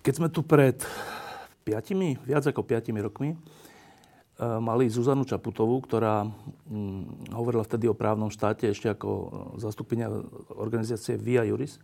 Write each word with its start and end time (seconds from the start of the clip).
Keď 0.00 0.14
sme 0.16 0.28
tu 0.32 0.40
pred 0.40 0.80
piatimi, 1.60 2.16
viac 2.24 2.48
ako 2.48 2.64
piatimi 2.64 3.04
rokmi, 3.04 3.36
eh, 3.36 3.38
mali 4.40 4.88
Zuzanu 4.88 5.28
Čaputovú, 5.28 5.76
ktorá 5.84 6.24
hm, 6.24 7.36
hovorila 7.36 7.64
vtedy 7.64 7.84
o 7.84 7.96
právnom 7.96 8.32
štáte 8.32 8.72
ešte 8.72 8.88
ako 8.88 9.08
eh, 9.08 9.28
zastupenia 9.60 10.08
organizácie 10.56 11.20
Via 11.20 11.44
Juris, 11.44 11.76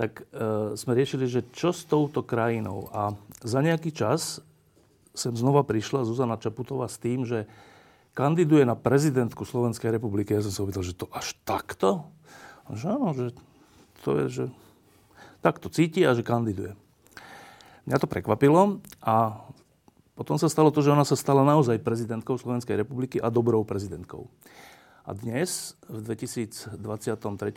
tak 0.00 0.24
e, 0.32 0.72
sme 0.80 0.96
riešili, 0.96 1.28
že 1.28 1.44
čo 1.52 1.76
s 1.76 1.84
touto 1.84 2.24
krajinou. 2.24 2.88
A 2.88 3.12
za 3.44 3.60
nejaký 3.60 3.92
čas 3.92 4.40
sem 5.12 5.36
znova 5.36 5.60
prišla 5.60 6.08
Zuzana 6.08 6.40
Čaputová 6.40 6.88
s 6.88 6.96
tým, 6.96 7.28
že 7.28 7.44
kandiduje 8.16 8.64
na 8.64 8.80
prezidentku 8.80 9.44
Slovenskej 9.44 9.92
republiky. 9.92 10.32
Ja 10.32 10.40
som 10.40 10.56
sa 10.56 10.64
opýtal, 10.64 10.88
že 10.88 10.96
to 10.96 11.04
až 11.12 11.36
takto? 11.44 12.08
A 12.64 12.80
že 12.80 12.86
áno, 12.88 13.12
že 13.12 13.36
to 14.00 14.24
je, 14.24 14.26
že 14.32 14.44
takto 15.44 15.68
cíti 15.68 16.00
a 16.08 16.16
že 16.16 16.24
kandiduje. 16.24 16.72
Mňa 17.90 18.06
to 18.06 18.06
prekvapilo 18.06 18.78
a 19.02 19.42
potom 20.14 20.38
sa 20.38 20.46
stalo 20.46 20.70
to, 20.70 20.78
že 20.78 20.94
ona 20.94 21.02
sa 21.02 21.18
stala 21.18 21.42
naozaj 21.42 21.82
prezidentkou 21.82 22.38
Slovenskej 22.38 22.78
republiky 22.86 23.18
a 23.18 23.34
dobrou 23.34 23.66
prezidentkou. 23.66 24.30
A 25.02 25.10
dnes, 25.10 25.74
v 25.90 25.98
2023. 25.98 26.78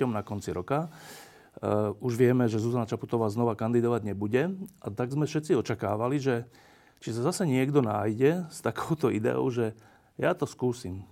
na 0.10 0.26
konci 0.26 0.50
roka, 0.50 0.90
uh, 0.90 1.94
už 2.02 2.18
vieme, 2.18 2.50
že 2.50 2.58
Zuzana 2.58 2.90
Čaputová 2.90 3.30
znova 3.30 3.54
kandidovať 3.54 4.10
nebude. 4.10 4.58
A 4.82 4.90
tak 4.90 5.14
sme 5.14 5.30
všetci 5.30 5.54
očakávali, 5.54 6.18
že 6.18 6.50
či 6.98 7.14
sa 7.14 7.30
zase 7.30 7.46
niekto 7.46 7.86
nájde 7.86 8.50
s 8.50 8.58
takouto 8.66 9.14
ideou, 9.14 9.46
že 9.54 9.78
ja 10.18 10.34
to 10.34 10.50
skúsim. 10.50 11.06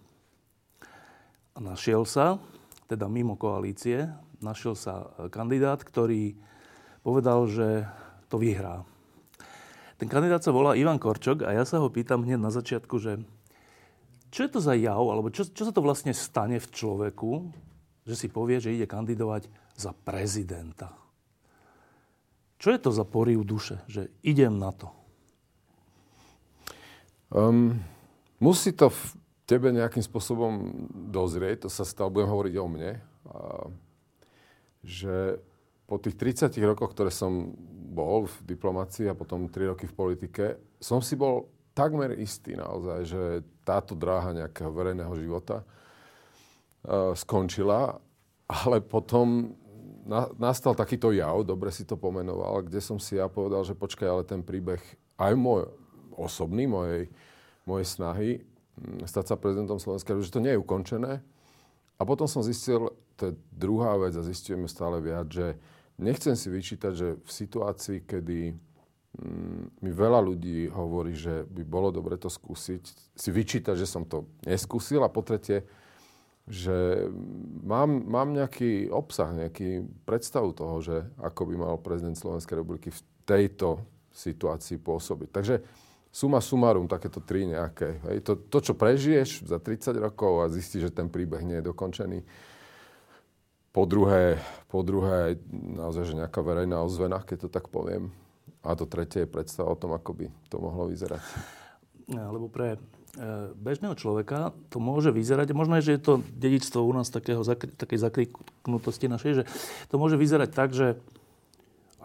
A 1.53 1.61
našiel 1.61 2.09
sa, 2.09 2.41
teda 2.89 3.05
mimo 3.05 3.37
koalície, 3.37 4.09
našiel 4.41 4.73
sa 4.73 5.13
kandidát, 5.29 5.85
ktorý 5.85 6.41
povedal, 7.05 7.45
že 7.45 7.85
to 8.25 8.41
vyhrá. 8.41 8.81
Ten 10.01 10.09
kandidát 10.09 10.41
sa 10.41 10.49
volá 10.49 10.73
Ivan 10.73 10.97
Korčok 10.97 11.45
a 11.45 11.53
ja 11.53 11.61
sa 11.61 11.77
ho 11.77 11.85
pýtam 11.85 12.25
hneď 12.25 12.41
na 12.41 12.49
začiatku, 12.49 12.97
že 12.97 13.21
čo 14.33 14.39
je 14.41 14.49
to 14.49 14.57
za 14.57 14.73
jav, 14.73 14.97
alebo 14.97 15.29
čo, 15.29 15.45
čo 15.45 15.61
sa 15.61 15.69
to 15.69 15.85
vlastne 15.85 16.09
stane 16.09 16.57
v 16.57 16.67
človeku, 16.73 17.53
že 18.09 18.17
si 18.17 18.25
povie, 18.25 18.57
že 18.57 18.73
ide 18.73 18.89
kandidovať 18.89 19.45
za 19.77 19.93
prezidenta. 19.93 20.97
Čo 22.57 22.73
je 22.73 22.79
to 22.81 22.89
za 22.89 23.05
poriu 23.05 23.45
duše, 23.45 23.77
že 23.85 24.09
idem 24.25 24.57
na 24.57 24.73
to? 24.73 24.89
Um, 27.29 27.77
musí 28.41 28.73
to 28.73 28.89
v 28.89 29.01
tebe 29.45 29.69
nejakým 29.69 30.01
spôsobom 30.01 30.81
dozrieť, 31.13 31.65
to 31.65 31.69
sa 31.69 31.85
stalo, 31.85 32.09
budem 32.09 32.33
hovoriť 32.33 32.53
o 32.57 32.65
mne, 32.65 32.91
a, 32.97 33.01
že 34.81 35.37
po 35.91 35.99
tých 35.99 36.15
30 36.15 36.55
rokoch, 36.63 36.95
ktoré 36.95 37.11
som 37.11 37.51
bol 37.91 38.23
v 38.23 38.55
diplomácii 38.55 39.11
a 39.11 39.17
potom 39.19 39.51
3 39.51 39.75
roky 39.75 39.91
v 39.91 39.97
politike, 39.99 40.45
som 40.79 41.03
si 41.03 41.19
bol 41.19 41.51
takmer 41.75 42.15
istý 42.15 42.55
naozaj, 42.55 42.99
že 43.03 43.21
táto 43.67 43.91
dráha 43.91 44.31
nejakého 44.31 44.71
verejného 44.71 45.11
života 45.19 45.67
uh, 45.67 47.11
skončila, 47.11 47.99
ale 48.47 48.79
potom 48.79 49.51
na, 50.07 50.31
nastal 50.39 50.71
takýto 50.79 51.11
jav, 51.11 51.43
dobre 51.43 51.75
si 51.75 51.83
to 51.83 51.99
pomenoval, 51.99 52.63
kde 52.63 52.79
som 52.79 52.95
si 52.95 53.19
ja 53.19 53.27
povedal, 53.27 53.67
že 53.67 53.75
počkaj, 53.75 54.07
ale 54.07 54.23
ten 54.23 54.39
príbeh 54.39 54.79
aj 55.19 55.35
môj 55.35 55.67
osobný, 56.15 56.71
mojej, 56.71 57.11
mojej 57.67 57.87
snahy 57.87 58.29
hm, 58.79 59.03
stať 59.03 59.35
sa 59.35 59.35
prezidentom 59.35 59.75
Slovenska, 59.75 60.15
že 60.15 60.31
to 60.31 60.39
nie 60.39 60.55
je 60.55 60.63
ukončené. 60.63 61.19
A 61.99 62.01
potom 62.07 62.25
som 62.31 62.41
zistil, 62.41 62.95
to 63.19 63.29
je 63.29 63.33
druhá 63.53 63.93
vec 63.99 64.15
a 64.17 64.25
zistujeme 64.25 64.65
stále 64.65 64.97
viac, 65.03 65.29
že 65.29 65.53
Nechcem 66.01 66.33
si 66.33 66.49
vyčítať, 66.49 66.93
že 66.97 67.07
v 67.21 67.29
situácii, 67.29 68.09
kedy 68.09 68.57
mm, 69.21 69.85
mi 69.85 69.91
veľa 69.93 70.17
ľudí 70.17 70.65
hovorí, 70.73 71.13
že 71.13 71.45
by 71.45 71.61
bolo 71.61 71.93
dobre 71.93 72.17
to 72.17 72.25
skúsiť, 72.27 73.13
si 73.13 73.29
vyčítať, 73.29 73.77
že 73.77 73.85
som 73.85 74.03
to 74.03 74.25
neskúsil 74.43 75.05
a 75.05 75.13
po 75.13 75.21
tretie, 75.21 75.61
že 76.49 77.05
mám, 77.61 78.01
mám 78.09 78.33
nejaký 78.33 78.89
obsah, 78.89 79.29
nejaký 79.29 79.85
predstavu 80.09 80.57
toho, 80.57 80.81
že 80.81 80.97
ako 81.21 81.41
by 81.47 81.55
mal 81.55 81.75
prezident 81.77 82.17
Slovenskej 82.17 82.65
republiky 82.65 82.89
v 82.89 83.01
tejto 83.23 83.85
situácii 84.09 84.81
pôsobiť. 84.81 85.29
Takže 85.29 85.55
suma 86.11 86.43
sumarum, 86.43 86.91
takéto 86.91 87.23
tri 87.23 87.47
nejaké. 87.47 88.03
Hej. 88.09 88.17
To, 88.27 88.33
to, 88.35 88.57
čo 88.59 88.73
prežiješ 88.75 89.47
za 89.47 89.61
30 89.63 89.95
rokov 90.01 90.43
a 90.43 90.51
zistíš, 90.51 90.91
že 90.91 90.97
ten 90.97 91.07
príbeh 91.07 91.39
nie 91.45 91.63
je 91.63 91.69
dokončený, 91.71 92.19
po 93.71 93.87
druhé, 93.87 94.39
po 94.67 94.83
druhé, 94.83 95.39
naozaj, 95.51 96.11
že 96.11 96.19
nejaká 96.19 96.43
verejná 96.43 96.83
ozvena, 96.83 97.23
keď 97.23 97.47
to 97.47 97.49
tak 97.49 97.71
poviem. 97.71 98.11
A 98.61 98.75
to 98.77 98.85
tretie 98.85 99.25
je 99.25 99.31
predstava 99.31 99.73
o 99.73 99.79
tom, 99.79 99.95
ako 99.95 100.11
by 100.13 100.25
to 100.51 100.59
mohlo 100.59 100.91
vyzerať. 100.91 101.23
Lebo 102.11 102.51
pre 102.51 102.75
e, 102.75 102.79
bežného 103.55 103.95
človeka 103.95 104.51
to 104.69 104.77
môže 104.83 105.09
vyzerať, 105.15 105.55
možno 105.55 105.79
je, 105.79 105.87
že 105.87 105.93
je 105.97 106.01
to 106.03 106.13
dedičstvo 106.35 106.83
u 106.83 106.93
nás 106.93 107.07
takého, 107.09 107.41
takej 107.47 107.99
zakriknutosti 107.99 109.07
našej, 109.07 109.33
že 109.41 109.43
to 109.87 109.95
môže 109.95 110.19
vyzerať 110.19 110.49
tak, 110.51 110.75
že 110.75 110.99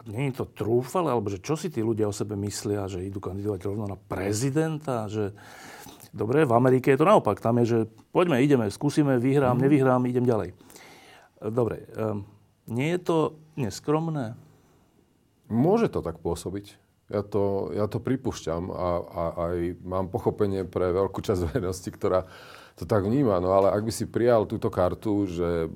nie 0.06 0.30
je 0.30 0.38
to 0.38 0.46
trúfale, 0.46 1.10
alebo 1.10 1.26
že 1.26 1.42
čo 1.42 1.58
si 1.58 1.66
tí 1.66 1.82
ľudia 1.82 2.06
o 2.06 2.14
sebe 2.14 2.38
myslia, 2.38 2.86
že 2.86 3.02
idú 3.02 3.18
kandidovať 3.18 3.60
rovno 3.66 3.90
na 3.90 3.98
prezidenta, 3.98 5.10
že 5.10 5.34
dobre, 6.14 6.46
v 6.46 6.54
Amerike 6.54 6.94
je 6.94 7.00
to 7.02 7.10
naopak, 7.10 7.42
tam 7.42 7.58
je, 7.60 7.66
že 7.66 7.78
poďme, 8.14 8.38
ideme, 8.38 8.70
skúsime, 8.70 9.18
vyhrám, 9.18 9.58
mm. 9.58 9.62
nevyhrám, 9.66 10.02
idem 10.06 10.22
ďalej. 10.22 10.54
Dobre, 11.40 11.84
um, 11.96 12.24
nie 12.66 12.96
je 12.96 13.00
to 13.00 13.18
neskromné? 13.60 14.34
Môže 15.46 15.92
to 15.92 16.02
tak 16.02 16.18
pôsobiť. 16.18 16.74
Ja 17.06 17.22
to, 17.22 17.70
ja 17.70 17.86
to 17.86 18.02
pripúšťam 18.02 18.66
a, 18.74 18.90
a 18.98 19.22
aj 19.46 19.56
mám 19.86 20.10
pochopenie 20.10 20.66
pre 20.66 20.90
veľkú 20.90 21.22
časť 21.22 21.54
verejnosti, 21.54 21.86
ktorá 21.86 22.26
to 22.74 22.82
tak 22.82 23.06
vníma. 23.06 23.38
No 23.38 23.54
ale 23.54 23.70
ak 23.70 23.86
by 23.86 23.92
si 23.94 24.10
prijal 24.10 24.42
túto 24.42 24.74
kartu, 24.74 25.22
že, 25.30 25.70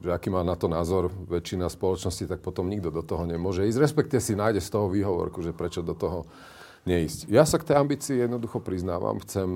že 0.00 0.08
aký 0.08 0.32
má 0.32 0.40
na 0.40 0.56
to 0.56 0.72
názor 0.72 1.12
väčšina 1.28 1.68
spoločnosti, 1.68 2.24
tak 2.24 2.40
potom 2.40 2.72
nikto 2.72 2.88
do 2.88 3.04
toho 3.04 3.28
nemôže 3.28 3.68
ísť. 3.68 3.76
Respektive 3.76 4.24
si 4.24 4.32
nájde 4.32 4.64
z 4.64 4.72
toho 4.72 4.88
výhovorku, 4.88 5.44
že 5.44 5.52
prečo 5.52 5.84
do 5.84 5.92
toho 5.92 6.24
neísť. 6.88 7.28
Ja 7.28 7.44
sa 7.44 7.60
k 7.60 7.68
tej 7.68 7.76
ambícii 7.76 8.16
jednoducho 8.16 8.64
priznávam. 8.64 9.20
Chcem, 9.20 9.50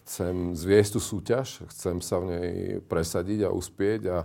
chcem 0.00 0.54
zviesť 0.54 0.96
tú 0.96 1.00
súťaž, 1.02 1.66
chcem 1.66 1.98
sa 1.98 2.22
v 2.22 2.24
nej 2.30 2.50
presadiť 2.86 3.50
a 3.50 3.50
uspieť 3.50 4.02
a 4.06 4.18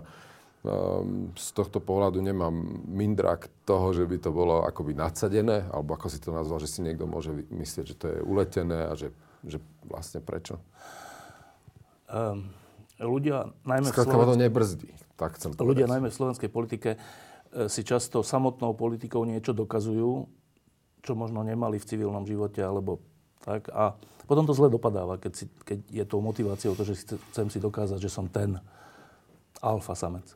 z 1.36 1.48
tohto 1.54 1.78
pohľadu 1.78 2.18
nemám 2.18 2.54
mindrak 2.88 3.48
toho, 3.68 3.92
že 3.94 4.04
by 4.08 4.16
to 4.18 4.30
bolo 4.34 4.64
akoby 4.66 4.96
nadsadené, 4.96 5.70
alebo 5.70 5.94
ako 5.94 6.06
si 6.10 6.18
to 6.18 6.34
nazval, 6.34 6.58
že 6.58 6.70
si 6.70 6.80
niekto 6.82 7.06
môže 7.06 7.32
myslieť, 7.32 7.84
že 7.86 7.96
to 7.96 8.06
je 8.10 8.18
uletené 8.22 8.88
a 8.88 8.92
že, 8.98 9.14
že 9.46 9.62
vlastne 9.86 10.22
prečo. 10.24 10.58
Um, 12.06 12.50
ľudia 12.98 13.50
najmä 13.66 13.90
Skladka 13.90 14.14
Slovensk... 14.14 14.30
to 14.30 14.42
nebrzdí. 14.42 14.90
Tak 15.16 15.30
chcem 15.40 15.50
ľudia 15.56 15.88
najmä 15.88 16.12
v 16.12 16.16
slovenskej 16.16 16.50
politike 16.52 16.90
e, 16.94 16.98
si 17.72 17.82
často 17.82 18.20
samotnou 18.20 18.76
politikou 18.76 19.24
niečo 19.24 19.56
dokazujú, 19.56 20.28
čo 21.00 21.12
možno 21.16 21.40
nemali 21.40 21.80
v 21.80 21.88
civilnom 21.88 22.28
živote, 22.28 22.60
alebo 22.60 23.00
tak. 23.42 23.70
A 23.72 23.96
potom 24.26 24.44
to 24.44 24.52
zle 24.52 24.68
dopadáva, 24.68 25.16
keď, 25.22 25.32
si, 25.32 25.44
keď 25.62 25.78
je 25.88 26.04
to 26.04 26.16
motiváciou 26.18 26.74
to, 26.74 26.82
že 26.82 27.06
chcem 27.32 27.46
si 27.48 27.58
dokázať, 27.62 27.98
že 28.02 28.10
som 28.10 28.26
ten 28.26 28.58
alfa 29.62 29.94
samec. 29.94 30.26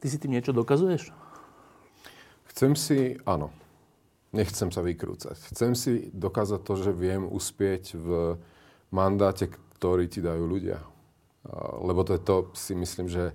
Ty 0.00 0.06
si 0.06 0.20
tým 0.20 0.36
niečo 0.36 0.52
dokazuješ? 0.52 1.10
Chcem 2.52 2.72
si, 2.78 3.20
áno. 3.26 3.50
Nechcem 4.36 4.68
sa 4.68 4.84
vykrúcať. 4.84 5.36
Chcem 5.54 5.72
si 5.72 6.12
dokázať 6.12 6.60
to, 6.60 6.72
že 6.76 6.92
viem 6.92 7.24
uspieť 7.24 7.96
v 7.96 8.36
mandáte, 8.92 9.48
ktorý 9.76 10.08
ti 10.08 10.20
dajú 10.20 10.44
ľudia. 10.44 10.80
Lebo 11.80 12.04
to 12.04 12.18
je 12.18 12.22
to, 12.22 12.36
si 12.52 12.76
myslím, 12.76 13.08
že 13.08 13.32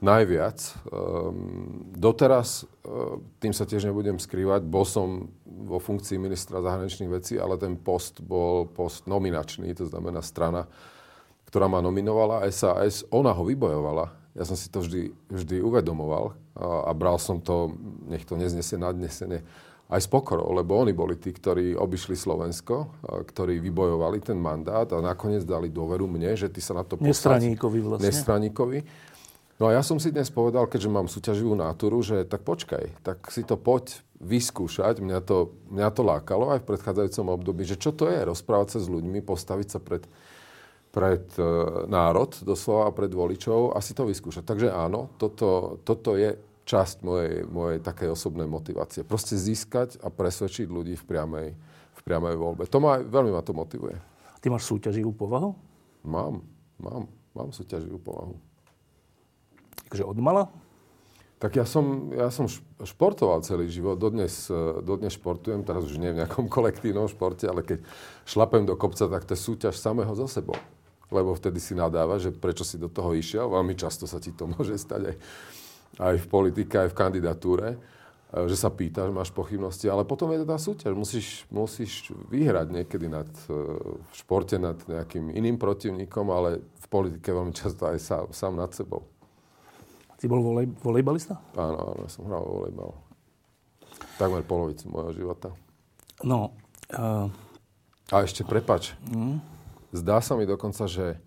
najviac. 0.00 0.58
Ehm, 0.88 1.92
doteraz, 1.92 2.64
ehm, 2.64 3.20
tým 3.38 3.52
sa 3.52 3.68
tiež 3.68 3.84
nebudem 3.84 4.16
skrývať, 4.16 4.64
bol 4.64 4.88
som 4.88 5.28
vo 5.44 5.76
funkcii 5.76 6.16
ministra 6.16 6.64
zahraničných 6.64 7.12
vecí, 7.12 7.36
ale 7.36 7.60
ten 7.60 7.76
post 7.76 8.24
bol 8.24 8.64
post 8.64 9.04
nominačný, 9.04 9.76
to 9.76 9.86
znamená 9.86 10.24
strana 10.24 10.66
ktorá 11.50 11.66
ma 11.66 11.82
nominovala 11.82 12.46
SAS, 12.54 13.02
ona 13.10 13.34
ho 13.34 13.42
vybojovala. 13.42 14.14
Ja 14.38 14.46
som 14.46 14.54
si 14.54 14.70
to 14.70 14.80
vždy, 14.80 15.10
vždy 15.26 15.58
uvedomoval 15.58 16.38
a, 16.54 16.86
a 16.86 16.90
bral 16.94 17.18
som 17.18 17.42
to, 17.42 17.74
nech 18.06 18.22
to 18.22 18.38
neznesie 18.38 18.78
nadnesenie, 18.78 19.42
aj 19.90 20.06
s 20.06 20.08
pokorou, 20.08 20.54
lebo 20.54 20.78
oni 20.78 20.94
boli 20.94 21.18
tí, 21.18 21.34
ktorí 21.34 21.74
obišli 21.74 22.14
Slovensko, 22.14 23.02
ktorí 23.02 23.58
vybojovali 23.58 24.22
ten 24.22 24.38
mandát 24.38 24.86
a 24.94 25.02
nakoniec 25.02 25.42
dali 25.42 25.66
dôveru 25.66 26.06
mne, 26.06 26.38
že 26.38 26.46
ty 26.46 26.62
sa 26.62 26.78
na 26.78 26.86
to 26.86 26.94
postavíš. 26.94 27.10
Nestraníkovi 27.10 27.78
vlastne. 27.82 28.06
Nestraníkovi. 28.06 28.78
No 29.58 29.68
a 29.68 29.76
ja 29.76 29.82
som 29.82 29.98
si 29.98 30.14
dnes 30.14 30.30
povedal, 30.30 30.70
keďže 30.70 30.88
mám 30.88 31.10
súťaživú 31.10 31.58
náturu, 31.58 32.00
že 32.06 32.22
tak 32.22 32.46
počkaj, 32.46 33.02
tak 33.02 33.28
si 33.34 33.42
to 33.42 33.58
poď 33.58 33.98
vyskúšať. 34.22 35.02
Mňa 35.02 35.20
to, 35.26 35.52
mňa 35.74 35.88
to 35.90 36.02
lákalo 36.06 36.54
aj 36.54 36.62
v 36.62 36.68
predchádzajúcom 36.70 37.26
období, 37.34 37.66
že 37.66 37.76
čo 37.76 37.90
to 37.90 38.08
je 38.08 38.24
rozprávať 38.24 38.78
sa 38.78 38.80
s 38.80 38.88
ľuďmi, 38.88 39.20
postaviť 39.26 39.68
sa 39.68 39.78
pred, 39.82 40.06
pred 40.90 41.22
e, 41.38 41.42
národ, 41.86 42.34
doslova 42.42 42.90
pred 42.90 43.10
voličov 43.14 43.74
a 43.74 43.78
si 43.78 43.94
to 43.94 44.06
vyskúšať. 44.06 44.42
Takže 44.42 44.68
áno, 44.74 45.14
toto, 45.16 45.78
toto 45.86 46.18
je 46.18 46.34
časť 46.66 47.02
mojej, 47.02 47.34
mojej 47.46 47.78
takej 47.82 48.14
osobnej 48.14 48.46
motivácie. 48.46 49.06
Proste 49.06 49.38
získať 49.38 49.98
a 50.02 50.10
presvedčiť 50.10 50.66
ľudí 50.70 50.94
v 50.98 51.04
priamej, 51.06 51.48
v 51.94 52.00
priamej 52.02 52.36
voľbe. 52.38 52.66
To 52.70 52.78
ma, 52.82 52.98
veľmi 53.02 53.30
ma 53.34 53.42
to 53.42 53.54
motivuje. 53.54 53.98
Ty 54.42 54.46
máš 54.50 54.66
súťaživú 54.70 55.14
povahu? 55.14 55.54
Mám, 56.06 56.42
mám, 56.78 57.10
mám 57.34 57.50
súťaživú 57.50 57.98
povahu. 58.02 58.38
Takže 59.90 60.06
od 60.06 60.18
mala? 60.22 60.46
Tak 61.40 61.56
ja 61.56 61.64
som, 61.64 62.12
ja 62.12 62.28
som 62.28 62.44
športoval 62.84 63.40
celý 63.40 63.64
život, 63.72 63.96
dodnes, 63.96 64.52
dodnes 64.84 65.16
športujem, 65.16 65.64
teraz 65.64 65.88
už 65.88 65.96
nie 65.96 66.12
v 66.12 66.20
nejakom 66.20 66.46
kolektívnom 66.56 67.08
športe, 67.08 67.48
ale 67.48 67.64
keď 67.64 67.80
šlapem 68.28 68.68
do 68.68 68.76
kopca, 68.76 69.08
tak 69.08 69.24
to 69.24 69.32
je 69.32 69.40
súťaž 69.40 69.78
samého 69.80 70.12
za 70.12 70.28
sebou. 70.28 70.58
Lebo 71.10 71.34
vtedy 71.34 71.58
si 71.58 71.74
nadáva, 71.74 72.22
že 72.22 72.30
prečo 72.30 72.62
si 72.62 72.78
do 72.78 72.86
toho 72.86 73.12
išiel. 73.12 73.50
Veľmi 73.50 73.74
často 73.74 74.06
sa 74.06 74.22
ti 74.22 74.30
to 74.30 74.46
môže 74.46 74.78
stať 74.78 75.02
aj 75.10 75.16
aj 75.98 76.14
v 76.22 76.26
politike, 76.30 76.74
aj 76.78 76.88
v 76.94 76.98
kandidatúre, 76.98 77.68
e, 77.74 77.78
že 78.46 78.56
sa 78.56 78.70
pýtaš, 78.70 79.10
máš 79.10 79.34
pochybnosti, 79.34 79.90
ale 79.90 80.06
potom 80.06 80.30
je 80.30 80.40
to 80.44 80.46
tá 80.46 80.58
súťaž. 80.60 80.92
Musíš, 80.94 81.28
musíš 81.50 82.14
vyhrať 82.30 82.70
niekedy 82.70 83.10
nad, 83.10 83.28
e, 83.50 83.58
v 83.98 84.12
športe 84.14 84.56
nad 84.56 84.78
nejakým 84.86 85.34
iným 85.34 85.58
protivníkom, 85.58 86.30
ale 86.30 86.62
v 86.62 86.86
politike 86.86 87.34
veľmi 87.34 87.52
často 87.56 87.90
aj 87.90 87.98
sám, 87.98 88.24
sám 88.30 88.54
nad 88.54 88.70
sebou. 88.70 89.04
Ty 90.20 90.28
bol 90.28 90.44
volej, 90.44 90.68
volejbalista? 90.84 91.40
Áno, 91.56 91.96
áno, 91.96 92.04
som 92.12 92.28
hral 92.28 92.44
volejbal. 92.44 92.92
Takmer 94.20 94.44
polovicu 94.44 94.84
môjho 94.92 95.16
života. 95.16 95.48
No. 96.20 96.52
Uh... 96.92 97.32
A 98.12 98.26
ešte 98.26 98.44
prepač. 98.44 98.92
Mm. 99.08 99.40
Zdá 99.90 100.22
sa 100.22 100.38
mi 100.38 100.46
dokonca, 100.46 100.86
že 100.86 101.18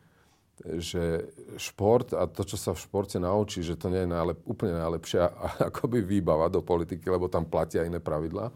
že 0.62 1.34
šport 1.58 2.14
a 2.14 2.30
to, 2.30 2.46
čo 2.46 2.56
sa 2.56 2.72
v 2.78 2.84
športe 2.86 3.18
naučí, 3.18 3.66
že 3.66 3.74
to 3.74 3.90
nie 3.90 4.06
je 4.06 4.14
najlep, 4.14 4.40
úplne 4.46 4.78
najlepšia 4.78 5.24
akoby 5.74 6.06
výbava 6.06 6.48
do 6.48 6.62
politiky, 6.62 7.10
lebo 7.10 7.28
tam 7.28 7.50
platia 7.50 7.84
iné 7.84 7.98
pravidlá. 7.98 8.54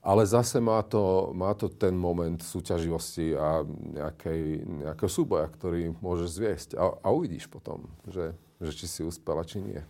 Ale 0.00 0.24
zase 0.24 0.64
má 0.64 0.80
to, 0.80 1.28
má 1.36 1.52
to 1.52 1.68
ten 1.68 1.92
moment 1.92 2.40
súťaživosti 2.40 3.36
a 3.36 3.60
nejakej, 3.68 4.64
nejakého 4.64 5.10
súboja, 5.12 5.44
ktorý 5.52 5.92
môžeš 6.00 6.28
zviesť. 6.40 6.68
A, 6.80 6.96
a 7.04 7.08
uvidíš 7.12 7.52
potom, 7.52 7.84
že, 8.08 8.32
že 8.64 8.72
či 8.72 8.88
si 8.88 9.00
uspela, 9.04 9.44
či 9.44 9.60
nie. 9.60 9.80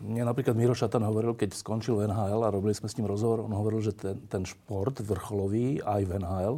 Mne 0.00 0.24
napríklad 0.24 0.56
Miro 0.56 0.72
Šatan 0.72 1.04
hovoril, 1.04 1.36
keď 1.36 1.52
skončil 1.52 2.00
NHL 2.08 2.40
a 2.40 2.48
robili 2.48 2.72
sme 2.72 2.88
s 2.88 2.96
ním 2.96 3.04
rozhovor, 3.04 3.44
on 3.44 3.52
hovoril, 3.52 3.84
že 3.84 3.92
ten, 3.92 4.16
ten 4.32 4.48
šport 4.48 4.96
vrcholový 4.96 5.84
aj 5.84 6.02
v 6.08 6.12
NHL 6.16 6.56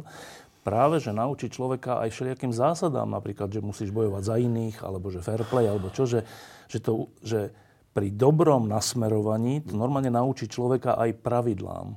práve, 0.63 1.03
že 1.03 1.11
naučí 1.11 1.51
človeka 1.51 1.99
aj 2.01 2.09
všelijakým 2.15 2.55
zásadám, 2.55 3.11
napríklad, 3.11 3.51
že 3.51 3.59
musíš 3.59 3.91
bojovať 3.91 4.23
za 4.23 4.35
iných, 4.39 4.81
alebo 4.81 5.11
že 5.11 5.19
fair 5.19 5.43
play, 5.43 5.67
alebo 5.67 5.91
čo, 5.91 6.07
že, 6.07 6.23
že, 6.71 6.79
to, 6.79 7.11
že 7.19 7.51
pri 7.91 8.09
dobrom 8.09 8.65
nasmerovaní 8.65 9.61
to 9.67 9.75
normálne 9.75 10.09
naučí 10.09 10.47
človeka 10.49 10.97
aj 10.97 11.19
pravidlám. 11.21 11.93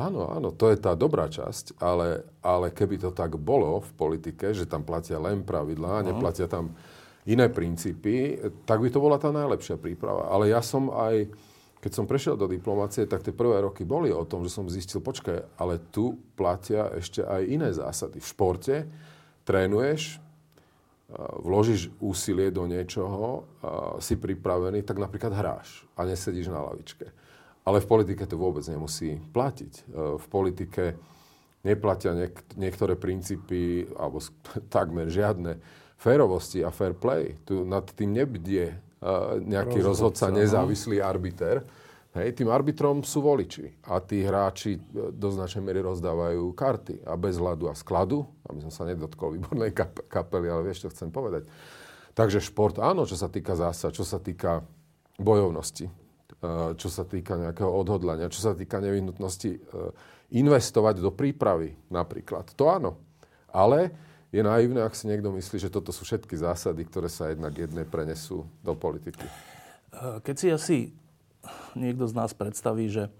Áno, 0.00 0.24
áno, 0.32 0.56
to 0.56 0.72
je 0.72 0.80
tá 0.80 0.96
dobrá 0.96 1.28
časť, 1.28 1.76
ale, 1.76 2.24
ale 2.40 2.72
keby 2.72 2.96
to 2.96 3.10
tak 3.12 3.36
bolo 3.36 3.84
v 3.84 3.90
politike, 3.92 4.56
že 4.56 4.64
tam 4.64 4.82
platia 4.82 5.20
len 5.20 5.44
pravidlá, 5.44 6.00
no. 6.00 6.06
neplatia 6.12 6.48
tam 6.48 6.72
iné 7.28 7.46
princípy, 7.52 8.40
tak 8.64 8.80
by 8.82 8.88
to 8.88 8.98
bola 8.98 9.20
tá 9.20 9.28
najlepšia 9.30 9.76
príprava. 9.76 10.32
Ale 10.32 10.50
ja 10.50 10.64
som 10.64 10.90
aj 10.90 11.28
keď 11.82 11.90
som 11.90 12.06
prešiel 12.06 12.38
do 12.38 12.46
diplomácie, 12.46 13.10
tak 13.10 13.26
tie 13.26 13.34
prvé 13.34 13.58
roky 13.58 13.82
boli 13.82 14.14
o 14.14 14.22
tom, 14.22 14.46
že 14.46 14.54
som 14.54 14.70
zistil, 14.70 15.02
počkaj, 15.02 15.58
ale 15.58 15.82
tu 15.90 16.14
platia 16.38 16.86
ešte 16.94 17.26
aj 17.26 17.42
iné 17.42 17.74
zásady. 17.74 18.22
V 18.22 18.30
športe 18.30 18.86
trénuješ, 19.42 20.22
vložíš 21.42 21.90
úsilie 21.98 22.54
do 22.54 22.70
niečoho, 22.70 23.50
si 23.98 24.14
pripravený, 24.14 24.86
tak 24.86 25.02
napríklad 25.02 25.34
hráš 25.34 25.82
a 25.98 26.06
nesedíš 26.06 26.54
na 26.54 26.62
lavičke. 26.62 27.10
Ale 27.62 27.82
v 27.82 27.90
politike 27.90 28.30
to 28.30 28.38
vôbec 28.38 28.62
nemusí 28.66 29.22
platiť. 29.30 29.72
E, 29.78 29.82
v 30.18 30.26
politike 30.26 30.98
neplatia 31.62 32.10
niek- 32.10 32.42
niektoré 32.58 32.98
princípy, 32.98 33.86
alebo 33.94 34.18
takmer 34.74 35.06
žiadne, 35.06 35.62
férovosti 35.94 36.66
a 36.66 36.74
fair 36.74 36.94
play. 36.94 37.38
Tu 37.46 37.62
nad 37.62 37.86
tým 37.86 38.18
nebdie 38.18 38.74
nejaký 39.42 39.82
rozhodca, 39.82 40.26
rozhodca 40.26 40.26
no. 40.30 40.34
nezávislý 40.38 40.96
arbiter. 41.02 41.66
Hej, 42.12 42.36
tým 42.36 42.52
arbitrom 42.52 43.00
sú 43.00 43.24
voliči 43.24 43.72
a 43.88 43.96
tí 44.04 44.20
hráči 44.20 44.76
e, 44.76 44.80
do 45.16 45.32
značnej 45.32 45.64
miery 45.64 45.80
rozdávajú 45.80 46.52
karty 46.52 47.08
a 47.08 47.16
bez 47.16 47.40
hľadu 47.40 47.72
a 47.72 47.74
skladu, 47.74 48.28
aby 48.52 48.60
som 48.60 48.68
sa 48.68 48.84
nedotkol 48.84 49.32
výbornej 49.40 49.72
kap- 49.72 50.04
kapely, 50.12 50.52
ale 50.52 50.68
vieš, 50.68 50.84
čo 50.84 50.92
chcem 50.92 51.08
povedať. 51.08 51.48
Takže 52.12 52.44
šport 52.44 52.76
áno, 52.84 53.08
čo 53.08 53.16
sa 53.16 53.32
týka 53.32 53.56
zásad, 53.56 53.96
čo 53.96 54.04
sa 54.04 54.20
týka 54.20 54.60
bojovnosti, 55.16 55.88
e, 55.88 55.92
čo 56.76 56.88
sa 56.92 57.08
týka 57.08 57.40
nejakého 57.40 57.72
odhodlania, 57.72 58.28
čo 58.28 58.44
sa 58.44 58.52
týka 58.52 58.76
nevyhnutnosti 58.84 59.50
e, 59.56 59.58
investovať 60.36 61.00
do 61.00 61.16
prípravy 61.16 61.80
napríklad. 61.88 62.52
To 62.60 62.68
áno. 62.68 63.00
Ale 63.48 63.88
je 64.32 64.40
naivné, 64.40 64.80
ak 64.80 64.96
si 64.96 65.04
niekto 65.06 65.28
myslí, 65.28 65.60
že 65.60 65.68
toto 65.68 65.92
sú 65.92 66.08
všetky 66.08 66.40
zásady, 66.40 66.88
ktoré 66.88 67.12
sa 67.12 67.28
jednak 67.28 67.52
jedné 67.52 67.84
prenesú 67.84 68.48
do 68.64 68.72
politiky. 68.72 69.28
Keď 70.24 70.34
si 70.40 70.46
asi 70.48 70.76
niekto 71.76 72.08
z 72.08 72.16
nás 72.16 72.32
predstaví, 72.32 72.88
že, 72.88 73.12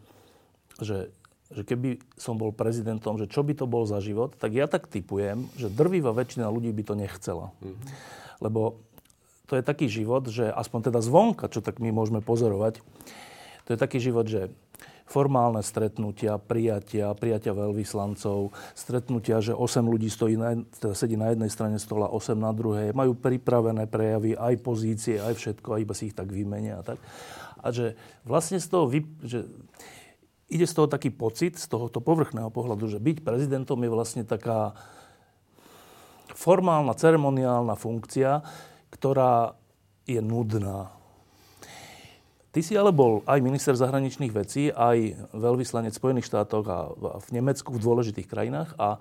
že, 0.80 1.12
že 1.52 1.62
keby 1.68 2.00
som 2.16 2.40
bol 2.40 2.48
prezidentom, 2.48 3.20
že 3.20 3.28
čo 3.28 3.44
by 3.44 3.52
to 3.52 3.68
bol 3.68 3.84
za 3.84 4.00
život, 4.00 4.32
tak 4.40 4.56
ja 4.56 4.64
tak 4.64 4.88
typujem, 4.88 5.52
že 5.60 5.68
drvivá 5.68 6.16
väčšina 6.16 6.48
ľudí 6.48 6.72
by 6.72 6.82
to 6.88 6.94
nechcela. 6.96 7.52
Mm-hmm. 7.60 7.86
Lebo 8.40 8.80
to 9.52 9.60
je 9.60 9.68
taký 9.68 9.92
život, 9.92 10.24
že 10.32 10.48
aspoň 10.48 10.88
teda 10.88 11.04
zvonka, 11.04 11.52
čo 11.52 11.60
tak 11.60 11.76
my 11.76 11.92
môžeme 11.92 12.24
pozorovať, 12.24 12.80
to 13.68 13.76
je 13.76 13.78
taký 13.78 14.00
život, 14.00 14.24
že 14.24 14.48
formálne 15.12 15.60
stretnutia, 15.60 16.40
prijatia, 16.40 17.12
prijatia 17.12 17.52
veľvyslancov, 17.52 18.48
stretnutia, 18.72 19.44
že 19.44 19.52
8 19.52 19.84
ľudí 19.84 20.08
stojí 20.08 20.40
na, 20.40 20.56
teda 20.56 20.96
sedí 20.96 21.20
na 21.20 21.36
jednej 21.36 21.52
strane 21.52 21.76
stola, 21.76 22.08
8 22.08 22.32
na 22.32 22.48
druhej, 22.56 22.96
majú 22.96 23.12
pripravené 23.12 23.84
prejavy, 23.92 24.32
aj 24.32 24.54
pozície, 24.64 25.20
aj 25.20 25.36
všetko, 25.36 25.76
a 25.76 25.82
iba 25.84 25.92
si 25.92 26.08
ich 26.08 26.16
tak 26.16 26.32
vymenia 26.32 26.80
a 26.80 26.96
tak. 26.96 26.98
A 27.60 27.68
že 27.68 27.92
vlastne 28.24 28.56
z 28.56 28.72
toho, 28.72 28.88
vy, 28.88 29.04
že 29.20 29.44
ide 30.48 30.64
z 30.64 30.72
toho 30.72 30.88
taký 30.88 31.12
pocit, 31.12 31.60
z 31.60 31.68
tohoto 31.68 32.00
povrchného 32.00 32.48
pohľadu, 32.48 32.88
že 32.88 32.96
byť 32.96 33.20
prezidentom 33.20 33.76
je 33.84 33.90
vlastne 33.92 34.24
taká 34.24 34.72
formálna, 36.32 36.96
ceremoniálna 36.96 37.76
funkcia, 37.76 38.40
ktorá 38.88 39.60
je 40.08 40.18
nudná 40.24 41.01
Ty 42.52 42.60
si 42.60 42.76
ale 42.76 42.92
bol 42.92 43.24
aj 43.24 43.40
minister 43.40 43.72
zahraničných 43.72 44.28
vecí, 44.28 44.68
aj 44.68 45.16
veľvyslanec 45.32 45.96
v 45.96 46.00
Spojených 46.04 46.28
štátoch 46.28 46.66
a 46.68 46.78
v 47.16 47.28
Nemecku, 47.32 47.72
v 47.72 47.80
dôležitých 47.80 48.28
krajinách 48.28 48.76
a 48.76 49.00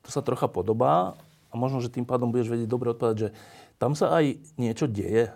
to 0.00 0.08
sa 0.08 0.24
trocha 0.24 0.48
podobá 0.48 1.20
a 1.52 1.54
možno, 1.60 1.84
že 1.84 1.92
tým 1.92 2.08
pádom 2.08 2.32
budeš 2.32 2.48
vedieť 2.48 2.68
dobre 2.72 2.96
odpovedať, 2.96 3.16
že 3.20 3.30
tam 3.76 3.92
sa 3.92 4.16
aj 4.16 4.40
niečo 4.56 4.88
deje. 4.88 5.28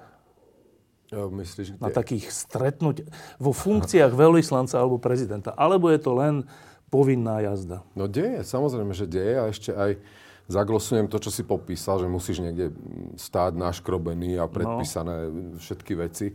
Ja, 1.12 1.28
myslíš, 1.28 1.76
kde? 1.76 1.84
Na 1.84 1.92
takých 1.92 2.32
stretnúť 2.32 3.04
vo 3.36 3.52
funkciách 3.52 4.16
veľvyslanca 4.16 4.80
alebo 4.80 4.96
prezidenta. 4.96 5.52
Alebo 5.52 5.92
je 5.92 6.00
to 6.00 6.16
len 6.16 6.48
povinná 6.88 7.44
jazda? 7.44 7.84
No 7.92 8.08
deje, 8.08 8.40
samozrejme, 8.48 8.96
že 8.96 9.04
deje 9.04 9.34
a 9.36 9.44
ešte 9.52 9.70
aj 9.76 10.00
zaglosujem 10.48 11.12
to, 11.12 11.20
čo 11.20 11.28
si 11.28 11.44
popísal, 11.44 12.00
že 12.00 12.08
musíš 12.08 12.40
niekde 12.40 12.72
stáť 13.20 13.60
naškrobený 13.60 14.40
a 14.40 14.48
no. 14.48 14.52
predpísané 14.52 15.28
no. 15.28 15.60
všetky 15.60 15.92
veci 16.00 16.32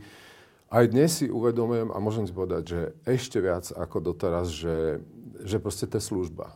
aj 0.69 0.85
dnes 0.93 1.09
si 1.09 1.25
uvedomujem 1.25 1.89
a 1.89 1.97
môžem 1.97 2.29
si 2.29 2.33
povedať, 2.33 2.63
že 2.69 2.81
ešte 3.09 3.41
viac 3.41 3.73
ako 3.73 4.13
doteraz, 4.13 4.53
že, 4.53 5.01
že 5.41 5.57
proste 5.57 5.89
to 5.89 5.97
je 5.97 6.05
služba. 6.05 6.53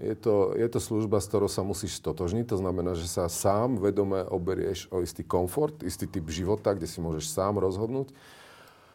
Je 0.00 0.16
to, 0.16 0.56
je 0.56 0.64
to 0.64 0.80
služba, 0.80 1.20
s 1.20 1.28
ktorou 1.28 1.52
sa 1.52 1.60
musíš 1.60 2.00
stotožniť. 2.00 2.48
To 2.48 2.56
znamená, 2.56 2.96
že 2.96 3.04
sa 3.04 3.28
sám 3.28 3.76
vedome 3.76 4.24
oberieš 4.24 4.88
o 4.88 5.04
istý 5.04 5.20
komfort, 5.28 5.84
istý 5.84 6.08
typ 6.08 6.24
života, 6.32 6.72
kde 6.72 6.88
si 6.88 7.04
môžeš 7.04 7.28
sám 7.28 7.60
rozhodnúť, 7.60 8.08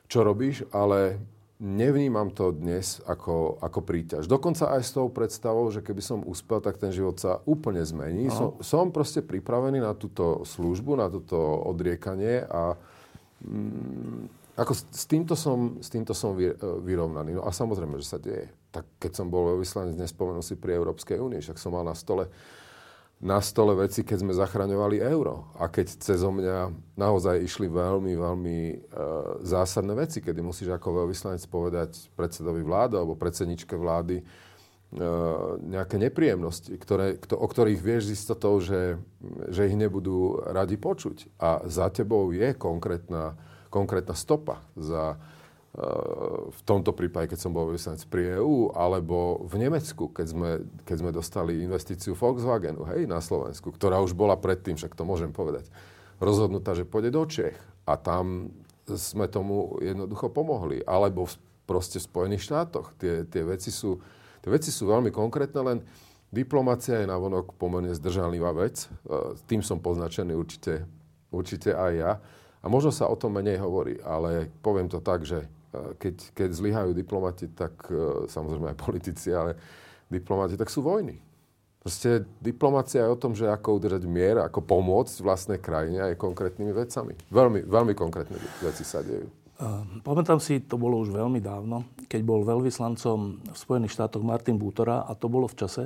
čo 0.10 0.25
robíš, 0.25 0.65
ale 0.74 1.22
nevnímam 1.62 2.34
to 2.34 2.50
dnes 2.50 3.05
ako, 3.05 3.62
ako 3.62 3.79
príťaž. 3.86 4.25
Dokonca 4.25 4.74
aj 4.74 4.81
s 4.81 4.91
tou 4.98 5.05
predstavou, 5.13 5.69
že 5.69 5.86
keby 5.86 6.01
som 6.01 6.25
uspel, 6.25 6.57
tak 6.57 6.81
ten 6.81 6.89
život 6.89 7.22
sa 7.22 7.38
úplne 7.45 7.86
zmení. 7.86 8.34
Som, 8.34 8.57
som 8.65 8.89
proste 8.89 9.22
pripravený 9.22 9.86
na 9.86 9.93
túto 9.93 10.41
službu, 10.41 10.98
na 10.98 11.07
toto 11.07 11.38
odriekanie 11.69 12.50
a 12.50 12.75
mm, 13.45 14.44
ako 14.55 14.71
s, 14.71 14.88
s, 14.91 15.05
týmto 15.07 15.35
som, 15.35 15.83
s 15.83 15.91
týmto 15.91 16.15
som 16.15 16.31
vy, 16.35 16.51
e, 16.51 16.55
vyrovnaný. 16.83 17.35
No 17.35 17.43
a 17.43 17.51
samozrejme, 17.51 18.00
že 18.00 18.07
sa 18.07 18.19
deje. 18.19 18.51
Tak 18.71 18.88
keď 19.00 19.12
som 19.12 19.27
bol 19.27 19.55
veľvyslanec, 19.55 20.00
nespomenul 20.00 20.43
si 20.43 20.55
pri 20.55 20.79
Európskej 20.79 21.19
únii, 21.19 21.43
však 21.43 21.59
som 21.59 21.75
mal 21.75 21.83
na 21.83 21.95
stole 21.95 22.31
na 23.24 23.39
stole 23.39 23.71
veci, 23.79 24.03
keď 24.03 24.17
sme 24.21 24.33
zachraňovali 24.35 25.00
euro. 25.00 25.47
A 25.55 25.71
keď 25.71 25.88
cez 26.03 26.19
mňa 26.19 26.75
naozaj 27.00 27.47
išli 27.47 27.71
veľmi, 27.71 28.12
veľmi 28.12 28.57
e, 28.69 28.75
zásadné 29.39 29.95
veci, 29.95 30.19
kedy 30.19 30.43
musíš 30.43 30.75
ako 30.75 31.05
veľvyslanec 31.05 31.43
povedať 31.47 32.12
predsedovi 32.19 32.59
vlády 32.59 33.00
alebo 33.00 33.15
predsedničke 33.15 33.79
vlády 33.79 34.19
e, 34.19 34.24
nejaké 35.63 35.95
nepríjemnosti, 35.95 36.75
ktoré, 36.75 37.15
kto, 37.15 37.39
o 37.39 37.47
ktorých 37.47 37.79
vieš 37.79 38.12
z 38.12 38.15
istotou, 38.19 38.59
že, 38.59 39.00
že 39.47 39.71
ich 39.71 39.79
nebudú 39.79 40.43
radi 40.43 40.75
počuť. 40.75 41.39
A 41.39 41.63
za 41.71 41.88
tebou 41.95 42.35
je 42.35 42.51
konkrétna, 42.51 43.39
konkrétna 43.69 44.17
stopa 44.17 44.62
za, 44.75 45.19
v 46.55 46.62
tomto 46.63 46.95
prípade, 46.95 47.36
keď 47.36 47.39
som 47.41 47.51
bol 47.51 47.67
vyslanec 47.67 48.07
pri 48.07 48.39
EU, 48.39 48.72
alebo 48.72 49.43
v 49.43 49.67
Nemecku, 49.67 50.07
keď 50.07 50.27
sme, 50.31 50.50
keď 50.88 50.98
sme 51.03 51.12
dostali 51.12 51.60
investíciu 51.60 52.15
Volkswagenu, 52.15 52.88
hej, 52.95 53.03
na 53.03 53.19
Slovensku, 53.19 53.75
ktorá 53.75 54.00
už 54.00 54.15
bola 54.15 54.39
predtým, 54.39 54.79
však 54.79 54.95
to 54.95 55.03
môžem 55.03 55.36
povedať, 55.36 55.67
rozhodnutá, 56.24 56.72
že 56.72 56.88
pôjde 56.88 57.12
do 57.12 57.24
Čech. 57.27 57.60
A 57.84 58.00
tam 58.00 58.55
sme 58.88 59.27
tomu 59.27 59.75
jednoducho 59.84 60.31
pomohli. 60.31 60.79
Alebo 60.86 61.27
v, 61.27 61.36
proste 61.67 61.98
v 62.00 62.07
Spojených 62.07 62.45
štátoch. 62.48 62.93
Tie, 62.95 63.27
tie, 63.27 63.43
veci 63.43 63.74
sú, 63.74 64.00
tie 64.45 64.50
veci 64.53 64.69
sú 64.72 64.88
veľmi 64.88 65.12
konkrétne, 65.12 65.60
len 65.65 65.77
diplomácia 66.31 67.03
je 67.03 67.10
navonok 67.10 67.57
pomerne 67.57 67.91
zdržanlivá 67.91 68.55
vec. 68.55 68.86
E, 68.86 68.88
tým 69.50 69.60
som 69.60 69.81
poznačený 69.81 70.38
určite, 70.38 70.86
určite 71.34 71.74
aj 71.75 71.91
ja. 71.93 72.12
A 72.65 72.67
možno 72.67 72.89
sa 72.89 73.05
o 73.05 73.13
tom 73.13 73.38
menej 73.38 73.62
hovorí, 73.62 74.01
ale 74.01 74.50
poviem 74.65 74.89
to 74.89 74.98
tak, 74.98 75.22
že 75.22 75.45
keď, 76.01 76.15
keď 76.34 76.50
zlyhajú 76.50 76.91
diplomati, 76.98 77.51
tak 77.51 77.77
e, 77.91 78.25
samozrejme 78.25 78.74
aj 78.74 78.77
politici, 78.79 79.29
ale 79.29 79.53
diplomati, 80.10 80.57
tak 80.57 80.72
sú 80.72 80.81
vojny. 80.81 81.19
Proste 81.86 82.25
diplomácia 82.41 83.05
je 83.05 83.13
o 83.13 83.19
tom, 83.19 83.38
že 83.38 83.45
ako 83.45 83.77
udržať 83.77 84.10
mier, 84.10 84.41
ako 84.41 84.65
pomôcť 84.65 85.22
vlastnej 85.22 85.60
krajine 85.62 86.01
aj 86.01 86.17
konkrétnymi 86.17 86.74
vecami. 86.74 87.13
Veľmi, 87.29 87.62
veľmi 87.69 87.93
konkrétne 87.93 88.41
veci 88.65 88.81
sa 88.81 89.05
dejú. 89.05 89.29
Uh, 89.55 89.86
pamätám 90.01 90.41
si, 90.41 90.60
to 90.65 90.81
bolo 90.81 91.00
už 91.00 91.13
veľmi 91.13 91.39
dávno, 91.39 91.86
keď 92.10 92.22
bol 92.25 92.43
veľvyslancom 92.43 93.45
v 93.53 93.55
Spojených 93.55 93.93
štátoch 93.93 94.25
Martin 94.25 94.57
Bútora 94.57 95.05
a 95.05 95.13
to 95.13 95.29
bolo 95.29 95.45
v 95.45 95.55
čase, 95.62 95.84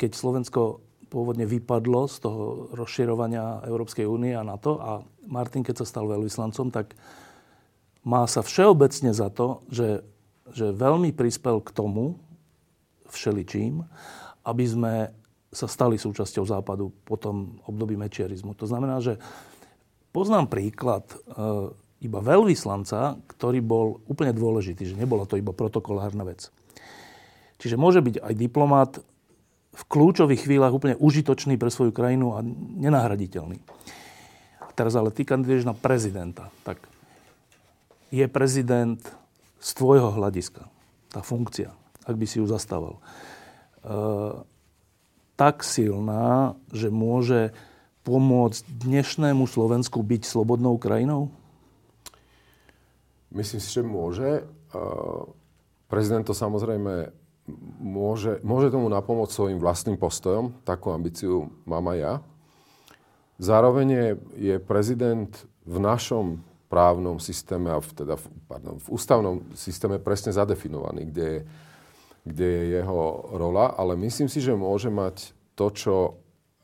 keď 0.00 0.16
Slovensko 0.16 0.87
pôvodne 1.08 1.48
vypadlo 1.48 2.06
z 2.06 2.16
toho 2.22 2.68
rozširovania 2.76 3.64
Európskej 3.64 4.04
únie 4.04 4.36
a 4.36 4.46
NATO 4.46 4.76
a 4.78 5.00
Martin, 5.24 5.64
keď 5.64 5.82
sa 5.82 5.86
stal 5.88 6.04
veľvyslancom, 6.06 6.68
tak 6.68 6.92
má 8.04 8.24
sa 8.28 8.44
všeobecne 8.44 9.12
za 9.12 9.28
to, 9.32 9.64
že, 9.68 10.04
že 10.52 10.72
veľmi 10.72 11.12
prispel 11.12 11.60
k 11.64 11.72
tomu, 11.72 12.20
všeličím, 13.08 13.88
aby 14.44 14.64
sme 14.68 14.94
sa 15.48 15.64
stali 15.64 15.96
súčasťou 15.96 16.44
Západu 16.44 16.92
po 17.08 17.16
tom 17.16 17.56
období 17.64 17.96
mečierizmu. 17.96 18.52
To 18.60 18.68
znamená, 18.68 19.00
že 19.00 19.16
poznám 20.12 20.52
príklad 20.52 21.08
e, 21.08 21.16
iba 22.04 22.20
veľvyslanca, 22.20 23.16
ktorý 23.26 23.64
bol 23.64 24.04
úplne 24.06 24.36
dôležitý, 24.36 24.92
že 24.92 25.00
nebola 25.00 25.24
to 25.24 25.40
iba 25.40 25.56
protokolárna 25.56 26.28
vec. 26.28 26.52
Čiže 27.58 27.80
môže 27.80 28.04
byť 28.04 28.22
aj 28.22 28.34
diplomat 28.36 28.90
v 29.74 29.82
kľúčových 29.86 30.48
chvíľach 30.48 30.74
úplne 30.74 30.98
užitočný 30.98 31.60
pre 31.60 31.70
svoju 31.70 31.94
krajinu 31.94 32.34
a 32.34 32.42
nenahraditeľný. 32.78 33.60
Teraz 34.78 34.94
ale 34.94 35.10
ty 35.10 35.26
kandiduješ 35.26 35.66
na 35.66 35.74
prezidenta. 35.74 36.54
Tak 36.62 36.78
je 38.14 38.24
prezident 38.30 39.02
z 39.58 39.70
tvojho 39.74 40.14
hľadiska, 40.14 40.70
tá 41.10 41.20
funkcia, 41.20 41.74
ak 42.06 42.14
by 42.14 42.26
si 42.30 42.38
ju 42.38 42.46
zastával, 42.46 42.96
e, 42.96 43.02
tak 45.34 45.66
silná, 45.66 46.54
že 46.70 46.94
môže 46.94 47.50
pomôcť 48.06 48.64
dnešnému 48.70 49.44
Slovensku 49.50 50.00
byť 50.00 50.22
slobodnou 50.24 50.78
krajinou? 50.78 51.28
Myslím 53.28 53.60
si, 53.60 53.68
že 53.68 53.82
môže. 53.84 54.30
E, 54.40 54.42
prezident 55.90 56.24
to 56.24 56.32
samozrejme 56.32 57.12
môže, 57.80 58.38
môže 58.44 58.68
tomu 58.68 58.92
napomôcť 58.92 59.32
svojim 59.32 59.58
vlastným 59.58 59.96
postojom. 59.96 60.52
Takú 60.62 60.92
ambíciu 60.92 61.48
mám 61.64 61.88
aj 61.90 61.98
ja. 61.98 62.14
Zároveň 63.38 64.18
je, 64.34 64.56
prezident 64.58 65.30
v 65.62 65.76
našom 65.78 66.42
právnom 66.68 67.16
systéme, 67.16 67.72
a 67.72 67.80
v, 67.80 67.88
teda 67.96 68.14
v, 68.18 68.24
pardon, 68.44 68.76
v 68.76 68.88
ústavnom 68.92 69.40
systéme 69.56 69.96
presne 69.96 70.36
zadefinovaný, 70.36 71.08
kde 71.08 71.26
je, 71.26 71.40
kde 72.28 72.46
je 72.46 72.64
jeho 72.76 73.00
rola, 73.32 73.72
ale 73.72 73.96
myslím 73.96 74.28
si, 74.28 74.44
že 74.44 74.52
môže 74.52 74.92
mať 74.92 75.32
to, 75.56 75.72
čo, 75.72 75.96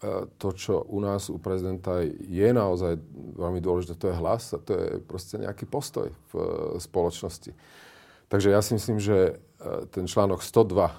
e, 0.05 0.29
to, 0.37 0.53
čo 0.53 0.85
u 0.93 1.01
nás, 1.01 1.33
u 1.33 1.41
prezidenta 1.41 2.05
je 2.05 2.49
naozaj 2.53 3.01
veľmi 3.39 3.65
dôležité, 3.65 3.97
to 3.97 4.13
je 4.13 4.21
hlas 4.21 4.53
a 4.53 4.61
to 4.61 4.77
je 4.77 4.89
proste 5.01 5.41
nejaký 5.41 5.65
postoj 5.65 6.13
v 6.13 6.33
e, 6.37 6.45
spoločnosti. 6.83 7.57
Takže 8.29 8.49
ja 8.53 8.61
si 8.65 8.77
myslím, 8.77 8.99
že 9.01 9.17
e, 9.17 9.33
ten 9.93 10.09
článok 10.09 10.41
102, 10.41 10.91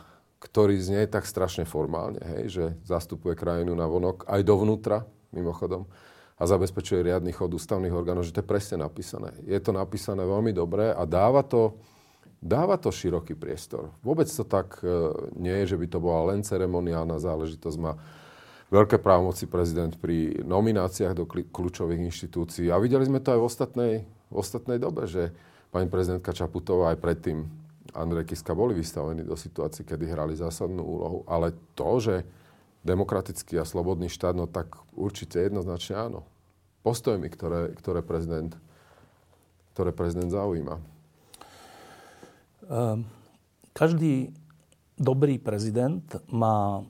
ktorý 0.42 0.78
znie 0.78 1.10
tak 1.10 1.26
strašne 1.26 1.66
formálne, 1.66 2.22
hej, 2.22 2.44
že 2.48 2.66
zastupuje 2.86 3.34
krajinu 3.34 3.74
na 3.74 3.90
vonok 3.90 4.30
aj 4.30 4.42
dovnútra, 4.46 5.06
mimochodom, 5.34 5.90
a 6.36 6.44
zabezpečuje 6.44 7.00
riadny 7.00 7.32
chod 7.32 7.56
ústavných 7.56 7.96
orgánov, 7.96 8.28
že 8.28 8.36
to 8.36 8.44
je 8.44 8.52
presne 8.52 8.84
napísané. 8.84 9.32
Je 9.48 9.56
to 9.64 9.72
napísané 9.72 10.28
veľmi 10.28 10.52
dobre 10.52 10.92
a 10.92 11.08
dáva 11.08 11.40
to, 11.48 11.80
dáva 12.44 12.76
to 12.76 12.92
široký 12.92 13.40
priestor. 13.40 13.96
Vôbec 14.04 14.28
to 14.28 14.44
tak 14.44 14.84
e, 14.84 15.16
nie 15.40 15.64
je, 15.64 15.76
že 15.76 15.80
by 15.80 15.88
to 15.88 16.00
bola 16.04 16.36
len 16.36 16.44
ceremoniálna 16.44 17.16
záležitosť. 17.24 17.78
Má 17.80 17.96
veľké 18.68 19.00
právomoci 19.00 19.48
prezident 19.48 19.96
pri 19.96 20.44
nomináciách 20.44 21.16
do 21.16 21.26
kľúčových 21.28 22.04
inštitúcií. 22.12 22.68
A 22.68 22.84
videli 22.84 23.08
sme 23.08 23.24
to 23.24 23.32
aj 23.32 23.40
v 23.40 23.48
ostatnej, 23.48 23.94
v 24.28 24.36
ostatnej 24.36 24.76
dobe, 24.76 25.08
že 25.08 25.32
pani 25.76 25.92
prezidentka 25.92 26.32
Čaputová 26.32 26.96
aj 26.96 27.04
predtým 27.04 27.52
Andrej 27.92 28.32
Kiska 28.32 28.56
boli 28.56 28.72
vystavení 28.72 29.28
do 29.28 29.36
situácií, 29.36 29.84
kedy 29.84 30.08
hrali 30.08 30.32
zásadnú 30.40 30.80
úlohu. 30.80 31.20
Ale 31.28 31.52
to, 31.76 32.00
že 32.00 32.16
demokratický 32.88 33.60
a 33.60 33.68
slobodný 33.68 34.08
štát, 34.08 34.32
no 34.32 34.48
tak 34.48 34.72
určite 34.96 35.44
jednoznačne 35.44 36.00
áno. 36.00 36.24
Postojmi, 36.88 37.28
ktoré, 37.28 37.76
ktoré, 37.76 38.00
prezident, 38.00 38.56
ktoré 39.76 39.92
prezident 39.92 40.32
zaujíma. 40.32 40.80
Um, 42.72 43.04
každý 43.76 44.32
dobrý 44.96 45.44
prezident 45.44 46.08
má, 46.32 46.88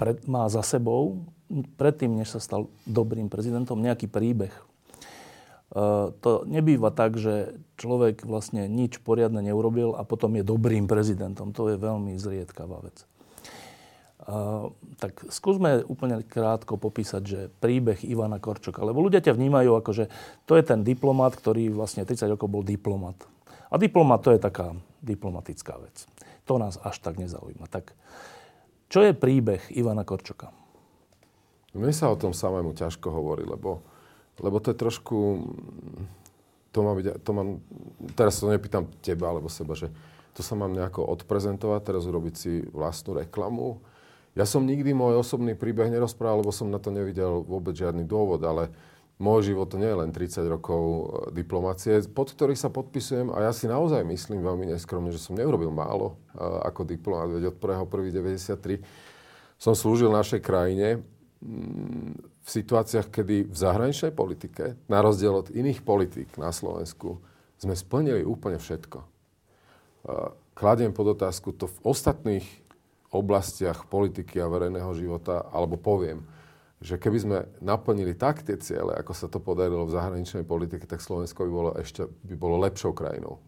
pred, 0.00 0.24
má 0.24 0.48
za 0.48 0.64
sebou, 0.64 1.28
predtým, 1.76 2.16
než 2.16 2.32
sa 2.32 2.40
stal 2.40 2.72
dobrým 2.88 3.28
prezidentom, 3.28 3.76
nejaký 3.76 4.08
príbeh. 4.08 4.71
Uh, 5.72 6.12
to 6.20 6.44
nebýva 6.44 6.92
tak, 6.92 7.16
že 7.16 7.56
človek 7.80 8.28
vlastne 8.28 8.68
nič 8.68 9.00
poriadne 9.00 9.40
neurobil 9.40 9.96
a 9.96 10.04
potom 10.04 10.36
je 10.36 10.44
dobrým 10.44 10.84
prezidentom. 10.84 11.56
To 11.56 11.72
je 11.72 11.80
veľmi 11.80 12.12
zriedkavá 12.20 12.84
vec 12.84 13.08
tak 15.02 15.26
skúsme 15.34 15.82
úplne 15.90 16.22
krátko 16.22 16.78
popísať, 16.78 17.22
že 17.26 17.40
príbeh 17.58 18.06
Ivana 18.06 18.38
Korčoka. 18.38 18.86
Lebo 18.86 19.02
ľudia 19.02 19.18
ťa 19.18 19.34
vnímajú 19.34 19.74
ako, 19.74 19.90
že 19.90 20.04
to 20.46 20.54
je 20.54 20.62
ten 20.62 20.86
diplomat, 20.86 21.34
ktorý 21.34 21.74
vlastne 21.74 22.06
30 22.06 22.30
rokov 22.30 22.46
bol 22.46 22.62
diplomat. 22.62 23.18
A 23.72 23.74
diplomat 23.82 24.22
to 24.22 24.30
je 24.30 24.38
taká 24.38 24.78
diplomatická 25.02 25.74
vec. 25.82 26.06
To 26.46 26.54
nás 26.62 26.78
až 26.86 27.02
tak 27.02 27.18
nezaujíma. 27.18 27.66
Tak 27.66 27.98
čo 28.86 29.02
je 29.02 29.10
príbeh 29.10 29.74
Ivana 29.74 30.06
Korčoka? 30.06 30.54
Mne 31.74 31.90
sa 31.90 32.12
o 32.12 32.20
tom 32.20 32.36
samému 32.36 32.76
ťažko 32.78 33.08
hovorí, 33.10 33.42
lebo, 33.42 33.82
lebo 34.42 34.58
to 34.58 34.74
je 34.74 34.76
trošku... 34.76 35.18
To 36.72 36.78
má 36.80 36.96
byť, 36.96 37.20
to 37.20 37.30
mám, 37.36 37.48
teraz 38.16 38.40
to 38.40 38.48
nepýtam 38.48 38.88
teba 39.04 39.28
alebo 39.28 39.52
seba, 39.52 39.76
že 39.76 39.92
to 40.32 40.40
sa 40.40 40.56
mám 40.56 40.72
nejako 40.72 41.04
odprezentovať, 41.04 41.80
teraz 41.84 42.08
urobiť 42.08 42.34
si 42.34 42.52
vlastnú 42.72 43.20
reklamu. 43.20 43.84
Ja 44.32 44.48
som 44.48 44.64
nikdy 44.64 44.96
môj 44.96 45.20
osobný 45.20 45.52
príbeh 45.52 45.92
nerozprával, 45.92 46.40
lebo 46.40 46.56
som 46.56 46.72
na 46.72 46.80
to 46.80 46.88
nevidel 46.88 47.44
vôbec 47.44 47.76
žiadny 47.76 48.08
dôvod, 48.08 48.40
ale 48.40 48.72
môj 49.20 49.52
život 49.52 49.68
nie 49.76 49.86
je 49.86 50.00
len 50.00 50.10
30 50.10 50.48
rokov 50.48 50.82
e, 50.82 51.04
diplomácie, 51.36 52.00
pod 52.08 52.32
ktorých 52.32 52.56
sa 52.56 52.72
podpisujem 52.72 53.28
a 53.30 53.44
ja 53.44 53.52
si 53.52 53.68
naozaj 53.68 54.02
myslím 54.08 54.40
veľmi 54.40 54.72
neskromne, 54.72 55.12
že 55.12 55.20
som 55.20 55.36
neurobil 55.36 55.68
málo 55.68 56.16
e, 56.32 56.40
ako 56.40 56.88
diplomat, 56.88 57.30
veď 57.30 57.52
od 57.52 57.56
1.1.93 57.60 58.80
som 59.60 59.78
slúžil 59.78 60.10
našej 60.10 60.40
krajine. 60.42 61.04
Mm, 61.44 62.31
v 62.42 62.48
situáciách, 62.50 63.08
kedy 63.08 63.46
v 63.46 63.56
zahraničnej 63.56 64.10
politike, 64.10 64.74
na 64.90 64.98
rozdiel 64.98 65.46
od 65.46 65.48
iných 65.54 65.86
politik 65.86 66.34
na 66.34 66.50
Slovensku, 66.50 67.22
sme 67.54 67.78
splnili 67.78 68.26
úplne 68.26 68.58
všetko. 68.58 68.98
Kladiem 70.58 70.90
pod 70.90 71.14
otázku 71.14 71.54
to 71.54 71.70
v 71.70 71.78
ostatných 71.86 72.46
oblastiach 73.14 73.86
politiky 73.86 74.42
a 74.42 74.50
verejného 74.50 74.90
života, 74.98 75.46
alebo 75.54 75.78
poviem, 75.78 76.26
že 76.82 76.98
keby 76.98 77.18
sme 77.22 77.38
naplnili 77.62 78.18
tak 78.18 78.42
tie 78.42 78.58
ciele, 78.58 78.98
ako 78.98 79.14
sa 79.14 79.30
to 79.30 79.38
podarilo 79.38 79.86
v 79.86 79.94
zahraničnej 79.94 80.42
politike, 80.42 80.82
tak 80.82 80.98
Slovensko 80.98 81.46
by 81.46 81.52
bolo 81.54 81.70
ešte 81.78 82.10
by 82.26 82.34
bolo 82.34 82.58
lepšou 82.58 82.90
krajinou 82.90 83.38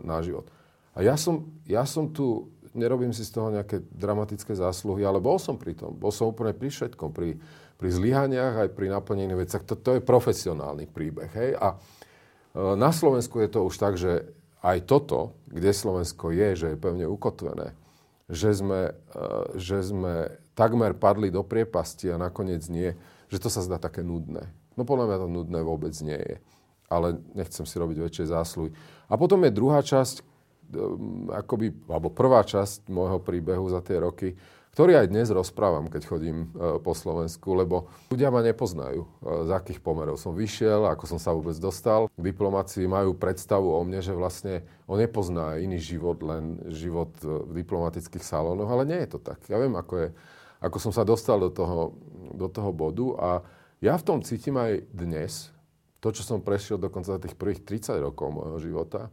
na 0.00 0.24
život. 0.24 0.48
A 0.96 1.04
ja 1.04 1.20
som, 1.20 1.52
ja 1.68 1.84
som 1.84 2.08
tu, 2.08 2.48
nerobím 2.74 3.12
si 3.12 3.24
z 3.24 3.32
toho 3.32 3.48
nejaké 3.52 3.84
dramatické 3.92 4.56
zásluhy, 4.56 5.04
ale 5.04 5.22
bol 5.22 5.36
som 5.40 5.56
pri 5.56 5.76
tom. 5.76 5.94
Bol 5.96 6.12
som 6.12 6.32
úplne 6.32 6.52
pri 6.52 6.68
všetkom, 6.68 7.10
pri, 7.12 7.38
pri 7.76 7.88
zlyhaniach, 7.88 8.66
aj 8.66 8.68
pri 8.74 8.92
naplnení 8.92 9.34
veciach. 9.36 9.64
To, 9.68 9.74
to 9.76 9.90
je 9.96 10.02
profesionálny 10.02 10.88
príbeh. 10.88 11.30
Hej? 11.32 11.50
A 11.56 11.74
e, 11.74 11.76
na 12.76 12.90
Slovensku 12.90 13.40
je 13.40 13.48
to 13.48 13.64
už 13.64 13.74
tak, 13.76 13.94
že 13.96 14.28
aj 14.64 14.90
toto, 14.90 15.38
kde 15.46 15.70
Slovensko 15.70 16.34
je, 16.34 16.48
že 16.58 16.66
je 16.74 16.78
pevne 16.80 17.06
ukotvené, 17.06 17.72
že 18.26 18.52
sme, 18.52 18.92
e, 18.92 19.22
že 19.56 19.80
sme 19.86 20.34
takmer 20.58 20.98
padli 20.98 21.30
do 21.30 21.46
priepasti 21.46 22.10
a 22.10 22.18
nakoniec 22.18 22.66
nie, 22.66 22.90
že 23.30 23.38
to 23.38 23.46
sa 23.46 23.62
zdá 23.62 23.78
také 23.78 24.02
nudné. 24.02 24.50
No 24.74 24.82
podľa 24.82 25.10
mňa 25.10 25.18
to 25.22 25.28
nudné 25.30 25.60
vôbec 25.62 25.94
nie 26.02 26.18
je. 26.18 26.36
Ale 26.88 27.20
nechcem 27.36 27.68
si 27.68 27.76
robiť 27.76 28.00
väčšie 28.00 28.32
zásluhy. 28.32 28.72
A 29.12 29.14
potom 29.20 29.44
je 29.44 29.52
druhá 29.52 29.84
časť, 29.84 30.24
akoby, 31.32 31.72
alebo 31.88 32.12
prvá 32.12 32.44
časť 32.44 32.92
môjho 32.92 33.18
príbehu 33.22 33.68
za 33.72 33.80
tie 33.80 33.96
roky, 34.00 34.36
ktorý 34.78 34.94
aj 34.94 35.10
dnes 35.10 35.26
rozprávam, 35.34 35.90
keď 35.90 36.06
chodím 36.06 36.54
e, 36.54 36.78
po 36.78 36.94
Slovensku, 36.94 37.50
lebo 37.50 37.90
ľudia 38.14 38.30
ma 38.30 38.46
nepoznajú, 38.46 39.02
e, 39.02 39.08
z 39.48 39.50
akých 39.50 39.82
pomerov 39.82 40.22
som 40.22 40.38
vyšiel, 40.38 40.86
ako 40.86 41.02
som 41.02 41.18
sa 41.18 41.34
vôbec 41.34 41.58
dostal. 41.58 42.06
V 42.14 42.22
diplomácii 42.30 42.86
majú 42.86 43.16
predstavu 43.18 43.74
o 43.74 43.80
mne, 43.82 43.98
že 43.98 44.14
vlastne 44.14 44.62
on 44.86 45.02
nepozná 45.02 45.58
iný 45.58 45.82
život, 45.82 46.22
len 46.22 46.62
život 46.70 47.10
e, 47.26 47.42
v 47.50 47.52
diplomatických 47.58 48.22
salónoch, 48.22 48.70
ale 48.70 48.86
nie 48.86 49.02
je 49.02 49.16
to 49.16 49.18
tak. 49.18 49.42
Ja 49.50 49.58
viem, 49.58 49.74
ako, 49.74 49.94
je, 49.98 50.08
ako 50.62 50.78
som 50.78 50.92
sa 50.94 51.02
dostal 51.02 51.42
do 51.42 51.50
toho, 51.50 51.98
do 52.30 52.46
toho 52.46 52.70
bodu 52.70 53.06
a 53.18 53.30
ja 53.82 53.98
v 53.98 54.06
tom 54.06 54.22
cítim 54.22 54.54
aj 54.54 54.86
dnes, 54.94 55.50
to, 55.98 56.14
čo 56.14 56.22
som 56.22 56.38
prešiel 56.38 56.78
dokonca 56.78 57.18
za 57.18 57.22
tých 57.22 57.34
prvých 57.34 57.66
30 57.66 57.98
rokov 57.98 58.30
môjho 58.30 58.62
života, 58.62 59.10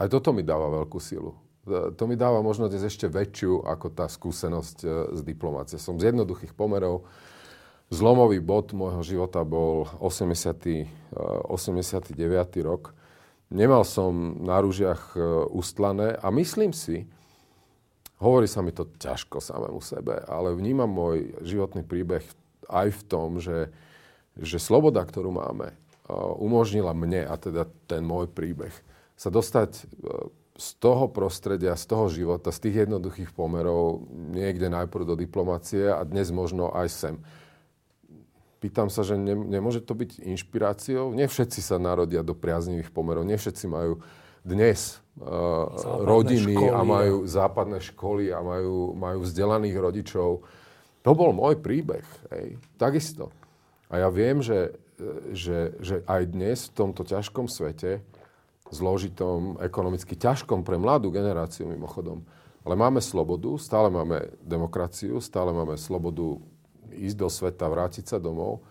aj 0.00 0.08
toto 0.08 0.32
mi 0.32 0.40
dáva 0.40 0.72
veľkú 0.72 0.96
silu 0.96 1.36
to 1.66 2.06
mi 2.06 2.14
dáva 2.14 2.46
možno 2.46 2.70
dnes 2.70 2.86
ešte 2.86 3.10
väčšiu 3.10 3.66
ako 3.66 3.90
tá 3.90 4.06
skúsenosť 4.06 4.78
e, 4.86 4.88
z 5.18 5.20
diplomácie. 5.26 5.82
Som 5.82 5.98
z 5.98 6.14
jednoduchých 6.14 6.54
pomerov. 6.54 7.02
Zlomový 7.90 8.38
bod 8.38 8.70
môjho 8.74 9.02
života 9.02 9.42
bol 9.42 9.90
80. 9.98 10.86
89. 11.50 12.14
E, 12.14 12.62
rok. 12.62 12.94
Nemal 13.50 13.86
som 13.86 14.42
na 14.42 14.58
rúžiach 14.58 15.14
ustlané 15.54 16.18
a 16.18 16.34
myslím 16.34 16.74
si, 16.74 17.06
hovorí 18.18 18.50
sa 18.50 18.58
mi 18.58 18.74
to 18.74 18.90
ťažko 18.98 19.38
samému 19.38 19.78
sebe, 19.78 20.18
ale 20.26 20.50
vnímam 20.50 20.90
môj 20.90 21.30
životný 21.46 21.86
príbeh 21.86 22.26
aj 22.66 22.90
v 22.90 23.02
tom, 23.06 23.38
že, 23.38 23.70
že 24.34 24.58
sloboda, 24.58 24.98
ktorú 25.06 25.30
máme, 25.30 25.78
umožnila 26.42 26.90
mne, 26.90 27.22
a 27.22 27.38
teda 27.38 27.70
ten 27.86 28.02
môj 28.02 28.26
príbeh, 28.26 28.74
sa 29.16 29.32
dostať 29.32 29.88
z 30.56 30.68
toho 30.80 31.08
prostredia, 31.12 31.76
z 31.76 31.84
toho 31.84 32.08
života, 32.08 32.48
z 32.48 32.68
tých 32.68 32.88
jednoduchých 32.88 33.32
pomerov, 33.36 34.08
niekde 34.32 34.72
najprv 34.72 35.04
do 35.04 35.16
diplomácie 35.16 35.92
a 35.92 36.00
dnes 36.04 36.32
možno 36.32 36.72
aj 36.72 36.88
sem. 36.88 37.14
Pýtam 38.56 38.88
sa, 38.88 39.04
že 39.04 39.20
ne, 39.20 39.36
nemôže 39.36 39.84
to 39.84 39.92
byť 39.92 40.24
inšpiráciou? 40.24 41.12
Nie 41.12 41.28
všetci 41.28 41.60
sa 41.60 41.76
narodia 41.76 42.24
do 42.24 42.32
priaznivých 42.32 42.88
pomerov, 42.88 43.28
nie 43.28 43.36
všetci 43.36 43.68
majú 43.68 44.00
dnes 44.40 45.04
uh, 45.20 45.68
rodiny 46.08 46.56
školy, 46.56 46.72
a 46.72 46.80
majú 46.80 47.16
západné 47.28 47.78
školy 47.92 48.32
a 48.32 48.40
majú, 48.40 48.96
majú 48.96 49.18
vzdelaných 49.28 49.76
rodičov. 49.76 50.40
To 51.04 51.10
bol 51.12 51.36
môj 51.36 51.60
príbeh, 51.60 52.06
hej. 52.32 52.56
takisto. 52.80 53.28
A 53.92 54.02
ja 54.02 54.08
viem, 54.08 54.40
že, 54.40 54.74
že, 55.36 55.76
že 55.84 56.02
aj 56.08 56.22
dnes 56.32 56.58
v 56.66 56.74
tomto 56.74 57.04
ťažkom 57.04 57.46
svete 57.46 58.02
zložitom, 58.70 59.58
ekonomicky 59.62 60.18
ťažkom 60.18 60.66
pre 60.66 60.78
mladú 60.80 61.10
generáciu 61.10 61.66
mimochodom. 61.70 62.26
Ale 62.66 62.74
máme 62.74 62.98
slobodu, 62.98 63.54
stále 63.62 63.86
máme 63.86 64.34
demokraciu, 64.42 65.22
stále 65.22 65.54
máme 65.54 65.78
slobodu 65.78 66.42
ísť 66.90 67.16
do 67.16 67.28
sveta, 67.30 67.70
vrátiť 67.70 68.10
sa 68.10 68.18
domov. 68.18 68.66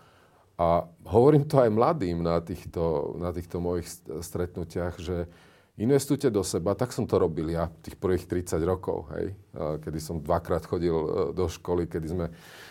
A 0.56 0.88
hovorím 1.08 1.44
to 1.48 1.60
aj 1.60 1.72
mladým 1.72 2.20
na 2.24 2.40
týchto, 2.40 3.16
na 3.20 3.32
týchto 3.32 3.60
mojich 3.60 3.88
stretnutiach, 4.20 5.00
že 5.00 5.28
investujte 5.76 6.32
do 6.32 6.40
seba. 6.40 6.72
Tak 6.72 6.92
som 6.92 7.04
to 7.04 7.20
robil 7.20 7.52
ja 7.52 7.68
tých 7.84 7.96
prvých 8.00 8.24
30 8.24 8.64
rokov, 8.64 9.08
hej, 9.16 9.36
kedy 9.56 9.98
som 10.00 10.24
dvakrát 10.24 10.64
chodil 10.64 10.96
e, 10.96 11.08
do 11.36 11.44
školy, 11.48 11.84
kedy 11.84 12.06
sme 12.08 12.26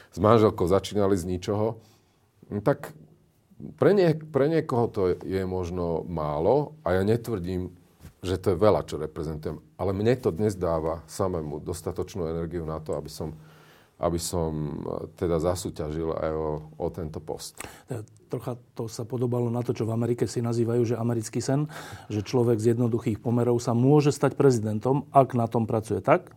s 0.09 0.17
manželkou 0.17 0.65
začínali 0.65 1.13
z 1.13 1.29
ničoho. 1.29 1.77
Tak 2.65 2.93
pre, 3.79 3.91
nie, 3.95 4.11
pre 4.15 4.51
niekoho 4.51 4.85
to 4.91 5.01
je 5.23 5.43
možno 5.47 6.03
málo 6.07 6.75
a 6.83 6.99
ja 6.99 7.03
netvrdím, 7.07 7.71
že 8.25 8.41
to 8.41 8.53
je 8.53 8.57
veľa, 8.57 8.81
čo 8.89 8.97
reprezentujem. 8.97 9.61
Ale 9.77 9.93
mne 9.93 10.17
to 10.17 10.33
dnes 10.33 10.57
dáva 10.57 11.05
samému 11.05 11.61
dostatočnú 11.61 12.25
energiu 12.25 12.65
na 12.65 12.81
to, 12.81 12.97
aby 12.97 13.07
som, 13.07 13.37
aby 14.01 14.17
som 14.17 14.51
e, 14.51 15.13
teda 15.13 15.37
zasúťažil 15.37 16.09
aj 16.09 16.31
o, 16.33 16.49
o 16.73 16.87
tento 16.89 17.21
post. 17.21 17.61
Trocha 18.25 18.57
to 18.73 18.89
sa 18.89 19.05
podobalo 19.05 19.53
na 19.53 19.61
to, 19.61 19.77
čo 19.77 19.85
v 19.85 19.93
Amerike 19.93 20.25
si 20.25 20.41
nazývajú, 20.41 20.81
že 20.83 20.95
americký 20.97 21.39
sen, 21.39 21.69
že 22.09 22.25
človek 22.25 22.57
z 22.57 22.73
jednoduchých 22.73 23.21
pomerov 23.21 23.61
sa 23.61 23.77
môže 23.77 24.09
stať 24.09 24.33
prezidentom, 24.33 25.05
ak 25.13 25.37
na 25.37 25.45
tom 25.45 25.69
pracuje, 25.69 26.01
tak? 26.01 26.33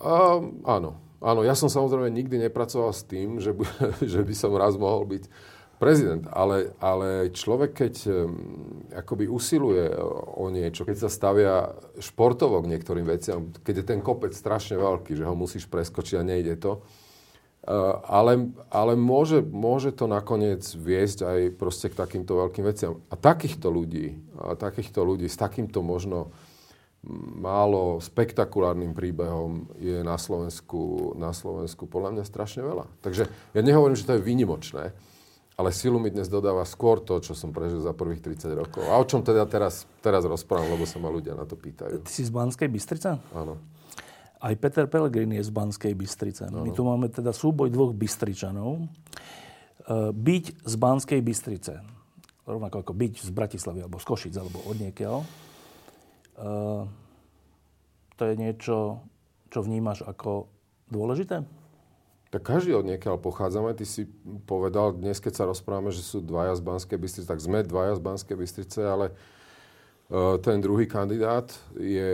Uh, 0.00 0.50
áno. 0.64 0.98
Áno, 1.24 1.40
ja 1.40 1.56
som 1.56 1.72
samozrejme 1.72 2.12
nikdy 2.12 2.36
nepracoval 2.36 2.92
s 2.92 3.00
tým, 3.08 3.40
že 3.40 3.56
by, 3.56 3.64
že 4.12 4.20
by 4.20 4.34
som 4.36 4.52
raz 4.56 4.76
mohol 4.76 5.08
byť 5.08 5.24
prezident, 5.84 6.24
ale, 6.32 6.72
ale 6.80 7.28
človek, 7.28 7.84
keď 7.84 7.94
akoby 9.04 9.28
usiluje 9.28 9.92
o 10.40 10.48
niečo, 10.48 10.88
keď 10.88 10.96
sa 11.04 11.10
stavia 11.12 11.76
športovo 12.00 12.64
k 12.64 12.72
niektorým 12.72 13.04
veciam, 13.04 13.52
keď 13.60 13.84
je 13.84 13.90
ten 13.92 14.00
kopec 14.00 14.32
strašne 14.32 14.80
veľký, 14.80 15.12
že 15.12 15.28
ho 15.28 15.36
musíš 15.36 15.68
preskočiť 15.68 16.16
a 16.16 16.24
nejde 16.24 16.56
to, 16.56 16.80
uh, 16.80 18.00
ale, 18.08 18.48
ale 18.72 18.96
môže, 18.96 19.44
môže 19.44 19.92
to 19.92 20.08
nakoniec 20.08 20.64
viesť 20.64 21.18
aj 21.28 21.40
proste 21.60 21.92
k 21.92 22.00
takýmto 22.00 22.40
veľkým 22.40 22.64
veciam. 22.64 23.04
A 23.12 23.20
takýchto 23.20 23.68
ľudí, 23.68 24.16
a 24.40 24.56
takýchto 24.56 25.04
ľudí 25.04 25.28
s 25.28 25.36
takýmto 25.36 25.84
možno 25.84 26.32
málo 27.36 28.00
spektakulárnym 28.00 28.96
príbehom 28.96 29.68
je 29.76 30.00
na 30.00 30.16
Slovensku, 30.16 31.12
na 31.20 31.36
Slovensku 31.36 31.84
podľa 31.84 32.16
mňa 32.16 32.24
strašne 32.24 32.64
veľa. 32.64 32.88
Takže 33.04 33.28
ja 33.28 33.60
nehovorím, 33.60 33.92
že 33.92 34.08
to 34.08 34.16
je 34.16 34.24
výnimočné, 34.24 34.96
ale 35.54 35.70
silu 35.70 36.02
mi 36.02 36.10
dnes 36.10 36.26
dodáva 36.26 36.66
skôr 36.66 36.98
to, 36.98 37.22
čo 37.22 37.38
som 37.38 37.54
prežil 37.54 37.78
za 37.78 37.94
prvých 37.94 38.26
30 38.26 38.58
rokov. 38.58 38.82
A 38.90 38.98
o 38.98 39.04
čom 39.06 39.22
teda 39.22 39.46
teraz, 39.46 39.86
teraz 40.02 40.26
rozprávam, 40.26 40.74
lebo 40.74 40.82
sa 40.82 40.98
ma 40.98 41.06
ľudia 41.06 41.38
na 41.38 41.46
to 41.46 41.54
pýtajú. 41.54 42.02
Ty 42.02 42.10
si 42.10 42.26
z 42.26 42.32
Banskej 42.34 42.66
Bystrice? 42.66 43.22
Áno. 43.30 43.62
Aj 44.42 44.54
Peter 44.58 44.90
Pellegrini 44.90 45.38
je 45.38 45.46
z 45.46 45.52
Banskej 45.54 45.94
Bystrice. 45.94 46.50
Ano. 46.50 46.66
My 46.66 46.74
tu 46.74 46.82
máme 46.82 47.06
teda 47.06 47.30
súboj 47.30 47.70
dvoch 47.70 47.94
Bystričanov. 47.94 48.82
E, 48.82 50.10
byť 50.10 50.44
z 50.66 50.74
Banskej 50.74 51.20
Bystrice, 51.22 51.86
rovnako 52.44 52.82
ako 52.82 52.92
byť 52.92 53.12
z 53.22 53.30
Bratislavy, 53.30 53.86
alebo 53.86 54.02
z 54.02 54.06
Košic, 54.10 54.34
alebo 54.34 54.58
od 54.66 54.76
niekiaľ, 54.82 55.22
e, 55.22 55.26
to 58.18 58.22
je 58.26 58.34
niečo, 58.34 59.06
čo 59.54 59.58
vnímaš 59.62 60.02
ako 60.02 60.50
dôležité? 60.90 61.63
Tak 62.34 62.42
každý 62.42 62.74
od 62.74 62.82
niekiaľ 62.82 63.22
pochádzame. 63.22 63.78
Ty 63.78 63.86
si 63.86 64.10
povedal 64.50 64.98
dnes, 64.98 65.22
keď 65.22 65.38
sa 65.38 65.44
rozprávame, 65.46 65.94
že 65.94 66.02
sú 66.02 66.18
dvaja 66.18 66.58
z 66.58 66.66
Banskej 66.66 66.98
Bystrice, 66.98 67.30
tak 67.30 67.38
sme 67.38 67.62
dvaja 67.62 67.94
z 67.94 68.02
Banskej 68.02 68.34
Bystrice, 68.34 68.82
ale 68.82 69.14
uh, 70.10 70.34
ten 70.42 70.58
druhý 70.58 70.90
kandidát 70.90 71.54
je, 71.78 72.10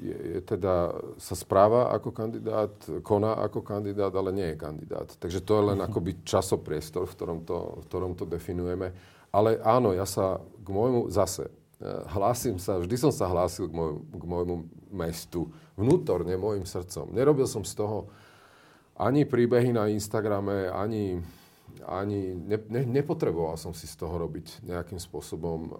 je, 0.00 0.16
je 0.32 0.40
teda, 0.48 0.96
sa 1.20 1.36
správa 1.36 1.92
ako 1.92 2.08
kandidát, 2.16 2.72
koná 3.04 3.36
ako 3.36 3.60
kandidát, 3.60 4.16
ale 4.16 4.32
nie 4.32 4.48
je 4.48 4.56
kandidát. 4.56 5.12
Takže 5.12 5.44
to 5.44 5.60
je 5.60 5.76
len 5.76 5.84
uh-huh. 5.84 5.92
akoby 5.92 6.24
časopriestor, 6.24 7.04
v 7.04 7.12
ktorom, 7.12 7.38
to, 7.44 7.84
v 7.84 7.86
ktorom 7.92 8.12
to 8.16 8.24
definujeme. 8.24 8.96
Ale 9.28 9.60
áno, 9.60 9.92
ja 9.92 10.08
sa 10.08 10.40
k 10.40 10.68
môjmu 10.72 11.12
zase 11.12 11.52
e, 11.52 11.52
hlásim 12.16 12.56
sa, 12.56 12.80
vždy 12.80 12.96
som 12.96 13.12
sa 13.12 13.28
hlásil 13.28 13.68
k, 13.68 13.76
môj, 13.76 14.00
k 14.08 14.24
môjmu 14.24 14.56
mestu, 14.88 15.52
vnútorne, 15.76 16.32
môjim 16.40 16.64
srdcom. 16.64 17.12
Nerobil 17.12 17.44
som 17.44 17.60
z 17.60 17.76
toho 17.76 18.08
ani 18.94 19.26
príbehy 19.26 19.74
na 19.74 19.90
Instagrame, 19.90 20.70
ani, 20.70 21.18
ani 21.86 22.34
ne, 22.34 22.58
ne, 22.70 22.82
nepotreboval 22.86 23.58
som 23.58 23.74
si 23.74 23.90
z 23.90 23.98
toho 23.98 24.14
robiť 24.14 24.62
nejakým 24.62 25.02
spôsobom 25.02 25.60
uh, 25.70 25.74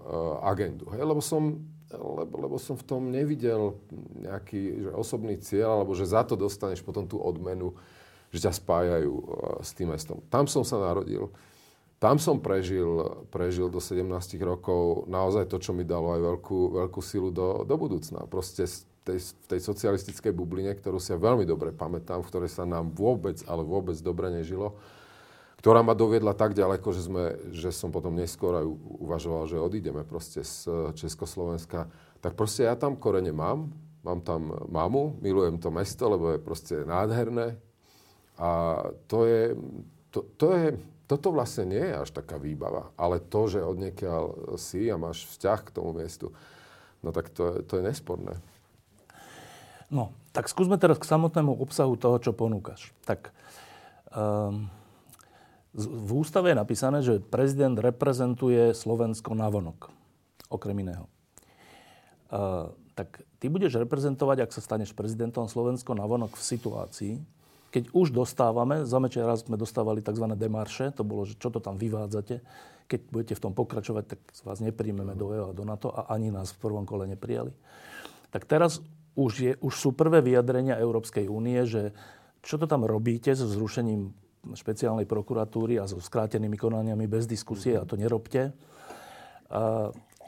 agendu. 0.51 0.91
Hej? 0.91 1.07
Lebo, 1.07 1.23
som, 1.23 1.63
lebo, 1.95 2.35
lebo 2.43 2.57
som 2.59 2.75
v 2.75 2.87
tom 2.87 3.15
nevidel 3.15 3.79
nejaký 4.19 4.91
že 4.91 4.91
osobný 4.91 5.39
cieľ, 5.39 5.83
alebo 5.83 5.95
že 5.95 6.11
za 6.11 6.27
to 6.27 6.35
dostaneš 6.35 6.83
potom 6.83 7.07
tú 7.07 7.23
odmenu, 7.23 7.79
že 8.35 8.51
ťa 8.51 8.53
spájajú 8.59 9.13
uh, 9.15 9.27
s 9.63 9.71
tým 9.79 9.95
mestom. 9.95 10.19
Tam 10.27 10.51
som 10.51 10.67
sa 10.67 10.83
narodil. 10.83 11.31
tam 12.03 12.19
som 12.19 12.43
prežil, 12.43 13.25
prežil 13.31 13.71
do 13.71 13.79
17 13.79 14.11
rokov 14.43 15.07
naozaj 15.07 15.49
to, 15.49 15.57
čo 15.63 15.71
mi 15.71 15.87
dalo 15.87 16.19
aj 16.19 16.21
veľkú, 16.21 16.59
veľkú 16.83 17.01
silu 17.01 17.31
do, 17.31 17.63
do 17.63 17.75
budúcna. 17.79 18.27
Proste 18.27 18.67
tej, 19.05 19.19
v 19.21 19.47
tej 19.57 19.61
socialistickej 19.61 20.33
bubline, 20.33 20.73
ktorú 20.73 20.97
si 20.97 21.13
ja 21.13 21.19
veľmi 21.21 21.45
dobre 21.45 21.71
pamätám, 21.77 22.25
v 22.25 22.29
ktorej 22.33 22.51
sa 22.51 22.65
nám 22.65 22.91
vôbec, 22.97 23.37
ale 23.45 23.61
vôbec 23.61 23.95
dobre 24.01 24.33
nežilo, 24.33 24.81
ktorá 25.61 25.81
ma 25.81 25.97
doviedla 25.97 26.37
tak 26.37 26.53
ďaleko, 26.53 26.89
že, 26.93 27.03
sme, 27.09 27.25
že 27.53 27.73
som 27.73 27.89
potom 27.89 28.17
neskôr 28.17 28.61
aj 28.61 28.67
uvažoval, 29.01 29.49
že 29.49 29.57
odídeme 29.61 30.05
proste 30.05 30.45
z 30.45 30.93
Československa. 30.93 31.89
Tak 32.21 32.37
proste 32.37 32.69
ja 32.69 32.77
tam 32.77 32.97
korene 33.01 33.33
mám, 33.33 33.73
mám 34.05 34.21
tam 34.21 34.53
mamu, 34.69 35.17
milujem 35.25 35.57
to 35.57 35.73
mesto, 35.73 36.05
lebo 36.09 36.37
je 36.37 36.41
proste 36.41 36.85
nádherné. 36.85 37.57
A 38.37 38.77
to 39.09 39.25
je, 39.25 39.57
to, 40.13 40.29
to 40.37 40.47
je, 40.53 40.67
toto 41.09 41.33
vlastne 41.33 41.73
nie 41.73 41.81
je 41.81 41.97
až 41.97 42.11
taká 42.13 42.37
výbava, 42.37 42.93
ale 43.01 43.21
to, 43.21 43.49
že 43.49 43.65
od 43.65 43.81
niekiaľ 43.81 44.57
si 44.61 44.89
a 44.93 45.01
máš 45.01 45.25
vzťah 45.33 45.61
k 45.65 45.75
tomu 45.81 45.97
miestu, 45.97 46.33
no 47.01 47.09
tak 47.09 47.33
to 47.33 47.65
to 47.65 47.81
je 47.81 47.89
nesporné. 47.89 48.37
No, 49.93 50.17
tak 50.33 50.49
skúsme 50.49 50.81
teraz 50.81 50.97
k 50.97 51.09
samotnému 51.09 51.57
obsahu 51.61 51.97
toho, 51.99 52.17
čo 52.21 52.33
ponúkaš. 52.33 52.93
Tak 53.05 53.31
um, 54.15 54.69
v 55.75 56.11
ústave 56.15 56.55
je 56.55 56.61
napísané, 56.61 56.99
že 57.03 57.19
prezident 57.21 57.75
reprezentuje 57.75 58.73
Slovensko 58.73 59.35
navonok, 59.35 59.91
okrem 60.49 60.79
iného. 60.81 61.11
Uh, 62.31 62.71
tak 62.95 63.27
ty 63.43 63.51
budeš 63.51 63.77
reprezentovať, 63.83 64.47
ak 64.47 64.55
sa 64.55 64.63
staneš 64.63 64.95
prezidentom 64.95 65.51
Slovensko 65.51 65.99
navonok 65.99 66.39
v 66.39 66.47
situácii, 66.47 67.15
keď 67.75 67.91
už 67.91 68.15
dostávame, 68.15 68.87
za 68.87 69.03
raz 69.03 69.43
sme 69.43 69.59
dostávali 69.59 69.99
tzv. 69.99 70.31
demarše, 70.39 70.95
to 70.95 71.03
bolo, 71.03 71.27
že 71.27 71.35
čo 71.35 71.51
to 71.51 71.59
tam 71.59 71.75
vyvádzate, 71.75 72.39
keď 72.87 73.01
budete 73.11 73.35
v 73.35 73.43
tom 73.43 73.51
pokračovať, 73.51 74.05
tak 74.15 74.21
vás 74.47 74.63
nepríjmeme 74.63 75.19
do 75.19 75.35
EU 75.35 75.51
a 75.51 75.57
do 75.57 75.67
NATO 75.67 75.91
a 75.91 76.07
ani 76.15 76.31
nás 76.31 76.55
v 76.55 76.63
prvom 76.63 76.87
kole 76.87 77.11
neprijali. 77.11 77.51
Tak 78.31 78.47
teraz 78.47 78.79
už, 79.15 79.33
je, 79.39 79.53
už 79.59 79.75
sú 79.75 79.91
prvé 79.95 80.21
vyjadrenia 80.21 80.79
Európskej 80.79 81.31
únie, 81.31 81.63
že 81.67 81.95
čo 82.45 82.61
to 82.61 82.67
tam 82.69 82.85
robíte 82.85 83.33
so 83.33 83.49
zrušením 83.49 84.13
špeciálnej 84.45 85.09
prokuratúry 85.09 85.81
a 85.81 85.89
so 85.89 85.97
skrátenými 85.97 86.61
konaniami 86.61 87.09
bez 87.09 87.25
diskusie 87.25 87.81
a 87.81 87.89
to 87.89 87.97
nerobte. 87.97 88.53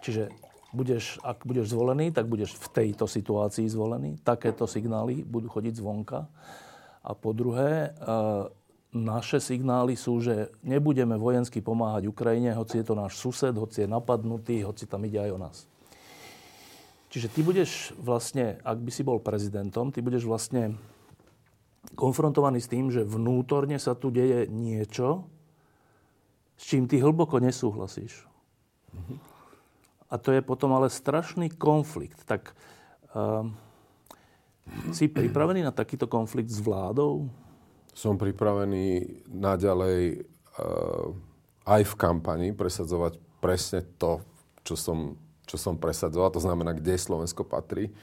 Čiže 0.00 0.32
budeš, 0.72 1.20
ak 1.20 1.44
budeš 1.44 1.76
zvolený, 1.76 2.16
tak 2.16 2.24
budeš 2.24 2.56
v 2.56 2.68
tejto 2.72 3.04
situácii 3.04 3.68
zvolený. 3.68 4.16
Takéto 4.24 4.64
signály 4.64 5.20
budú 5.20 5.52
chodiť 5.52 5.76
zvonka. 5.76 6.24
A 7.04 7.12
po 7.12 7.36
druhé, 7.36 7.92
naše 8.96 9.36
signály 9.36 10.00
sú, 10.00 10.24
že 10.24 10.48
nebudeme 10.64 11.20
vojensky 11.20 11.60
pomáhať 11.60 12.08
Ukrajine, 12.08 12.56
hoci 12.56 12.80
je 12.80 12.86
to 12.88 12.96
náš 12.96 13.20
sused, 13.20 13.52
hoci 13.52 13.84
je 13.84 13.88
napadnutý, 13.92 14.64
hoci 14.64 14.88
tam 14.88 15.04
ide 15.04 15.20
aj 15.20 15.30
o 15.36 15.38
nás. 15.38 15.56
Čiže 17.06 17.30
ty 17.30 17.40
budeš 17.40 17.94
vlastne, 17.96 18.58
ak 18.66 18.78
by 18.82 18.90
si 18.90 19.02
bol 19.06 19.22
prezidentom, 19.22 19.94
ty 19.94 20.02
budeš 20.02 20.26
vlastne 20.26 20.74
konfrontovaný 21.94 22.58
s 22.58 22.68
tým, 22.70 22.90
že 22.90 23.06
vnútorne 23.06 23.78
sa 23.78 23.94
tu 23.94 24.10
deje 24.10 24.50
niečo, 24.50 25.30
s 26.56 26.62
čím 26.66 26.90
ty 26.90 26.98
hlboko 26.98 27.38
nesúhlasíš. 27.38 28.26
A 30.10 30.14
to 30.18 30.34
je 30.34 30.42
potom 30.42 30.74
ale 30.74 30.90
strašný 30.90 31.52
konflikt. 31.54 32.22
Tak 32.26 32.54
um, 33.14 33.54
si 34.90 35.06
pripravený 35.06 35.62
na 35.62 35.74
takýto 35.74 36.10
konflikt 36.10 36.50
s 36.50 36.62
vládou? 36.62 37.28
Som 37.96 38.18
pripravený 38.18 39.22
naďalej 39.30 40.26
uh, 40.58 41.10
aj 41.66 41.82
v 41.82 41.94
kampani 41.98 42.48
presadzovať 42.54 43.18
presne 43.42 43.82
to, 43.98 44.22
čo 44.62 44.78
som, 44.78 45.18
čo 45.46 45.56
som 45.56 45.78
presadzoval, 45.78 46.34
to 46.34 46.42
znamená, 46.42 46.74
kde 46.74 46.98
Slovensko 46.98 47.46
patrí. 47.46 47.94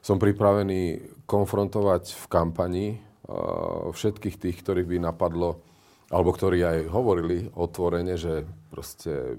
Som 0.00 0.16
pripravený 0.16 1.12
konfrontovať 1.28 2.16
v 2.16 2.24
kampani 2.30 2.86
uh, 2.96 3.92
všetkých 3.92 4.40
tých, 4.40 4.56
ktorých 4.64 4.88
by 4.88 4.96
napadlo, 5.02 5.60
alebo 6.08 6.32
ktorí 6.32 6.64
aj 6.64 6.78
hovorili 6.88 7.52
otvorene, 7.52 8.16
že 8.16 8.48
proste 8.70 9.36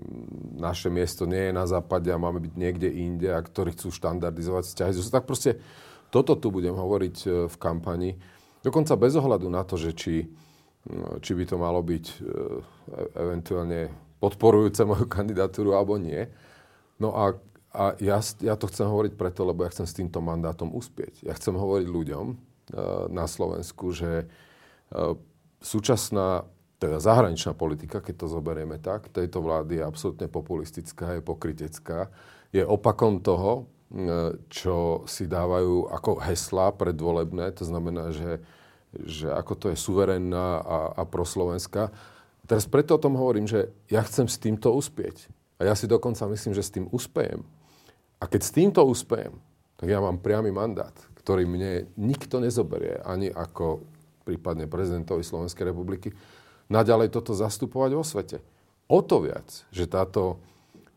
naše 0.56 0.92
miesto 0.92 1.24
nie 1.24 1.50
je 1.50 1.54
na 1.56 1.66
západe 1.66 2.12
a 2.12 2.22
máme 2.22 2.44
byť 2.44 2.54
niekde 2.54 2.90
inde 2.92 3.32
a 3.32 3.40
ktorí 3.40 3.74
chcú 3.74 3.90
štandardizovať 3.90 4.64
vzťahy. 4.68 4.92
Tak 5.10 5.26
proste 5.26 5.58
toto 6.12 6.36
tu 6.36 6.52
budem 6.52 6.76
hovoriť 6.76 7.18
e, 7.24 7.28
v 7.48 7.56
kampani. 7.56 8.20
Dokonca 8.62 9.00
bez 9.00 9.16
ohľadu 9.16 9.48
na 9.48 9.64
to, 9.64 9.80
že 9.80 9.96
či, 9.96 10.28
no, 10.92 11.18
či 11.24 11.32
by 11.34 11.44
to 11.48 11.56
malo 11.56 11.80
byť 11.80 12.06
e, 12.12 12.16
e, 12.16 12.30
eventuálne 13.16 13.90
podporujúce 14.20 14.84
moju 14.84 15.08
kandidatúru 15.18 15.74
alebo 15.74 15.96
nie. 15.96 16.28
No 17.02 17.18
a, 17.18 17.34
a 17.74 17.98
ja, 17.98 18.22
ja 18.22 18.54
to 18.54 18.70
chcem 18.70 18.86
hovoriť 18.86 19.18
preto, 19.18 19.42
lebo 19.42 19.66
ja 19.66 19.74
chcem 19.74 19.90
s 19.90 19.98
týmto 19.98 20.22
mandátom 20.22 20.70
uspieť. 20.70 21.26
Ja 21.26 21.34
chcem 21.34 21.58
hovoriť 21.58 21.88
ľuďom 21.90 22.26
na 23.10 23.26
Slovensku, 23.26 23.90
že 23.90 24.30
súčasná 25.58 26.46
teda 26.78 26.98
zahraničná 27.02 27.58
politika, 27.58 28.02
keď 28.02 28.26
to 28.26 28.28
zoberieme 28.30 28.78
tak, 28.78 29.10
tejto 29.10 29.42
vlády 29.42 29.82
je 29.82 29.86
absolútne 29.86 30.30
populistická, 30.30 31.18
je 31.18 31.22
pokritecká, 31.26 32.10
je 32.54 32.62
opakom 32.66 33.22
toho, 33.22 33.70
čo 34.50 35.04
si 35.06 35.28
dávajú 35.28 35.92
ako 35.94 36.22
hesla 36.26 36.74
predvolebné, 36.74 37.54
to 37.54 37.66
znamená, 37.68 38.10
že, 38.16 38.42
že 38.94 39.30
ako 39.30 39.54
to 39.58 39.66
je 39.74 39.78
suverénna 39.78 40.64
a, 40.64 40.80
a 40.96 41.02
proslovenská. 41.06 41.92
Teraz 42.50 42.66
preto 42.66 42.98
o 42.98 43.04
tom 43.04 43.20
hovorím, 43.20 43.46
že 43.46 43.70
ja 43.92 44.02
chcem 44.02 44.26
s 44.26 44.40
týmto 44.42 44.72
uspieť. 44.74 45.28
A 45.62 45.70
ja 45.70 45.78
si 45.78 45.86
dokonca 45.86 46.26
myslím, 46.26 46.58
že 46.58 46.66
s 46.66 46.74
tým 46.74 46.90
uspejem. 46.90 47.46
A 48.18 48.26
keď 48.26 48.42
s 48.42 48.56
týmto 48.58 48.82
uspejem, 48.82 49.38
tak 49.78 49.94
ja 49.94 50.02
mám 50.02 50.18
priamy 50.18 50.50
mandát, 50.50 50.94
ktorý 51.22 51.46
mne 51.46 51.86
nikto 52.02 52.42
nezoberie, 52.42 52.98
ani 53.06 53.30
ako 53.30 53.86
prípadne 54.26 54.66
prezidentovi 54.66 55.22
Slovenskej 55.22 55.70
republiky, 55.70 56.10
naďalej 56.66 57.14
toto 57.14 57.38
zastupovať 57.38 57.92
vo 57.94 58.02
svete. 58.02 58.42
O 58.90 59.06
to 59.06 59.22
viac, 59.22 59.46
že 59.70 59.86
táto 59.86 60.42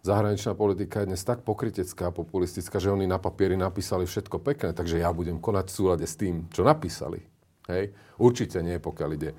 zahraničná 0.00 0.56
politika 0.56 1.04
je 1.04 1.12
dnes 1.12 1.20
tak 1.20 1.44
pokritecká 1.44 2.08
a 2.08 2.16
populistická, 2.16 2.80
že 2.80 2.88
oni 2.88 3.04
na 3.04 3.20
papieri 3.20 3.60
napísali 3.60 4.08
všetko 4.08 4.40
pekné, 4.40 4.72
takže 4.72 4.96
ja 4.96 5.12
budem 5.12 5.44
konať 5.44 5.68
v 5.68 5.76
súlade 5.76 6.06
s 6.08 6.16
tým, 6.16 6.48
čo 6.48 6.64
napísali. 6.64 7.20
Hej? 7.68 7.92
Určite 8.16 8.64
nie, 8.64 8.80
pokiaľ 8.80 9.10
ide 9.12 9.36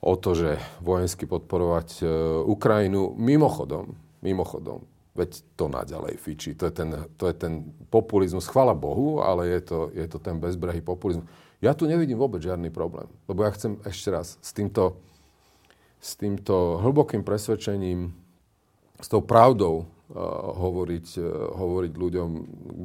o 0.00 0.14
to, 0.16 0.36
že 0.36 0.60
vojensky 0.84 1.24
podporovať 1.24 1.88
e, 2.00 2.04
Ukrajinu. 2.46 3.16
Mimochodom, 3.16 4.05
mimochodom, 4.26 4.82
veď 5.14 5.40
to 5.54 5.70
naďalej 5.70 6.18
fičí. 6.18 6.58
To 6.58 6.66
je 6.66 6.74
ten, 6.74 6.90
to 7.14 7.30
je 7.30 7.34
ten 7.38 7.70
populizmus, 7.88 8.50
chvala 8.50 8.74
Bohu, 8.74 9.22
ale 9.22 9.46
je 9.54 9.60
to, 9.62 9.78
je 9.94 10.06
to 10.10 10.18
ten 10.18 10.42
bezbrehý 10.42 10.82
populizmus. 10.82 11.24
Ja 11.62 11.72
tu 11.72 11.88
nevidím 11.88 12.20
vôbec 12.20 12.42
žiadny 12.44 12.68
problém, 12.68 13.08
lebo 13.24 13.46
ja 13.46 13.54
chcem 13.54 13.80
ešte 13.86 14.12
raz 14.12 14.36
s 14.44 14.50
týmto, 14.52 15.00
s 16.02 16.18
týmto 16.18 16.82
hlbokým 16.84 17.24
presvedčením 17.24 18.12
s 19.00 19.08
tou 19.08 19.24
pravdou 19.24 19.84
uh, 19.84 19.86
hovoriť, 20.52 21.06
uh, 21.16 21.24
hovoriť 21.56 21.92
ľuďom, 21.96 22.28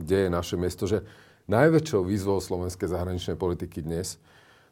kde 0.06 0.17
je 0.27 0.30
naše 0.32 0.56
miesto, 0.56 0.88
že 0.88 1.04
najväčšou 1.51 2.08
výzvou 2.08 2.39
slovenskej 2.39 2.88
zahraničnej 2.88 3.36
politiky 3.36 3.84
dnes 3.84 4.15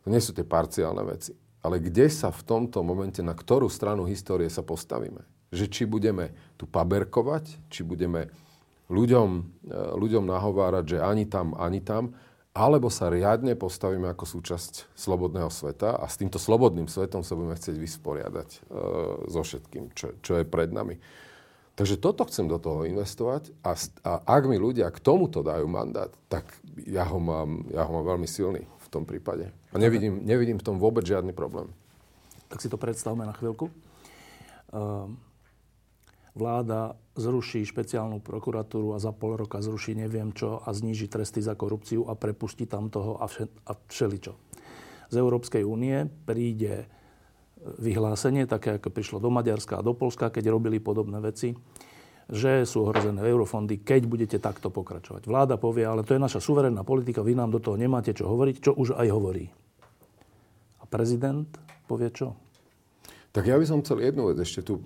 to 0.03 0.07
nie 0.07 0.23
sú 0.23 0.31
tie 0.31 0.47
parciálne 0.47 1.03
veci, 1.03 1.35
ale 1.59 1.83
kde 1.83 2.07
sa 2.07 2.31
v 2.31 2.39
tomto 2.47 2.79
momente, 2.87 3.19
na 3.19 3.35
ktorú 3.35 3.67
stranu 3.67 4.07
histórie 4.07 4.47
sa 4.47 4.63
postavíme. 4.63 5.38
Že 5.49 5.65
či 5.69 5.83
budeme 5.89 6.33
tu 6.55 6.69
paberkovať, 6.69 7.69
či 7.73 7.81
budeme 7.81 8.29
ľuďom, 8.89 9.29
uh, 9.69 9.93
ľuďom 9.97 10.25
nahovárať, 10.25 10.85
že 10.95 10.97
ani 11.01 11.25
tam, 11.25 11.57
ani 11.57 11.81
tam, 11.81 12.13
alebo 12.59 12.89
sa 12.89 13.07
riadne 13.07 13.53
postavíme 13.53 14.09
ako 14.09 14.25
súčasť 14.25 14.91
slobodného 14.97 15.47
sveta 15.53 15.95
a 15.95 16.05
s 16.09 16.17
týmto 16.17 16.41
slobodným 16.41 16.89
svetom 16.89 17.21
sa 17.21 17.37
budeme 17.37 17.55
chcieť 17.55 17.77
vysporiadať 17.77 18.49
e, 18.51 18.59
so 19.29 19.41
všetkým, 19.45 19.93
čo, 19.93 20.17
čo 20.19 20.41
je 20.41 20.45
pred 20.49 20.73
nami. 20.73 20.97
Takže 21.79 21.95
toto 21.95 22.27
chcem 22.27 22.51
do 22.51 22.59
toho 22.59 22.83
investovať 22.83 23.55
a, 23.63 23.71
a 24.03 24.11
ak 24.27 24.43
mi 24.51 24.59
ľudia 24.59 24.91
k 24.91 24.99
tomuto 24.99 25.39
dajú 25.39 25.63
mandát, 25.71 26.11
tak 26.27 26.51
ja 26.83 27.07
ho 27.07 27.21
mám, 27.23 27.69
ja 27.71 27.87
ho 27.87 27.91
mám 27.95 28.17
veľmi 28.17 28.27
silný 28.27 28.67
v 28.67 28.87
tom 28.91 29.07
prípade. 29.07 29.53
A 29.71 29.79
nevidím, 29.79 30.19
nevidím 30.27 30.59
v 30.59 30.65
tom 30.65 30.75
vôbec 30.75 31.07
žiadny 31.07 31.31
problém. 31.31 31.71
Tak 32.51 32.59
si 32.59 32.67
to 32.67 32.75
predstavme 32.75 33.23
na 33.23 33.31
chvíľku. 33.31 33.71
Ehm, 34.75 35.15
vláda 36.39 36.95
zruší 37.19 37.67
špeciálnu 37.67 38.23
prokuratúru 38.23 38.95
a 38.95 39.03
za 39.03 39.11
pol 39.11 39.35
roka 39.35 39.59
zruší 39.59 39.99
neviem 39.99 40.31
čo 40.31 40.63
a 40.63 40.71
zníži 40.71 41.11
tresty 41.11 41.43
za 41.43 41.59
korupciu 41.59 42.07
a 42.07 42.15
prepustí 42.15 42.63
tam 42.63 42.87
toho 42.87 43.19
a, 43.19 43.27
vše, 43.27 43.51
všeličo. 43.91 44.33
Z 45.11 45.15
Európskej 45.19 45.67
únie 45.67 46.07
príde 46.23 46.87
vyhlásenie, 47.59 48.47
také 48.47 48.79
ako 48.79 48.87
prišlo 48.87 49.17
do 49.19 49.27
Maďarska 49.27 49.83
a 49.83 49.85
do 49.85 49.91
Polska, 49.91 50.31
keď 50.31 50.47
robili 50.47 50.79
podobné 50.79 51.19
veci, 51.19 51.51
že 52.29 52.63
sú 52.63 52.87
ohrozené 52.87 53.25
eurofondy, 53.25 53.81
keď 53.81 54.01
budete 54.05 54.37
takto 54.37 54.69
pokračovať. 54.69 55.25
Vláda 55.25 55.57
povie, 55.57 55.83
ale 55.83 56.05
to 56.05 56.15
je 56.15 56.21
naša 56.21 56.39
suverénna 56.39 56.85
politika, 56.85 57.25
vy 57.25 57.35
nám 57.35 57.51
do 57.51 57.59
toho 57.59 57.75
nemáte 57.75 58.13
čo 58.15 58.29
hovoriť, 58.29 58.55
čo 58.63 58.71
už 58.77 58.95
aj 58.95 59.07
hovorí. 59.11 59.49
A 60.79 60.85
prezident 60.87 61.49
povie 61.89 62.13
čo? 62.13 62.37
Tak 63.29 63.45
ja 63.45 63.61
by 63.61 63.65
som 63.65 63.85
chcel 63.85 64.01
jednu 64.01 64.33
vec 64.33 64.41
ešte 64.41 64.65
tu 64.65 64.81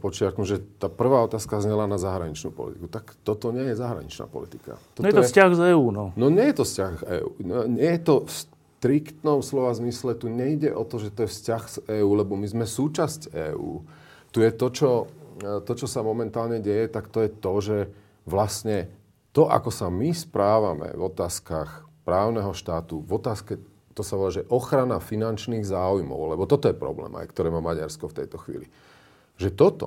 počiarknúť, 0.00 0.46
že 0.48 0.58
tá 0.80 0.88
prvá 0.88 1.28
otázka 1.28 1.60
znela 1.60 1.84
na 1.84 2.00
zahraničnú 2.00 2.48
politiku. 2.48 2.88
Tak 2.88 3.20
toto 3.20 3.52
nie 3.52 3.68
je 3.68 3.76
zahraničná 3.76 4.24
politika. 4.32 4.80
Toto 4.96 5.04
no 5.04 5.08
je 5.12 5.14
to 5.20 5.24
je, 5.24 5.28
vzťah 5.28 5.50
z 5.52 5.60
EÚ, 5.76 5.86
no. 5.92 6.04
No 6.16 6.32
nie 6.32 6.48
je 6.48 6.56
to 6.56 6.64
vzťah 6.64 6.94
EÚ. 7.04 7.30
No, 7.44 7.56
nie 7.68 7.90
je 7.92 8.00
to 8.00 8.14
v 8.24 8.30
striktnom 8.32 9.38
slova 9.44 9.76
zmysle. 9.76 10.16
Tu 10.16 10.32
nejde 10.32 10.72
o 10.72 10.88
to, 10.88 10.96
že 10.96 11.12
to 11.12 11.28
je 11.28 11.30
vzťah 11.36 11.62
z 11.68 11.76
EÚ, 12.00 12.10
lebo 12.16 12.32
my 12.32 12.48
sme 12.48 12.64
súčasť 12.64 13.36
EÚ. 13.52 13.84
Tu 14.32 14.38
je 14.40 14.52
to 14.56 14.66
čo, 14.72 14.90
e, 15.44 15.60
to, 15.60 15.72
čo 15.76 15.84
sa 15.84 16.00
momentálne 16.00 16.64
deje, 16.64 16.88
tak 16.88 17.12
to 17.12 17.28
je 17.28 17.30
to, 17.30 17.52
že 17.60 17.78
vlastne 18.24 18.88
to, 19.36 19.52
ako 19.52 19.68
sa 19.68 19.92
my 19.92 20.16
správame 20.16 20.96
v 20.96 21.02
otázkach 21.12 21.84
právneho 22.08 22.56
štátu, 22.56 23.04
v 23.04 23.12
otázke 23.20 23.60
to 23.96 24.04
sa 24.04 24.20
volá, 24.20 24.28
že 24.28 24.44
ochrana 24.52 25.00
finančných 25.00 25.64
záujmov, 25.64 26.36
lebo 26.36 26.44
toto 26.44 26.68
je 26.68 26.76
problém 26.76 27.16
aj, 27.16 27.32
ktoré 27.32 27.48
má 27.48 27.64
Maďarsko 27.64 28.12
v 28.12 28.16
tejto 28.22 28.36
chvíli. 28.44 28.68
Že 29.40 29.48
toto 29.56 29.86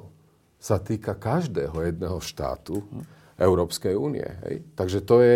sa 0.58 0.82
týka 0.82 1.14
každého 1.14 1.78
jedného 1.78 2.18
štátu 2.18 2.82
Európskej 3.38 3.94
únie. 3.94 4.26
Hej? 4.50 4.66
Takže 4.74 5.00
to 5.06 5.16
je, 5.22 5.36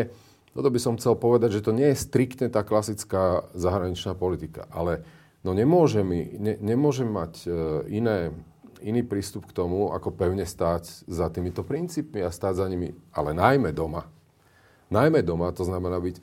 toto 0.57 0.73
by 0.73 0.79
som 0.81 0.97
chcel 0.97 1.13
povedať, 1.13 1.61
že 1.61 1.65
to 1.69 1.71
nie 1.71 1.93
je 1.93 2.01
striktne 2.01 2.49
tá 2.49 2.65
klasická 2.65 3.45
zahraničná 3.53 4.17
politika, 4.17 4.65
ale 4.73 5.05
no 5.45 5.53
nemôžem, 5.53 6.03
ne, 6.41 6.57
nemôžem 6.57 7.07
mať 7.07 7.45
e, 7.45 7.49
iné, 7.93 8.33
iný 8.81 9.05
prístup 9.05 9.45
k 9.47 9.55
tomu, 9.55 9.93
ako 9.93 10.11
pevne 10.11 10.43
stáť 10.49 11.05
za 11.05 11.29
týmito 11.29 11.61
princípmi 11.61 12.25
a 12.25 12.33
stáť 12.33 12.59
za 12.59 12.67
nimi, 12.67 12.91
ale 13.13 13.37
najmä 13.37 13.69
doma. 13.69 14.09
Najmä 14.89 15.21
doma, 15.21 15.53
to 15.53 15.63
znamená 15.63 16.01
byť 16.01 16.17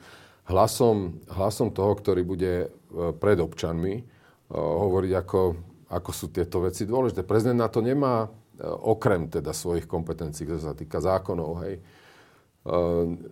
hlasom, 0.51 1.23
hlasom 1.31 1.71
toho, 1.71 1.95
ktorý 1.95 2.27
bude 2.27 2.55
e, 2.67 2.69
pred 3.15 3.39
občanmi 3.39 3.95
e, 3.99 4.03
hovoriť, 4.51 5.13
ako, 5.15 5.41
ako 5.89 6.11
sú 6.11 6.27
tieto 6.35 6.67
veci 6.67 6.83
dôležité. 6.85 7.23
Prezident 7.23 7.63
na 7.63 7.71
to 7.71 7.79
nemá, 7.81 8.27
e, 8.27 8.29
okrem 8.67 9.31
teda 9.31 9.55
svojich 9.55 9.87
kompetencií, 9.87 10.45
ktoré 10.45 10.61
sa 10.61 10.75
týka 10.75 10.99
zákonov, 10.99 11.63
hej, 11.65 11.79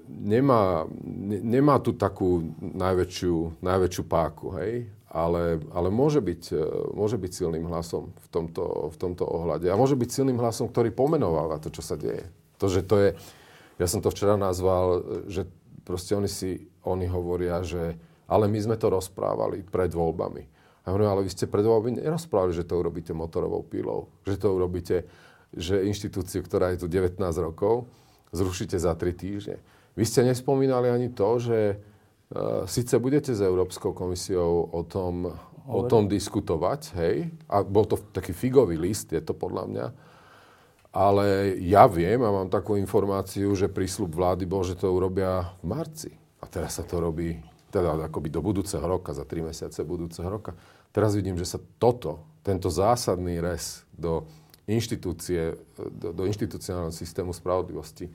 nemá, 0.09 0.89
nemá 1.29 1.77
tu 1.85 1.93
takú 1.93 2.49
najväčšiu, 2.65 3.61
najväčšiu 3.61 4.05
páku, 4.09 4.57
hej, 4.57 4.89
ale, 5.05 5.61
ale 5.69 5.93
môže, 5.93 6.25
byť, 6.25 6.57
môže 6.97 7.21
byť 7.21 7.33
silným 7.37 7.69
hlasom 7.69 8.09
v 8.09 8.29
tomto, 8.33 8.89
v 8.89 8.97
tomto 8.97 9.29
ohľade. 9.29 9.69
A 9.69 9.77
môže 9.77 10.01
byť 10.01 10.09
silným 10.09 10.41
hlasom, 10.41 10.73
ktorý 10.73 10.97
pomenováva 10.97 11.61
to, 11.61 11.69
čo 11.69 11.85
sa 11.85 12.01
deje. 12.01 12.25
To, 12.57 12.73
že 12.73 12.81
to 12.81 12.97
je, 12.97 13.09
ja 13.77 13.85
som 13.85 14.01
to 14.01 14.09
včera 14.09 14.41
nazval, 14.41 15.05
že 15.29 15.45
proste 15.89 16.13
oni 16.13 16.29
si 16.29 16.69
oni 16.85 17.07
hovoria, 17.11 17.63
že 17.65 17.99
ale 18.29 18.45
my 18.47 18.59
sme 18.61 18.77
to 18.77 18.93
rozprávali 18.93 19.65
pred 19.65 19.89
voľbami. 19.89 20.45
A 20.85 20.93
hovorím, 20.93 21.09
ale 21.09 21.25
vy 21.25 21.33
ste 21.33 21.49
pred 21.49 21.65
voľbami 21.65 22.01
nerozprávali, 22.01 22.53
že 22.53 22.69
to 22.69 22.77
urobíte 22.77 23.17
motorovou 23.17 23.65
pilou, 23.65 24.13
že 24.29 24.37
to 24.37 24.53
urobíte, 24.53 25.09
že 25.57 25.89
inštitúciu, 25.89 26.45
ktorá 26.45 26.77
je 26.77 26.85
tu 26.85 26.87
19 26.93 27.17
rokov, 27.41 27.89
zrušíte 28.33 28.77
za 28.77 28.93
3 28.93 29.17
týždne. 29.17 29.57
Vy 29.97 30.05
ste 30.05 30.23
nespomínali 30.23 30.93
ani 30.93 31.09
to, 31.09 31.41
že 31.41 31.59
uh, 31.75 32.69
síce 32.69 33.01
budete 33.01 33.33
s 33.33 33.41
Európskou 33.41 33.97
komisiou 33.97 34.69
o 34.69 34.83
tom, 34.85 35.33
o 35.69 35.85
tom 35.85 36.09
diskutovať, 36.09 36.97
hej, 36.97 37.17
a 37.49 37.61
bol 37.61 37.85
to 37.85 38.01
taký 38.13 38.33
figový 38.33 38.81
list, 38.81 39.13
je 39.13 39.21
to 39.21 39.37
podľa 39.37 39.65
mňa, 39.69 39.87
ale 40.93 41.57
ja 41.61 41.85
viem 41.85 42.21
a 42.25 42.33
mám 42.33 42.49
takú 42.49 42.81
informáciu, 42.81 43.53
že 43.53 43.69
prísľub 43.69 44.17
vlády 44.17 44.49
bol, 44.49 44.65
že 44.65 44.73
to 44.73 44.89
urobia 44.89 45.53
v 45.61 45.65
marci. 45.69 46.13
A 46.39 46.45
teraz 46.47 46.79
sa 46.79 46.85
to 46.87 47.03
robí 47.03 47.39
teda 47.69 48.09
akoby 48.09 48.33
do 48.33 48.41
budúceho 48.41 48.85
roka, 48.85 49.13
za 49.13 49.29
tri 49.29 49.45
mesiace 49.45 49.85
budúceho 49.85 50.29
roka. 50.29 50.57
Teraz 50.93 51.13
vidím, 51.13 51.37
že 51.37 51.45
sa 51.45 51.61
toto, 51.77 52.25
tento 52.41 52.73
zásadný 52.73 53.45
res 53.45 53.85
do 53.93 54.25
inštitúcie, 54.65 55.57
do, 55.77 56.17
do 56.17 56.23
inštitucionálneho 56.25 56.93
systému 56.93 57.37
spravodlivosti 57.37 58.09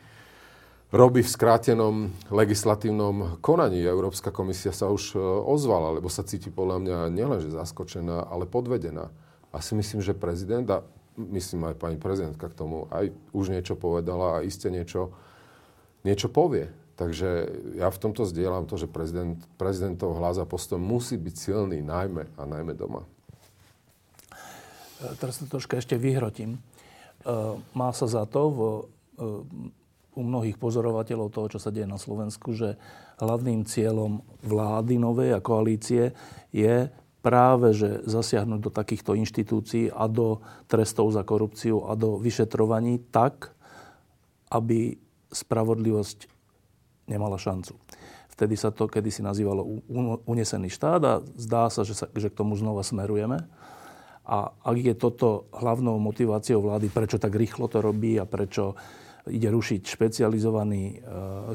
robí 0.93 1.25
v 1.25 1.33
skrátenom 1.33 2.13
legislatívnom 2.29 3.41
konaní. 3.41 3.81
Európska 3.81 4.29
komisia 4.29 4.69
sa 4.69 4.93
už 4.93 5.17
e, 5.17 5.19
ozvala, 5.49 5.97
lebo 5.97 6.05
sa 6.05 6.21
cíti 6.21 6.53
podľa 6.53 6.77
mňa 6.85 6.97
nielenže 7.09 7.49
zaskočená, 7.49 8.29
ale 8.29 8.45
podvedená. 8.45 9.09
A 9.49 9.57
si 9.57 9.73
myslím, 9.73 10.05
že 10.05 10.13
prezident, 10.13 10.69
a 10.69 10.85
myslím 11.17 11.73
aj 11.73 11.81
pani 11.81 11.97
prezidentka 11.97 12.45
k 12.45 12.57
tomu, 12.57 12.85
aj 12.93 13.09
už 13.33 13.49
niečo 13.49 13.73
povedala 13.73 14.39
a 14.39 14.45
iste 14.45 14.69
niečo, 14.69 15.09
niečo 16.05 16.29
povie. 16.29 16.69
Takže 17.03 17.29
ja 17.75 17.91
v 17.91 17.99
tomto 17.99 18.23
zdieľam 18.23 18.63
to, 18.63 18.79
že 18.79 18.87
prezident, 18.87 19.35
prezidentov 19.59 20.15
hlas 20.15 20.39
a 20.39 20.47
postoj 20.47 20.79
musí 20.79 21.19
byť 21.19 21.35
silný 21.35 21.83
najmä 21.83 22.31
a 22.39 22.47
najmä 22.47 22.71
doma. 22.79 23.03
E, 25.03 25.11
teraz 25.19 25.43
to 25.43 25.51
troška 25.51 25.83
ešte 25.83 25.99
vyhrotím. 25.99 26.55
E, 26.55 26.59
má 27.75 27.91
sa 27.91 28.07
za 28.07 28.23
to 28.23 28.41
v, 28.47 28.59
e, 28.63 28.81
u 30.15 30.21
mnohých 30.23 30.55
pozorovateľov 30.55 31.27
toho, 31.27 31.51
čo 31.51 31.59
sa 31.59 31.75
deje 31.75 31.83
na 31.83 31.99
Slovensku, 31.99 32.55
že 32.55 32.79
hlavným 33.19 33.67
cieľom 33.67 34.23
vlády 34.47 34.95
novej 34.95 35.35
a 35.35 35.43
koalície 35.43 36.15
je 36.55 36.87
práve, 37.19 37.75
že 37.75 37.99
zasiahnuť 38.07 38.59
do 38.63 38.71
takýchto 38.71 39.11
inštitúcií 39.19 39.91
a 39.91 40.07
do 40.07 40.39
trestov 40.71 41.11
za 41.11 41.27
korupciu 41.27 41.83
a 41.83 41.99
do 41.99 42.15
vyšetrovaní 42.15 43.03
tak, 43.11 43.51
aby 44.47 44.95
spravodlivosť 45.35 46.32
nemala 47.07 47.37
šancu. 47.39 47.75
Vtedy 48.33 48.57
sa 48.57 48.73
to 48.73 48.89
kedysi 48.89 49.21
nazývalo 49.21 49.85
unesený 50.25 50.73
štát 50.73 51.01
a 51.05 51.13
zdá 51.37 51.69
sa, 51.69 51.85
že, 51.85 51.93
sa, 51.93 52.09
že 52.17 52.33
k 52.33 52.37
tomu 52.37 52.57
znova 52.57 52.81
smerujeme. 52.81 53.45
A 54.23 54.55
ak 54.63 54.77
je 54.79 54.95
toto 54.97 55.51
hlavnou 55.53 55.99
motiváciou 55.99 56.63
vlády, 56.63 56.89
prečo 56.89 57.21
tak 57.21 57.35
rýchlo 57.35 57.69
to 57.69 57.83
robí 57.83 58.17
a 58.17 58.25
prečo 58.25 58.73
ide 59.29 59.47
rušiť 59.47 59.87
špecializovaný, 59.87 60.83
e, 60.83 60.95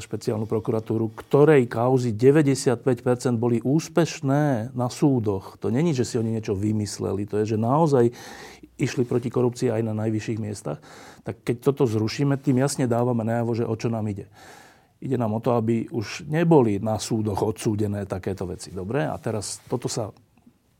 špeciálnu 0.01 0.49
prokuratúru, 0.49 1.13
ktorej 1.13 1.69
kauzy 1.69 2.13
95% 2.17 3.37
boli 3.37 3.61
úspešné 3.61 4.73
na 4.73 4.87
súdoch. 4.89 5.59
To 5.61 5.69
není, 5.69 5.93
že 5.93 6.05
si 6.05 6.17
oni 6.17 6.33
niečo 6.33 6.57
vymysleli, 6.57 7.29
to 7.29 7.41
je, 7.43 7.53
že 7.53 7.57
naozaj 7.61 8.09
išli 8.79 9.03
proti 9.05 9.29
korupcii 9.29 9.69
aj 9.69 9.81
na 9.85 9.93
najvyšších 9.93 10.39
miestach. 10.41 10.81
Tak 11.27 11.45
keď 11.45 11.55
toto 11.61 11.83
zrušíme, 11.85 12.39
tým 12.41 12.63
jasne 12.63 12.89
dávame 12.89 13.21
najavo, 13.27 13.51
že 13.53 13.67
o 13.67 13.75
čo 13.75 13.91
nám 13.91 14.07
ide. 14.09 14.31
Ide 14.99 15.15
nám 15.15 15.39
o 15.39 15.43
to, 15.43 15.55
aby 15.55 15.87
už 15.87 16.27
neboli 16.27 16.75
na 16.83 16.99
súdoch 16.99 17.39
odsúdené 17.39 18.03
takéto 18.03 18.43
veci. 18.43 18.75
Dobre? 18.75 19.07
A 19.07 19.15
teraz 19.15 19.63
toto 19.71 19.87
sa, 19.87 20.11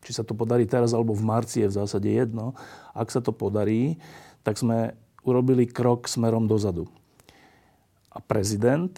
či 0.03 0.11
sa 0.11 0.27
to 0.27 0.35
podarí 0.35 0.67
teraz 0.67 0.91
alebo 0.91 1.15
v 1.15 1.23
marci 1.23 1.63
je 1.63 1.71
v 1.71 1.77
zásade 1.79 2.11
jedno. 2.11 2.51
Ak 2.91 3.07
sa 3.15 3.23
to 3.23 3.31
podarí, 3.31 3.95
tak 4.43 4.59
sme 4.59 4.91
urobili 5.23 5.71
krok 5.71 6.11
smerom 6.11 6.51
dozadu. 6.51 6.91
A 8.11 8.19
prezident, 8.19 8.91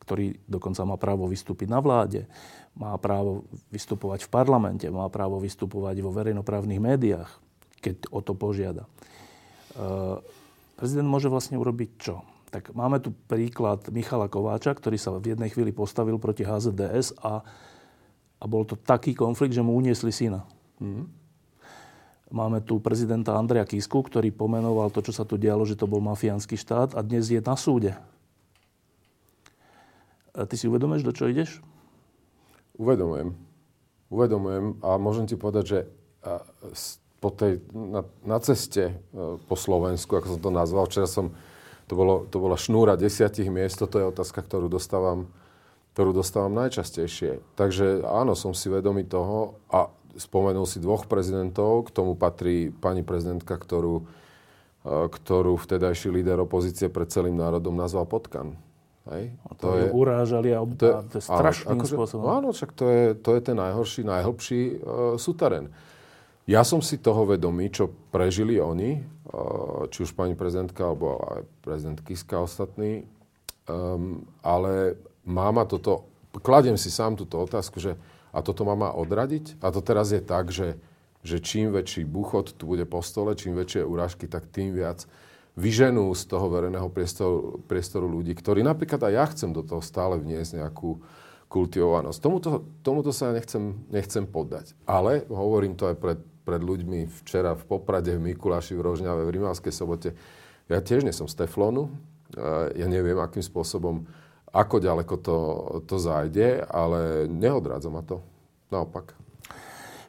ktorý 0.00 0.40
dokonca 0.48 0.80
má 0.88 0.96
právo 0.96 1.28
vystúpiť 1.28 1.68
na 1.68 1.84
vláde, 1.84 2.24
má 2.76 2.92
právo 3.00 3.48
vystupovať 3.72 4.28
v 4.28 4.32
parlamente, 4.32 4.86
má 4.92 5.08
právo 5.08 5.40
vystupovať 5.40 5.96
vo 6.04 6.12
verejnoprávnych 6.12 6.80
médiách, 6.80 7.30
keď 7.80 8.08
o 8.12 8.20
to 8.20 8.36
požiada. 8.36 8.84
E, 8.84 10.20
prezident 10.76 11.08
môže 11.08 11.32
vlastne 11.32 11.56
urobiť 11.56 11.90
čo? 11.96 12.20
Tak 12.56 12.72
máme 12.72 13.04
tu 13.04 13.12
príklad 13.12 13.84
Michala 13.92 14.32
Kováča, 14.32 14.72
ktorý 14.72 14.96
sa 14.96 15.12
v 15.20 15.36
jednej 15.36 15.52
chvíli 15.52 15.76
postavil 15.76 16.16
proti 16.16 16.40
HZDS 16.40 17.20
a, 17.20 17.44
a 18.40 18.44
bol 18.48 18.64
to 18.64 18.80
taký 18.80 19.12
konflikt, 19.12 19.52
že 19.52 19.60
mu 19.60 19.76
uniesli 19.76 20.08
syna. 20.08 20.48
Mm. 20.80 21.04
Máme 22.32 22.64
tu 22.64 22.80
prezidenta 22.80 23.36
Andreja 23.36 23.68
Kisku, 23.68 24.00
ktorý 24.00 24.32
pomenoval 24.32 24.88
to, 24.88 25.04
čo 25.04 25.12
sa 25.12 25.28
tu 25.28 25.36
dialo, 25.36 25.68
že 25.68 25.76
to 25.76 25.84
bol 25.84 26.00
mafiánsky 26.00 26.56
štát 26.56 26.96
a 26.96 27.04
dnes 27.04 27.28
je 27.28 27.44
na 27.44 27.60
súde. 27.60 27.92
A 30.32 30.48
ty 30.48 30.56
si 30.56 30.64
uvedomuješ, 30.64 31.04
do 31.04 31.12
čo 31.12 31.28
ideš? 31.28 31.60
Uvedomujem. 32.80 33.36
Uvedomujem 34.08 34.80
a 34.80 34.96
môžem 34.96 35.28
ti 35.28 35.36
povedať, 35.36 35.64
že 35.68 35.78
po 37.20 37.28
tej, 37.28 37.60
na, 37.68 38.00
na 38.24 38.40
ceste 38.40 38.96
e, 38.96 39.36
po 39.44 39.60
Slovensku, 39.60 40.16
ako 40.16 40.36
som 40.36 40.40
to 40.40 40.48
nazval, 40.48 40.88
včera 40.88 41.04
som 41.04 41.36
to, 41.86 41.94
bolo, 41.94 42.26
to 42.26 42.36
bola 42.42 42.58
šnúra 42.58 42.98
desiatich 42.98 43.46
miest, 43.46 43.78
toto 43.78 44.02
je 44.02 44.10
otázka, 44.10 44.42
ktorú 44.42 44.66
dostávam, 44.66 45.30
ktorú 45.94 46.10
dostávam 46.10 46.52
najčastejšie. 46.54 47.40
Takže 47.54 48.02
áno, 48.02 48.34
som 48.34 48.52
si 48.52 48.66
vedomý 48.66 49.06
toho 49.06 49.62
a 49.70 49.88
spomenul 50.18 50.66
si 50.66 50.82
dvoch 50.82 51.06
prezidentov, 51.06 51.86
k 51.86 51.94
tomu 51.94 52.18
patrí 52.18 52.74
pani 52.74 53.06
prezidentka, 53.06 53.54
ktorú, 53.54 54.02
e, 54.02 55.06
ktorú 55.08 55.54
vtedajší 55.60 56.10
líder 56.10 56.42
opozície 56.42 56.90
pred 56.90 57.06
celým 57.12 57.38
národom 57.38 57.76
nazval 57.76 58.08
Potkan. 58.08 58.58
Hej? 59.12 59.30
A 59.46 59.50
to, 59.54 59.66
to 59.70 59.78
je, 59.78 59.86
urážali 59.94 60.50
a 60.50 60.60
to 60.66 60.84
je, 60.84 60.94
to 61.06 61.16
je 61.22 61.24
strašným 61.24 61.78
akože, 61.78 61.94
spôsobom. 61.94 62.26
Áno, 62.26 62.50
však 62.50 62.70
to 62.74 62.84
je, 62.90 63.04
to 63.14 63.30
je 63.38 63.40
ten 63.44 63.56
najhorší, 63.56 64.02
najhlbší 64.02 64.60
uh, 64.60 64.78
sutaren. 65.14 65.70
Ja 66.46 66.62
som 66.62 66.78
si 66.78 67.02
toho 67.02 67.26
vedomý, 67.26 67.74
čo 67.74 67.90
prežili 68.14 68.62
oni, 68.62 69.02
či 69.90 69.98
už 70.06 70.14
pani 70.14 70.38
prezidentka, 70.38 70.86
alebo 70.86 71.18
aj 71.18 71.42
prezident 71.58 71.98
Kiska 71.98 72.38
ostatní. 72.38 73.02
Um, 73.66 74.22
ale 74.46 74.94
máma 75.26 75.66
toto, 75.66 76.06
kladiem 76.38 76.78
si 76.78 76.86
sám 76.86 77.18
túto 77.18 77.42
otázku, 77.42 77.82
že 77.82 77.98
a 78.30 78.38
toto 78.46 78.62
má 78.62 78.78
ma 78.78 78.94
odradiť? 78.94 79.58
A 79.58 79.74
to 79.74 79.82
teraz 79.82 80.14
je 80.14 80.22
tak, 80.22 80.54
že, 80.54 80.78
že 81.26 81.42
čím 81.42 81.74
väčší 81.74 82.06
buchot 82.06 82.54
tu 82.54 82.70
bude 82.70 82.86
po 82.86 83.02
stole, 83.02 83.34
čím 83.34 83.58
väčšie 83.58 83.82
urážky, 83.82 84.30
tak 84.30 84.46
tým 84.46 84.70
viac 84.70 85.02
vyženú 85.58 86.14
z 86.14 86.22
toho 86.30 86.46
verejného 86.46 86.86
priestoru, 86.92 87.58
priestoru 87.66 88.06
ľudí, 88.06 88.36
ktorí 88.38 88.62
napríklad 88.62 89.02
aj 89.08 89.12
ja 89.18 89.24
chcem 89.34 89.50
do 89.50 89.64
toho 89.64 89.82
stále 89.82 90.20
vniesť 90.20 90.62
nejakú 90.62 91.00
kultivovanosť. 91.48 92.18
Tomuto, 92.20 92.68
tomuto 92.84 93.10
sa 93.10 93.32
nechcem, 93.32 93.82
nechcem 93.88 94.28
poddať. 94.28 94.76
Ale 94.84 95.24
hovorím 95.32 95.74
to 95.74 95.88
aj 95.88 95.96
pred, 95.96 96.18
pred 96.46 96.62
ľuďmi 96.62 97.10
včera 97.10 97.58
v 97.58 97.66
Poprade, 97.66 98.14
v 98.14 98.22
Mikuláši, 98.22 98.78
v 98.78 98.86
Rožňave, 98.86 99.26
v 99.26 99.34
Rimavskej 99.34 99.74
sobote. 99.74 100.14
Ja 100.70 100.78
tiež 100.78 101.02
nie 101.02 101.10
som 101.10 101.26
z 101.26 101.42
Teflonu. 101.42 101.90
Ja 102.78 102.86
neviem, 102.86 103.18
akým 103.18 103.42
spôsobom, 103.42 104.06
ako 104.54 104.76
ďaleko 104.78 105.14
to, 105.18 105.38
to 105.90 105.96
zájde, 105.98 106.62
ale 106.70 107.26
neodrádza 107.26 107.90
ma 107.90 108.06
to. 108.06 108.22
Naopak. 108.70 109.18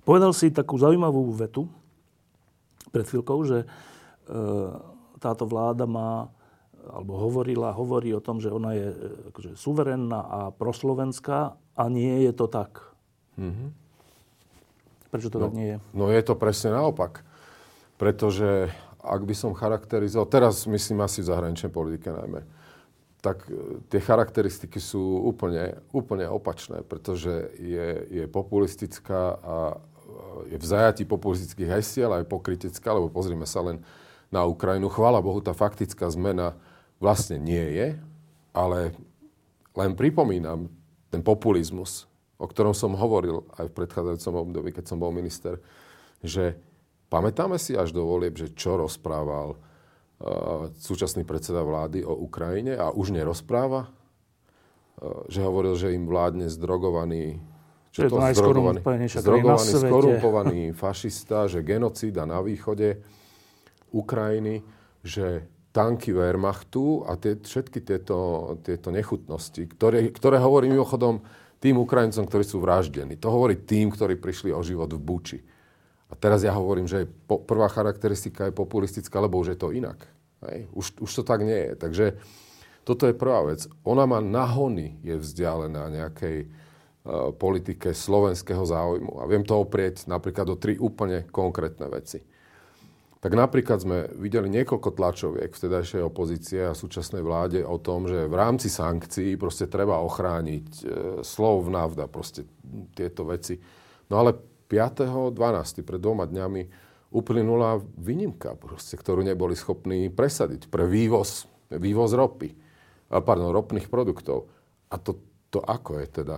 Povedal 0.06 0.32
si 0.32 0.54
takú 0.54 0.78
zaujímavú 0.78 1.34
vetu 1.36 1.68
pred 2.96 3.04
chvíľkou, 3.04 3.40
že 3.44 3.58
e, 3.62 3.68
táto 5.20 5.44
vláda 5.44 5.84
má, 5.84 6.32
alebo 6.88 7.20
hovorila, 7.20 7.76
hovorí 7.76 8.16
o 8.16 8.24
tom, 8.24 8.40
že 8.40 8.48
ona 8.48 8.72
je 8.74 8.88
e, 8.88 8.98
akože, 9.36 9.52
suverénna 9.60 10.20
a 10.24 10.40
proslovenská 10.56 11.60
a 11.60 11.84
nie 11.92 12.24
je 12.24 12.32
to 12.32 12.48
tak. 12.48 12.82
Mm-hmm. 13.36 13.87
Prečo 15.12 15.32
to 15.32 15.40
no, 15.40 15.50
tak 15.50 15.56
nie 15.56 15.68
je? 15.76 15.78
No 15.96 16.12
je 16.12 16.22
to 16.24 16.36
presne 16.36 16.76
naopak. 16.76 17.24
Pretože 17.98 18.70
ak 19.02 19.22
by 19.24 19.34
som 19.34 19.58
charakterizoval, 19.58 20.28
teraz 20.28 20.68
myslím 20.68 21.02
asi 21.02 21.24
v 21.24 21.30
zahraničnej 21.32 21.72
politike 21.72 22.12
najmä, 22.12 22.44
tak 23.24 23.48
e, 23.50 23.82
tie 23.90 24.04
charakteristiky 24.04 24.78
sú 24.78 25.26
úplne, 25.26 25.80
úplne 25.96 26.30
opačné, 26.30 26.86
pretože 26.86 27.50
je, 27.58 27.88
je 28.12 28.24
populistická 28.30 29.22
a 29.42 29.56
je 30.48 30.58
v 30.58 30.66
zajati 30.66 31.04
populistických 31.04 31.70
hesiel 31.80 32.14
aj 32.14 32.30
pokritická, 32.30 32.94
lebo 32.94 33.10
pozrime 33.10 33.50
sa 33.50 33.66
len 33.66 33.82
na 34.30 34.46
Ukrajinu. 34.46 34.92
Chvála 34.92 35.24
Bohu, 35.24 35.40
tá 35.42 35.56
faktická 35.56 36.08
zmena 36.12 36.54
vlastne 37.02 37.42
nie 37.42 37.64
je, 37.74 37.88
ale 38.54 38.94
len 39.78 39.92
pripomínam 39.94 40.70
ten 41.14 41.22
populizmus, 41.22 42.10
o 42.38 42.46
ktorom 42.46 42.74
som 42.78 42.94
hovoril 42.94 43.46
aj 43.58 43.70
v 43.70 43.76
predchádzajúcom 43.82 44.36
období, 44.48 44.70
keď 44.74 44.86
som 44.94 45.02
bol 45.02 45.10
minister, 45.10 45.58
že 46.22 46.58
pamätáme 47.10 47.58
si 47.58 47.74
až 47.74 47.94
do 47.94 48.06
volieb, 48.06 48.38
že 48.38 48.54
čo 48.54 48.78
rozprával 48.78 49.58
uh, 49.58 50.70
súčasný 50.78 51.26
predseda 51.26 51.66
vlády 51.66 52.06
o 52.06 52.14
Ukrajine 52.14 52.78
a 52.78 52.94
už 52.94 53.14
nerozpráva, 53.14 53.90
uh, 53.90 55.26
že 55.30 55.42
hovoril, 55.42 55.74
že 55.74 55.98
im 55.98 56.06
vládne 56.06 56.46
zdrogovaný 56.50 57.42
je 57.98 58.14
to 58.14 58.22
krajina 59.26 59.58
na 59.58 59.58
svete. 59.58 59.90
skorumpovaný 59.90 60.62
fašista, 60.86 61.50
že 61.50 61.66
genocída 61.66 62.30
na 62.30 62.46
východe 62.46 63.02
Ukrajiny, 63.90 64.62
že 65.02 65.50
tanky 65.74 66.14
Wehrmachtu 66.14 67.06
a 67.06 67.18
tie, 67.18 67.38
všetky 67.38 67.82
tieto, 67.82 68.54
tieto 68.62 68.90
nechutnosti, 68.90 69.62
ktoré, 69.66 70.10
ktoré 70.10 70.38
hovorí 70.42 70.70
mimochodom 70.70 71.22
tým 71.58 71.82
Ukrajincom, 71.82 72.26
ktorí 72.30 72.44
sú 72.46 72.62
vraždení. 72.62 73.18
To 73.18 73.34
hovorí 73.34 73.58
tým, 73.58 73.90
ktorí 73.90 74.18
prišli 74.18 74.54
o 74.54 74.62
život 74.62 74.94
v 74.94 75.02
Buči. 75.02 75.40
A 76.08 76.14
teraz 76.16 76.46
ja 76.46 76.56
hovorím, 76.56 76.88
že 76.88 77.10
po, 77.28 77.42
prvá 77.42 77.68
charakteristika 77.68 78.48
je 78.48 78.56
populistická, 78.56 79.20
lebo 79.20 79.42
už 79.42 79.54
je 79.54 79.60
to 79.60 79.76
inak. 79.76 80.08
Hej? 80.48 80.70
Už, 80.72 80.86
už 81.04 81.12
to 81.12 81.24
tak 81.26 81.44
nie 81.44 81.72
je. 81.72 81.74
Takže 81.76 82.06
toto 82.88 83.10
je 83.10 83.18
prvá 83.18 83.44
vec. 83.44 83.68
Ona 83.84 84.08
má 84.08 84.24
nahony, 84.24 84.96
je 85.04 85.20
vzdialená 85.20 85.92
nejakej 85.92 86.48
Eh, 87.08 87.32
politike 87.32 87.96
slovenského 87.96 88.68
záujmu. 88.68 89.24
A 89.24 89.32
viem 89.32 89.40
to 89.40 89.56
oprieť 89.56 90.12
napríklad 90.12 90.44
do 90.44 90.60
tri 90.60 90.76
úplne 90.76 91.24
konkrétne 91.32 91.88
veci. 91.88 92.20
Tak 93.18 93.34
napríklad 93.34 93.82
sme 93.82 93.98
videli 94.14 94.46
niekoľko 94.54 94.94
tlačoviek 94.94 95.50
vtedajšej 95.50 96.02
opozície 96.06 96.62
a 96.62 96.78
súčasnej 96.78 97.26
vláde 97.26 97.66
o 97.66 97.82
tom, 97.82 98.06
že 98.06 98.30
v 98.30 98.36
rámci 98.38 98.70
sankcií 98.70 99.34
proste 99.42 99.66
treba 99.66 99.98
ochrániť 100.06 100.68
e, 100.70 100.84
slov 101.26 101.66
navda, 101.66 102.06
proste 102.06 102.46
tieto 102.94 103.26
veci. 103.26 103.58
No 104.14 104.22
ale 104.22 104.38
5.12. 104.70 105.34
pred 105.82 105.98
dvoma 105.98 106.30
dňami 106.30 106.62
uplynula 107.10 107.82
výnimka, 107.98 108.54
proste, 108.54 108.94
ktorú 108.94 109.26
neboli 109.26 109.58
schopní 109.58 110.14
presadiť 110.14 110.70
pre 110.70 110.86
vývoz, 110.86 111.50
vývoz 111.74 112.14
ropy, 112.14 112.54
pardon, 113.10 113.50
ropných 113.50 113.90
produktov. 113.90 114.52
A 114.94 115.02
to, 115.02 115.18
to 115.50 115.58
ako 115.64 116.04
je 116.04 116.08
teda? 116.22 116.38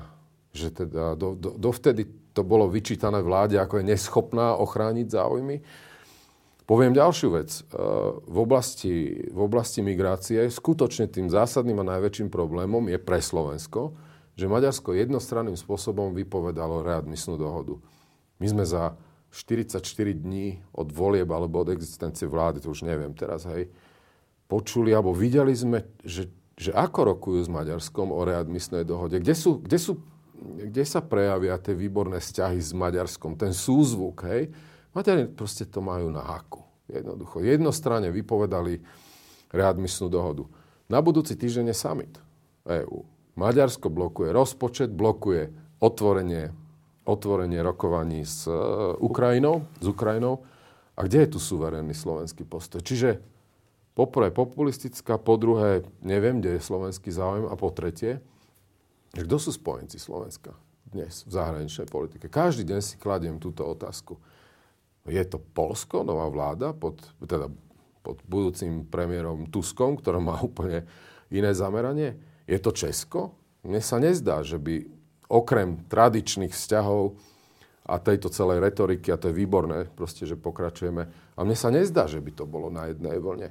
že 0.50 0.74
teda 0.74 1.14
do, 1.14 1.38
do, 1.38 1.54
dovtedy 1.56 2.34
to 2.34 2.42
bolo 2.42 2.70
vyčítané 2.70 3.22
vláde, 3.22 3.58
ako 3.58 3.82
je 3.82 3.90
neschopná 3.94 4.58
ochrániť 4.58 5.08
záujmy. 5.14 5.62
Poviem 6.70 6.94
ďalšiu 6.94 7.34
vec. 7.34 7.50
E, 7.50 7.62
v 8.30 8.38
oblasti, 8.38 9.26
v 9.26 9.40
oblasti 9.42 9.82
migrácie 9.82 10.46
skutočne 10.54 11.10
tým 11.10 11.26
zásadným 11.26 11.82
a 11.82 11.98
najväčším 11.98 12.30
problémom 12.30 12.86
je 12.94 13.02
pre 13.02 13.18
Slovensko, 13.18 13.98
že 14.38 14.46
Maďarsko 14.46 14.94
jednostranným 14.94 15.58
spôsobom 15.58 16.14
vypovedalo 16.14 16.86
readmisnú 16.86 17.42
dohodu. 17.42 17.82
My 18.38 18.54
sme 18.54 18.70
za 18.70 18.94
44 19.34 19.82
dní 20.14 20.62
od 20.70 20.94
volieb 20.94 21.26
alebo 21.34 21.66
od 21.66 21.74
existencie 21.74 22.30
vlády, 22.30 22.62
to 22.62 22.70
už 22.70 22.86
neviem 22.86 23.18
teraz, 23.18 23.50
hej, 23.50 23.74
počuli 24.46 24.94
alebo 24.94 25.10
videli 25.10 25.58
sme, 25.58 25.90
že, 26.06 26.30
že 26.54 26.70
ako 26.70 27.18
rokujú 27.18 27.46
s 27.46 27.50
Maďarskom 27.50 28.14
o 28.14 28.22
readmisnej 28.22 28.86
dohode. 28.86 29.18
Kde 29.18 29.34
sú, 29.34 29.58
kde 29.58 29.78
sú 29.82 29.98
kde 30.40 30.88
sa 30.88 31.04
prejavia 31.04 31.60
tie 31.60 31.76
výborné 31.76 32.24
vzťahy 32.24 32.64
s 32.64 32.72
Maďarskom, 32.72 33.36
ten 33.36 33.52
súzvuk, 33.52 34.24
hej. 34.24 34.48
Maďari 35.00 35.32
proste 35.32 35.64
to 35.64 35.80
majú 35.80 36.12
na 36.12 36.20
haku. 36.20 36.60
Jednoducho. 36.92 37.40
Jednostranne 37.40 38.12
vypovedali 38.12 38.84
readmisnú 39.48 40.12
dohodu. 40.12 40.44
Na 40.92 41.00
budúci 41.00 41.40
týždeň 41.40 41.72
je 41.72 41.76
summit 41.78 42.14
EÚ. 42.68 43.08
Maďarsko 43.40 43.88
blokuje 43.88 44.36
rozpočet, 44.36 44.92
blokuje 44.92 45.56
otvorenie, 45.80 46.52
otvorenie 47.08 47.64
rokovaní 47.64 48.28
s 48.28 48.44
uh, 48.52 49.00
Ukrajinou, 49.00 49.64
s 49.80 49.88
Ukrajinou. 49.88 50.44
A 51.00 51.08
kde 51.08 51.24
je 51.24 51.30
tu 51.32 51.40
suverénny 51.40 51.96
slovenský 51.96 52.44
postoj? 52.44 52.84
Čiže 52.84 53.24
poprvé 53.96 54.36
populistická, 54.36 55.16
po 55.16 55.40
druhé 55.40 55.88
neviem, 56.04 56.44
kde 56.44 56.60
je 56.60 56.68
slovenský 56.68 57.08
záujem 57.16 57.48
a 57.48 57.56
po 57.56 57.72
tretie, 57.72 58.20
kto 59.16 59.36
sú 59.40 59.56
spojenci 59.56 59.96
Slovenska 59.96 60.52
dnes 60.84 61.24
v 61.24 61.32
zahraničnej 61.32 61.88
politike? 61.88 62.28
Každý 62.28 62.68
deň 62.68 62.80
si 62.84 63.00
kladiem 63.00 63.40
túto 63.40 63.64
otázku. 63.64 64.20
Je 65.10 65.24
to 65.26 65.42
Polsko, 65.42 66.06
nová 66.06 66.30
vláda, 66.30 66.72
pod, 66.78 67.02
teda 67.18 67.50
pod 68.06 68.22
budúcim 68.30 68.86
premiérom 68.86 69.50
Tuskom, 69.50 69.98
ktorý 69.98 70.22
má 70.22 70.38
úplne 70.40 70.86
iné 71.34 71.52
zameranie? 71.52 72.16
Je 72.46 72.58
to 72.62 72.74
Česko? 72.74 73.34
Mne 73.66 73.82
sa 73.84 74.00
nezdá, 74.00 74.46
že 74.46 74.56
by 74.56 74.88
okrem 75.30 75.86
tradičných 75.86 76.54
vzťahov 76.54 77.20
a 77.90 77.98
tejto 77.98 78.30
celej 78.30 78.62
retoriky, 78.62 79.10
a 79.10 79.18
to 79.18 79.30
je 79.30 79.38
výborné, 79.38 79.90
proste, 79.94 80.26
že 80.26 80.38
pokračujeme, 80.38 81.04
a 81.10 81.40
mne 81.42 81.58
sa 81.58 81.74
nezdá, 81.74 82.06
že 82.06 82.22
by 82.22 82.32
to 82.34 82.46
bolo 82.46 82.70
na 82.70 82.90
jednej 82.90 83.18
vlne. 83.18 83.50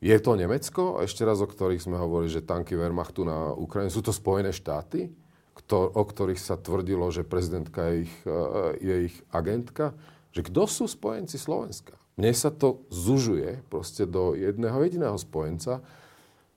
Je 0.00 0.16
to 0.16 0.32
Nemecko, 0.32 1.04
ešte 1.04 1.22
raz, 1.28 1.38
o 1.44 1.46
ktorých 1.46 1.84
sme 1.84 2.00
hovorili, 2.00 2.32
že 2.32 2.46
tanky 2.46 2.72
Wehrmachtu 2.74 3.22
na 3.22 3.52
Ukrajine, 3.52 3.92
sú 3.92 4.00
to 4.00 4.16
Spojené 4.16 4.50
štáty, 4.50 5.12
ktor- 5.54 5.92
o 5.92 6.02
ktorých 6.02 6.40
sa 6.40 6.56
tvrdilo, 6.56 7.10
že 7.12 7.22
prezidentka 7.22 7.90
je 7.92 8.08
ich, 8.08 8.14
uh, 8.24 8.72
je 8.80 9.12
ich 9.12 9.16
agentka, 9.30 9.92
že 10.30 10.46
kto 10.46 10.66
sú 10.66 10.84
spojenci 10.86 11.36
Slovenska? 11.36 11.98
Mne 12.14 12.32
sa 12.36 12.52
to 12.52 12.84
zužuje 12.92 13.64
proste 13.72 14.04
do 14.04 14.36
jedného 14.36 14.76
jediného 14.84 15.16
spojenca, 15.16 15.80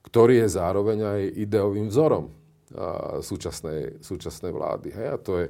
ktorý 0.04 0.44
je 0.44 0.50
zároveň 0.60 1.00
aj 1.00 1.22
ideovým 1.40 1.88
vzorom 1.88 2.36
súčasnej, 3.24 4.04
súčasnej 4.04 4.52
vlády. 4.52 4.92
Hej? 4.92 5.08
A 5.08 5.18
to 5.18 5.32
je, 5.40 5.48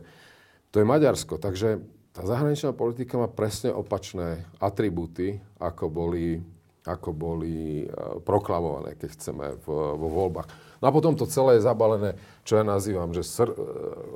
to 0.69 0.75
je 0.83 0.85
Maďarsko. 0.85 1.41
Takže 1.41 1.81
tá 2.13 2.21
zahraničná 2.21 2.75
politika 2.77 3.17
má 3.17 3.25
presne 3.25 3.73
opačné 3.73 4.45
atribúty, 4.61 5.41
ako 5.57 5.89
boli 5.89 6.43
ako 6.83 7.15
boli 7.15 7.83
e, 7.83 7.87
proklamované, 8.27 8.99
keď 8.99 9.09
chceme, 9.15 9.45
v, 9.63 9.67
vo 9.71 10.07
voľbách. 10.11 10.47
No 10.83 10.91
a 10.91 10.95
potom 10.95 11.15
to 11.15 11.23
celé 11.23 11.55
je 11.57 11.67
zabalené, 11.67 12.19
čo 12.43 12.59
ja 12.59 12.63
nazývam, 12.67 13.15
že 13.15 13.23
sr, 13.23 13.55
e, 13.55 13.57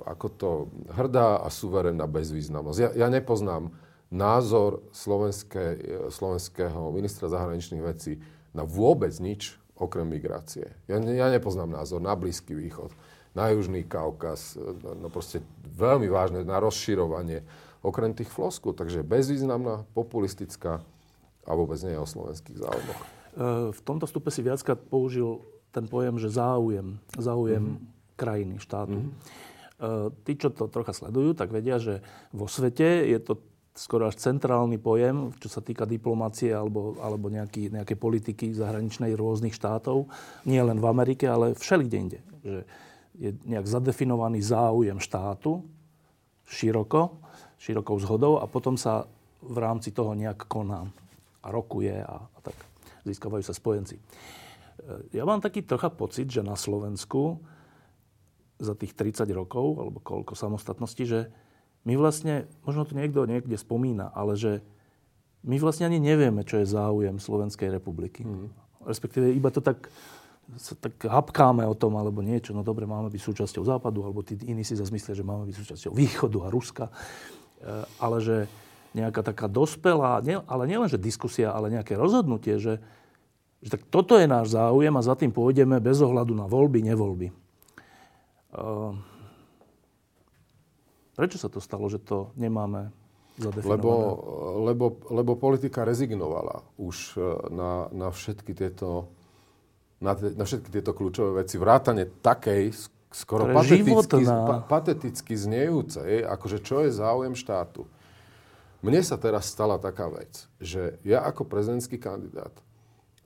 ako 0.03 0.27
to 0.35 0.49
hrdá 0.91 1.39
a 1.39 1.47
suverénna 1.47 2.03
bezvýznamnosť. 2.11 2.79
Ja, 2.79 2.89
ja 2.91 3.07
nepoznám 3.07 3.71
názor 4.07 4.83
slovenské, 4.95 5.79
slovenského 6.07 6.91
ministra 6.95 7.27
zahraničných 7.27 7.83
vecí 7.83 8.19
na 8.55 8.63
vôbec 8.63 9.11
nič 9.19 9.59
okrem 9.77 10.07
migrácie. 10.09 10.73
Ja, 10.89 10.97
ja 10.97 11.27
nepoznám 11.29 11.77
názor 11.77 12.01
na 12.01 12.17
Blízky 12.17 12.57
východ, 12.57 12.89
na 13.37 13.53
Južný 13.53 13.85
Kaukaz, 13.85 14.57
no, 14.57 14.97
no 14.97 15.07
proste 15.13 15.45
veľmi 15.77 16.09
vážne, 16.09 16.41
na 16.41 16.57
rozširovanie, 16.57 17.45
okrem 17.85 18.17
tých 18.17 18.33
floskú. 18.33 18.73
Takže 18.73 19.05
bezvýznamná, 19.05 19.85
populistická, 19.93 20.81
a 21.47 21.51
vôbec 21.55 21.79
nie 21.85 21.95
je 21.95 22.01
o 22.01 22.07
slovenských 22.09 22.57
záujmoch. 22.59 22.99
E, 22.99 23.07
v 23.71 23.81
tomto 23.85 24.09
stupe 24.09 24.33
si 24.33 24.43
viackrát 24.43 24.81
použil 24.81 25.45
ten 25.71 25.87
pojem, 25.87 26.19
že 26.19 26.33
záujem, 26.33 26.97
záujem 27.15 27.77
mm-hmm. 27.77 28.17
krajiny, 28.19 28.55
štátu. 28.57 28.99
Mm-hmm. 28.99 29.45
Tí, 30.25 30.33
čo 30.41 30.49
to 30.49 30.65
trocha 30.73 30.89
sledujú, 30.89 31.37
tak 31.37 31.53
vedia, 31.53 31.77
že 31.77 32.01
vo 32.33 32.49
svete 32.49 33.05
je 33.05 33.19
to 33.21 33.37
skoro 33.77 34.09
až 34.09 34.17
centrálny 34.17 34.81
pojem, 34.81 35.29
čo 35.37 35.53
sa 35.53 35.61
týka 35.61 35.85
diplomácie 35.85 36.49
alebo, 36.49 36.97
alebo 36.97 37.29
nejaký, 37.29 37.69
nejaké 37.69 37.93
politiky 37.93 38.49
zahraničnej 38.49 39.13
rôznych 39.13 39.53
štátov. 39.53 40.09
Nie 40.49 40.65
len 40.65 40.81
v 40.81 40.89
Amerike, 40.89 41.29
ale 41.29 41.53
všelikde 41.53 41.97
inde. 41.97 42.19
Že 42.41 42.55
je 43.17 43.29
nejak 43.45 43.69
zadefinovaný 43.69 44.41
záujem 44.41 44.97
štátu 44.97 45.61
široko, 46.49 47.21
širokou 47.61 47.97
zhodou 48.01 48.41
a 48.41 48.49
potom 48.49 48.77
sa 48.81 49.05
v 49.45 49.57
rámci 49.61 49.93
toho 49.93 50.17
nejak 50.17 50.49
koná 50.49 50.89
a 51.45 51.47
rokuje 51.53 52.01
a, 52.01 52.17
a 52.17 52.39
tak 52.41 52.57
získavajú 53.05 53.43
sa 53.45 53.53
spojenci. 53.53 54.01
Ja 55.13 55.25
mám 55.25 55.41
taký 55.41 55.65
trocha 55.65 55.89
pocit, 55.93 56.29
že 56.29 56.45
na 56.45 56.57
Slovensku 56.57 57.41
za 58.57 58.73
tých 58.73 58.97
30 58.97 59.29
rokov, 59.37 59.77
alebo 59.77 60.01
koľko 60.01 60.33
samostatnosti, 60.33 61.03
že 61.05 61.29
my 61.87 61.93
vlastne, 61.95 62.43
možno 62.67 62.83
to 62.83 62.99
niekto 62.99 63.23
niekde 63.23 63.55
spomína, 63.55 64.11
ale 64.11 64.35
že 64.35 64.59
my 65.47 65.55
vlastne 65.63 65.87
ani 65.87 66.03
nevieme, 66.03 66.43
čo 66.43 66.59
je 66.59 66.67
záujem 66.67 67.15
Slovenskej 67.15 67.71
republiky. 67.71 68.27
Mm. 68.27 68.51
Respektíve 68.83 69.31
iba 69.31 69.47
to 69.47 69.63
tak, 69.63 69.87
sa 70.59 70.75
tak 70.75 70.99
hapkáme 70.99 71.63
o 71.63 71.71
tom, 71.71 71.95
alebo 71.95 72.19
niečo. 72.19 72.51
No 72.51 72.67
dobre, 72.67 72.83
máme 72.83 73.07
byť 73.07 73.21
súčasťou 73.23 73.63
Západu, 73.63 74.03
alebo 74.03 74.19
tí 74.19 74.35
iní 74.43 74.67
si 74.67 74.75
zase 74.75 74.91
myslia, 74.91 75.15
že 75.15 75.23
máme 75.23 75.47
byť 75.47 75.55
súčasťou 75.63 75.91
Východu 75.95 76.37
a 76.43 76.47
Ruska. 76.51 76.85
E, 76.91 76.93
ale 78.03 78.17
že 78.19 78.37
nejaká 78.91 79.23
taká 79.23 79.47
dospelá, 79.47 80.19
nie, 80.27 80.35
ale 80.43 80.67
nielen, 80.67 80.91
že 80.91 80.99
diskusia, 80.99 81.55
ale 81.55 81.71
nejaké 81.71 81.95
rozhodnutie, 81.95 82.59
že, 82.59 82.83
že 83.63 83.69
tak 83.79 83.87
toto 83.87 84.19
je 84.19 84.27
náš 84.27 84.51
záujem 84.51 84.91
a 84.91 85.05
za 85.05 85.15
tým 85.15 85.31
pôjdeme 85.31 85.79
bez 85.79 86.03
ohľadu 86.03 86.35
na 86.35 86.51
voľby, 86.51 86.83
nevoľby. 86.83 87.27
Uh, 88.51 88.95
Prečo 91.17 91.41
sa 91.41 91.49
to 91.49 91.57
stalo, 91.57 91.89
že 91.89 91.97
to 91.97 92.29
nemáme? 92.37 92.93
Lebo, 93.41 93.93
lebo, 94.65 94.97
lebo 95.13 95.31
politika 95.37 95.85
rezignovala 95.85 96.65
už 96.81 97.13
e, 97.13 97.21
na, 97.53 97.85
na 97.93 98.09
všetky 98.09 98.53
tieto 98.53 99.13
na, 100.01 100.13
te, 100.13 100.33
na 100.33 100.45
všetky 100.45 100.69
tieto 100.69 100.93
kľúčové 100.93 101.45
veci. 101.45 101.57
Vrátane 101.57 102.09
takej 102.21 102.73
skoro 103.09 103.49
pateticky, 103.49 104.25
pa, 104.25 104.61
pateticky 104.65 105.33
znejúcej, 105.33 106.21
akože 106.25 106.57
čo 106.61 106.85
je 106.85 106.93
záujem 106.93 107.33
štátu. 107.33 107.89
Mne 108.85 109.01
sa 109.01 109.17
teraz 109.17 109.49
stala 109.49 109.81
taká 109.81 110.05
vec, 110.05 110.45
že 110.61 111.01
ja 111.01 111.25
ako 111.25 111.49
prezidentský 111.49 111.97
kandidát, 111.97 112.53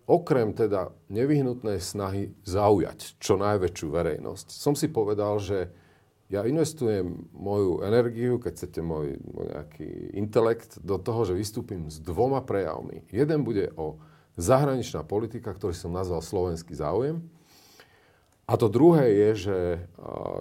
okrem 0.07 0.55
teda 0.55 0.95
nevyhnutnej 1.11 1.83
snahy 1.83 2.31
zaujať 2.47 3.19
čo 3.19 3.35
najväčšiu 3.35 3.87
verejnosť, 3.91 4.47
som 4.47 4.79
si 4.79 4.87
povedal, 4.87 5.43
že 5.43 5.67
ja 6.31 6.47
investujem 6.47 7.27
moju 7.35 7.83
energiu, 7.83 8.39
keď 8.39 8.51
chcete 8.55 8.79
môj, 8.79 9.19
môj 9.19 9.51
nejaký 9.51 10.15
intelekt, 10.15 10.79
do 10.79 10.95
toho, 10.95 11.27
že 11.27 11.35
vystúpim 11.35 11.91
s 11.91 11.99
dvoma 11.99 12.39
prejavmi. 12.39 13.03
Jeden 13.11 13.43
bude 13.43 13.67
o 13.75 13.99
zahraničná 14.39 15.03
politika, 15.03 15.51
ktorý 15.51 15.75
som 15.75 15.91
nazval 15.91 16.23
slovenský 16.23 16.71
záujem. 16.71 17.19
A 18.47 18.55
to 18.55 18.71
druhé 18.71 19.11
je, 19.11 19.29
že, 19.47 19.59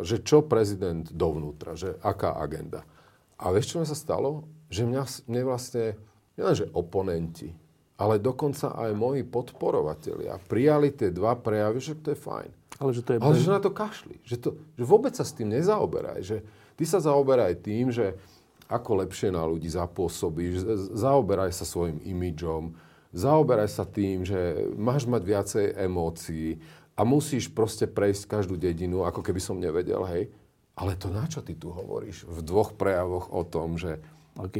že 0.07 0.17
čo 0.23 0.47
prezident 0.47 1.03
dovnútra, 1.11 1.75
že 1.75 1.99
aká 2.07 2.39
agenda. 2.39 2.87
A 3.35 3.51
vieš, 3.51 3.75
čo 3.75 3.77
mi 3.83 3.87
sa 3.87 3.99
stalo? 3.99 4.47
Že 4.71 4.95
mňa, 4.95 5.03
mne 5.27 5.43
vlastne, 5.43 5.99
nielenže 6.39 6.71
oponenti, 6.71 7.51
ale 7.99 8.23
dokonca 8.23 8.79
aj 8.79 8.95
moji 8.95 9.27
podporovatelia 9.27 10.39
prijali 10.47 10.95
tie 10.95 11.11
dva 11.11 11.35
prejavy, 11.35 11.83
že 11.83 11.99
to 11.99 12.15
je 12.15 12.19
fajn. 12.19 12.60
Ale 12.81 12.91
že 12.97 13.05
to 13.05 13.11
je... 13.13 13.19
Ale 13.21 13.37
že 13.37 13.53
na 13.53 13.61
to 13.61 13.69
kašli. 13.69 14.17
Že, 14.25 14.37
to, 14.41 14.49
že 14.81 14.85
vôbec 14.89 15.13
sa 15.13 15.23
s 15.23 15.37
tým 15.37 15.53
nezaoberaj. 15.53 16.25
Že 16.25 16.37
ty 16.81 16.85
sa 16.89 16.99
zaoberaj 16.99 17.61
tým, 17.61 17.93
že 17.93 18.17
ako 18.73 19.05
lepšie 19.05 19.29
na 19.29 19.45
ľudí 19.45 19.69
zapôsobíš, 19.69 20.65
zaoberaj 20.97 21.53
sa 21.53 21.69
svojim 21.69 22.01
imidžom, 22.07 22.73
zaoberaj 23.13 23.69
sa 23.69 23.85
tým, 23.85 24.23
že 24.23 24.71
máš 24.79 25.05
mať 25.05 25.23
viacej 25.27 25.67
emócií 25.77 26.63
a 26.95 27.03
musíš 27.03 27.51
proste 27.51 27.91
prejsť 27.91 28.31
každú 28.31 28.55
dedinu, 28.55 29.05
ako 29.05 29.21
keby 29.21 29.43
som 29.43 29.59
nevedel, 29.59 30.07
hej. 30.09 30.31
Ale 30.79 30.97
to 30.97 31.13
na 31.13 31.27
čo 31.27 31.45
ty 31.45 31.59
tu 31.59 31.75
hovoríš 31.75 32.25
v 32.25 32.41
dvoch 32.41 32.73
prejavoch 32.73 33.29
o 33.35 33.43
tom, 33.45 33.77
že, 33.77 34.01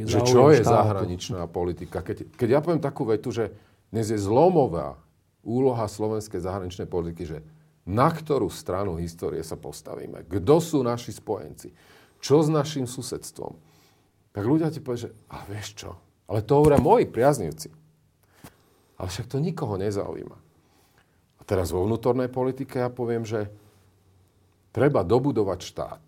že 0.05 0.21
čo 0.21 0.53
je 0.53 0.61
štátu. 0.61 0.69
zahraničná 0.69 1.41
politika? 1.49 2.03
Keď, 2.05 2.35
keď 2.35 2.47
ja 2.51 2.59
poviem 2.59 2.83
takú 2.83 3.07
vetu, 3.07 3.33
že 3.33 3.55
dnes 3.89 4.11
je 4.11 4.19
zlomová 4.19 4.99
úloha 5.41 5.87
slovenskej 5.87 6.43
zahraničnej 6.43 6.85
politiky, 6.85 7.23
že 7.25 7.37
na 7.91 8.07
ktorú 8.07 8.47
stranu 8.47 8.95
histórie 8.95 9.43
sa 9.43 9.59
postavíme. 9.59 10.23
Kto 10.23 10.63
sú 10.63 10.79
naši 10.79 11.11
spojenci? 11.11 11.75
Čo 12.23 12.39
s 12.39 12.47
našim 12.47 12.87
susedstvom? 12.87 13.59
Tak 14.31 14.43
ľudia 14.47 14.71
ti 14.71 14.79
povedia, 14.79 15.11
že 15.11 15.17
a 15.27 15.43
vieš 15.43 15.75
čo, 15.75 15.91
ale 16.31 16.39
to 16.39 16.55
hovoria 16.55 16.79
moji 16.79 17.11
priaznivci. 17.11 17.67
Ale 18.95 19.07
však 19.11 19.27
to 19.27 19.43
nikoho 19.43 19.75
nezaujíma. 19.75 20.37
A 21.37 21.41
teraz 21.43 21.75
vo 21.75 21.83
vnútornej 21.83 22.31
politike 22.31 22.79
ja 22.79 22.87
poviem, 22.87 23.27
že 23.27 23.51
treba 24.71 25.03
dobudovať 25.03 25.59
štát. 25.59 26.03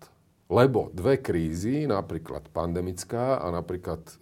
Lebo 0.48 0.92
dve 0.94 1.18
krízy, 1.18 1.84
napríklad 1.88 2.48
pandemická 2.52 3.40
a 3.40 3.48
napríklad 3.50 4.00
e, 4.06 4.14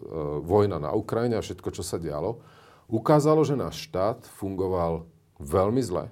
vojna 0.43 0.79
na 0.79 0.95
Ukrajine 0.95 1.37
a 1.39 1.45
všetko, 1.45 1.69
čo 1.75 1.83
sa 1.85 1.99
dialo, 1.99 2.41
ukázalo, 2.87 3.43
že 3.43 3.59
náš 3.59 3.91
štát 3.91 4.25
fungoval 4.39 5.05
veľmi 5.43 5.83
zle, 5.83 6.09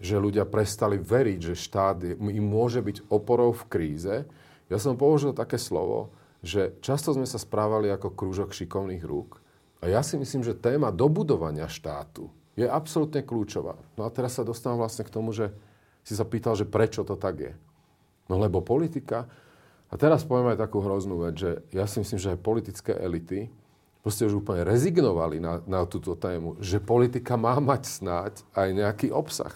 že 0.00 0.16
ľudia 0.16 0.48
prestali 0.48 0.96
veriť, 0.96 1.52
že 1.52 1.54
štát 1.54 2.16
im 2.16 2.44
môže 2.44 2.80
byť 2.80 3.12
oporou 3.12 3.52
v 3.52 3.64
kríze. 3.68 4.14
Ja 4.72 4.78
som 4.80 4.96
použil 4.96 5.36
také 5.36 5.60
slovo, 5.60 6.10
že 6.40 6.72
často 6.80 7.12
sme 7.12 7.28
sa 7.28 7.36
správali 7.36 7.92
ako 7.92 8.16
krúžok 8.16 8.56
šikovných 8.56 9.04
rúk. 9.04 9.44
A 9.84 9.92
ja 9.92 10.00
si 10.00 10.16
myslím, 10.16 10.40
že 10.40 10.56
téma 10.56 10.88
dobudovania 10.88 11.68
štátu 11.68 12.32
je 12.56 12.64
absolútne 12.68 13.20
kľúčová. 13.24 13.76
No 13.96 14.08
a 14.08 14.12
teraz 14.12 14.36
sa 14.36 14.44
dostávam 14.44 14.80
vlastne 14.80 15.04
k 15.04 15.12
tomu, 15.12 15.32
že 15.36 15.52
si 16.04 16.16
sa 16.16 16.24
pýtal, 16.24 16.56
že 16.56 16.68
prečo 16.68 17.04
to 17.04 17.16
tak 17.16 17.36
je. 17.40 17.52
No 18.28 18.40
lebo 18.40 18.64
politika, 18.64 19.28
a 19.90 19.94
teraz 20.00 20.24
poviem 20.24 20.56
aj 20.56 20.64
takú 20.64 20.80
hroznú 20.80 21.28
vec, 21.28 21.36
že 21.36 21.50
ja 21.76 21.84
si 21.84 22.00
myslím, 22.00 22.20
že 22.20 22.32
aj 22.36 22.44
politické 22.44 22.92
elity 22.96 23.52
proste 24.00 24.24
už 24.24 24.40
úplne 24.40 24.64
rezignovali 24.64 25.40
na, 25.40 25.60
na 25.68 25.84
túto 25.84 26.16
tému, 26.16 26.56
že 26.60 26.80
politika 26.80 27.36
má 27.36 27.60
mať 27.60 27.82
snáď 28.00 28.32
aj 28.56 28.68
nejaký 28.72 29.08
obsah. 29.12 29.52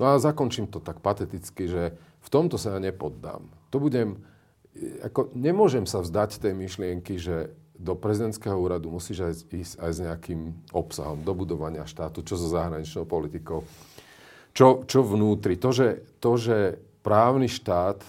No 0.00 0.08
a 0.08 0.16
zakončím 0.16 0.64
to 0.72 0.80
tak 0.80 1.04
pateticky, 1.04 1.68
že 1.68 1.92
v 2.24 2.28
tomto 2.32 2.56
sa 2.56 2.74
ja 2.74 2.80
nepoddám. 2.80 3.44
To 3.68 3.76
budem, 3.76 4.24
ako 5.04 5.28
nemôžem 5.36 5.84
sa 5.84 6.00
vzdať 6.00 6.40
tej 6.40 6.56
myšlienky, 6.56 7.20
že 7.20 7.52
do 7.76 7.96
prezidentského 7.96 8.56
úradu 8.56 8.92
musíš 8.92 9.18
aj 9.24 9.34
ísť 9.52 9.74
aj 9.80 9.90
s 9.92 9.98
nejakým 10.04 10.40
obsahom 10.72 11.20
do 11.20 11.32
budovania 11.32 11.88
štátu, 11.88 12.20
čo 12.24 12.36
so 12.36 12.48
zahraničnou 12.48 13.08
politikou, 13.08 13.64
čo, 14.52 14.84
čo 14.84 15.00
vnútri. 15.00 15.56
To 15.60 15.72
že, 15.72 16.04
to, 16.20 16.36
že 16.36 16.80
právny 17.00 17.48
štát 17.48 18.00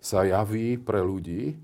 sa 0.00 0.24
javí 0.24 0.80
pre 0.80 1.04
ľudí, 1.04 1.56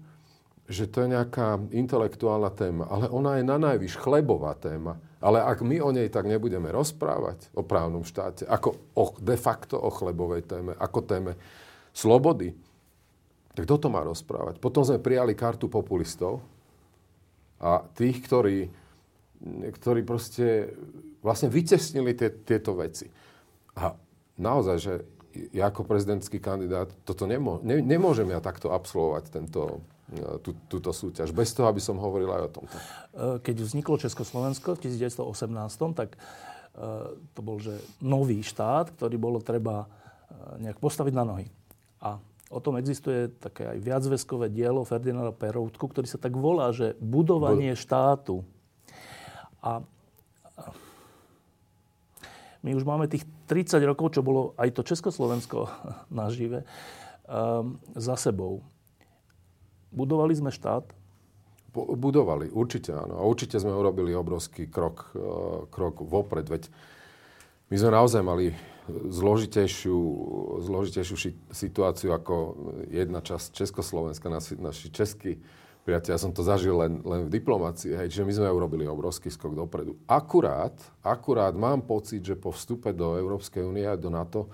že 0.68 0.84
to 0.84 1.04
je 1.04 1.16
nejaká 1.16 1.56
intelektuálna 1.72 2.52
téma, 2.52 2.84
ale 2.92 3.08
ona 3.08 3.40
je 3.40 3.44
na 3.46 3.56
najvyš 3.56 3.96
chlebová 3.96 4.52
téma. 4.58 5.00
Ale 5.26 5.42
ak 5.42 5.58
my 5.66 5.82
o 5.82 5.90
nej 5.90 6.06
tak 6.06 6.30
nebudeme 6.30 6.70
rozprávať, 6.70 7.50
o 7.58 7.66
právnom 7.66 8.06
štáte, 8.06 8.46
ako 8.46 8.78
o, 8.94 9.10
de 9.18 9.34
facto 9.34 9.74
o 9.74 9.90
chlebovej 9.90 10.46
téme, 10.46 10.78
ako 10.78 11.02
téme 11.02 11.34
slobody, 11.90 12.54
tak 13.58 13.66
kto 13.66 13.76
to 13.82 13.88
má 13.90 14.06
rozprávať? 14.06 14.62
Potom 14.62 14.86
sme 14.86 15.02
prijali 15.02 15.34
kartu 15.34 15.66
populistov 15.66 16.46
a 17.58 17.82
tých, 17.96 18.22
ktorí, 18.22 18.70
ktorí 19.74 20.06
proste 20.06 20.76
vlastne 21.26 21.50
vycesnili 21.50 22.14
tie, 22.14 22.30
tieto 22.30 22.78
veci. 22.78 23.10
A 23.74 23.98
naozaj, 24.38 24.76
že 24.78 24.94
ja 25.50 25.74
ako 25.74 25.88
prezidentský 25.88 26.38
kandidát 26.38 26.92
toto 27.02 27.26
nemô, 27.26 27.58
ne, 27.66 27.82
nemôžem 27.82 28.30
ja 28.30 28.38
takto 28.38 28.70
absolvovať 28.70 29.24
tento, 29.32 29.82
tú, 30.38 30.54
túto 30.70 30.94
súťaž, 30.94 31.34
bez 31.34 31.50
toho, 31.50 31.66
aby 31.66 31.82
som 31.82 31.98
hovoril 31.98 32.30
aj 32.30 32.42
o 32.46 32.50
tomto. 32.50 32.76
E, 32.76 32.82
keď 33.42 33.56
vzniklo 33.66 33.98
Československo 33.98 34.78
v 34.78 34.86
1918, 34.86 35.98
tak 35.98 36.14
e, 36.14 36.18
to 37.34 37.40
bol 37.42 37.58
že 37.58 37.74
nový 37.98 38.46
štát, 38.46 38.94
ktorý 38.94 39.18
bolo 39.18 39.42
treba 39.42 39.90
nejak 40.58 40.78
postaviť 40.82 41.14
na 41.14 41.24
nohy. 41.26 41.46
A 42.02 42.18
o 42.50 42.58
tom 42.62 42.78
existuje 42.78 43.30
také 43.42 43.66
aj 43.66 43.78
viacveskové 43.82 44.50
dielo 44.50 44.86
Ferdinanda 44.86 45.34
Peroutku, 45.34 45.90
ktorý 45.90 46.06
sa 46.06 46.18
tak 46.18 46.34
volá, 46.34 46.70
že 46.70 46.94
budovanie 47.02 47.74
štátu. 47.74 48.46
A 49.62 49.82
my 52.62 52.70
už 52.74 52.82
máme 52.82 53.06
tých 53.06 53.26
30 53.46 53.78
rokov, 53.86 54.18
čo 54.18 54.26
bolo 54.26 54.54
aj 54.58 54.74
to 54.74 54.82
Československo 54.82 55.70
nažive, 56.10 56.66
za 57.98 58.14
sebou. 58.14 58.62
Budovali 59.92 60.32
sme 60.34 60.50
štát? 60.50 60.86
Budovali, 61.76 62.48
určite 62.48 62.96
áno. 62.96 63.20
A 63.20 63.22
určite 63.28 63.60
sme 63.60 63.74
urobili 63.74 64.16
obrovský 64.16 64.66
krok, 64.66 65.12
e, 65.12 65.20
krok 65.68 66.00
vopred. 66.00 66.48
Veď 66.48 66.72
my 67.68 67.76
sme 67.76 67.90
naozaj 67.92 68.22
mali 68.24 68.56
zložitejšiu, 68.88 69.98
zložitejšiu 70.62 71.16
situáciu 71.50 72.14
ako 72.14 72.34
jedna 72.88 73.20
časť 73.20 73.52
Československa, 73.52 74.30
naši, 74.30 74.54
naši 74.56 74.88
českí 74.94 75.42
Priateľ, 75.86 76.10
ja 76.10 76.18
som 76.18 76.34
to 76.34 76.42
zažil 76.42 76.82
len, 76.82 76.98
len 77.06 77.30
v 77.30 77.38
diplomácii, 77.38 77.94
hej, 77.94 78.10
čiže 78.10 78.26
my 78.26 78.32
sme 78.34 78.50
urobili 78.50 78.90
obrovský 78.90 79.30
skok 79.30 79.54
dopredu. 79.54 79.94
Akurát, 80.10 80.74
akurát 80.98 81.54
mám 81.54 81.86
pocit, 81.86 82.26
že 82.26 82.34
po 82.34 82.50
vstupe 82.50 82.90
do 82.90 83.14
Európskej 83.14 83.62
únie 83.62 83.86
a 83.86 83.94
do 83.94 84.10
NATO 84.10 84.50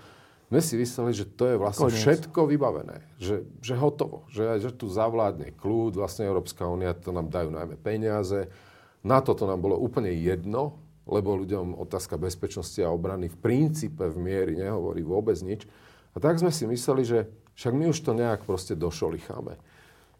sme 0.53 0.61
si 0.61 0.77
mysleli, 0.77 1.17
že 1.17 1.25
to 1.25 1.49
je 1.49 1.55
vlastne 1.57 1.89
Koniec. 1.89 1.97
všetko 1.97 2.45
vybavené. 2.45 3.01
Že, 3.17 3.41
že 3.57 3.73
hotovo. 3.73 4.29
Že, 4.29 4.61
že 4.61 4.69
tu 4.77 4.85
zavládne 4.85 5.49
kľud, 5.57 5.97
vlastne 5.97 6.29
Európska 6.29 6.69
únia, 6.69 6.93
to 6.93 7.09
nám 7.09 7.33
dajú 7.33 7.49
najmä 7.49 7.73
peniaze. 7.81 8.53
Na 9.01 9.17
to 9.25 9.33
to 9.33 9.49
nám 9.49 9.65
bolo 9.65 9.81
úplne 9.81 10.13
jedno, 10.13 10.77
lebo 11.09 11.41
ľuďom 11.41 11.73
otázka 11.81 12.21
bezpečnosti 12.21 12.77
a 12.85 12.93
obrany 12.93 13.33
v 13.33 13.37
princípe 13.41 14.05
v 14.05 14.17
miery 14.21 14.53
nehovorí 14.53 15.01
vôbec 15.01 15.35
nič. 15.41 15.65
A 16.13 16.21
tak 16.21 16.37
sme 16.37 16.53
si 16.53 16.69
mysleli, 16.69 17.01
že 17.01 17.25
však 17.57 17.73
my 17.73 17.89
už 17.89 17.97
to 18.05 18.13
nejak 18.13 18.45
proste 18.45 18.77
došolicháme. 18.77 19.57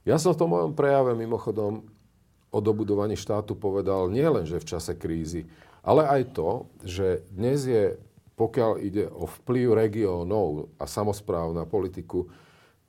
Ja 0.04 0.18
som 0.18 0.34
v 0.34 0.42
tom 0.42 0.50
mojom 0.50 0.74
prejave 0.74 1.14
mimochodom 1.14 1.86
o 2.50 2.58
dobudovaní 2.58 3.14
štátu 3.14 3.54
povedal 3.54 4.10
nie 4.10 4.26
len, 4.26 4.50
že 4.50 4.58
v 4.58 4.66
čase 4.66 4.98
krízy, 4.98 5.46
ale 5.86 6.10
aj 6.10 6.22
to, 6.34 6.50
že 6.82 7.22
dnes 7.30 7.70
je, 7.70 7.98
pokiaľ 8.34 8.72
ide 8.82 9.06
o 9.10 9.30
vplyv 9.30 9.78
regiónov 9.78 10.74
a 10.82 10.90
samozpráv 10.90 11.54
na 11.54 11.70
politiku, 11.70 12.30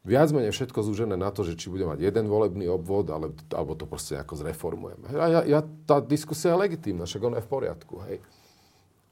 viac 0.05 0.33
menej 0.33 0.53
všetko 0.53 0.81
zúžené 0.85 1.17
na 1.17 1.33
to, 1.33 1.45
že 1.45 1.57
či 1.57 1.73
bude 1.73 1.85
mať 1.89 2.01
jeden 2.01 2.29
volebný 2.29 2.69
obvod, 2.69 3.09
ale, 3.13 3.33
alebo 3.53 3.77
to 3.77 3.89
proste 3.89 4.17
nejako 4.17 4.41
zreformujeme. 4.41 5.07
Ja, 5.13 5.27
ja, 5.29 5.41
ja, 5.45 5.61
tá 5.89 6.01
diskusia 6.01 6.53
je 6.53 6.63
legitímna, 6.65 7.09
však 7.09 7.25
ona 7.25 7.41
je 7.41 7.47
v 7.49 7.53
poriadku. 7.53 7.95
Hej. 8.09 8.17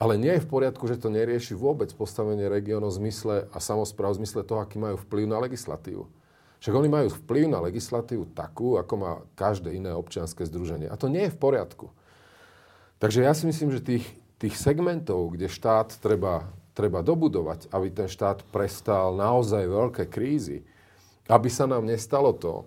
Ale 0.02 0.18
nie 0.18 0.34
je 0.34 0.44
v 0.44 0.50
poriadku, 0.50 0.84
že 0.90 0.98
to 0.98 1.14
nerieši 1.14 1.54
vôbec 1.54 1.88
postavenie 1.94 2.50
regiónov 2.50 2.90
v 2.96 3.06
zmysle 3.06 3.34
a 3.54 3.58
samozpráv 3.62 4.18
v 4.18 4.26
zmysle 4.26 4.42
toho, 4.42 4.58
aký 4.58 4.76
majú 4.76 4.98
vplyv 4.98 5.30
na 5.30 5.38
legislatívu. 5.38 6.04
Však 6.62 6.74
oni 6.78 6.88
majú 6.90 7.08
vplyv 7.22 7.50
na 7.50 7.58
legislatívu 7.58 8.34
takú, 8.38 8.78
ako 8.78 8.94
má 8.94 9.12
každé 9.34 9.74
iné 9.74 9.90
občianske 9.94 10.46
združenie. 10.46 10.86
A 10.86 10.94
to 10.94 11.10
nie 11.10 11.26
je 11.26 11.34
v 11.34 11.38
poriadku. 11.38 11.90
Takže 13.02 13.26
ja 13.26 13.34
si 13.34 13.50
myslím, 13.50 13.74
že 13.74 13.82
tých, 13.82 14.06
tých 14.42 14.58
segmentov, 14.58 15.38
kde 15.38 15.46
štát 15.46 16.02
treba, 16.02 16.50
treba 16.74 16.98
dobudovať, 16.98 17.70
aby 17.70 17.94
ten 17.94 18.10
štát 18.10 18.42
prestal 18.50 19.14
naozaj 19.14 19.70
veľké 19.70 20.04
krízy, 20.10 20.66
aby 21.30 21.46
sa 21.46 21.70
nám 21.70 21.86
nestalo 21.86 22.34
to, 22.34 22.66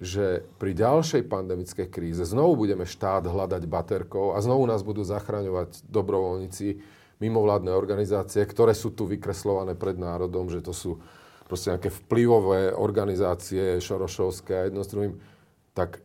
že 0.00 0.40
pri 0.56 0.72
ďalšej 0.72 1.28
pandemickej 1.28 1.92
kríze 1.92 2.24
znovu 2.24 2.64
budeme 2.64 2.88
štát 2.88 3.28
hľadať 3.28 3.68
baterkou 3.68 4.32
a 4.32 4.40
znovu 4.40 4.64
nás 4.64 4.80
budú 4.80 5.04
zachraňovať 5.04 5.84
dobrovoľníci, 5.84 6.80
mimovládne 7.20 7.70
organizácie, 7.70 8.42
ktoré 8.42 8.74
sú 8.74 8.90
tu 8.96 9.06
vykreslované 9.06 9.78
pred 9.78 9.94
národom, 9.94 10.50
že 10.50 10.58
to 10.58 10.74
sú 10.74 10.98
proste 11.46 11.70
nejaké 11.70 11.92
vplyvové 11.92 12.72
organizácie 12.74 13.78
šorošovské 13.78 14.52
a 14.56 14.66
jedno 14.66 14.82
s 14.82 14.90
druhým, 14.90 15.20
tak 15.76 16.00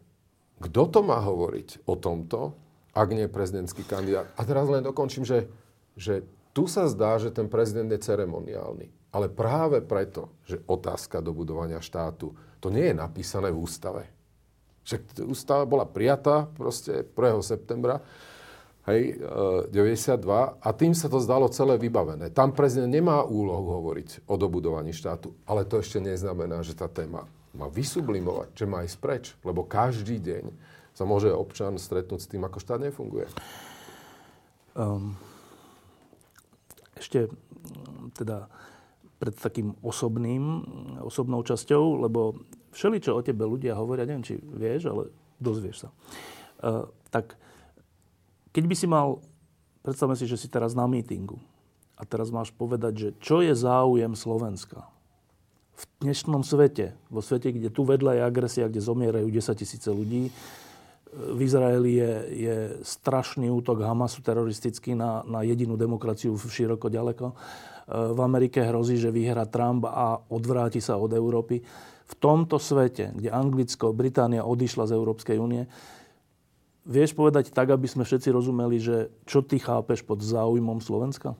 kto 0.61 0.81
to 0.91 0.99
má 1.01 1.17
hovoriť 1.23 1.87
o 1.89 1.95
tomto, 1.97 2.53
ak 2.97 3.09
nie 3.13 3.29
prezidentský 3.29 3.85
kandidát? 3.85 4.25
A 4.33 4.41
teraz 4.41 4.65
len 4.65 4.81
dokončím, 4.81 5.21
že, 5.21 5.45
že 5.93 6.25
tu 6.57 6.65
sa 6.65 6.89
zdá, 6.89 7.21
že 7.21 7.29
ten 7.29 7.45
prezident 7.45 7.85
je 7.93 8.01
ceremoniálny. 8.01 9.13
Ale 9.13 9.29
práve 9.29 9.85
preto, 9.85 10.33
že 10.43 10.57
otázka 10.65 11.21
dobudovania 11.21 11.77
štátu, 11.77 12.33
to 12.57 12.73
nie 12.73 12.89
je 12.89 12.95
napísané 12.97 13.53
v 13.53 13.61
ústave. 13.61 14.03
Však 14.89 15.21
ústava 15.29 15.69
bola 15.69 15.85
prijatá 15.85 16.49
proste 16.49 17.05
1. 17.05 17.13
septembra 17.45 18.01
hej, 18.87 19.19
92 19.69 20.15
e, 20.15 20.47
a 20.63 20.69
tým 20.71 20.95
sa 20.95 21.11
to 21.11 21.19
zdalo 21.19 21.51
celé 21.51 21.75
vybavené. 21.75 22.31
Tam 22.31 22.55
prezident 22.55 22.89
nemá 22.89 23.21
úlohu 23.21 23.83
hovoriť 23.83 24.25
o 24.31 24.39
dobudovaní 24.39 24.95
štátu, 24.95 25.35
ale 25.43 25.67
to 25.67 25.83
ešte 25.83 25.99
neznamená, 25.99 26.63
že 26.63 26.73
tá 26.73 26.87
téma 26.87 27.27
má 27.51 27.67
vysublimovať, 27.67 28.53
že 28.55 28.65
má 28.69 28.85
ísť 28.87 28.97
preč, 29.01 29.23
lebo 29.43 29.67
každý 29.67 30.23
deň 30.23 30.43
sa 30.97 31.05
môže 31.05 31.29
občan 31.29 31.77
stretnúť 31.77 32.25
s 32.25 32.29
tým, 32.33 32.41
ako 32.41 32.57
štát 32.57 32.81
nefunguje. 32.81 33.29
Um, 34.73 35.13
ešte 36.97 37.29
teda 38.17 38.49
pred 39.21 39.37
takým 39.37 39.77
osobným, 39.85 40.65
osobnou 41.05 41.45
časťou, 41.45 42.01
lebo 42.01 42.41
všeli, 42.73 42.97
čo 42.97 43.13
o 43.13 43.21
tebe 43.21 43.45
ľudia 43.45 43.77
hovoria, 43.77 44.09
neviem, 44.09 44.25
či 44.25 44.41
vieš, 44.41 44.89
ale 44.89 45.13
dozvieš 45.37 45.85
sa. 45.85 45.89
Uh, 46.65 46.89
tak 47.13 47.37
keď 48.49 48.65
by 48.65 48.73
si 48.73 48.89
mal, 48.89 49.21
predstavme 49.85 50.17
si, 50.17 50.25
že 50.25 50.41
si 50.41 50.49
teraz 50.49 50.73
na 50.73 50.89
mítingu 50.89 51.37
a 51.93 52.09
teraz 52.09 52.33
máš 52.33 52.49
povedať, 52.49 52.93
že 52.97 53.09
čo 53.21 53.45
je 53.45 53.53
záujem 53.53 54.17
Slovenska 54.17 54.89
v 55.77 55.83
dnešnom 56.01 56.41
svete, 56.41 56.97
vo 57.13 57.21
svete, 57.21 57.53
kde 57.53 57.69
tu 57.69 57.85
vedľa 57.85 58.17
je 58.17 58.21
agresia, 58.25 58.65
kde 58.65 58.81
zomierajú 58.81 59.29
10 59.29 59.61
tisíce 59.61 59.89
ľudí, 59.93 60.33
v 61.13 61.39
Izraeli 61.41 61.97
je, 61.97 62.13
je 62.31 62.55
strašný 62.83 63.47
útok 63.47 63.83
Hamasu 63.83 64.19
teroristický 64.21 64.93
na, 64.93 65.23
na 65.23 65.41
jedinú 65.41 65.79
demokraciu 65.79 66.35
široko 66.35 66.91
ďaleko. 66.91 67.31
V 67.87 68.19
Amerike 68.19 68.59
hrozí, 68.67 68.99
že 68.99 69.15
vyhrá 69.15 69.47
Trump 69.47 69.87
a 69.87 70.19
odvráti 70.27 70.83
sa 70.83 70.99
od 70.99 71.15
Európy. 71.15 71.63
V 72.07 72.13
tomto 72.19 72.59
svete, 72.59 73.15
kde 73.15 73.31
Anglicko, 73.31 73.95
Británia 73.95 74.43
odišla 74.43 74.91
z 74.91 74.95
Európskej 74.95 75.37
únie, 75.39 75.63
Vieš 76.87 77.19
povedať 77.19 77.51
tak, 77.51 77.67
aby 77.67 77.83
sme 77.83 78.07
všetci 78.07 78.31
rozumeli, 78.31 78.79
že 78.79 79.11
čo 79.27 79.43
ty 79.43 79.59
chápeš 79.59 80.07
pod 80.07 80.23
záujmom 80.23 80.79
Slovenska? 80.79 81.35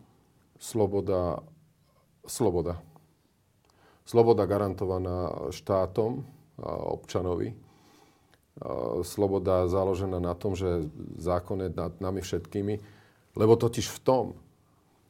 Sloboda. 0.60 1.40
Sloboda. 2.28 2.84
Sloboda 4.04 4.44
garantovaná 4.44 5.48
štátom 5.56 6.28
a 6.60 6.92
občanovi. 6.92 7.67
Sloboda 9.06 9.70
založená 9.70 10.18
na 10.18 10.34
tom, 10.34 10.58
že 10.58 10.90
zákon 11.22 11.62
je 11.62 11.70
nad 11.70 11.94
nami 12.02 12.26
všetkými. 12.26 12.82
Lebo 13.38 13.54
totiž 13.54 13.86
v 13.94 14.00
tom 14.02 14.26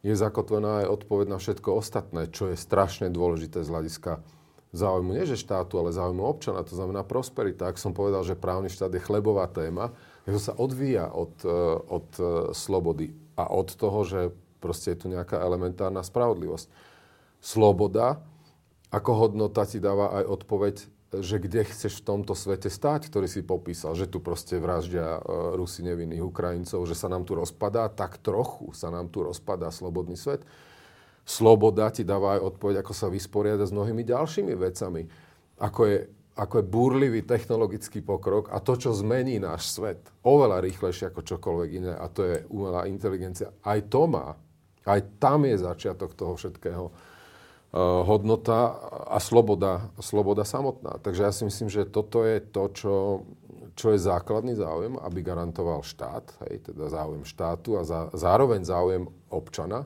je 0.04 0.14
zakotvená 0.14 0.84
aj 0.86 0.91
odpoveď 1.02 1.28
na 1.32 1.39
všetko 1.39 1.70
ostatné, 1.80 2.28
čo 2.32 2.52
je 2.52 2.60
strašne 2.60 3.08
dôležité 3.08 3.64
z 3.64 3.72
hľadiska 3.72 4.20
záujmu, 4.76 5.16
nie 5.16 5.24
že 5.24 5.39
štátu, 5.39 5.80
ale 5.80 5.95
záujmu 5.95 6.22
občana, 6.28 6.68
to 6.68 6.76
znamená 6.76 7.08
prosperita. 7.08 7.72
Ak 7.72 7.80
som 7.80 7.95
povedal, 7.95 8.28
že 8.28 8.36
právny 8.36 8.68
štát 8.68 8.91
je 8.91 9.02
chlebová 9.02 9.48
téma, 9.48 9.95
to 10.28 10.39
sa 10.43 10.52
odvíja 10.60 11.08
od, 11.08 11.34
e, 11.48 11.58
od 11.88 12.08
e, 12.20 12.24
slobody 12.52 13.16
a 13.39 13.48
od 13.48 13.72
toho, 13.74 14.04
že 14.04 14.20
proste 14.60 14.91
je 14.91 15.00
tu 15.00 15.08
nejaká 15.08 15.39
elementárna 15.39 16.04
spravodlivosť. 16.04 16.68
Sloboda 17.39 18.20
ako 18.91 19.12
hodnota 19.28 19.68
ti 19.68 19.84
dáva 19.84 20.16
aj 20.20 20.24
odpoveď, 20.28 20.76
že 21.08 21.39
kde 21.39 21.64
chceš 21.64 22.03
v 22.03 22.05
tomto 22.05 22.36
svete 22.36 22.68
stať, 22.68 23.08
ktorý 23.08 23.32
si 23.32 23.39
popísal, 23.39 23.95
že 23.95 24.12
tu 24.12 24.20
proste 24.20 24.60
vraždia 24.60 25.18
e, 25.18 25.22
Rusi 25.55 25.80
nevinných 25.80 26.20
Ukrajincov, 26.20 26.84
že 26.84 26.99
sa 26.99 27.08
nám 27.08 27.24
tu 27.24 27.39
rozpadá, 27.39 27.88
tak 27.88 28.20
trochu 28.20 28.76
sa 28.76 28.91
nám 28.91 29.08
tu 29.08 29.24
rozpadá 29.24 29.72
slobodný 29.72 30.20
svet. 30.20 30.43
Sloboda 31.24 31.88
ti 31.95 32.03
dáva 32.03 32.39
aj 32.39 32.55
odpoveď, 32.55 32.84
ako 32.84 32.93
sa 32.95 33.08
vysporiada 33.08 33.64
s 33.64 33.72
mnohými 33.72 34.03
ďalšími 34.03 34.53
vecami, 34.55 35.08
ako 35.60 35.82
je 35.88 35.99
ako 36.38 36.62
je 36.62 36.70
búrlivý 36.70 37.26
technologický 37.26 38.05
pokrok 38.05 38.53
a 38.53 38.62
to, 38.62 38.78
čo 38.78 38.93
zmení 38.93 39.41
náš 39.41 39.74
svet 39.74 40.05
oveľa 40.22 40.62
rýchlejšie 40.62 41.10
ako 41.10 41.26
čokoľvek 41.26 41.70
iné, 41.82 41.93
a 41.97 42.05
to 42.14 42.22
je 42.30 42.36
umelá 42.53 42.86
inteligencia, 42.86 43.49
aj 43.66 43.89
to 43.89 44.05
má, 44.05 44.38
aj 44.86 45.01
tam 45.18 45.49
je 45.49 45.58
začiatok 45.58 46.14
toho 46.14 46.38
všetkého 46.38 46.93
hodnota 47.76 48.80
a 49.11 49.20
sloboda, 49.20 49.91
sloboda 49.99 50.47
samotná. 50.47 51.03
Takže 51.03 51.22
ja 51.28 51.32
si 51.36 51.43
myslím, 51.43 51.68
že 51.68 51.84
toto 51.84 52.24
je 52.24 52.39
to, 52.39 52.63
čo, 52.72 52.95
čo 53.76 53.91
je 53.91 53.99
základný 53.99 54.55
záujem, 54.55 54.95
aby 54.95 55.20
garantoval 55.20 55.84
štát, 55.84 56.47
hej, 56.47 56.72
teda 56.72 56.88
záujem 56.88 57.28
štátu 57.28 57.76
a 57.76 57.84
za, 57.84 58.07
zároveň 58.15 58.63
záujem 58.63 59.03
občana. 59.28 59.84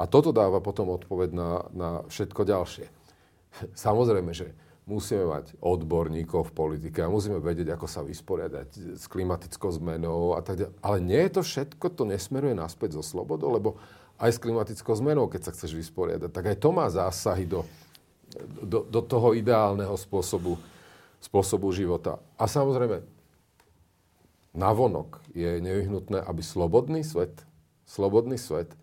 A 0.00 0.08
toto 0.08 0.34
dáva 0.34 0.58
potom 0.58 0.90
odpoveď 0.90 1.30
na, 1.30 1.50
na 1.70 1.90
všetko 2.10 2.42
ďalšie. 2.42 2.86
Samozrejme, 3.86 4.32
že 4.34 4.50
musíme 4.90 5.30
mať 5.30 5.54
odborníkov 5.62 6.50
v 6.50 6.56
politike 6.56 7.06
a 7.06 7.12
musíme 7.12 7.38
vedieť, 7.38 7.78
ako 7.78 7.86
sa 7.86 8.02
vysporiadať 8.02 8.98
s 8.98 9.06
klimatickou 9.06 9.70
zmenou 9.70 10.34
a 10.34 10.42
tak 10.42 10.58
ďalej. 10.58 10.74
Ale 10.82 10.98
nie 10.98 11.22
je 11.22 11.32
to 11.38 11.42
všetko, 11.46 11.86
to 11.94 12.02
nesmeruje 12.02 12.58
naspäť 12.58 12.98
zo 12.98 13.02
slobodou, 13.06 13.54
lebo 13.54 13.78
aj 14.20 14.36
s 14.36 14.42
klimatickou 14.42 14.92
zmenou, 14.92 15.26
keď 15.26 15.48
sa 15.48 15.54
chceš 15.56 15.72
vysporiadať, 15.74 16.30
tak 16.30 16.44
aj 16.52 16.56
to 16.60 16.70
má 16.70 16.86
zásahy 16.92 17.48
do, 17.48 17.64
do, 18.60 18.84
do 18.84 19.00
toho 19.00 19.32
ideálneho 19.32 19.96
spôsobu, 19.96 20.60
spôsobu 21.24 21.72
života. 21.72 22.20
A 22.36 22.44
samozrejme, 22.44 23.00
navonok 24.52 25.24
je 25.32 25.58
nevyhnutné, 25.64 26.20
aby 26.20 26.44
slobodný 26.44 27.00
svet, 27.00 27.32
slobodný 27.88 28.36
svet, 28.36 28.76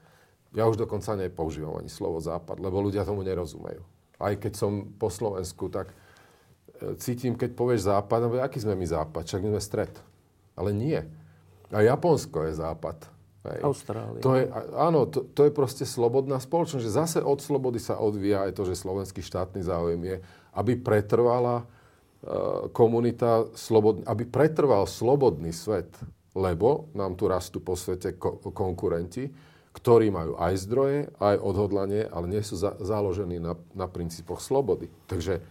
ja 0.58 0.66
už 0.66 0.82
dokonca 0.82 1.14
nepoužívam 1.14 1.78
ani 1.78 1.92
slovo 1.92 2.18
západ, 2.18 2.58
lebo 2.58 2.82
ľudia 2.82 3.06
tomu 3.06 3.22
nerozumejú 3.22 3.86
aj 4.18 4.34
keď 4.42 4.54
som 4.58 4.90
po 4.98 5.14
Slovensku, 5.14 5.70
tak 5.70 5.94
e, 5.94 6.98
cítim, 6.98 7.38
keď 7.38 7.54
povieš 7.54 7.90
západ, 7.90 8.20
no 8.26 8.30
aký 8.42 8.58
sme 8.62 8.74
my 8.74 8.86
západ, 8.86 9.24
však 9.30 9.42
my 9.46 9.50
sme 9.58 9.62
stred. 9.62 9.94
Ale 10.58 10.74
nie. 10.74 10.98
A 11.70 11.86
Japonsko 11.86 12.50
je 12.50 12.58
západ. 12.58 12.98
Hej. 13.48 13.62
Austrália. 13.64 14.22
To 14.22 14.32
je, 14.36 14.44
áno, 14.76 15.08
to, 15.08 15.24
to 15.32 15.48
je 15.48 15.52
proste 15.56 15.88
slobodná 15.88 16.38
spoločnosť. 16.44 16.84
Že 16.84 16.92
zase 16.92 17.20
od 17.24 17.40
slobody 17.40 17.80
sa 17.80 17.96
odvíja 17.96 18.44
aj 18.44 18.56
to, 18.60 18.68
že 18.68 18.76
slovenský 18.76 19.24
štátny 19.24 19.64
záujem 19.64 20.02
je, 20.04 20.18
aby 20.54 20.76
pretrvala 20.76 21.64
komunita, 22.74 23.46
slobodný, 23.54 24.04
aby 24.10 24.26
pretrval 24.26 24.90
slobodný 24.90 25.54
svet, 25.54 25.90
lebo 26.34 26.90
nám 26.98 27.14
tu 27.14 27.30
rastú 27.30 27.62
po 27.62 27.78
svete 27.78 28.18
ko- 28.18 28.42
konkurenti, 28.52 29.30
ktorí 29.74 30.10
majú 30.10 30.34
aj 30.42 30.54
zdroje, 30.58 31.00
aj 31.22 31.38
odhodlanie, 31.38 32.10
ale 32.10 32.26
nie 32.26 32.42
sú 32.42 32.58
za- 32.58 32.74
založení 32.82 33.38
na, 33.38 33.54
na 33.78 33.86
princípoch 33.86 34.42
slobody. 34.42 34.90
Takže 35.06 35.46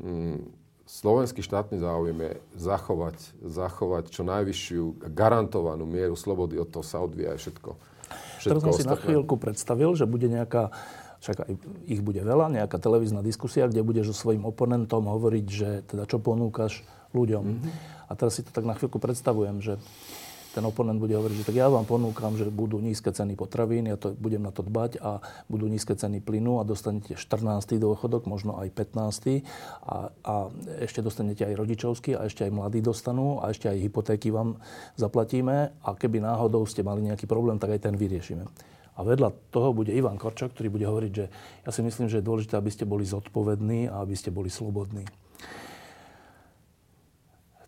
mm, 0.00 0.61
slovenský 0.92 1.40
štátny 1.40 1.80
záujem 1.80 2.18
je 2.20 2.32
zachovať, 2.60 3.16
zachovať 3.40 4.04
čo 4.12 4.28
najvyššiu 4.28 5.08
garantovanú 5.16 5.88
mieru 5.88 6.12
slobody, 6.12 6.60
od 6.60 6.68
toho 6.68 6.84
sa 6.84 7.00
odvíja 7.00 7.32
aj 7.32 7.40
všetko. 7.40 7.70
všetko 7.72 8.52
Teraz 8.52 8.60
som 8.60 8.76
si 8.76 8.84
na 8.84 8.98
chvíľku 9.00 9.40
predstavil, 9.40 9.96
že 9.96 10.04
bude 10.04 10.28
nejaká 10.28 10.68
však 11.22 11.38
aj 11.38 11.52
ich 11.86 12.02
bude 12.02 12.18
veľa, 12.18 12.50
nejaká 12.50 12.82
televízna 12.82 13.22
diskusia, 13.22 13.70
kde 13.70 13.86
budeš 13.86 14.10
so 14.10 14.26
svojím 14.26 14.42
oponentom 14.42 15.06
hovoriť, 15.06 15.46
že 15.46 15.86
teda 15.86 16.02
čo 16.10 16.18
ponúkaš 16.18 16.82
ľuďom. 17.14 17.44
Mm-hmm. 17.46 17.72
A 18.10 18.12
teraz 18.18 18.34
si 18.34 18.42
to 18.42 18.50
tak 18.50 18.66
na 18.66 18.74
chvíľku 18.74 18.98
predstavujem, 18.98 19.62
že 19.62 19.78
ten 20.52 20.64
oponent 20.68 21.00
bude 21.00 21.16
hovoriť, 21.16 21.36
že 21.42 21.46
tak 21.48 21.56
ja 21.56 21.72
vám 21.72 21.88
ponúkam, 21.88 22.36
že 22.36 22.44
budú 22.52 22.76
nízke 22.78 23.08
ceny 23.08 23.34
potravín, 23.34 23.88
ja 23.88 23.96
to 23.96 24.12
budem 24.12 24.44
na 24.44 24.52
to 24.52 24.60
dbať 24.60 25.00
a 25.00 25.24
budú 25.48 25.64
nízke 25.66 25.96
ceny 25.96 26.20
plynu 26.20 26.60
a 26.60 26.68
dostanete 26.68 27.16
14. 27.16 27.80
dôchodok, 27.80 28.28
možno 28.28 28.60
aj 28.60 28.68
15. 28.76 29.42
A, 29.88 30.12
a 30.12 30.34
ešte 30.84 31.00
dostanete 31.00 31.48
aj 31.48 31.56
rodičovský 31.56 32.14
a 32.14 32.28
ešte 32.28 32.44
aj 32.44 32.52
mladí 32.52 32.84
dostanú 32.84 33.40
a 33.40 33.48
ešte 33.48 33.72
aj 33.72 33.80
hypotéky 33.80 34.28
vám 34.28 34.60
zaplatíme 35.00 35.72
a 35.72 35.88
keby 35.96 36.20
náhodou 36.20 36.68
ste 36.68 36.84
mali 36.84 37.00
nejaký 37.08 37.24
problém, 37.24 37.56
tak 37.56 37.72
aj 37.72 37.88
ten 37.88 37.96
vyriešime. 37.96 38.44
A 38.92 39.00
vedľa 39.00 39.32
toho 39.48 39.72
bude 39.72 39.88
Ivan 39.88 40.20
Korčok, 40.20 40.52
ktorý 40.52 40.68
bude 40.68 40.84
hovoriť, 40.84 41.12
že 41.16 41.26
ja 41.64 41.70
si 41.72 41.80
myslím, 41.80 42.12
že 42.12 42.20
je 42.20 42.28
dôležité, 42.28 42.60
aby 42.60 42.68
ste 42.68 42.84
boli 42.84 43.08
zodpovední 43.08 43.88
a 43.88 44.04
aby 44.04 44.12
ste 44.12 44.28
boli 44.28 44.52
slobodní. 44.52 45.08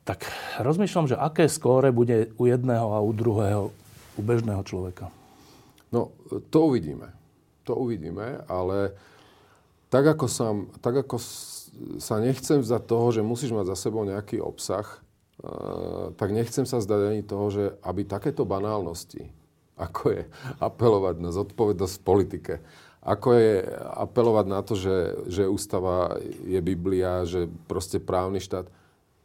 Tak 0.04 0.28
rozmýšľam, 0.60 1.08
že 1.08 1.16
aké 1.16 1.48
skóre 1.48 1.88
bude 1.88 2.28
u 2.36 2.44
jedného 2.44 2.92
a 2.92 3.00
u 3.00 3.10
druhého, 3.16 3.72
u 4.16 4.20
bežného 4.20 4.60
človeka. 4.68 5.08
No, 5.88 6.12
to 6.52 6.68
uvidíme. 6.68 7.08
To 7.64 7.80
uvidíme, 7.80 8.44
ale 8.44 8.92
tak 9.88 10.04
ako, 10.04 10.26
som, 10.28 10.68
tak 10.84 11.08
ako 11.08 11.16
sa 11.96 12.20
nechcem 12.20 12.60
zdať 12.60 12.82
toho, 12.84 13.06
že 13.08 13.24
musíš 13.24 13.56
mať 13.56 13.72
za 13.72 13.88
sebou 13.88 14.04
nejaký 14.04 14.44
obsah, 14.44 14.84
uh, 14.84 16.12
tak 16.20 16.36
nechcem 16.36 16.68
sa 16.68 16.84
zdať 16.84 17.00
ani 17.08 17.22
toho, 17.24 17.46
že 17.48 17.64
aby 17.80 18.04
takéto 18.04 18.44
banálnosti, 18.44 19.32
ako 19.80 20.02
je 20.12 20.22
apelovať 20.60 21.16
na 21.24 21.32
zodpovednosť 21.32 21.94
v 21.96 22.04
politike, 22.04 22.54
ako 23.00 23.28
je 23.36 23.52
apelovať 23.96 24.46
na 24.52 24.60
to, 24.60 24.76
že, 24.76 24.96
že 25.32 25.48
ústava 25.48 26.20
je 26.44 26.60
Biblia, 26.60 27.24
že 27.24 27.48
proste 27.64 27.96
právny 27.96 28.44
štát. 28.44 28.68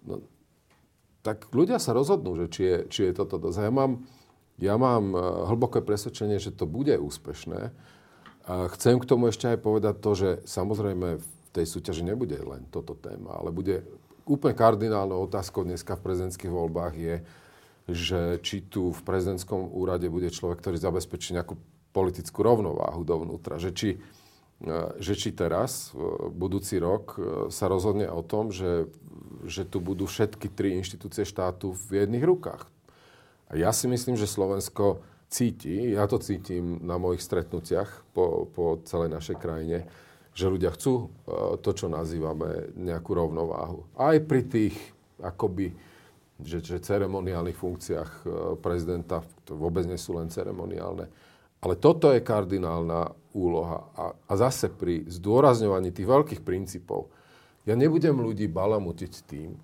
No, 0.08 0.24
tak 1.22 1.52
ľudia 1.52 1.78
sa 1.78 1.92
rozhodnú, 1.92 2.36
že 2.40 2.46
či 2.48 2.62
je, 2.64 2.78
či 2.88 3.02
je 3.10 3.14
toto 3.14 3.36
dosť. 3.42 3.68
Ja 3.68 3.74
mám, 3.74 3.92
ja 4.60 4.76
mám 4.80 5.04
eh, 5.14 5.20
hlboké 5.50 5.84
presvedčenie, 5.84 6.40
že 6.40 6.56
to 6.56 6.68
bude 6.70 6.96
úspešné. 6.96 7.72
A 8.50 8.66
chcem 8.74 8.98
k 8.98 9.06
tomu 9.06 9.30
ešte 9.30 9.46
aj 9.46 9.60
povedať 9.62 9.96
to, 10.02 10.12
že 10.18 10.30
samozrejme 10.50 11.22
v 11.22 11.30
tej 11.54 11.66
súťaži 11.70 12.02
nebude 12.02 12.34
len 12.42 12.66
toto 12.74 12.98
téma, 12.98 13.38
ale 13.38 13.54
bude 13.54 13.86
úplne 14.26 14.58
kardinálnou 14.58 15.26
otázkou 15.26 15.66
dneska 15.66 15.98
v 15.98 16.06
prezidentských 16.06 16.54
voľbách 16.54 16.94
je, 16.98 17.16
že 17.90 18.22
či 18.46 18.62
tu 18.70 18.94
v 18.94 19.02
prezidentskom 19.02 19.74
úrade 19.74 20.06
bude 20.14 20.30
človek, 20.30 20.62
ktorý 20.62 20.78
zabezpečí 20.78 21.34
nejakú 21.34 21.58
politickú 21.90 22.46
rovnováhu 22.46 23.02
dovnútra. 23.02 23.58
Že 23.58 23.70
či, 23.74 23.90
e, 23.98 24.00
že 25.00 25.14
či 25.16 25.32
teraz, 25.32 25.96
budúci 26.36 26.84
rok, 26.84 27.16
e, 27.16 27.20
sa 27.48 27.72
rozhodne 27.72 28.12
o 28.12 28.20
tom, 28.20 28.52
že, 28.52 28.92
že 29.48 29.64
tu 29.64 29.80
budú 29.80 30.04
všetky 30.04 30.52
tri 30.52 30.76
inštitúcie 30.76 31.24
štátu 31.24 31.72
v 31.88 32.04
jedných 32.04 32.28
rukách. 32.28 32.68
A 33.50 33.56
ja 33.56 33.72
si 33.72 33.88
myslím, 33.88 34.20
že 34.20 34.28
Slovensko 34.28 35.00
cíti, 35.32 35.96
ja 35.96 36.06
to 36.12 36.20
cítim 36.20 36.84
na 36.84 37.00
mojich 37.00 37.24
stretnutiach 37.24 38.04
po, 38.12 38.52
po 38.52 38.84
celej 38.84 39.16
našej 39.16 39.38
krajine, 39.40 39.88
že 40.36 40.52
ľudia 40.52 40.76
chcú 40.76 41.08
e, 41.08 41.60
to, 41.64 41.72
čo 41.72 41.88
nazývame 41.88 42.76
nejakú 42.76 43.16
rovnováhu. 43.16 43.88
Aj 43.96 44.20
pri 44.20 44.44
tých 44.44 44.76
akoby 45.24 45.72
že, 46.40 46.64
že 46.64 46.80
ceremoniálnych 46.80 47.56
funkciách 47.56 48.12
e, 48.12 48.26
prezidenta, 48.64 49.24
to 49.44 49.60
vôbec 49.60 49.84
nie 49.84 50.00
sú 50.00 50.16
len 50.16 50.32
ceremoniálne. 50.32 51.12
Ale 51.60 51.76
toto 51.76 52.16
je 52.16 52.24
kardinálna 52.24 53.12
úloha. 53.36 53.92
A, 53.96 54.06
a 54.16 54.34
zase 54.40 54.72
pri 54.72 55.04
zdôrazňovaní 55.08 55.92
tých 55.92 56.08
veľkých 56.08 56.42
princípov, 56.42 57.12
ja 57.68 57.76
nebudem 57.76 58.16
ľudí 58.16 58.48
balamutiť 58.48 59.14
tým, 59.28 59.60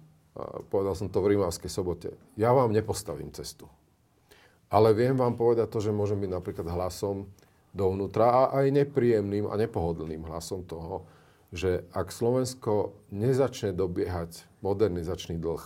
povedal 0.68 0.94
som 0.94 1.08
to 1.08 1.24
v 1.24 1.36
Rímavskej 1.36 1.72
sobote, 1.72 2.12
ja 2.36 2.52
vám 2.52 2.76
nepostavím 2.76 3.32
cestu. 3.32 3.72
Ale 4.68 4.92
viem 4.92 5.16
vám 5.16 5.40
povedať 5.40 5.72
to, 5.72 5.80
že 5.80 5.96
môžem 5.96 6.20
byť 6.20 6.32
napríklad 6.36 6.68
hlasom 6.68 7.32
dovnútra 7.72 8.28
a 8.28 8.42
aj 8.64 8.72
nepríjemným 8.72 9.48
a 9.48 9.56
nepohodlným 9.56 10.28
hlasom 10.28 10.68
toho, 10.68 11.08
že 11.56 11.88
ak 11.96 12.12
Slovensko 12.12 12.96
nezačne 13.16 13.72
dobiehať 13.72 14.44
modernizačný 14.60 15.40
dlh, 15.40 15.64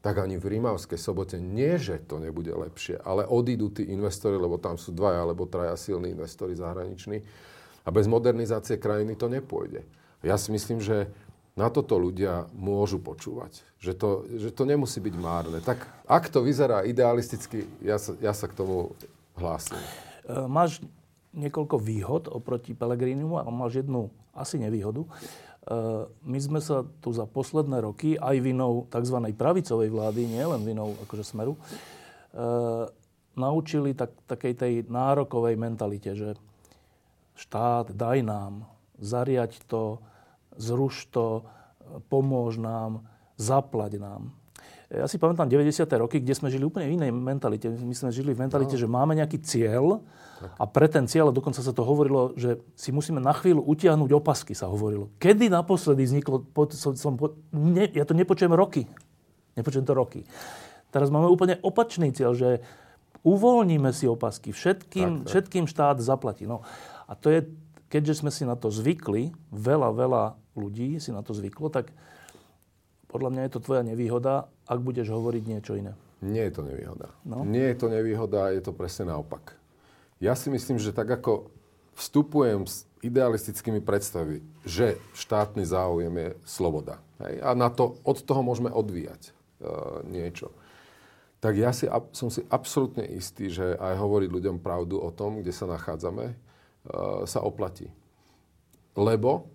tak 0.00 0.16
ani 0.16 0.40
v 0.40 0.56
Rímavskej 0.56 0.96
sobote 0.96 1.36
nie, 1.36 1.76
že 1.76 2.00
to 2.00 2.16
nebude 2.16 2.48
lepšie, 2.48 2.96
ale 3.04 3.28
odídu 3.28 3.68
tí 3.68 3.84
investori, 3.92 4.40
lebo 4.40 4.56
tam 4.56 4.80
sú 4.80 4.96
dvaja 4.96 5.20
alebo 5.20 5.44
traja 5.44 5.76
silní 5.76 6.16
investori 6.16 6.56
zahraniční 6.56 7.20
a 7.84 7.88
bez 7.92 8.08
modernizácie 8.08 8.80
krajiny 8.80 9.16
to 9.16 9.28
nepôjde. 9.28 9.84
Ja 10.24 10.36
si 10.40 10.52
myslím, 10.52 10.80
že 10.80 11.08
na 11.56 11.68
toto 11.68 12.00
ľudia 12.00 12.48
môžu 12.56 12.96
počúvať. 12.96 13.60
Že 13.80 13.92
to, 13.96 14.10
že 14.36 14.48
to 14.52 14.64
nemusí 14.64 15.00
byť 15.00 15.14
márne. 15.16 15.58
Tak 15.60 15.84
ak 16.08 16.32
to 16.32 16.44
vyzerá 16.44 16.84
idealisticky, 16.84 17.68
ja 17.84 18.00
sa, 18.00 18.16
ja 18.20 18.32
sa 18.32 18.48
k 18.48 18.56
tomu 18.56 18.96
hlásim. 19.36 19.80
E, 20.24 20.44
máš 20.48 20.80
niekoľko 21.36 21.76
výhod 21.80 22.22
oproti 22.32 22.72
Pelegrinimu 22.72 23.40
a 23.40 23.44
máš 23.48 23.84
jednu 23.84 24.08
asi 24.32 24.56
nevýhodu. 24.56 25.04
Eh, 25.60 26.04
my 26.24 26.38
sme 26.40 26.60
sa 26.64 26.88
tu 27.04 27.12
za 27.12 27.28
posledné 27.28 27.84
roky, 27.84 28.16
aj 28.16 28.36
vinou 28.40 28.88
tzv. 28.88 29.20
pravicovej 29.36 29.92
vlády, 29.92 30.24
nie 30.24 30.40
len 30.40 30.64
vinou 30.64 30.96
akože 31.04 31.20
smeru, 31.20 31.60
eh, 31.60 32.88
naučili 33.36 33.92
tak, 33.92 34.16
takej 34.24 34.54
tej 34.56 34.72
nárokovej 34.88 35.60
mentalite, 35.60 36.16
že 36.16 36.40
štát, 37.36 37.92
daj 37.92 38.24
nám, 38.24 38.52
zariať 38.96 39.60
to, 39.68 40.00
zruš 40.56 41.04
to, 41.12 41.44
pomôž 42.08 42.56
nám, 42.56 43.04
zaplať 43.36 44.00
nám. 44.00 44.32
Ja 44.90 45.06
si 45.06 45.22
pamätám 45.22 45.46
90. 45.46 45.86
roky, 46.02 46.18
kde 46.18 46.34
sme 46.34 46.50
žili 46.50 46.66
úplne 46.66 46.90
v 46.90 46.98
inej 46.98 47.14
mentalite. 47.14 47.70
My 47.70 47.94
sme 47.94 48.10
žili 48.10 48.34
v 48.34 48.42
mentalite, 48.42 48.74
no. 48.74 48.80
že 48.82 48.90
máme 48.90 49.14
nejaký 49.14 49.38
cieľ 49.38 50.02
tak. 50.42 50.50
a 50.58 50.64
pre 50.66 50.90
ten 50.90 51.06
cieľ, 51.06 51.30
a 51.30 51.36
dokonca 51.36 51.62
sa 51.62 51.70
to 51.70 51.86
hovorilo, 51.86 52.34
že 52.34 52.58
si 52.74 52.90
musíme 52.90 53.22
na 53.22 53.30
chvíľu 53.30 53.62
utiahnuť 53.70 54.10
opasky, 54.10 54.50
sa 54.50 54.66
hovorilo. 54.66 55.14
Kedy 55.22 55.46
naposledy 55.46 56.02
vzniklo, 56.10 56.42
som, 56.74 56.98
som, 56.98 57.14
ne, 57.54 57.86
ja 57.86 58.02
to 58.02 58.18
nepočujem 58.18 58.50
roky. 58.50 58.90
Nepočujem 59.54 59.86
to 59.86 59.94
roky. 59.94 60.26
Teraz 60.90 61.06
máme 61.14 61.30
úplne 61.30 61.62
opačný 61.62 62.10
cieľ, 62.10 62.34
že 62.34 62.58
uvoľníme 63.22 63.94
si 63.94 64.10
opasky, 64.10 64.50
všetkým, 64.50 65.22
tak, 65.22 65.22
tak. 65.22 65.28
všetkým 65.30 65.64
štát 65.70 66.02
zaplatí. 66.02 66.50
No, 66.50 66.66
a 67.06 67.14
to 67.14 67.30
je, 67.30 67.46
keďže 67.86 68.26
sme 68.26 68.34
si 68.34 68.42
na 68.42 68.58
to 68.58 68.74
zvykli, 68.74 69.30
veľa, 69.54 69.94
veľa 69.94 70.22
ľudí 70.58 70.98
si 70.98 71.14
na 71.14 71.22
to 71.22 71.30
zvyklo, 71.30 71.70
tak 71.70 71.94
podľa 73.10 73.30
mňa 73.34 73.42
je 73.46 73.52
to 73.52 73.60
tvoja 73.62 73.82
nevýhoda, 73.82 74.46
ak 74.70 74.78
budeš 74.78 75.10
hovoriť 75.10 75.42
niečo 75.50 75.74
iné. 75.74 75.98
Nie 76.22 76.46
je 76.46 76.54
to 76.54 76.62
nevýhoda. 76.62 77.10
No? 77.26 77.42
Nie 77.42 77.74
je 77.74 77.76
to 77.82 77.86
nevýhoda, 77.90 78.54
je 78.54 78.62
to 78.62 78.70
presne 78.70 79.10
naopak. 79.10 79.58
Ja 80.22 80.38
si 80.38 80.52
myslím, 80.52 80.78
že 80.78 80.94
tak 80.94 81.10
ako 81.10 81.50
vstupujem 81.98 82.68
s 82.68 82.86
idealistickými 83.02 83.82
predstavy, 83.82 84.44
že 84.62 85.00
štátny 85.16 85.64
záujem 85.64 86.12
je 86.12 86.28
sloboda. 86.44 87.00
Hej? 87.24 87.40
A 87.40 87.56
na 87.56 87.72
to, 87.72 87.98
od 88.04 88.20
toho 88.22 88.44
môžeme 88.44 88.70
odvíjať 88.70 89.32
uh, 89.32 90.04
niečo. 90.06 90.52
Tak 91.40 91.56
ja 91.56 91.72
si, 91.72 91.88
som 92.12 92.28
si 92.28 92.44
absolútne 92.52 93.02
istý, 93.08 93.48
že 93.48 93.72
aj 93.80 93.96
hovoriť 93.96 94.28
ľuďom 94.28 94.56
pravdu 94.60 95.00
o 95.00 95.08
tom, 95.08 95.40
kde 95.40 95.56
sa 95.56 95.64
nachádzame, 95.64 96.36
uh, 96.36 97.24
sa 97.24 97.40
oplatí. 97.40 97.88
Lebo 98.92 99.48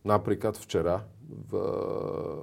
napríklad 0.00 0.56
včera 0.56 1.04
v, 1.26 1.52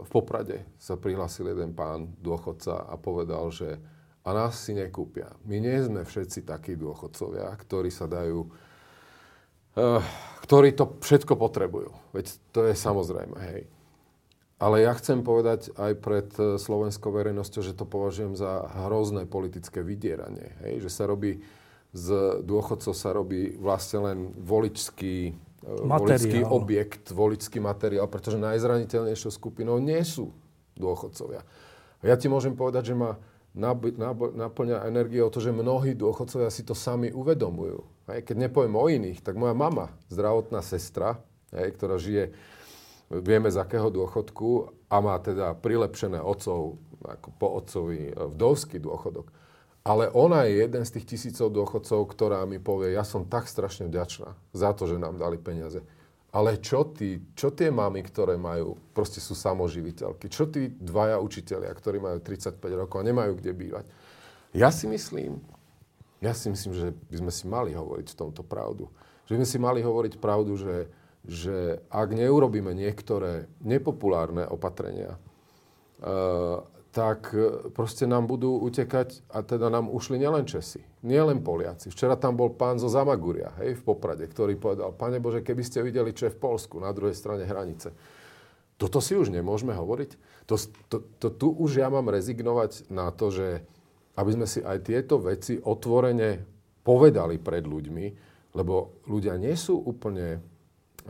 v 0.03 0.09
Poprade 0.11 0.67
sa 0.75 0.99
prihlásil 0.99 1.55
jeden 1.55 1.71
pán, 1.71 2.11
dôchodca, 2.19 2.85
a 2.87 2.95
povedal, 2.99 3.47
že 3.49 3.79
a 4.23 4.29
nás 4.31 4.55
si 4.55 4.71
nekúpia. 4.71 5.35
My 5.43 5.59
nie 5.59 5.75
sme 5.83 6.07
všetci 6.07 6.47
takí 6.47 6.79
dôchodcovia, 6.79 7.51
ktorí 7.59 7.91
sa 7.91 8.07
dajú, 8.07 8.47
uh, 8.47 10.03
ktorí 10.47 10.71
to 10.75 10.95
všetko 11.03 11.35
potrebujú. 11.35 11.91
Veď 12.15 12.25
to 12.55 12.63
je 12.67 12.75
samozrejme, 12.75 13.35
hej. 13.51 13.67
Ale 14.63 14.79
ja 14.79 14.95
chcem 14.95 15.27
povedať 15.27 15.75
aj 15.75 15.91
pred 15.99 16.29
eh, 16.39 16.55
slovenskou 16.55 17.11
verejnosťou, 17.11 17.61
že 17.67 17.75
to 17.75 17.83
považujem 17.83 18.39
za 18.39 18.63
hrozné 18.87 19.27
politické 19.27 19.83
vydieranie. 19.83 20.55
Hej? 20.63 20.87
Že 20.87 20.89
sa 20.89 21.03
robí, 21.03 21.43
z 21.91 22.39
dôchodcov 22.47 22.93
sa 22.95 23.11
robí 23.11 23.59
vlastne 23.59 24.07
len 24.07 24.17
voličský. 24.39 25.35
Volický 25.63 26.43
objekt, 26.43 27.15
volický 27.15 27.57
materiál, 27.63 28.11
pretože 28.11 28.39
najzraniteľnejšou 28.39 29.31
skupinou 29.31 29.79
nie 29.79 29.99
sú 30.03 30.35
dôchodcovia. 30.75 31.41
A 31.99 32.03
ja 32.03 32.15
ti 32.19 32.27
môžem 32.27 32.51
povedať, 32.53 32.91
že 32.91 32.95
ma 32.99 33.15
naplňa 33.53 34.81
o 35.23 35.29
to, 35.31 35.39
že 35.39 35.53
mnohí 35.53 35.93
dôchodcovia 35.93 36.49
si 36.49 36.65
to 36.65 36.73
sami 36.73 37.13
uvedomujú. 37.13 37.85
Hej, 38.09 38.25
keď 38.27 38.49
nepoviem 38.49 38.75
o 38.75 38.85
iných, 38.89 39.23
tak 39.23 39.37
moja 39.37 39.53
mama, 39.53 39.93
zdravotná 40.09 40.59
sestra, 40.65 41.21
hej, 41.53 41.71
ktorá 41.77 41.95
žije, 42.01 42.33
vieme 43.13 43.53
z 43.53 43.61
akého 43.61 43.93
dôchodku 43.93 44.73
a 44.89 44.95
má 44.99 45.15
teda 45.21 45.53
prilepšené 45.53 46.17
otcov, 46.17 46.81
ako 47.05 47.27
po 47.37 47.47
otcovi 47.61 48.09
e, 48.09 48.13
vdovský 48.15 48.81
dôchodok. 48.81 49.29
Ale 49.83 50.07
ona 50.15 50.47
je 50.47 50.63
jeden 50.63 50.87
z 50.87 50.93
tých 50.95 51.05
tisícov 51.15 51.51
dôchodcov, 51.51 52.07
ktorá 52.07 52.47
mi 52.47 52.55
povie, 52.55 52.95
ja 52.95 53.03
som 53.03 53.27
tak 53.27 53.51
strašne 53.51 53.91
vďačná 53.91 54.31
za 54.55 54.71
to, 54.71 54.87
že 54.87 54.95
nám 54.95 55.19
dali 55.19 55.35
peniaze. 55.35 55.83
Ale 56.33 56.57
čo, 56.57 56.87
tí, 56.87 57.21
čo 57.37 57.53
tie 57.53 57.69
mamy, 57.69 58.01
ktoré 58.01 58.39
majú, 58.39 58.79
proste 58.95 59.21
sú 59.21 59.37
samoživiteľky? 59.37 60.31
Čo 60.31 60.49
tí 60.49 60.71
dvaja 60.71 61.21
učitelia, 61.21 61.69
ktorí 61.69 62.01
majú 62.01 62.17
35 62.23 62.57
rokov 62.73 63.03
a 63.03 63.05
nemajú 63.05 63.37
kde 63.37 63.51
bývať? 63.53 63.85
Ja 64.55 64.73
si 64.73 64.89
myslím, 64.89 65.37
ja 66.23 66.31
si 66.33 66.47
myslím, 66.47 66.73
že 66.73 66.87
by 67.11 67.15
sme 67.19 67.31
si 67.35 67.45
mali 67.45 67.75
hovoriť 67.75 68.07
v 68.15 68.19
tomto 68.23 68.41
pravdu. 68.41 68.87
Že 69.27 69.31
by 69.35 69.37
sme 69.43 69.49
si 69.51 69.59
mali 69.59 69.79
hovoriť 69.83 70.13
pravdu, 70.17 70.55
že, 70.55 70.87
že 71.27 71.83
ak 71.91 72.15
neurobíme 72.15 72.71
niektoré 72.71 73.51
nepopulárne 73.59 74.47
opatrenia, 74.47 75.19
uh, 76.01 76.65
tak 76.93 77.33
e, 77.33 77.73
proste 77.73 78.05
nám 78.05 78.29
budú 78.29 78.61
utekať, 78.61 79.25
a 79.33 79.41
teda 79.41 79.73
nám 79.73 79.89
ušli 79.89 80.21
nielen 80.21 80.45
Česi, 80.45 80.85
nielen 81.01 81.41
Poliaci. 81.41 81.89
Včera 81.89 82.13
tam 82.13 82.37
bol 82.37 82.53
pán 82.53 82.77
zo 82.77 82.85
Zamaguria, 82.85 83.49
hej, 83.57 83.81
v 83.81 83.83
Poprade, 83.83 84.29
ktorý 84.29 84.53
povedal, 84.61 84.93
pane 84.93 85.17
Bože, 85.17 85.41
keby 85.41 85.65
ste 85.65 85.81
videli, 85.81 86.13
čo 86.13 86.29
je 86.29 86.35
v 86.37 86.41
Polsku, 86.41 86.77
na 86.77 86.93
druhej 86.93 87.17
strane 87.17 87.49
hranice. 87.49 87.91
Toto 88.77 89.01
si 89.01 89.17
už 89.17 89.33
nemôžeme 89.33 89.73
hovoriť. 89.73 90.11
To, 90.45 90.55
to, 90.87 90.97
to, 91.17 91.27
tu 91.33 91.47
už 91.49 91.81
ja 91.81 91.89
mám 91.89 92.13
rezignovať 92.13 92.93
na 92.93 93.09
to, 93.09 93.33
že 93.33 93.65
aby 94.13 94.29
sme 94.29 94.45
si 94.45 94.61
aj 94.61 94.85
tieto 94.85 95.17
veci 95.17 95.57
otvorene 95.57 96.45
povedali 96.85 97.41
pred 97.41 97.65
ľuďmi, 97.65 98.05
lebo 98.53 99.01
ľudia 99.09 99.33
nie 99.41 99.57
sú 99.57 99.81
úplne, 99.81 100.37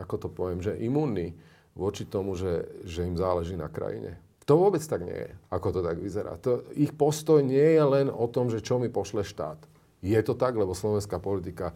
ako 0.00 0.14
to 0.16 0.28
poviem, 0.32 0.64
že 0.64 0.80
imunní 0.80 1.36
voči 1.76 2.08
tomu, 2.08 2.38
že, 2.38 2.64
že 2.86 3.04
im 3.04 3.18
záleží 3.18 3.58
na 3.58 3.68
krajine. 3.68 4.16
To 4.44 4.60
vôbec 4.60 4.84
tak 4.84 5.00
nie 5.04 5.16
je, 5.16 5.30
ako 5.48 5.68
to 5.72 5.80
tak 5.80 5.96
vyzerá. 5.96 6.36
To, 6.44 6.60
ich 6.76 6.92
postoj 6.92 7.40
nie 7.40 7.80
je 7.80 7.84
len 7.84 8.06
o 8.12 8.28
tom, 8.28 8.52
že 8.52 8.60
čo 8.60 8.76
mi 8.76 8.92
pošle 8.92 9.24
štát. 9.24 9.56
Je 10.04 10.20
to 10.20 10.36
tak, 10.36 10.52
lebo 10.52 10.76
slovenská 10.76 11.16
politika 11.16 11.72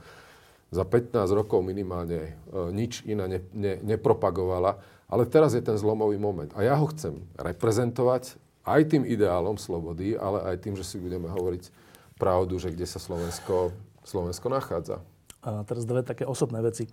za 0.69 0.85
15 0.85 1.17
rokov 1.33 1.65
minimálne 1.65 2.21
e, 2.21 2.33
nič 2.77 3.01
iné 3.09 3.25
ne, 3.25 3.41
ne, 3.57 3.81
nepropagovala, 3.81 4.77
ale 5.09 5.25
teraz 5.25 5.57
je 5.57 5.65
ten 5.65 5.81
zlomový 5.81 6.21
moment. 6.21 6.53
A 6.53 6.61
ja 6.61 6.77
ho 6.77 6.85
chcem 6.93 7.25
reprezentovať 7.41 8.37
aj 8.69 8.81
tým 8.93 9.09
ideálom 9.09 9.57
slobody, 9.57 10.13
ale 10.13 10.45
aj 10.53 10.61
tým, 10.61 10.77
že 10.77 10.85
si 10.85 11.01
budeme 11.01 11.33
hovoriť 11.33 11.73
pravdu, 12.21 12.61
že 12.61 12.69
kde 12.69 12.85
sa 12.85 13.01
Slovensko, 13.01 13.73
Slovensko 14.05 14.53
nachádza. 14.53 15.01
A 15.39 15.63
teraz 15.63 15.87
dve 15.87 16.03
také 16.03 16.27
osobné 16.27 16.59
veci. 16.59 16.87
E, 16.87 16.91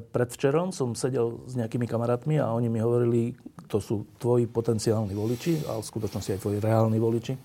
predvčerom 0.00 0.72
som 0.72 0.96
sedel 0.96 1.44
s 1.44 1.52
nejakými 1.60 1.84
kamarátmi 1.84 2.40
a 2.40 2.48
oni 2.56 2.72
mi 2.72 2.80
hovorili, 2.80 3.36
to 3.68 3.84
sú 3.84 4.08
tvoji 4.16 4.48
potenciálni 4.48 5.12
voliči, 5.12 5.68
ale 5.68 5.84
v 5.84 5.90
skutočnosti 5.92 6.30
aj 6.36 6.40
tvoji 6.40 6.58
reálni 6.58 6.96
voliči, 6.96 7.36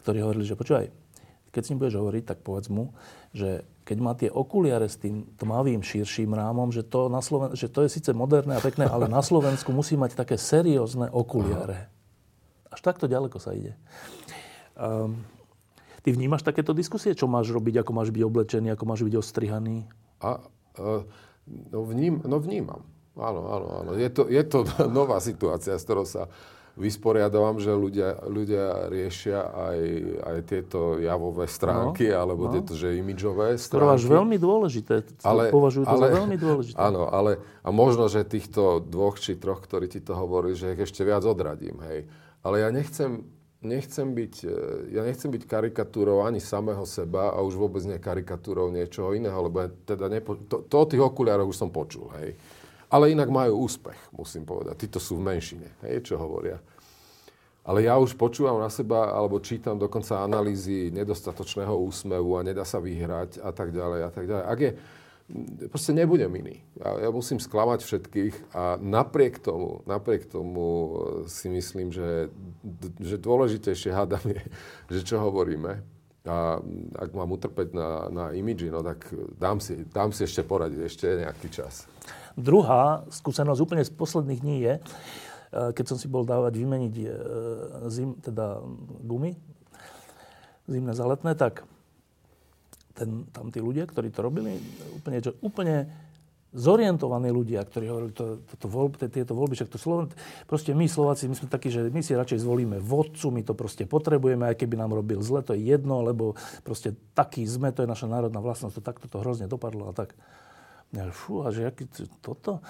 ktorí 0.00 0.24
hovorili, 0.24 0.48
že 0.48 0.56
počúvaj, 0.56 0.88
keď 1.54 1.62
s 1.62 1.70
ním 1.70 1.78
budeš 1.84 2.00
hovoriť, 2.00 2.22
tak 2.24 2.38
povedz 2.42 2.66
mu, 2.72 2.96
že 3.30 3.62
keď 3.84 3.98
má 4.00 4.12
tie 4.16 4.32
okuliare 4.32 4.88
s 4.88 4.96
tým 4.96 5.28
tmavým 5.36 5.84
širším 5.84 6.32
rámom, 6.32 6.72
že 6.72 6.82
to, 6.82 7.12
na 7.12 7.20
Sloven- 7.20 7.52
že 7.52 7.68
to 7.68 7.84
je 7.84 7.94
síce 8.00 8.10
moderné 8.16 8.56
a 8.56 8.64
pekné, 8.64 8.88
ale 8.88 9.06
na 9.06 9.20
Slovensku 9.20 9.70
musí 9.70 9.94
mať 9.94 10.16
také 10.16 10.40
seriózne 10.40 11.12
okuliare. 11.12 11.92
Až 12.72 12.80
takto 12.80 13.06
ďaleko 13.06 13.38
sa 13.38 13.54
ide. 13.54 13.76
Um, 14.74 15.22
Ty 16.04 16.12
vnímaš 16.12 16.44
takéto 16.44 16.76
diskusie? 16.76 17.16
Čo 17.16 17.24
máš 17.24 17.48
robiť, 17.48 17.80
ako 17.80 17.90
máš 17.96 18.12
byť 18.12 18.22
oblečený, 18.28 18.68
ako 18.76 18.84
máš 18.84 19.08
byť 19.08 19.14
ostrihaný? 19.16 19.88
A, 20.20 20.36
uh, 20.76 21.00
no, 21.72 21.80
vním, 21.80 22.20
no 22.28 22.36
vnímam. 22.36 22.84
Áno, 23.16 23.48
áno, 23.48 23.66
áno. 23.80 23.90
Je 23.96 24.12
to, 24.12 24.28
je 24.28 24.44
to 24.44 24.68
nová 25.00 25.16
situácia, 25.24 25.72
s 25.80 25.88
ktorou 25.88 26.04
sa 26.04 26.28
vysporiadavam, 26.74 27.62
že 27.62 27.70
ľudia, 27.70 28.26
ľudia 28.26 28.90
riešia 28.90 29.46
aj, 29.46 29.78
aj 30.26 30.38
tieto 30.44 30.98
javové 30.98 31.46
stránky, 31.46 32.10
no, 32.10 32.18
alebo 32.18 32.50
no. 32.50 32.52
tieto, 32.58 32.74
že 32.74 32.98
imidžové 32.98 33.54
stránky. 33.54 33.78
Ktoré 33.78 33.94
máš 33.94 34.04
veľmi 34.10 34.36
dôležité. 34.42 34.94
Ale, 35.22 35.54
považujú 35.54 35.86
to 35.86 35.94
ale, 35.94 36.04
za 36.10 36.18
veľmi 36.18 36.36
dôležité. 36.36 36.76
Áno, 36.76 37.06
ale 37.06 37.38
a 37.62 37.70
možno, 37.70 38.10
že 38.10 38.26
týchto 38.26 38.82
dvoch 38.82 39.22
či 39.22 39.38
troch, 39.38 39.62
ktorí 39.62 39.86
ti 39.86 40.02
to 40.02 40.18
hovorili, 40.18 40.58
že 40.58 40.74
ich 40.74 40.82
ešte 40.82 41.06
viac 41.06 41.22
odradím, 41.22 41.78
hej. 41.86 42.10
Ale 42.42 42.60
ja 42.60 42.68
nechcem 42.74 43.22
nechcem 43.64 44.12
byť, 44.12 44.34
e, 44.44 44.56
ja 44.94 45.02
nechcem 45.02 45.32
byť 45.32 45.42
karikatúrou 45.48 46.22
ani 46.22 46.38
samého 46.38 46.84
seba 46.84 47.32
a 47.32 47.40
už 47.40 47.56
vôbec 47.56 47.82
nie 47.88 47.96
karikatúrou 47.96 48.68
niečoho 48.70 49.16
iného, 49.16 49.36
lebo 49.40 49.64
ja 49.64 49.68
teda 49.72 50.06
nepo, 50.12 50.36
to, 50.44 50.62
to 50.68 50.76
o 50.76 50.86
tých 50.86 51.02
okuliároch 51.02 51.48
už 51.48 51.58
som 51.58 51.72
počul, 51.72 52.12
hej. 52.20 52.36
Ale 52.92 53.10
inak 53.10 53.26
majú 53.32 53.66
úspech, 53.66 54.14
musím 54.14 54.46
povedať. 54.46 54.86
Títo 54.86 55.02
sú 55.02 55.18
v 55.18 55.26
menšine, 55.26 55.66
hej, 55.82 56.04
čo 56.04 56.20
hovoria. 56.20 56.62
Ale 57.64 57.80
ja 57.80 57.96
už 57.96 58.12
počúvam 58.20 58.60
na 58.60 58.68
seba, 58.68 59.08
alebo 59.08 59.40
čítam 59.40 59.80
dokonca 59.80 60.20
analýzy 60.20 60.92
nedostatočného 60.92 61.72
úsmevu 61.72 62.36
a 62.36 62.44
nedá 62.44 62.62
sa 62.62 62.76
vyhrať 62.76 63.40
a 63.40 63.50
tak 63.56 63.72
ďalej 63.72 64.00
a 64.04 64.10
tak 64.12 64.24
ďalej. 64.28 64.44
Ak 64.44 64.58
je, 64.60 64.70
proste 65.72 65.96
nebudem 65.96 66.28
iný. 66.36 66.56
Ja, 66.76 67.08
ja 67.08 67.10
musím 67.10 67.40
sklamať 67.40 67.80
všetkých 67.80 68.34
a 68.52 68.76
napriek 68.76 69.40
tomu, 69.40 69.80
napriek 69.88 70.28
tomu 70.28 70.64
e, 70.64 70.90
si 71.32 71.48
myslím, 71.48 71.88
že, 71.88 72.28
že 73.00 73.16
dôležitejšie 73.16 73.90
hádam 73.92 74.24
je, 74.28 74.42
že 74.94 75.00
čo 75.00 75.20
hovoríme. 75.20 75.80
A 76.24 76.56
ak 76.96 77.10
mám 77.12 77.36
utrpeť 77.36 77.76
na, 77.76 78.08
na 78.08 78.24
imidži, 78.32 78.72
no 78.72 78.80
tak 78.80 79.12
dám 79.36 79.60
si, 79.60 79.84
dám 79.92 80.08
si 80.08 80.24
ešte 80.24 80.40
poradiť, 80.40 80.80
ešte 80.80 81.06
nejaký 81.20 81.52
čas. 81.52 81.84
Druhá 82.32 83.04
skúsenosť 83.12 83.60
úplne 83.60 83.84
z 83.84 83.92
posledných 83.92 84.40
dní 84.40 84.56
je, 84.60 84.74
e, 84.76 84.82
keď 85.72 85.84
som 85.88 85.96
si 85.96 86.08
bol 86.08 86.28
dávať 86.28 86.60
vymeniť 86.60 86.94
e, 87.00 87.04
zim, 87.88 88.16
teda 88.20 88.60
gumy, 89.04 89.36
zimné 90.68 90.92
zaletné, 90.96 91.32
tak 91.36 91.64
ten, 92.94 93.26
tam 93.34 93.50
tí 93.50 93.58
ľudia, 93.58 93.84
ktorí 93.90 94.14
to 94.14 94.22
robili, 94.22 94.56
úplne, 94.94 95.18
čo, 95.18 95.34
úplne 95.42 95.90
zorientovaní 96.54 97.34
ľudia, 97.34 97.66
ktorí 97.66 97.90
hovorili, 97.90 98.14
to, 98.14 98.38
to, 98.46 98.54
to 98.54 98.66
voľb, 98.70 98.94
tieto 99.10 99.34
voľby, 99.34 99.58
však 99.58 99.74
to 99.74 99.78
Sloven, 99.78 100.14
proste 100.46 100.70
my 100.70 100.86
Slováci, 100.86 101.26
my 101.26 101.34
sme 101.34 101.50
takí, 101.50 101.66
že 101.66 101.90
my 101.90 101.98
si 101.98 102.14
radšej 102.14 102.46
zvolíme 102.46 102.78
vodcu, 102.78 103.34
my 103.34 103.42
to 103.42 103.58
proste 103.58 103.90
potrebujeme, 103.90 104.46
aj 104.46 104.62
keby 104.62 104.78
nám 104.78 104.94
robil 104.94 105.18
zle, 105.18 105.42
to 105.42 105.58
je 105.58 105.66
jedno, 105.74 106.06
lebo 106.06 106.38
proste 106.62 106.94
taký 107.18 107.42
sme, 107.42 107.74
to 107.74 107.82
je 107.82 107.90
naša 107.90 108.06
národná 108.06 108.38
vlastnosť, 108.38 108.78
to 108.78 108.82
takto 108.86 109.06
to 109.10 109.18
hrozne 109.18 109.50
dopadlo 109.50 109.90
a 109.90 109.92
tak. 109.92 110.14
Ja, 110.94 111.10
fú, 111.10 111.42
a 111.42 111.50
že 111.50 111.66
aký 111.66 111.90
toto? 112.22 112.62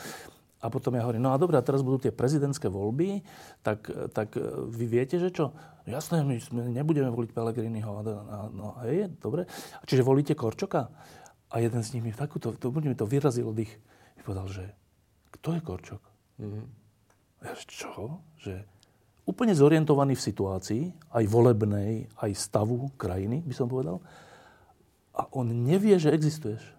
A 0.64 0.72
potom 0.72 0.96
ja 0.96 1.04
hovorím, 1.04 1.28
no 1.28 1.36
a 1.36 1.36
dobré, 1.36 1.60
a 1.60 1.66
teraz 1.66 1.84
budú 1.84 2.08
tie 2.08 2.12
prezidentské 2.14 2.72
voľby, 2.72 3.20
tak, 3.60 3.84
tak 4.16 4.32
e, 4.32 4.64
vy 4.72 4.84
viete, 4.88 5.20
že 5.20 5.28
čo? 5.28 5.52
Jasné, 5.84 6.24
my 6.24 6.40
nebudeme 6.72 7.12
voliť 7.12 7.36
Pelegriniho. 7.36 8.00
No 8.56 8.80
a 8.80 8.88
je, 8.88 9.12
dobre. 9.20 9.44
Čiže 9.84 10.00
volíte 10.00 10.32
Korčoka? 10.32 10.88
A 11.52 11.60
jeden 11.60 11.84
z 11.84 11.92
nich 11.94 12.02
mi 12.02 12.16
takúto, 12.16 12.56
to, 12.56 12.72
mi 12.72 12.96
to 12.96 13.04
vyrazil 13.04 13.52
dých. 13.52 13.76
Mi 14.16 14.24
povedal, 14.24 14.48
že 14.48 14.64
kto 15.36 15.52
je 15.52 15.60
Korčok? 15.60 16.02
Mm-hmm. 16.40 16.66
Ja, 17.44 17.52
čo? 17.68 18.24
Že 18.40 18.64
úplne 19.28 19.52
zorientovaný 19.52 20.16
v 20.16 20.26
situácii, 20.26 20.82
aj 21.12 21.24
volebnej, 21.28 22.08
aj 22.18 22.32
stavu 22.32 22.88
krajiny, 22.96 23.44
by 23.44 23.54
som 23.54 23.68
povedal. 23.68 24.00
A 25.14 25.28
on 25.30 25.46
nevie, 25.52 26.00
že 26.00 26.10
existuješ. 26.10 26.74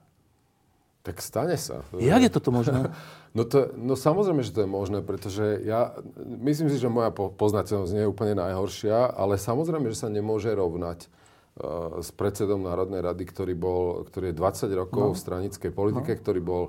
Tak 1.05 1.21
stane 1.21 1.53
sa. 1.53 1.85
Jak 1.93 2.21
je 2.25 2.31
toto 2.33 2.49
možné? 2.49 2.89
No, 3.35 3.43
to, 3.43 3.75
no 3.75 3.99
samozrejme, 3.99 4.47
že 4.47 4.55
to 4.55 4.63
je 4.63 4.69
možné, 4.71 5.03
pretože 5.03 5.59
ja 5.67 5.91
myslím 6.39 6.71
si, 6.71 6.79
že 6.79 6.87
moja 6.87 7.11
poznateľnosť 7.11 7.91
nie 7.91 8.07
je 8.07 8.11
úplne 8.15 8.31
najhoršia, 8.31 9.11
ale 9.11 9.35
samozrejme, 9.35 9.91
že 9.91 9.99
sa 9.99 10.07
nemôže 10.07 10.55
rovnať 10.55 11.03
uh, 11.03 11.99
s 11.99 12.15
predsedom 12.15 12.63
Národnej 12.63 13.03
rady, 13.03 13.27
ktorý, 13.27 13.51
bol, 13.51 14.07
ktorý 14.07 14.31
je 14.31 14.39
20 14.39 14.79
rokov 14.79 15.07
no. 15.11 15.11
v 15.11 15.19
stranickej 15.19 15.71
politike, 15.75 16.15
no. 16.15 16.19
ktorý 16.23 16.39
bol 16.39 16.63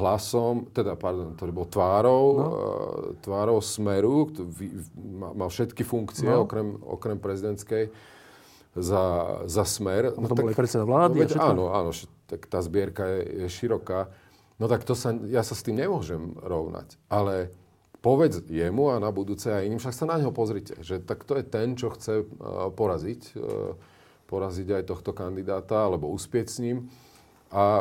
hlasom, 0.00 0.72
teda, 0.72 0.96
pardon, 0.96 1.36
ktorý 1.36 1.52
bol 1.52 1.68
tvárou, 1.68 2.24
no. 2.32 2.46
uh, 2.48 2.56
tvárou 3.20 3.60
Smeru, 3.60 4.32
mal 5.36 5.52
všetky 5.52 5.84
funkcie, 5.84 6.32
no. 6.32 6.48
okrem, 6.48 6.72
okrem 6.88 7.20
prezidentskej, 7.20 7.92
za, 8.80 9.04
za 9.46 9.64
Smer. 9.64 10.14
No, 10.14 10.26
to 10.30 10.34
tak, 10.36 10.42
bol 10.44 10.50
aj 10.50 10.58
predseda 10.58 10.84
vlády. 10.86 11.16
No, 11.16 11.22
veď, 11.24 11.32
áno, 11.38 11.64
áno, 11.74 11.90
tak 12.28 12.46
tá 12.46 12.62
zbierka 12.62 13.04
je, 13.06 13.46
je 13.46 13.48
široká. 13.48 14.10
No 14.58 14.66
tak 14.66 14.82
to 14.82 14.98
sa, 14.98 15.14
ja 15.30 15.46
sa 15.46 15.54
s 15.54 15.62
tým 15.62 15.78
nemôžem 15.78 16.34
rovnať. 16.38 16.98
Ale 17.06 17.54
povedz 18.02 18.42
jemu 18.46 18.94
a 18.94 19.02
na 19.02 19.10
budúce 19.10 19.50
aj 19.50 19.66
iným, 19.66 19.78
však 19.82 19.94
sa 19.94 20.06
na 20.06 20.18
neho 20.18 20.30
pozrite, 20.34 20.78
že 20.82 21.02
tak 21.02 21.26
to 21.26 21.38
je 21.38 21.44
ten, 21.46 21.74
čo 21.74 21.90
chce 21.94 22.22
uh, 22.22 22.70
poraziť, 22.70 23.22
uh, 23.38 23.74
poraziť 24.30 24.68
aj 24.82 24.82
tohto 24.86 25.10
kandidáta 25.14 25.86
alebo 25.86 26.10
uspieť 26.10 26.46
s 26.46 26.58
ním. 26.62 26.90
A 27.48 27.80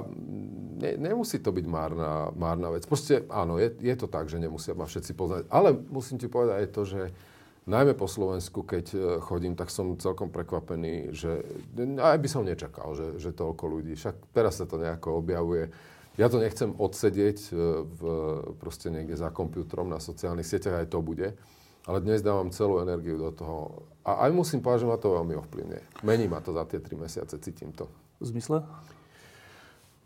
ne, 0.79 0.95
nemusí 0.95 1.43
to 1.43 1.51
byť 1.51 1.65
márna, 1.67 2.31
márna 2.39 2.71
vec. 2.71 2.87
Proste 2.87 3.27
áno, 3.27 3.59
je, 3.59 3.67
je 3.83 3.95
to 3.99 4.07
tak, 4.07 4.31
že 4.31 4.39
nemusia 4.39 4.71
ma 4.71 4.87
všetci 4.87 5.11
poznať. 5.11 5.43
Ale 5.51 5.75
musím 5.75 6.15
ti 6.15 6.31
povedať 6.31 6.55
aj 6.63 6.69
to, 6.71 6.81
že 6.87 7.01
najmä 7.67 7.93
po 7.93 8.07
Slovensku, 8.07 8.63
keď 8.63 8.85
e, 8.95 8.97
chodím, 9.19 9.53
tak 9.53 9.67
som 9.69 9.99
celkom 9.99 10.31
prekvapený, 10.31 11.11
že 11.11 11.43
aj 11.99 12.17
by 12.17 12.27
som 12.31 12.47
nečakal, 12.47 12.95
že, 12.95 13.19
že 13.19 13.35
toľko 13.35 13.63
ľudí. 13.67 13.93
Však 13.99 14.31
teraz 14.31 14.57
sa 14.57 14.65
to 14.65 14.79
nejako 14.79 15.19
objavuje. 15.19 15.69
Ja 16.17 16.31
to 16.31 16.41
nechcem 16.41 16.73
odsedieť 16.73 17.51
e, 17.51 17.83
v, 17.85 18.01
proste 18.57 18.87
niekde 18.87 19.19
za 19.19 19.29
počítačom 19.29 19.91
na 19.91 19.99
sociálnych 19.99 20.47
sieťach, 20.47 20.87
aj 20.87 20.87
to 20.89 21.03
bude. 21.03 21.35
Ale 21.87 22.03
dnes 22.03 22.23
dávam 22.23 22.51
celú 22.51 22.83
energiu 22.83 23.15
do 23.15 23.31
toho. 23.31 23.87
A 24.03 24.27
aj 24.27 24.31
musím 24.35 24.59
povedať, 24.59 24.87
že 24.87 24.91
ma 24.91 24.99
to 24.99 25.15
veľmi 25.15 25.35
ovplyvňuje. 25.39 25.83
Mení 26.03 26.27
ma 26.27 26.43
to 26.43 26.51
za 26.51 26.67
tie 26.67 26.83
tri 26.83 26.99
mesiace, 26.99 27.39
cítim 27.39 27.71
to. 27.71 27.87
V 28.19 28.31
zmysle? 28.31 28.67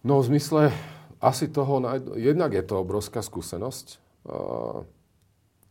No 0.05 0.21
v 0.21 0.33
zmysle 0.33 0.73
asi 1.21 1.49
toho, 1.49 1.81
jednak 2.17 2.53
je 2.53 2.65
to 2.65 2.81
obrovská 2.81 3.21
skúsenosť, 3.21 4.01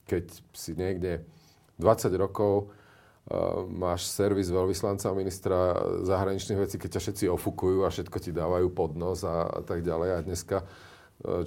keď 0.07 0.25
si 0.55 0.73
niekde 0.79 1.27
20 1.81 2.13
rokov 2.21 2.69
máš 3.71 4.11
servis 4.11 4.51
veľvyslanca 4.51 5.15
ministra 5.15 5.77
zahraničných 6.03 6.61
vecí, 6.67 6.77
keď 6.81 6.99
ťa 6.99 7.03
všetci 7.05 7.25
ofukujú 7.31 7.87
a 7.87 7.93
všetko 7.93 8.17
ti 8.19 8.31
dávajú 8.35 8.69
pod 8.75 8.99
nos 8.99 9.23
a, 9.23 9.47
a 9.47 9.61
tak 9.63 9.87
ďalej. 9.87 10.09
A 10.19 10.25
dneska, 10.25 10.67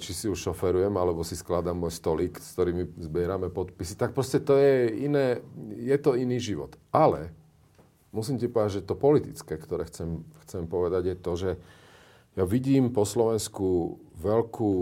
či 0.00 0.10
si 0.16 0.26
už 0.30 0.38
šoferujem, 0.38 0.94
alebo 0.96 1.26
si 1.26 1.36
skladám 1.36 1.76
môj 1.76 1.92
stolík, 1.92 2.40
s 2.40 2.56
ktorými 2.56 2.88
zbierame 3.04 3.50
podpisy, 3.52 3.98
tak 4.00 4.16
proste 4.16 4.40
to 4.40 4.56
je 4.56 5.02
iné, 5.02 5.44
je 5.76 5.96
to 6.00 6.16
iný 6.16 6.40
život. 6.40 6.78
Ale 6.94 7.34
musím 8.14 8.40
ti 8.40 8.46
povedať, 8.48 8.80
že 8.80 8.86
to 8.88 8.94
politické, 8.96 9.58
ktoré 9.58 9.84
chcem, 9.90 10.24
chcem 10.46 10.64
povedať, 10.64 11.12
je 11.12 11.16
to, 11.18 11.32
že 11.34 11.50
ja 12.34 12.46
vidím 12.46 12.90
po 12.94 13.04
Slovensku 13.04 13.98
veľkú, 14.18 14.72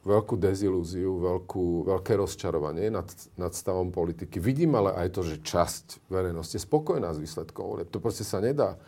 veľkú 0.00 0.40
dezilúziu, 0.40 1.20
veľkú, 1.20 1.92
veľké 1.92 2.16
rozčarovanie 2.16 2.88
nad, 2.88 3.04
nad 3.36 3.52
stavom 3.52 3.92
politiky. 3.92 4.40
Vidím 4.40 4.72
ale 4.80 4.96
aj 4.96 5.08
to, 5.12 5.20
že 5.20 5.44
časť 5.44 6.08
verejnosti 6.08 6.56
je 6.56 6.64
spokojná 6.64 7.12
s 7.12 7.20
výsledkom. 7.20 7.84
To 7.84 7.98
proste 8.00 8.24
sa 8.24 8.40
nedá, 8.40 8.80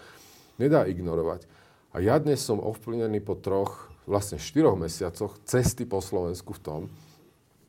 nedá 0.56 0.88
ignorovať. 0.88 1.44
A 1.92 2.00
ja 2.00 2.16
dnes 2.16 2.40
som 2.40 2.56
ovplyvnený 2.56 3.20
po 3.20 3.36
troch, 3.36 3.92
vlastne 4.08 4.40
štyroch 4.40 4.80
mesiacoch 4.80 5.36
cesty 5.44 5.84
po 5.84 6.00
Slovensku 6.00 6.56
v 6.56 6.64
tom, 6.64 6.80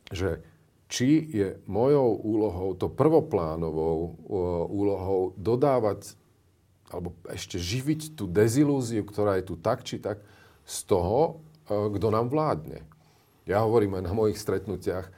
že 0.08 0.40
či 0.88 1.26
je 1.28 1.60
mojou 1.68 2.16
úlohou, 2.24 2.70
to 2.80 2.88
prvoplánovou 2.88 4.24
úlohou 4.72 5.34
dodávať 5.36 6.16
alebo 6.94 7.18
ešte 7.26 7.58
živiť 7.58 8.14
tú 8.14 8.30
dezilúziu, 8.30 9.02
ktorá 9.02 9.42
je 9.42 9.50
tu 9.50 9.58
tak 9.58 9.82
či 9.82 9.98
tak 9.98 10.22
z 10.62 10.78
toho, 10.86 11.42
e, 11.66 11.90
kto 11.98 12.08
nám 12.14 12.30
vládne. 12.30 12.86
Ja 13.44 13.64
hovorím 13.64 14.00
aj 14.00 14.04
na 14.08 14.14
mojich 14.16 14.40
stretnutiach 14.40 15.12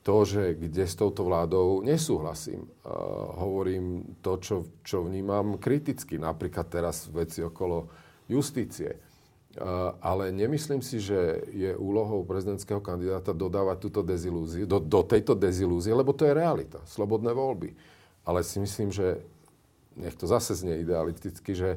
to, 0.00 0.24
že 0.24 0.56
kde 0.56 0.88
s 0.88 0.96
touto 0.96 1.28
vládou 1.28 1.84
nesúhlasím. 1.84 2.64
Uh, 2.82 2.90
hovorím 3.36 4.16
to, 4.24 4.40
čo, 4.40 4.56
čo 4.80 5.04
vnímam 5.04 5.60
kriticky, 5.60 6.16
napríklad 6.16 6.72
teraz 6.72 7.06
veci 7.12 7.44
okolo 7.44 7.86
justície. 8.24 8.96
Uh, 9.60 9.92
ale 10.00 10.30
nemyslím 10.30 10.80
si, 10.80 11.02
že 11.02 11.44
je 11.52 11.74
úlohou 11.76 12.22
prezidentského 12.24 12.80
kandidáta 12.80 13.34
dodávať 13.36 13.76
túto 13.82 14.00
dezilúziu, 14.00 14.64
do, 14.64 14.78
do 14.80 15.02
tejto 15.04 15.36
dezilúzie, 15.36 15.92
lebo 15.92 16.16
to 16.16 16.24
je 16.24 16.32
realita, 16.32 16.80
slobodné 16.86 17.34
voľby. 17.34 17.76
Ale 18.24 18.40
si 18.46 18.62
myslím, 18.62 18.94
že 18.94 19.20
nech 19.98 20.16
to 20.16 20.24
zase 20.24 20.54
znie 20.54 20.80
idealisticky, 20.80 21.52
že, 21.52 21.76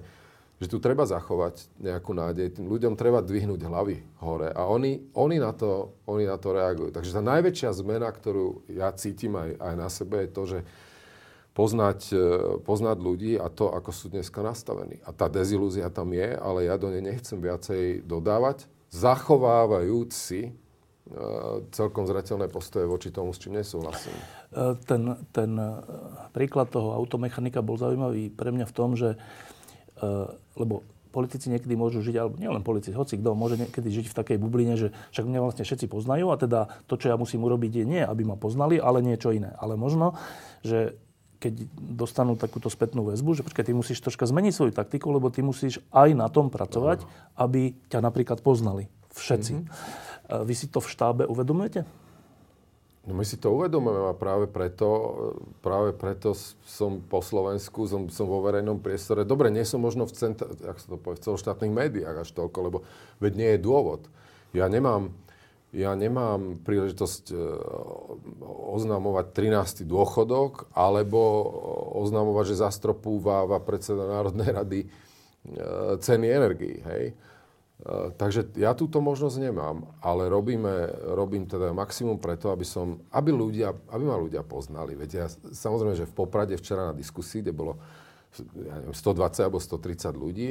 že 0.62 0.68
tu 0.70 0.78
treba 0.78 1.04
zachovať 1.04 1.68
nejakú 1.82 2.14
nádej. 2.14 2.56
Tým 2.56 2.70
ľuďom 2.70 2.94
treba 2.94 3.26
dvihnúť 3.26 3.62
hlavy 3.68 3.98
hore 4.22 4.50
a 4.54 4.70
oni, 4.70 5.12
oni, 5.18 5.38
na, 5.42 5.52
to, 5.52 5.98
oni 6.06 6.30
na 6.30 6.38
to 6.38 6.54
reagujú. 6.54 6.90
Takže 6.94 7.16
tá 7.16 7.22
najväčšia 7.22 7.70
zmena, 7.74 8.08
ktorú 8.10 8.64
ja 8.72 8.94
cítim 8.94 9.36
aj, 9.36 9.60
aj 9.60 9.74
na 9.76 9.90
sebe, 9.90 10.24
je 10.24 10.30
to, 10.32 10.44
že 10.48 10.60
poznať, 11.54 12.00
e, 12.14 12.26
poznať 12.64 12.98
ľudí 12.98 13.34
a 13.38 13.50
to, 13.50 13.74
ako 13.74 13.92
sú 13.92 14.10
dneska 14.14 14.42
nastavení. 14.42 15.04
A 15.06 15.14
tá 15.14 15.30
dezilúzia 15.30 15.92
tam 15.92 16.14
je, 16.14 16.34
ale 16.34 16.70
ja 16.70 16.80
do 16.80 16.90
nej 16.90 17.02
nechcem 17.02 17.38
viacej 17.38 18.06
dodávať, 18.06 18.66
zachovávajúc 18.94 20.10
si 20.14 20.54
E, 21.04 21.68
celkom 21.76 22.08
zretelné 22.08 22.48
postoje 22.48 22.88
voči 22.88 23.12
tomu, 23.12 23.36
s 23.36 23.40
čím 23.44 23.60
nesúhlasím. 23.60 24.16
E, 24.56 24.80
ten, 24.88 25.20
ten 25.36 25.52
príklad 26.32 26.72
toho 26.72 26.96
automechanika 26.96 27.60
bol 27.60 27.76
zaujímavý 27.76 28.32
pre 28.32 28.56
mňa 28.56 28.64
v 28.64 28.76
tom, 28.76 28.96
že 28.96 29.20
lebo 30.58 30.84
politici 31.14 31.54
niekedy 31.54 31.78
môžu 31.78 32.02
žiť, 32.02 32.16
alebo 32.18 32.36
nielen 32.42 32.66
politici, 32.66 32.98
hoci 32.98 33.22
kto 33.22 33.38
môže 33.38 33.62
niekedy 33.62 33.86
žiť 33.86 34.10
v 34.10 34.18
takej 34.18 34.38
bubline, 34.42 34.74
že 34.74 34.90
však 35.14 35.30
mňa 35.30 35.40
vlastne 35.46 35.62
všetci 35.62 35.86
poznajú 35.86 36.34
a 36.34 36.42
teda 36.42 36.74
to, 36.90 36.98
čo 36.98 37.14
ja 37.14 37.16
musím 37.22 37.46
urobiť, 37.46 37.72
je 37.82 37.86
nie, 37.86 38.02
aby 38.02 38.26
ma 38.26 38.34
poznali, 38.34 38.82
ale 38.82 39.06
niečo 39.06 39.30
iné. 39.30 39.54
Ale 39.62 39.78
možno, 39.78 40.18
že 40.66 40.98
keď 41.38 41.70
dostanú 41.76 42.34
takúto 42.34 42.72
spätnú 42.72 43.06
väzbu, 43.06 43.38
že 43.38 43.46
počkaj, 43.46 43.68
ty 43.68 43.78
musíš 43.78 44.02
troška 44.02 44.26
zmeniť 44.26 44.54
svoju 44.56 44.74
taktiku, 44.74 45.14
lebo 45.14 45.30
ty 45.30 45.46
musíš 45.46 45.84
aj 45.94 46.16
na 46.18 46.32
tom 46.34 46.50
pracovať, 46.50 47.06
aby 47.38 47.78
ťa 47.94 48.00
napríklad 48.02 48.42
poznali 48.42 48.90
všetci. 49.14 49.54
Mm-hmm. 49.54 50.48
Vy 50.50 50.54
si 50.56 50.66
to 50.72 50.80
v 50.80 50.88
štábe 50.88 51.24
uvedomujete? 51.28 51.86
No 53.04 53.12
my 53.12 53.28
si 53.28 53.36
to 53.36 53.52
uvedomujeme 53.52 54.16
a 54.16 54.16
práve 54.16 54.48
preto, 54.48 54.88
práve 55.60 55.92
preto 55.92 56.32
som 56.64 57.04
po 57.04 57.20
Slovensku, 57.20 57.84
som, 57.84 58.08
som 58.08 58.32
vo 58.32 58.40
verejnom 58.40 58.80
priestore. 58.80 59.28
Dobre, 59.28 59.52
nie 59.52 59.68
som 59.68 59.84
možno 59.84 60.08
v, 60.08 60.16
centra, 60.16 60.48
jak 60.48 60.80
sa 60.80 60.88
to 60.88 60.96
povie, 60.96 61.20
v 61.20 61.26
celoštátnych 61.28 61.74
médiách 61.76 62.24
až 62.24 62.32
toľko, 62.32 62.58
lebo 62.64 62.78
veď 63.20 63.34
nie 63.36 63.50
je 63.56 63.60
dôvod. 63.60 64.08
Ja 64.56 64.72
nemám, 64.72 65.12
ja 65.76 65.92
nemám 66.00 66.64
príležitosť 66.64 67.36
e, 67.36 67.44
oznamovať 68.72 69.36
13. 69.36 69.84
dôchodok 69.84 70.72
alebo 70.72 71.20
oznamovať, 72.00 72.56
že 72.56 72.64
zastropúva 72.64 73.44
predseda 73.60 74.08
Národnej 74.08 74.48
rady 74.48 74.80
e, 74.80 74.88
ceny 76.00 76.28
energii. 76.32 76.80
Hej? 76.88 77.04
Eh, 77.84 78.16
takže 78.16 78.56
ja 78.56 78.72
túto 78.72 79.04
možnosť 79.04 79.44
nemám, 79.44 79.84
ale 80.00 80.32
robíme, 80.32 80.88
robím 81.20 81.44
teda 81.44 81.76
maximum 81.76 82.16
preto, 82.16 82.48
aby, 82.48 82.64
som, 82.64 83.04
aby, 83.12 83.36
ľudia, 83.36 83.76
aby 83.92 84.04
ma 84.08 84.16
ľudia 84.16 84.40
poznali. 84.40 84.96
Viete, 84.96 85.20
ja, 85.20 85.28
samozrejme, 85.28 86.00
že 86.00 86.08
v 86.08 86.16
Poprade 86.16 86.56
včera 86.56 86.92
na 86.92 86.96
diskusii, 86.96 87.44
kde 87.44 87.52
bolo 87.52 87.76
ja 88.40 88.80
neviem, 88.80 88.96
120 88.96 89.46
alebo 89.46 89.60
130 89.60 90.16
ľudí, 90.16 90.50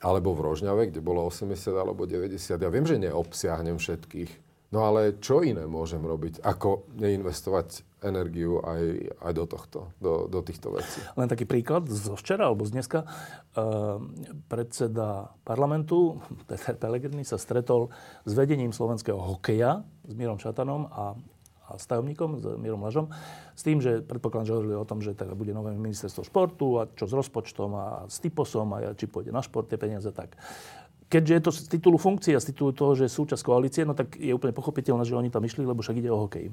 alebo 0.00 0.32
v 0.32 0.48
Rožňave, 0.48 0.88
kde 0.88 1.04
bolo 1.04 1.28
80 1.28 1.76
alebo 1.76 2.08
90. 2.08 2.40
Ja 2.40 2.70
viem, 2.72 2.88
že 2.88 3.04
neobsiahnem 3.04 3.76
všetkých, 3.76 4.30
No 4.74 4.82
ale 4.82 5.22
čo 5.22 5.46
iné 5.46 5.62
môžem 5.70 6.02
robiť, 6.02 6.42
ako 6.42 6.90
neinvestovať 6.98 7.86
energiu 8.02 8.62
aj, 8.62 8.82
aj 9.22 9.32
do 9.34 9.44
tohto, 9.46 9.78
do, 10.02 10.26
do 10.26 10.40
týchto 10.42 10.74
vecí. 10.74 10.98
Len 11.14 11.30
taký 11.30 11.46
príklad 11.46 11.86
zo 11.86 12.18
včera 12.18 12.50
alebo 12.50 12.66
z 12.66 12.74
dneska. 12.74 13.06
Uh, 13.54 14.02
predseda 14.50 15.34
parlamentu 15.46 16.18
Peter 16.50 16.74
Pellegrini 16.74 17.22
sa 17.22 17.38
stretol 17.38 17.94
s 18.26 18.32
vedením 18.34 18.74
slovenského 18.74 19.18
hokeja 19.18 19.86
s 20.06 20.12
Mírom 20.14 20.38
Šatanom 20.38 20.90
a, 20.90 21.14
a 21.66 21.70
s 21.78 21.86
tajomníkom, 21.86 22.30
s 22.38 22.44
Mírom 22.58 22.82
Lažom, 22.82 23.10
s 23.54 23.62
tým, 23.62 23.82
že 23.82 24.02
predpokladám, 24.02 24.50
že 24.50 24.54
hovorili 24.54 24.76
o 24.78 24.86
tom, 24.86 24.98
že 25.02 25.14
teda 25.14 25.34
bude 25.34 25.50
nové 25.50 25.74
ministerstvo 25.74 26.26
športu 26.26 26.78
a 26.78 26.90
čo 26.90 27.10
s 27.10 27.12
rozpočtom 27.14 27.70
a 27.74 27.86
s 28.06 28.18
typosom 28.22 28.70
a 28.76 28.94
či 28.94 29.10
pôjde 29.10 29.30
na 29.30 29.42
šport 29.42 29.66
tie 29.66 29.78
peniaze 29.78 30.10
tak 30.10 30.38
keďže 31.06 31.32
je 31.32 31.42
to 31.42 31.50
z 31.54 31.58
titulu 31.78 31.98
funkcie 31.98 32.34
a 32.34 32.42
z 32.42 32.50
titulu 32.54 32.74
toho, 32.74 32.98
že 32.98 33.06
je 33.06 33.16
súčasť 33.16 33.42
koalície, 33.42 33.82
no 33.86 33.94
tak 33.94 34.18
je 34.18 34.34
úplne 34.34 34.54
pochopiteľné, 34.54 35.06
že 35.06 35.14
oni 35.14 35.30
tam 35.30 35.46
išli, 35.46 35.62
lebo 35.62 35.82
však 35.82 35.98
ide 35.98 36.10
o 36.10 36.22
hokej. 36.26 36.50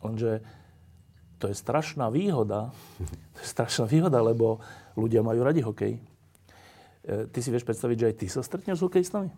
Lenže 0.00 0.40
to 1.40 1.48
je 1.48 1.56
strašná 1.56 2.12
výhoda, 2.12 2.72
to 3.36 3.38
je 3.40 3.48
strašná 3.48 3.84
výhoda, 3.88 4.20
lebo 4.20 4.60
ľudia 4.96 5.24
majú 5.24 5.40
radi 5.44 5.60
hokej. 5.64 5.92
E, 5.96 7.28
ty 7.32 7.38
si 7.40 7.48
vieš 7.48 7.64
predstaviť, 7.64 7.96
že 7.96 8.08
aj 8.12 8.14
ty 8.16 8.26
sa 8.28 8.40
stretneš 8.44 8.80
s 8.80 8.84
hokejistami? 8.84 9.30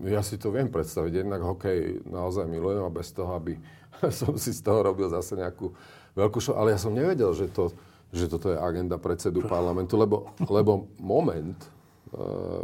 Ja 0.00 0.24
si 0.24 0.40
to 0.40 0.48
viem 0.48 0.72
predstaviť. 0.72 1.12
Jednak 1.20 1.44
hokej 1.44 2.08
naozaj 2.08 2.48
milujem 2.48 2.88
a 2.88 2.92
bez 2.92 3.12
toho, 3.12 3.36
aby 3.36 3.60
som 4.20 4.36
si 4.40 4.56
z 4.56 4.64
toho 4.64 4.80
robil 4.80 5.12
zase 5.12 5.36
nejakú 5.36 5.72
veľkú 6.16 6.40
show. 6.40 6.56
Ale 6.56 6.72
ja 6.72 6.80
som 6.80 6.96
nevedel, 6.96 7.36
že, 7.36 7.52
to, 7.52 7.68
že 8.08 8.28
toto 8.32 8.52
je 8.52 8.56
agenda 8.56 8.96
predsedu 8.96 9.44
parlamentu, 9.52 10.00
lebo, 10.00 10.32
lebo 10.48 10.88
moment, 10.96 11.56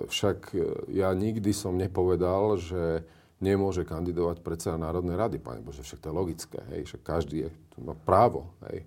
však 0.09 0.39
eh, 0.53 0.61
ja 0.93 1.09
nikdy 1.17 1.51
som 1.57 1.81
nepovedal, 1.81 2.61
že 2.61 3.05
nemôže 3.39 3.87
kandidovať 3.87 4.43
predseda 4.43 4.77
Národnej 4.77 5.17
rady. 5.17 5.37
Pane 5.41 5.63
Bože, 5.63 5.87
však 5.87 6.03
to 6.03 6.09
je 6.11 6.15
logické. 6.15 6.59
Hej, 6.75 6.91
však 6.93 7.03
každý 7.07 7.37
je, 7.47 7.51
má 7.81 7.95
právo 7.95 8.51
hej, 8.69 8.85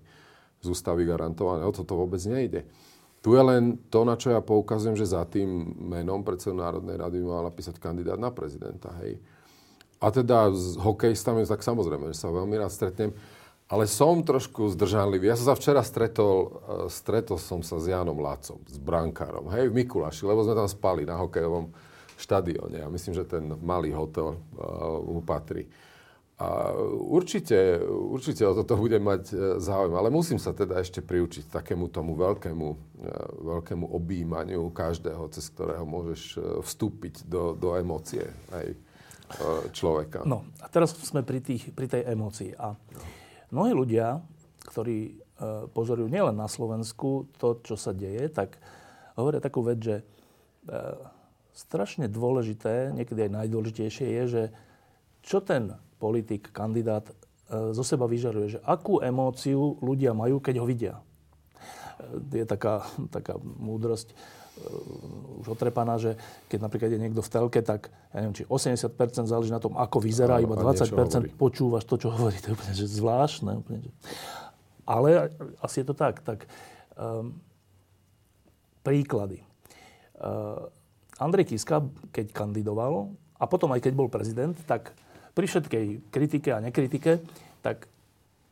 z 0.60 0.66
ústavy 0.68 1.08
garantované. 1.08 1.64
O 1.64 1.72
toto 1.72 1.96
vôbec 1.96 2.20
nejde. 2.28 2.68
Tu 3.22 3.38
je 3.38 3.42
len 3.42 3.78
to, 3.86 4.02
na 4.02 4.18
čo 4.18 4.34
ja 4.34 4.42
poukazujem, 4.42 4.98
že 4.98 5.14
za 5.14 5.22
tým 5.24 5.78
menom 5.78 6.26
predsedu 6.26 6.58
Národnej 6.58 6.98
rady 6.98 7.22
by 7.22 7.26
mal 7.26 7.42
napísať 7.46 7.78
kandidát 7.78 8.18
na 8.18 8.34
prezidenta. 8.34 8.90
Hej. 8.98 9.22
A 10.02 10.10
teda 10.10 10.50
s 10.50 10.74
hokejistami, 10.82 11.46
tak 11.46 11.62
samozrejme, 11.62 12.10
že 12.10 12.18
sa 12.18 12.34
veľmi 12.34 12.58
rád 12.58 12.74
stretnem. 12.74 13.14
Ale 13.72 13.88
som 13.88 14.20
trošku 14.20 14.68
zdržanlivý. 14.76 15.32
Ja 15.32 15.36
som 15.40 15.48
sa 15.48 15.56
včera 15.56 15.80
stretol, 15.80 16.60
e, 16.60 16.92
stretol 16.92 17.40
som 17.40 17.64
sa 17.64 17.80
s 17.80 17.88
Jánom 17.88 18.20
Lácom, 18.20 18.60
s 18.68 18.76
brankárom, 18.76 19.48
hej, 19.48 19.72
v 19.72 19.80
Mikuláši, 19.80 20.28
lebo 20.28 20.44
sme 20.44 20.52
tam 20.52 20.68
spali 20.68 21.08
na 21.08 21.16
hokejovom 21.16 21.72
štadióne. 22.20 22.84
Ja 22.84 22.88
myslím, 22.92 23.16
že 23.16 23.24
ten 23.24 23.48
malý 23.64 23.96
hotel 23.96 24.36
uh, 24.36 25.00
mu 25.02 25.24
patrí. 25.24 25.66
A 26.42 26.74
určite, 26.90 27.78
určite 27.86 28.42
o 28.42 28.56
toto 28.56 28.74
bude 28.74 28.98
mať 28.98 29.22
e, 29.30 29.34
záujem, 29.62 29.94
ale 29.94 30.10
musím 30.10 30.42
sa 30.42 30.50
teda 30.50 30.82
ešte 30.82 30.98
priučiť 30.98 31.46
takému 31.46 31.86
tomu 31.86 32.18
veľkému, 32.18 32.66
e, 32.66 32.76
veľkému 33.46 33.86
objímaniu 33.86 34.74
každého, 34.74 35.30
cez 35.30 35.46
ktorého 35.54 35.86
môžeš 35.86 36.22
e, 36.34 36.38
vstúpiť 36.66 37.30
do, 37.30 37.54
do 37.54 37.78
emócie 37.78 38.26
aj 38.50 38.74
človeka. 39.72 40.28
No 40.28 40.44
a 40.60 40.66
teraz 40.68 40.92
sme 40.92 41.24
pri, 41.24 41.40
tých, 41.40 41.70
pri 41.72 41.86
tej 41.88 42.10
emócii. 42.10 42.52
A 42.58 42.74
mnohí 43.52 43.76
ľudia, 43.76 44.24
ktorí 44.66 45.20
pozorujú 45.74 46.06
nielen 46.06 46.38
na 46.38 46.46
Slovensku 46.46 47.26
to, 47.36 47.58
čo 47.66 47.74
sa 47.74 47.90
deje, 47.90 48.30
tak 48.30 48.62
hovoria 49.18 49.42
takú 49.42 49.60
vec, 49.66 49.78
že 49.82 49.96
strašne 51.52 52.08
dôležité, 52.08 52.96
niekedy 52.96 53.28
aj 53.28 53.44
najdôležitejšie 53.44 54.06
je, 54.08 54.22
že 54.28 54.42
čo 55.22 55.44
ten 55.44 55.76
politik, 56.00 56.50
kandidát 56.50 57.06
e, 57.06 57.14
zo 57.76 57.84
seba 57.86 58.08
vyžaruje, 58.10 58.58
že 58.58 58.64
akú 58.64 58.98
emóciu 58.98 59.78
ľudia 59.78 60.16
majú, 60.16 60.42
keď 60.42 60.54
ho 60.58 60.66
vidia. 60.66 60.94
E, 60.98 62.42
je 62.42 62.46
taká, 62.48 62.82
taká 63.14 63.38
múdrosť 63.38 64.16
už 65.42 65.58
otrepaná, 65.58 65.98
že 65.98 66.14
keď 66.46 66.58
napríklad 66.62 66.90
je 66.92 67.00
niekto 67.00 67.24
v 67.24 67.30
telke, 67.32 67.60
tak 67.64 67.90
ja 68.14 68.22
neviem, 68.22 68.36
či 68.36 68.44
80% 68.46 68.94
záleží 69.26 69.50
na 69.50 69.58
tom, 69.58 69.74
ako 69.74 69.98
vyzerá, 69.98 70.38
iba 70.38 70.54
20% 70.54 71.34
počúvaš 71.34 71.88
to, 71.88 71.98
čo 71.98 72.12
hovorí. 72.12 72.38
To 72.44 72.52
je 72.52 72.54
úplne 72.54 72.74
že 72.76 72.86
zvláštne. 72.86 73.58
Úplne, 73.64 73.78
že... 73.82 73.90
Ale 74.86 75.32
asi 75.64 75.82
je 75.82 75.86
to 75.88 75.94
tak. 75.96 76.22
tak 76.22 76.46
um, 76.94 77.34
príklady. 78.86 79.42
Uh, 80.20 80.70
Andrej 81.18 81.54
Kiska, 81.54 81.82
keď 82.14 82.30
kandidoval, 82.30 83.10
a 83.42 83.44
potom 83.50 83.74
aj 83.74 83.82
keď 83.82 83.92
bol 83.98 84.06
prezident, 84.06 84.54
tak 84.70 84.94
pri 85.34 85.50
všetkej 85.50 86.14
kritike 86.14 86.54
a 86.54 86.62
nekritike, 86.62 87.18
tak 87.64 87.90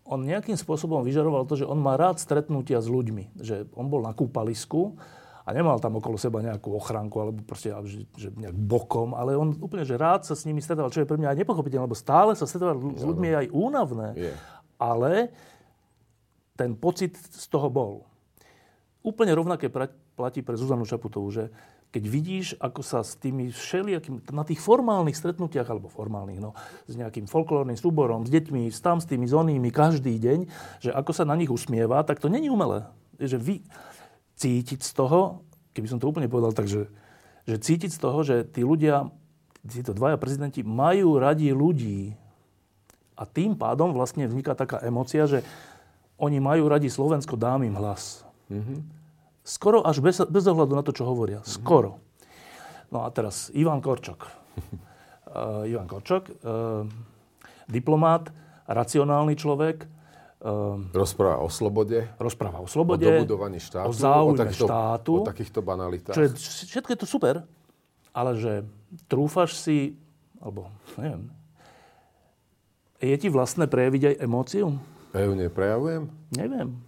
on 0.02 0.26
nejakým 0.26 0.58
spôsobom 0.58 1.06
vyžaroval 1.06 1.46
to, 1.46 1.54
že 1.54 1.68
on 1.68 1.78
má 1.78 1.94
rád 1.94 2.18
stretnutia 2.18 2.82
s 2.82 2.90
ľuďmi. 2.90 3.38
Že 3.38 3.70
on 3.78 3.86
bol 3.86 4.02
na 4.02 4.10
kúpalisku 4.10 4.98
a 5.44 5.48
nemal 5.56 5.80
tam 5.80 5.96
okolo 5.96 6.20
seba 6.20 6.44
nejakú 6.44 6.76
ochránku 6.76 7.16
alebo 7.16 7.40
proste 7.42 7.72
že, 7.88 8.04
že 8.14 8.28
nejak 8.36 8.54
bokom, 8.54 9.16
ale 9.16 9.34
on 9.34 9.56
úplne, 9.56 9.88
že 9.88 9.96
rád 9.96 10.28
sa 10.28 10.36
s 10.36 10.44
nimi 10.44 10.60
stretával, 10.60 10.92
čo 10.92 11.02
je 11.02 11.08
pre 11.08 11.16
mňa 11.16 11.32
aj 11.32 11.38
nepochopiteľné, 11.42 11.88
lebo 11.88 11.98
stále 11.98 12.36
sa 12.36 12.44
stretávať 12.44 12.76
s 12.96 13.04
ľuďmi 13.04 13.26
je 13.26 13.36
aj 13.36 13.48
únavné. 13.50 14.08
Yeah. 14.16 14.36
Ale 14.80 15.12
ten 16.60 16.76
pocit 16.76 17.16
z 17.16 17.46
toho 17.48 17.72
bol. 17.72 18.04
Úplne 19.00 19.32
rovnaké 19.32 19.72
platí 20.12 20.44
pre 20.44 20.60
Zuzanu 20.60 20.84
Čaputovú, 20.84 21.32
že 21.32 21.48
keď 21.90 22.04
vidíš, 22.06 22.46
ako 22.62 22.84
sa 22.86 23.02
s 23.02 23.18
tými 23.18 23.50
všelijakými, 23.50 24.30
na 24.30 24.46
tých 24.46 24.62
formálnych 24.62 25.18
stretnutiach, 25.18 25.66
alebo 25.66 25.90
formálnych, 25.90 26.38
no, 26.38 26.54
s 26.86 26.94
nejakým 26.94 27.26
folklórnym 27.26 27.74
súborom, 27.74 28.22
s 28.22 28.30
deťmi, 28.30 28.70
s 28.70 28.78
tam, 28.78 29.02
s 29.02 29.10
tými 29.10 29.26
zónými, 29.26 29.74
každý 29.74 30.14
deň, 30.20 30.38
že 30.78 30.90
ako 30.94 31.10
sa 31.10 31.26
na 31.26 31.34
nich 31.34 31.50
usmieva, 31.50 32.04
tak 32.06 32.22
to 32.22 32.30
není 32.30 32.46
umelé. 32.46 32.86
Že 33.18 33.36
vy 33.42 33.54
cítiť 34.40 34.80
z 34.80 34.92
toho, 34.96 35.44
keby 35.76 35.86
som 35.86 36.00
to 36.00 36.08
úplne 36.08 36.32
povedal 36.32 36.56
tak, 36.56 36.64
že, 36.64 36.88
že 37.44 37.60
cítiť 37.60 37.92
z 37.92 37.98
toho, 38.00 38.18
že 38.24 38.48
tí 38.48 38.64
ľudia, 38.64 39.12
títo 39.68 39.92
dvaja 39.92 40.16
prezidenti 40.16 40.64
majú 40.64 41.20
radi 41.20 41.52
ľudí. 41.52 42.16
A 43.20 43.28
tým 43.28 43.52
pádom 43.52 43.92
vlastne 43.92 44.24
vzniká 44.24 44.56
taká 44.56 44.80
emocia, 44.80 45.28
že 45.28 45.44
oni 46.16 46.40
majú 46.40 46.72
radi 46.72 46.88
Slovensko, 46.88 47.36
dám 47.36 47.68
im 47.68 47.76
hlas. 47.76 48.24
Mm-hmm. 48.48 48.78
Skoro 49.44 49.84
až 49.84 50.00
bez, 50.00 50.20
bez 50.24 50.44
ohľadu 50.48 50.72
na 50.72 50.84
to, 50.84 50.96
čo 50.96 51.04
hovoria. 51.04 51.44
Skoro. 51.44 52.00
No 52.88 53.04
a 53.04 53.08
teraz 53.12 53.52
Ivan 53.52 53.84
Korčok. 53.84 54.24
Uh, 55.28 55.68
Ivan 55.70 55.84
Korčok, 55.88 56.28
uh, 56.28 56.84
diplomát, 57.68 58.32
racionálny 58.68 59.36
človek. 59.36 59.84
Uh, 60.40 60.88
rozpráva 60.96 61.44
o 61.44 61.52
slobode. 61.52 62.08
Rozpráva 62.16 62.64
o 62.64 62.68
slobode. 62.68 63.04
O 63.04 63.12
dobudovaní 63.12 63.60
štátu. 63.60 63.88
O 63.88 63.92
záujme 63.92 64.40
o 64.40 64.40
takýchto, 64.40 64.66
štátu. 64.72 65.12
O 65.12 65.20
takýchto 65.20 65.60
banalitách. 65.60 66.16
Čo 66.16 66.22
je, 66.24 66.30
všetko 66.64 66.88
je 66.96 66.98
to 67.04 67.04
super, 67.04 67.34
ale 68.16 68.30
že 68.40 68.64
trúfaš 69.04 69.60
si, 69.60 70.00
alebo 70.40 70.72
neviem, 70.96 71.28
je 73.04 73.16
ti 73.20 73.28
vlastné 73.28 73.68
prejaviť 73.68 74.02
aj 74.08 74.14
emóciu? 74.24 74.80
Ja 75.12 75.28
ju 75.28 75.36
neprejavujem? 75.36 76.08
Neviem. 76.32 76.80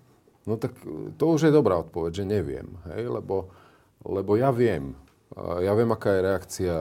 No 0.49 0.57
tak 0.57 0.73
to 1.21 1.25
už 1.37 1.49
je 1.49 1.53
dobrá 1.53 1.77
odpoveď, 1.81 2.23
že 2.23 2.25
neviem. 2.25 2.73
Hej? 2.89 3.21
Lebo, 3.21 3.53
lebo 4.01 4.33
ja 4.41 4.49
viem. 4.49 4.97
Ja 5.37 5.73
viem, 5.73 5.89
aká 5.89 6.13
je 6.13 6.21
reakcia, 6.29 6.77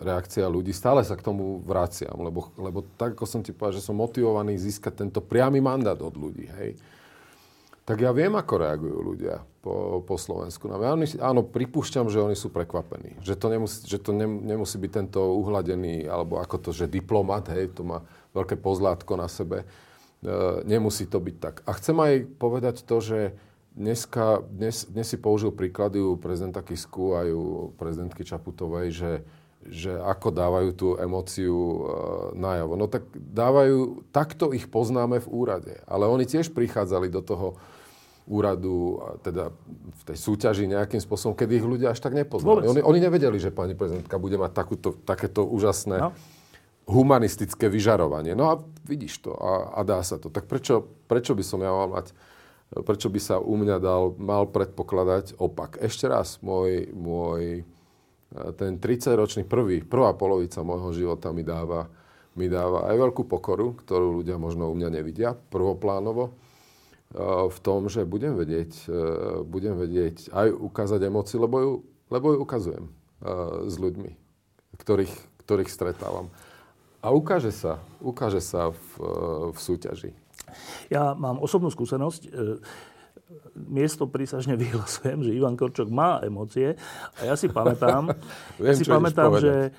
reakcia 0.00 0.46
ľudí. 0.48 0.72
Stále 0.72 1.04
sa 1.04 1.16
k 1.16 1.26
tomu 1.26 1.60
vraciam, 1.60 2.16
lebo, 2.16 2.48
lebo 2.56 2.80
tak, 2.96 3.12
ako 3.12 3.28
som 3.28 3.40
ti 3.44 3.52
povedal, 3.52 3.76
že 3.76 3.84
som 3.84 4.00
motivovaný 4.00 4.56
získať 4.56 5.04
tento 5.04 5.20
priamy 5.20 5.60
mandát 5.60 6.00
od 6.00 6.16
ľudí. 6.16 6.48
Hej? 6.48 6.80
Tak 7.84 8.00
ja 8.00 8.16
viem, 8.16 8.32
ako 8.32 8.54
reagujú 8.56 8.98
ľudia 9.04 9.44
po, 9.60 10.00
po 10.00 10.16
Slovensku. 10.16 10.64
No, 10.64 10.80
ja, 10.80 10.96
áno, 11.20 11.44
pripúšťam, 11.44 12.08
že 12.08 12.24
oni 12.24 12.32
sú 12.32 12.48
prekvapení. 12.48 13.20
Že 13.20 13.34
to 13.36 13.46
nemusí, 13.52 13.78
že 13.84 13.98
to 14.00 14.16
nemusí 14.16 14.80
byť 14.80 14.92
tento 15.04 15.20
uhladený, 15.20 16.08
alebo 16.08 16.40
ako 16.40 16.56
to, 16.64 16.70
že 16.72 16.88
diplomat, 16.88 17.52
hej, 17.52 17.76
to 17.76 17.84
má 17.84 18.00
veľké 18.32 18.56
pozlátko 18.56 19.20
na 19.20 19.28
sebe 19.28 19.68
E, 20.24 20.64
nemusí 20.64 21.04
to 21.04 21.20
byť 21.20 21.36
tak. 21.36 21.54
A 21.68 21.76
chcem 21.76 21.96
aj 22.00 22.12
povedať 22.40 22.80
to, 22.88 22.96
že 23.04 23.36
dneska, 23.74 24.40
dnes, 24.46 24.86
dnes 24.86 25.06
si 25.10 25.18
použil 25.18 25.50
príklady 25.50 25.98
u 25.98 26.14
prezidenta 26.14 26.62
Kisku 26.62 27.18
aj 27.18 27.26
u 27.34 27.44
prezidentky 27.74 28.22
Čaputovej, 28.22 28.94
že, 28.94 29.12
že 29.66 29.92
ako 29.98 30.30
dávajú 30.30 30.70
tú 30.72 30.88
emóciu 30.96 31.54
e, 31.54 31.78
najavo. 32.38 32.74
No 32.78 32.86
tak 32.86 33.10
dávajú, 33.12 34.06
takto 34.14 34.54
ich 34.54 34.70
poznáme 34.70 35.18
v 35.18 35.28
úrade. 35.28 35.74
Ale 35.90 36.06
oni 36.06 36.24
tiež 36.24 36.54
prichádzali 36.54 37.10
do 37.10 37.20
toho 37.20 37.58
úradu, 38.24 39.04
teda 39.20 39.52
v 40.00 40.02
tej 40.08 40.16
súťaži 40.16 40.64
nejakým 40.64 40.96
spôsobom, 40.96 41.36
kedy 41.36 41.60
ich 41.60 41.66
ľudia 41.66 41.92
až 41.92 42.00
tak 42.00 42.16
nepoznali. 42.16 42.64
Oni, 42.64 42.80
oni 42.80 42.98
nevedeli, 43.04 43.36
že 43.36 43.52
pani 43.52 43.76
prezidentka 43.76 44.16
bude 44.16 44.40
mať 44.40 44.56
takúto, 44.56 44.96
takéto 45.04 45.44
úžasné 45.44 46.00
no 46.00 46.16
humanistické 46.84 47.72
vyžarovanie. 47.72 48.36
No 48.36 48.44
a 48.52 48.54
vidíš 48.84 49.24
to 49.24 49.32
a, 49.32 49.72
a 49.76 49.88
dá 49.88 50.04
sa 50.04 50.20
to. 50.20 50.28
Tak 50.28 50.44
prečo, 50.44 50.84
prečo 51.08 51.32
by 51.32 51.44
som 51.44 51.60
ja 51.64 51.72
mal 51.72 51.88
mať, 51.88 52.12
prečo 52.82 53.06
by 53.06 53.20
sa 53.22 53.36
u 53.38 53.54
mňa 53.54 53.76
dal, 53.78 54.18
mal 54.18 54.50
predpokladať 54.50 55.38
opak? 55.38 55.78
Ešte 55.78 56.10
raz, 56.10 56.42
môj, 56.42 56.90
môj 56.90 57.62
ten 58.58 58.82
30-ročný 58.82 59.46
prvý, 59.46 59.86
prvá 59.86 60.10
polovica 60.18 60.66
môjho 60.66 60.90
života 60.90 61.30
mi 61.30 61.46
dáva, 61.46 61.86
mi 62.34 62.50
dáva 62.50 62.90
aj 62.90 62.96
veľkú 62.98 63.30
pokoru, 63.30 63.78
ktorú 63.78 64.18
ľudia 64.18 64.34
možno 64.42 64.66
u 64.66 64.74
mňa 64.74 64.90
nevidia 64.90 65.38
prvoplánovo, 65.54 66.34
v 67.46 67.58
tom, 67.62 67.86
že 67.86 68.02
budem 68.02 68.34
vedieť, 68.34 68.90
budem 69.46 69.78
vedieť 69.78 70.34
aj 70.34 70.50
ukázať 70.50 70.98
emócii, 71.06 71.38
lebo 71.38 71.56
ju, 71.62 71.72
lebo 72.10 72.34
ju 72.34 72.42
ukazujem 72.42 72.90
s 73.70 73.74
ľuďmi, 73.78 74.18
ktorých, 74.82 75.14
ktorých 75.46 75.70
stretávam. 75.70 76.34
A 77.04 77.14
ukáže 77.14 77.54
sa, 77.54 77.78
ukáže 78.02 78.42
sa 78.42 78.74
v, 78.74 78.90
v 79.54 79.58
súťaži. 79.62 80.10
Ja 80.88 81.12
mám 81.14 81.40
osobnú 81.40 81.70
skúsenosť. 81.72 82.22
E, 82.26 82.30
miesto 83.56 84.06
prísažne 84.10 84.58
vyhlasujem, 84.62 85.24
že 85.24 85.34
Ivan 85.34 85.58
Korčok 85.58 85.88
má 85.90 86.20
emócie. 86.22 86.76
A 87.20 87.32
ja 87.32 87.34
si 87.34 87.50
pamätám, 87.50 88.12
Viem, 88.60 88.66
ja 88.68 88.72
si 88.74 88.84
pamätám 88.84 89.30
že 89.40 89.70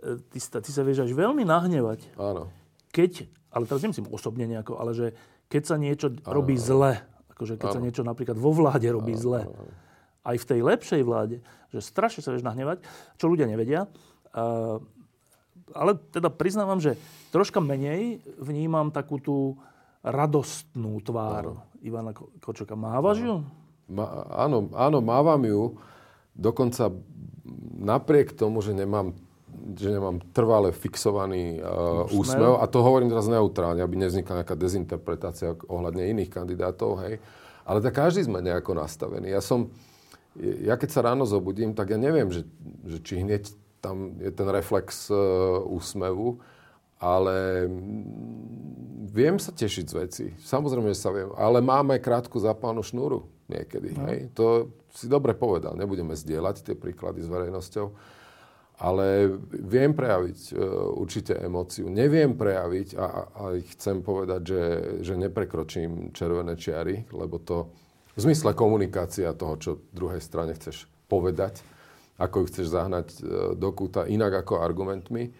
e, 0.00 0.20
ty, 0.30 0.38
ty 0.38 0.70
sa 0.70 0.82
vieš 0.82 1.06
až 1.06 1.12
veľmi 1.12 1.44
nahnevať. 1.44 2.16
Áno. 2.18 2.50
Keď, 2.94 3.26
ale 3.50 3.66
teraz 3.66 3.82
nemyslím 3.82 4.10
osobne 4.10 4.46
nejako, 4.46 4.78
ale 4.78 4.94
že 4.94 5.06
keď 5.50 5.62
sa 5.66 5.76
niečo 5.78 6.08
áno, 6.10 6.30
robí 6.30 6.56
zle, 6.58 7.02
akože 7.34 7.58
keď 7.58 7.68
áno. 7.70 7.76
sa 7.76 7.84
niečo 7.84 8.02
napríklad 8.06 8.38
vo 8.38 8.54
vláde 8.54 8.86
robí 8.90 9.14
áno, 9.18 9.22
zle, 9.22 9.40
aj 10.24 10.36
v 10.40 10.48
tej 10.48 10.60
lepšej 10.64 11.02
vláde, 11.04 11.36
že 11.68 11.84
strašne 11.84 12.24
sa 12.24 12.32
vieš 12.32 12.46
nahnevať, 12.46 12.80
čo 13.20 13.28
ľudia 13.28 13.44
nevedia. 13.44 13.84
Uh, 14.34 14.80
ale 15.72 15.96
teda 16.10 16.32
priznávam, 16.32 16.80
že 16.80 16.96
troška 17.34 17.60
menej 17.60 18.20
vnímam 18.40 18.92
takú 18.92 19.20
tú 19.20 19.58
radostnú 20.04 21.00
tvár 21.00 21.56
no. 21.56 21.64
Ivana 21.80 22.12
Kočoka. 22.14 22.76
Mávaš 22.76 23.24
ju? 23.24 23.34
Ma, 23.88 24.28
áno, 24.28 24.68
áno, 24.76 25.00
mávam 25.00 25.40
ju. 25.44 25.62
Dokonca 26.36 26.92
napriek 27.80 28.36
tomu, 28.36 28.60
že 28.60 28.76
nemám 28.76 29.16
že 29.64 29.88
nemám 29.96 30.20
trvale 30.36 30.76
fixovaný 30.76 31.56
uh, 31.56 32.04
úsmev. 32.12 32.60
A 32.60 32.68
to 32.68 32.84
hovorím 32.84 33.08
teraz 33.08 33.24
neutrálne, 33.30 33.80
aby 33.80 33.96
nevznikla 33.96 34.44
nejaká 34.44 34.52
dezinterpretácia 34.58 35.56
ohľadne 35.56 36.04
iných 36.04 36.28
kandidátov. 36.28 37.00
Hej. 37.00 37.16
Ale 37.64 37.80
tak 37.80 37.96
každý 37.96 38.28
sme 38.28 38.44
nejako 38.44 38.76
nastavení. 38.76 39.32
Ja 39.32 39.40
som, 39.40 39.72
ja 40.36 40.76
keď 40.76 40.88
sa 40.92 41.00
ráno 41.00 41.24
zobudím, 41.24 41.72
tak 41.72 41.96
ja 41.96 41.98
neviem, 41.98 42.28
že, 42.28 42.44
že 42.84 42.98
či 43.00 43.24
hneď 43.24 43.48
tam 43.80 44.20
je 44.20 44.28
ten 44.28 44.48
reflex 44.52 45.08
uh, 45.08 45.64
úsmevu, 45.64 46.44
ale 47.04 47.68
mm, 47.68 49.12
viem 49.12 49.36
sa 49.36 49.52
tešiť 49.52 49.84
z 49.84 49.94
veci. 49.94 50.24
Samozrejme, 50.40 50.88
že 50.96 51.04
sa 51.04 51.12
viem. 51.12 51.28
Ale 51.36 51.60
máme 51.60 52.00
krátku 52.00 52.40
zapálnu 52.40 52.80
šnúru 52.80 53.28
niekedy. 53.52 53.92
No. 53.92 54.08
Hej? 54.08 54.32
To 54.32 54.72
si 54.96 55.04
dobre 55.04 55.36
povedal. 55.36 55.76
Nebudeme 55.76 56.16
zdieľať 56.16 56.64
tie 56.64 56.74
príklady 56.74 57.20
s 57.20 57.28
verejnosťou. 57.28 57.86
ale 58.74 59.30
viem 59.54 59.94
prejaviť 59.94 60.38
uh, 60.50 60.58
určite 60.98 61.38
emóciu. 61.38 61.86
Neviem 61.86 62.34
prejaviť 62.34 62.98
a, 62.98 63.06
a 63.30 63.42
chcem 63.76 64.02
povedať, 64.02 64.40
že, 64.42 64.62
že 65.06 65.14
neprekročím 65.14 66.10
červené 66.10 66.58
čiary, 66.58 67.06
lebo 67.14 67.38
to 67.38 67.70
v 68.18 68.20
zmysle 68.30 68.50
komunikácia 68.54 69.30
toho, 69.34 69.54
čo 69.58 69.70
druhej 69.94 70.22
strane 70.22 70.54
chceš 70.58 70.90
povedať, 71.06 71.62
ako 72.18 72.42
ju 72.42 72.46
chceš 72.50 72.66
zahnať 72.74 73.06
uh, 73.14 73.18
do 73.54 73.70
kúta, 73.70 74.10
inak 74.10 74.42
ako 74.42 74.58
argumentmi. 74.58 75.30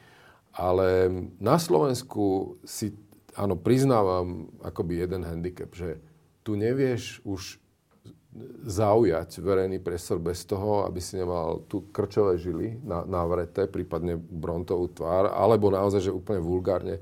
Ale 0.55 1.11
na 1.43 1.59
Slovensku 1.59 2.57
si, 2.63 2.95
áno, 3.35 3.59
priznávam 3.59 4.47
akoby 4.63 5.03
jeden 5.03 5.27
handicap, 5.27 5.75
že 5.75 5.99
tu 6.47 6.55
nevieš 6.55 7.19
už 7.27 7.59
zaujať 8.67 9.39
verejný 9.39 9.79
priestor 9.79 10.19
bez 10.19 10.43
toho, 10.43 10.83
aby 10.87 10.99
si 10.99 11.15
nemal 11.15 11.63
tu 11.71 11.87
krčové 11.95 12.35
žily 12.35 12.83
na, 12.83 13.07
navreté, 13.07 13.71
prípadne 13.71 14.19
brontovú 14.19 14.91
tvár, 14.91 15.31
alebo 15.31 15.71
naozaj, 15.71 16.11
že 16.11 16.15
úplne 16.15 16.43
vulgárne 16.43 16.99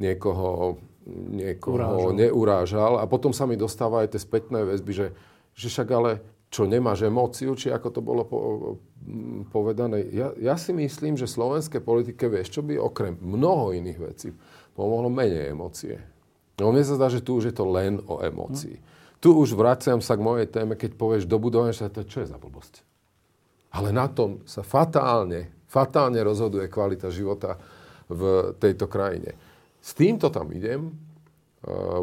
niekoho, 0.00 0.80
niekoho 1.08 1.76
urážal. 1.76 2.16
neurážal. 2.16 2.92
A 2.96 3.04
potom 3.04 3.36
sa 3.36 3.44
mi 3.44 3.60
dostáva 3.60 4.02
aj 4.02 4.16
tie 4.16 4.20
spätné 4.24 4.64
väzby, 4.64 4.92
že, 4.96 5.06
že 5.52 5.68
však 5.68 5.88
ale 5.92 6.24
čo 6.48 6.64
nemáš 6.64 7.04
emóciu, 7.04 7.52
či 7.58 7.68
ako 7.68 7.88
to 7.92 8.00
bolo 8.00 8.22
po, 8.24 8.38
povedané. 9.52 10.08
Ja, 10.12 10.32
ja 10.40 10.54
si 10.56 10.72
myslím, 10.72 11.18
že 11.20 11.28
slovenské 11.28 11.80
politike, 11.80 12.26
vieš, 12.28 12.56
čo 12.56 12.62
by 12.64 12.80
okrem 12.80 13.20
mnoho 13.20 13.76
iných 13.76 13.98
vecí 14.00 14.28
pomohlo 14.72 15.12
menej 15.12 15.52
emócie. 15.54 16.00
No 16.58 16.70
mne 16.70 16.86
sa 16.86 16.96
zdá, 16.96 17.10
že 17.10 17.22
tu 17.22 17.38
už 17.38 17.50
je 17.50 17.54
to 17.54 17.66
len 17.66 18.00
o 18.08 18.22
emócii. 18.24 18.76
Hm 18.78 18.92
tu 19.24 19.32
už 19.32 19.56
vraciam 19.56 20.04
sa 20.04 20.20
k 20.20 20.24
mojej 20.28 20.44
téme, 20.52 20.76
keď 20.76 21.00
povieš 21.00 21.24
dobudovanie 21.24 21.72
štátu, 21.72 22.04
čo 22.04 22.20
je 22.20 22.28
za 22.28 22.36
blbosť? 22.36 22.84
Ale 23.72 23.88
na 23.88 24.04
tom 24.04 24.44
sa 24.44 24.60
fatálne, 24.60 25.64
fatálne 25.64 26.20
rozhoduje 26.20 26.68
kvalita 26.68 27.08
života 27.08 27.56
v 28.12 28.52
tejto 28.60 28.84
krajine. 28.84 29.32
S 29.80 29.96
týmto 29.96 30.28
tam 30.28 30.52
idem, 30.52 30.92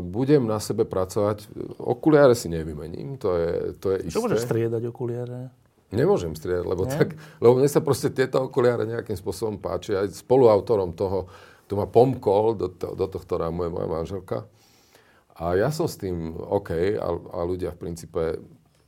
budem 0.02 0.50
na 0.50 0.58
sebe 0.58 0.82
pracovať. 0.82 1.46
Okuliare 1.78 2.34
si 2.34 2.50
nevymením, 2.50 3.22
to 3.22 3.38
je, 3.38 3.54
to 3.78 3.94
je 3.94 4.10
isté. 4.10 4.18
Čo 4.18 4.26
môžeš 4.26 4.42
striedať 4.42 4.82
okuliare? 4.90 5.54
Nemôžem 5.92 6.32
striedať, 6.40 6.66
lebo, 6.66 6.88
tak, 6.88 7.20
lebo 7.44 7.60
mne 7.60 7.68
sa 7.68 7.84
proste 7.84 8.08
tieto 8.16 8.48
okuliare 8.48 8.88
nejakým 8.88 9.20
spôsobom 9.20 9.60
páči. 9.60 9.92
Aj 9.92 10.08
spoluautorom 10.08 10.96
toho, 10.96 11.28
tu 11.68 11.76
ma 11.76 11.84
pomkol 11.84 12.56
do, 12.56 12.68
to, 12.72 12.96
do 12.96 13.06
tohto 13.12 13.36
rámu 13.36 13.68
je 13.68 13.76
moja 13.76 13.88
manželka. 13.92 14.38
A 15.36 15.60
ja 15.60 15.68
som 15.68 15.92
s 15.92 16.00
tým 16.00 16.36
OK 16.36 16.72
a, 16.96 17.08
a 17.12 17.40
ľudia 17.44 17.76
v 17.76 17.82
princípe 17.82 18.40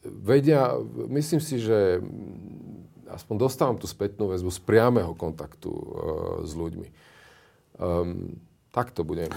vedia, 0.03 0.75
myslím 1.11 1.39
si, 1.39 1.59
že 1.59 2.03
aspoň 3.07 3.35
dostávam 3.39 3.77
tú 3.79 3.87
spätnú 3.87 4.31
väzbu 4.31 4.51
z 4.51 4.59
priamého 4.63 5.13
kontaktu 5.15 5.69
uh, 5.69 5.83
s 6.43 6.51
ľuďmi. 6.55 6.87
Um, 7.79 8.39
tak 8.71 8.91
to 8.91 9.05
budem 9.05 9.29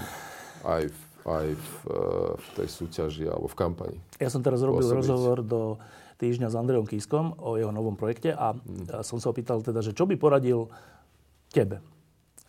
aj 0.65 0.89
v, 0.89 1.01
aj 1.25 1.47
v, 1.55 1.69
uh, 1.89 2.33
v 2.35 2.47
tej 2.57 2.67
súťaži 2.67 3.25
alebo 3.29 3.47
v 3.47 3.55
kampani. 3.57 3.97
Ja 4.17 4.31
som 4.31 4.41
teraz 4.41 4.59
robil 4.59 4.81
pôsobiť. 4.81 4.97
rozhovor 4.97 5.39
do 5.45 5.61
týždňa 6.17 6.49
s 6.49 6.55
Andrejom 6.57 6.89
Kískom 6.89 7.37
o 7.37 7.57
jeho 7.57 7.69
novom 7.69 7.93
projekte 7.93 8.33
a 8.33 8.57
hmm. 8.57 9.05
som 9.05 9.21
sa 9.21 9.29
opýtal 9.29 9.61
teda, 9.61 9.85
že 9.85 9.93
čo 9.93 10.09
by 10.09 10.17
poradil 10.17 10.69
tebe 11.53 11.79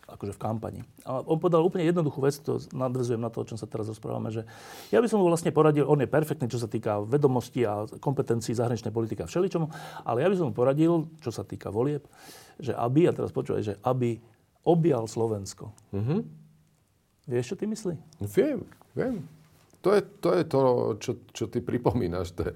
akože 0.09 0.33
v 0.35 0.41
kampani. 0.41 0.81
A 1.05 1.21
on 1.21 1.37
povedal 1.37 1.61
úplne 1.61 1.85
jednoduchú 1.85 2.25
vec, 2.25 2.33
to 2.41 2.57
nadvezujem 2.73 3.21
na 3.21 3.29
to, 3.29 3.45
o 3.45 3.47
čom 3.47 3.61
sa 3.61 3.69
teraz 3.69 3.85
rozprávame, 3.85 4.33
že 4.33 4.41
ja 4.89 4.99
by 4.99 5.07
som 5.07 5.21
mu 5.21 5.29
vlastne 5.29 5.53
poradil, 5.53 5.85
on 5.85 6.01
je 6.01 6.09
perfektný, 6.09 6.49
čo 6.49 6.57
sa 6.57 6.65
týka 6.65 7.05
vedomostí 7.05 7.61
a 7.61 7.85
kompetencií 8.01 8.57
zahraničnej 8.57 8.89
politiky 8.89 9.21
a 9.21 9.29
všeličomu, 9.29 9.69
ale 10.01 10.25
ja 10.25 10.27
by 10.33 10.35
som 10.35 10.49
mu 10.49 10.53
poradil, 10.57 11.05
čo 11.21 11.29
sa 11.29 11.45
týka 11.45 11.69
volieb, 11.69 12.01
že 12.57 12.73
aby, 12.73 13.05
a 13.05 13.13
teraz 13.13 13.29
počúvaj, 13.29 13.61
že 13.61 13.75
aby 13.85 14.17
objal 14.65 15.05
Slovensko. 15.05 15.71
Mm-hmm. 15.93 16.19
Vieš, 17.29 17.53
čo 17.53 17.55
ty 17.55 17.69
myslí? 17.69 17.95
Viem, 18.33 18.65
viem. 18.97 19.21
To 19.85 19.95
je 19.95 20.01
to, 20.19 20.29
je 20.35 20.43
to 20.43 20.61
čo, 20.99 21.11
čo 21.31 21.45
ty 21.47 21.63
pripomínaš. 21.63 22.35
To 22.35 22.49
je, 22.49 22.53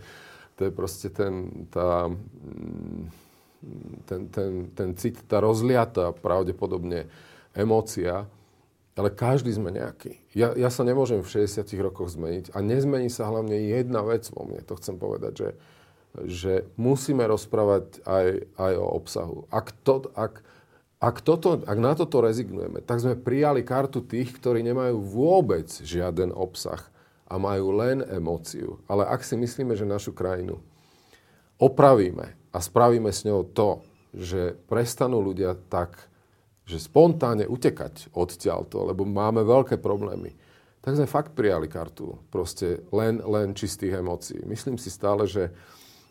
to 0.63 0.71
je 0.71 0.79
proste 0.79 1.11
ten, 1.11 1.67
tá, 1.67 2.07
mm, 2.07 3.03
ten, 4.07 4.21
ten, 4.31 4.51
ten 4.71 4.89
cit, 4.95 5.19
tá 5.27 5.43
rozliata 5.43 6.15
pravdepodobne 6.15 7.11
emócia, 7.51 8.23
ale 8.95 9.11
každý 9.11 9.51
sme 9.51 9.75
nejaký. 9.75 10.23
Ja, 10.31 10.55
ja 10.55 10.71
sa 10.71 10.87
nemôžem 10.87 11.19
v 11.19 11.43
60 11.43 11.67
rokoch 11.83 12.15
zmeniť 12.15 12.55
a 12.55 12.63
nezmení 12.63 13.11
sa 13.11 13.27
hlavne 13.27 13.59
jedna 13.59 14.07
vec 14.07 14.23
vo 14.31 14.47
mne, 14.47 14.63
to 14.63 14.79
chcem 14.79 14.95
povedať, 14.95 15.33
že, 15.35 15.49
že 16.31 16.53
musíme 16.79 17.27
rozprávať 17.27 18.07
aj, 18.07 18.27
aj 18.55 18.73
o 18.79 18.87
obsahu. 18.87 19.37
Ak, 19.51 19.75
to, 19.83 20.07
ak, 20.15 20.47
ak, 21.03 21.19
toto, 21.27 21.59
ak 21.59 21.75
na 21.75 21.91
toto 21.91 22.23
rezignujeme, 22.23 22.79
tak 22.79 23.03
sme 23.03 23.19
prijali 23.19 23.67
kartu 23.67 23.99
tých, 23.99 24.31
ktorí 24.39 24.63
nemajú 24.63 24.95
vôbec 25.03 25.67
žiaden 25.67 26.31
obsah 26.31 26.92
a 27.33 27.41
majú 27.41 27.73
len 27.73 28.05
emóciu. 28.05 28.77
Ale 28.85 29.09
ak 29.09 29.25
si 29.25 29.33
myslíme, 29.33 29.73
že 29.73 29.89
našu 29.89 30.13
krajinu 30.13 30.61
opravíme 31.57 32.37
a 32.53 32.57
spravíme 32.61 33.09
s 33.09 33.25
ňou 33.25 33.41
to, 33.49 33.81
že 34.13 34.53
prestanú 34.69 35.17
ľudia 35.25 35.57
tak 35.73 36.13
že 36.63 36.79
spontánne 36.79 37.43
utekať 37.43 38.15
odtiaľto, 38.15 38.87
lebo 38.87 39.03
máme 39.03 39.43
veľké 39.43 39.83
problémy, 39.83 40.31
tak 40.79 40.95
sme 40.95 41.07
fakt 41.07 41.35
prijali 41.35 41.67
kartu. 41.67 42.19
Proste 42.31 42.83
len, 42.91 43.19
len 43.23 43.55
čistých 43.55 43.99
emócií. 43.99 44.43
Myslím 44.47 44.79
si 44.79 44.87
stále, 44.87 45.27
že, 45.27 45.51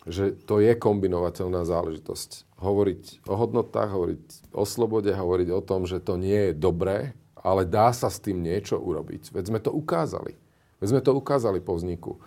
že 0.05 0.33
to 0.33 0.61
je 0.61 0.77
kombinovateľná 0.77 1.65
záležitosť. 1.65 2.61
Hovoriť 2.61 3.25
o 3.29 3.35
hodnotách, 3.37 3.97
hovoriť 3.97 4.53
o 4.53 4.65
slobode, 4.69 5.13
hovoriť 5.13 5.49
o 5.53 5.61
tom, 5.65 5.89
že 5.89 6.05
to 6.05 6.21
nie 6.21 6.53
je 6.53 6.57
dobré, 6.57 7.17
ale 7.41 7.69
dá 7.69 7.93
sa 7.93 8.13
s 8.13 8.21
tým 8.21 8.41
niečo 8.41 8.77
urobiť. 8.77 9.33
Veď 9.33 9.45
sme 9.53 9.61
to 9.61 9.73
ukázali. 9.73 10.37
Veď 10.83 10.99
sme 10.99 11.07
to 11.07 11.15
ukázali 11.15 11.63
po 11.63 11.79
vzniku 11.79 12.19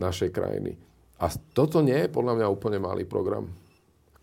našej 0.00 0.32
krajiny. 0.32 0.80
A 1.20 1.28
toto 1.52 1.84
nie 1.84 1.94
je 1.94 2.08
podľa 2.08 2.40
mňa 2.40 2.46
úplne 2.48 2.80
malý 2.80 3.04
program. 3.04 3.52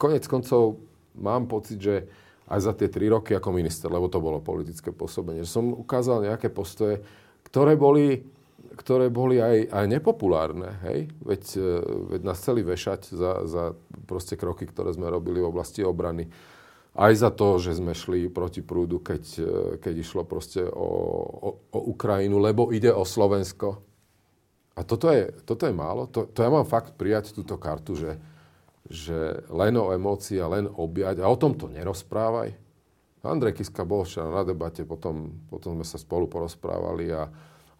Konec 0.01 0.25
koncov 0.25 0.81
mám 1.13 1.45
pocit, 1.45 1.77
že 1.77 2.09
aj 2.49 2.59
za 2.65 2.73
tie 2.73 2.89
tri 2.89 3.05
roky 3.13 3.37
ako 3.37 3.53
minister, 3.53 3.93
lebo 3.93 4.09
to 4.09 4.17
bolo 4.17 4.41
politické 4.41 4.89
pôsobenie. 4.89 5.45
Som 5.45 5.69
ukázal 5.77 6.25
nejaké 6.25 6.49
postoje, 6.49 7.05
ktoré 7.45 7.77
boli, 7.77 8.25
ktoré 8.73 9.13
boli 9.13 9.37
aj, 9.37 9.69
aj 9.69 9.85
nepopulárne. 9.85 10.81
Hej? 10.89 11.13
Veď, 11.21 11.43
e, 11.61 11.69
veď 12.17 12.21
nás 12.25 12.41
chceli 12.41 12.65
vešať 12.65 13.13
za, 13.13 13.31
za 13.45 13.63
proste 14.09 14.33
kroky, 14.33 14.65
ktoré 14.65 14.89
sme 14.97 15.13
robili 15.13 15.37
v 15.37 15.53
oblasti 15.53 15.85
obrany. 15.85 16.25
Aj 16.97 17.13
za 17.13 17.29
to, 17.29 17.61
že 17.61 17.77
sme 17.77 17.93
šli 17.93 18.27
proti 18.33 18.65
prúdu, 18.65 18.97
keď, 18.99 19.23
e, 19.37 19.51
keď 19.77 19.93
išlo 20.01 20.23
proste 20.25 20.65
o, 20.65 20.89
o, 21.37 21.49
o 21.69 21.79
Ukrajinu, 21.93 22.41
lebo 22.41 22.73
ide 22.73 22.89
o 22.89 23.05
Slovensko. 23.05 23.79
A 24.73 24.81
toto 24.81 25.11
je, 25.11 25.29
toto 25.45 25.67
je 25.69 25.75
málo. 25.75 26.09
To, 26.09 26.25
to 26.25 26.39
ja 26.41 26.49
mám 26.49 26.65
fakt 26.65 26.97
prijať 26.97 27.35
túto 27.35 27.59
kartu, 27.61 27.93
že, 27.93 28.17
že 28.89 29.45
len 29.53 29.75
o 29.77 29.93
emócii 29.93 30.41
a 30.41 30.49
len 30.49 30.65
objať 30.65 31.21
a 31.21 31.29
o 31.29 31.37
tom 31.37 31.53
to 31.53 31.69
nerozprávaj. 31.69 32.55
Andrej 33.19 33.59
Kiska 33.59 33.83
bol 33.83 34.07
včera 34.07 34.31
na 34.31 34.47
debate, 34.47 34.87
potom, 34.87 35.43
potom 35.51 35.75
sme 35.75 35.85
sa 35.85 35.99
spolu 35.99 36.31
porozprávali 36.31 37.11
a 37.11 37.27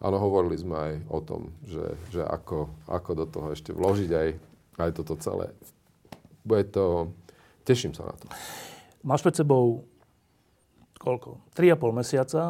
áno, 0.04 0.20
hovorili 0.20 0.60
sme 0.60 0.76
aj 0.76 0.94
o 1.08 1.20
tom, 1.24 1.42
že, 1.64 1.96
že 2.12 2.22
ako, 2.28 2.68
ako 2.92 3.12
do 3.16 3.26
toho 3.26 3.48
ešte 3.56 3.72
vložiť 3.72 4.12
aj, 4.12 4.30
aj 4.84 4.92
toto 5.00 5.16
celé. 5.16 5.56
Bude 6.44 6.68
to... 6.68 7.16
Teším 7.64 7.96
sa 7.96 8.12
na 8.12 8.16
to. 8.20 8.28
Máš 9.04 9.24
pred 9.24 9.36
sebou 9.36 9.88
koľko? 11.00 11.40
3,5 11.56 11.96
mesiaca 11.96 12.42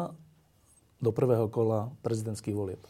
do 0.98 1.10
prvého 1.14 1.46
kola 1.48 1.88
prezidentských 2.02 2.56
volieb. 2.56 2.82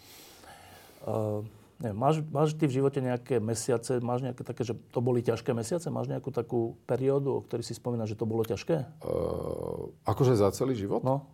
Uh, 1.05 1.45
Neviem, 1.81 1.97
máš, 1.97 2.21
máš 2.29 2.53
ty 2.53 2.69
v 2.69 2.77
živote 2.77 3.01
nejaké 3.01 3.41
mesiace, 3.41 4.05
máš 4.05 4.21
nejaké 4.21 4.45
také, 4.45 4.69
že 4.69 4.77
to 4.93 5.01
boli 5.01 5.25
ťažké 5.25 5.57
mesiace? 5.57 5.89
Máš 5.89 6.13
nejakú 6.13 6.29
takú 6.29 6.77
periódu, 6.85 7.41
o 7.41 7.41
ktorej 7.41 7.65
si 7.65 7.73
spomína, 7.73 8.05
že 8.05 8.21
to 8.21 8.29
bolo 8.29 8.45
ťažké? 8.45 9.01
Uh, 9.01 9.89
akože 10.05 10.37
za 10.37 10.53
celý 10.53 10.77
život? 10.77 11.01
No. 11.01 11.25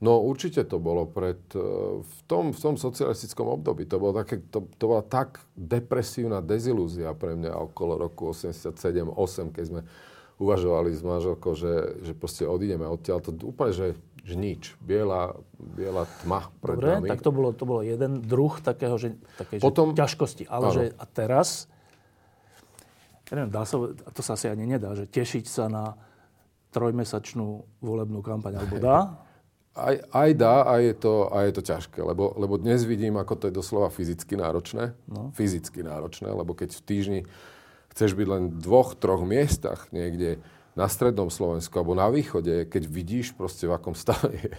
No 0.00 0.18
určite 0.18 0.64
to 0.64 0.80
bolo 0.80 1.04
pred, 1.04 1.38
v 2.00 2.18
tom, 2.24 2.56
v 2.56 2.58
tom 2.58 2.74
socialistickom 2.80 3.46
období. 3.52 3.84
To, 3.86 4.00
bolo 4.00 4.16
také, 4.16 4.40
to, 4.48 4.64
to 4.80 4.84
bola 4.88 5.04
tak 5.04 5.44
depresívna 5.54 6.40
dezilúzia 6.40 7.12
pre 7.12 7.36
mňa 7.36 7.52
okolo 7.70 8.00
roku 8.00 8.32
87-8, 8.32 9.54
keď 9.54 9.64
sme 9.68 9.80
uvažovali 10.42 10.90
s 10.90 11.02
manželkou, 11.06 11.54
že, 11.54 12.02
že 12.02 12.12
proste 12.18 12.42
odídeme 12.44 12.84
odtiaľ. 12.84 13.22
To 13.22 13.30
úplne, 13.46 13.70
že 13.70 13.86
že 14.22 14.38
nič. 14.38 14.78
Biela, 14.78 15.34
biela 15.58 16.06
tma 16.22 16.46
pred 16.62 16.78
Dobre, 16.78 16.94
nami. 17.02 17.08
tak 17.10 17.20
to 17.26 17.34
bolo, 17.34 17.50
to 17.50 17.66
bolo 17.66 17.82
jeden 17.82 18.22
druh 18.22 18.54
takého, 18.62 18.94
že, 18.94 19.18
také, 19.34 19.58
Potom, 19.58 19.92
že 19.92 19.98
ťažkosti. 19.98 20.46
Ale 20.46 20.70
áno. 20.70 20.74
že 20.74 20.82
a 20.94 21.04
teraz, 21.10 21.66
ja 23.26 23.32
neviem, 23.34 23.50
dá 23.50 23.66
sa, 23.66 23.82
a 23.82 24.10
to 24.14 24.22
sa 24.22 24.38
asi 24.38 24.46
ani 24.46 24.78
nedá, 24.78 24.94
že 24.94 25.10
tešiť 25.10 25.44
sa 25.50 25.66
na 25.66 25.98
trojmesačnú 26.70 27.66
volebnú 27.82 28.22
kampaň, 28.22 28.62
alebo 28.62 28.78
dá? 28.78 29.18
Aj, 29.72 29.96
aj 30.12 30.30
dá, 30.36 30.56
aj 30.68 30.80
je, 30.84 30.94
to, 31.00 31.14
aj 31.32 31.44
je 31.48 31.54
to 31.56 31.62
ťažké, 31.64 31.98
lebo, 32.04 32.36
lebo 32.36 32.60
dnes 32.60 32.84
vidím, 32.84 33.16
ako 33.16 33.34
to 33.40 33.44
je 33.48 33.54
doslova 33.56 33.88
fyzicky 33.88 34.36
náročné. 34.36 34.92
No. 35.08 35.32
Fyzicky 35.32 35.80
náročné, 35.82 36.28
lebo 36.28 36.52
keď 36.52 36.76
v 36.76 36.82
týždni 36.84 37.20
chceš 37.92 38.16
byť 38.16 38.26
len 38.28 38.42
v 38.50 38.58
dvoch, 38.58 38.96
troch 38.96 39.22
miestach 39.22 39.92
niekde, 39.92 40.40
na 40.72 40.88
strednom 40.88 41.28
Slovensku 41.28 41.76
alebo 41.76 41.92
na 41.92 42.08
východe, 42.08 42.64
keď 42.64 42.82
vidíš 42.88 43.36
proste 43.36 43.68
v 43.68 43.76
akom 43.76 43.92
stave 43.92 44.32
je, 44.32 44.52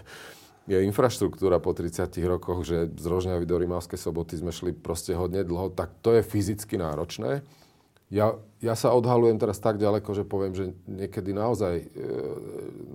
je 0.69 0.77
infraštruktúra 0.85 1.57
po 1.57 1.73
30 1.73 2.05
rokoch, 2.29 2.63
že 2.63 2.87
z 2.93 3.05
Rožňavy 3.09 3.43
do 3.49 3.57
Rimavskej 3.57 3.97
soboty 3.97 4.37
sme 4.37 4.53
šli 4.53 4.71
proste 4.77 5.17
hodne 5.17 5.41
dlho, 5.41 5.73
tak 5.73 5.89
to 6.05 6.13
je 6.13 6.21
fyzicky 6.21 6.77
náročné. 6.77 7.41
Ja, 8.13 8.37
ja 8.61 8.77
sa 8.77 8.93
odhalujem 8.93 9.41
teraz 9.41 9.57
tak 9.57 9.81
ďaleko, 9.81 10.13
že 10.13 10.21
poviem, 10.21 10.53
že 10.53 10.77
niekedy 10.85 11.33
naozaj, 11.33 11.75
e, 11.81 12.13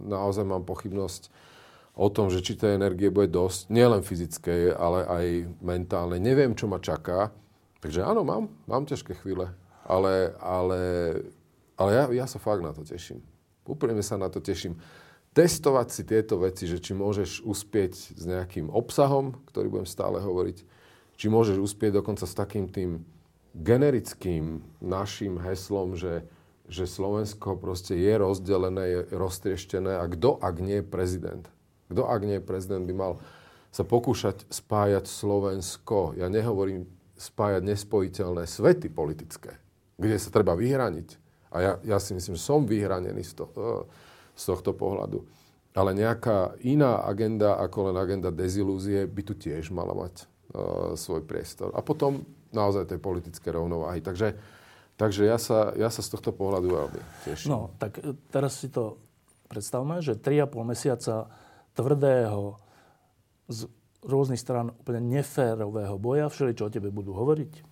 naozaj 0.07 0.47
mám 0.47 0.63
pochybnosť 0.63 1.35
o 1.99 2.07
tom, 2.07 2.31
že 2.31 2.39
či 2.39 2.55
tej 2.55 2.79
energie 2.79 3.11
bude 3.11 3.27
dosť, 3.27 3.67
nielen 3.67 4.07
fyzickej, 4.07 4.79
ale 4.79 5.03
aj 5.03 5.25
mentálnej. 5.59 6.23
Neviem, 6.23 6.55
čo 6.55 6.71
ma 6.71 6.79
čaká. 6.79 7.35
Takže 7.83 8.07
áno, 8.07 8.23
mám, 8.23 8.47
mám 8.71 8.87
ťažké 8.87 9.19
chvíle. 9.19 9.51
Ale, 9.89 10.37
ale 10.37 10.81
ale 11.79 11.91
ja, 11.95 12.05
ja 12.11 12.27
sa 12.27 12.43
fakt 12.43 12.61
na 12.61 12.75
to 12.75 12.83
teším. 12.83 13.23
Úprimne 13.63 14.03
sa 14.03 14.19
na 14.19 14.27
to 14.27 14.43
teším. 14.43 14.83
Testovať 15.31 15.87
si 15.95 16.03
tieto 16.03 16.43
veci, 16.43 16.67
že 16.67 16.83
či 16.83 16.99
môžeš 16.99 17.47
uspieť 17.47 18.19
s 18.19 18.23
nejakým 18.27 18.67
obsahom, 18.75 19.39
ktorý 19.47 19.71
budem 19.71 19.89
stále 19.89 20.19
hovoriť, 20.19 20.67
či 21.15 21.27
môžeš 21.31 21.63
uspieť 21.63 22.03
dokonca 22.03 22.27
s 22.27 22.35
takým 22.35 22.67
tým 22.67 23.07
generickým 23.55 24.67
našim 24.83 25.39
heslom, 25.39 25.95
že, 25.95 26.27
že 26.67 26.91
Slovensko 26.91 27.55
proste 27.55 27.95
je 27.95 28.15
rozdelené, 28.19 28.85
je 28.91 29.01
roztrieštené 29.15 30.03
a 30.03 30.05
kto, 30.11 30.43
ak 30.43 30.59
nie 30.59 30.83
je 30.83 30.87
prezident? 30.91 31.47
Kto, 31.87 32.11
ak 32.11 32.21
nie 32.27 32.43
prezident, 32.43 32.83
by 32.83 32.95
mal 32.99 33.13
sa 33.71 33.87
pokúšať 33.87 34.49
spájať 34.51 35.07
Slovensko. 35.07 36.19
Ja 36.19 36.27
nehovorím 36.27 36.91
spájať 37.15 37.63
nespojiteľné 37.63 38.49
svety 38.49 38.91
politické, 38.91 39.61
kde 39.99 40.17
sa 40.17 40.31
treba 40.31 40.55
vyhraniť 40.55 41.29
a 41.49 41.57
ja, 41.61 41.73
ja 41.85 41.99
si 41.99 42.13
myslím, 42.13 42.37
že 42.37 42.45
som 42.45 42.69
vyhranený 42.69 43.25
z, 43.25 43.41
to, 43.41 43.45
z 44.37 44.43
tohto 44.45 44.77
pohľadu. 44.77 45.25
Ale 45.77 45.95
nejaká 45.95 46.59
iná 46.65 47.05
agenda 47.07 47.57
ako 47.57 47.93
len 47.93 47.97
agenda 47.97 48.35
dezilúzie 48.35 49.07
by 49.07 49.23
tu 49.23 49.35
tiež 49.39 49.71
mala 49.71 49.95
mať 49.95 50.15
uh, 50.25 50.93
svoj 50.99 51.25
priestor. 51.25 51.73
A 51.73 51.81
potom 51.81 52.27
naozaj 52.53 52.89
tej 52.89 53.01
politické 53.01 53.53
rovnováhy. 53.53 54.01
Takže, 54.01 54.37
takže 54.97 55.29
ja, 55.29 55.39
sa, 55.41 55.73
ja 55.77 55.89
sa 55.93 56.01
z 56.01 56.09
tohto 56.17 56.33
pohľadu 56.33 56.69
veľmi 56.69 57.01
teším. 57.29 57.49
No, 57.53 57.61
tak 57.77 58.01
e, 58.01 58.17
teraz 58.33 58.57
si 58.57 58.73
to 58.73 58.97
predstavme, 59.53 60.01
že 60.01 60.17
3,5 60.17 60.65
mesiaca 60.65 61.29
tvrdého 61.77 62.57
z 63.49 63.69
rôznych 64.05 64.41
stran 64.41 64.73
úplne 64.73 65.05
neférového 65.05 65.97
boja, 66.01 66.33
všeli, 66.33 66.57
čo 66.57 66.69
o 66.69 66.73
tebe 66.73 66.89
budú 66.89 67.13
hovoriť, 67.13 67.68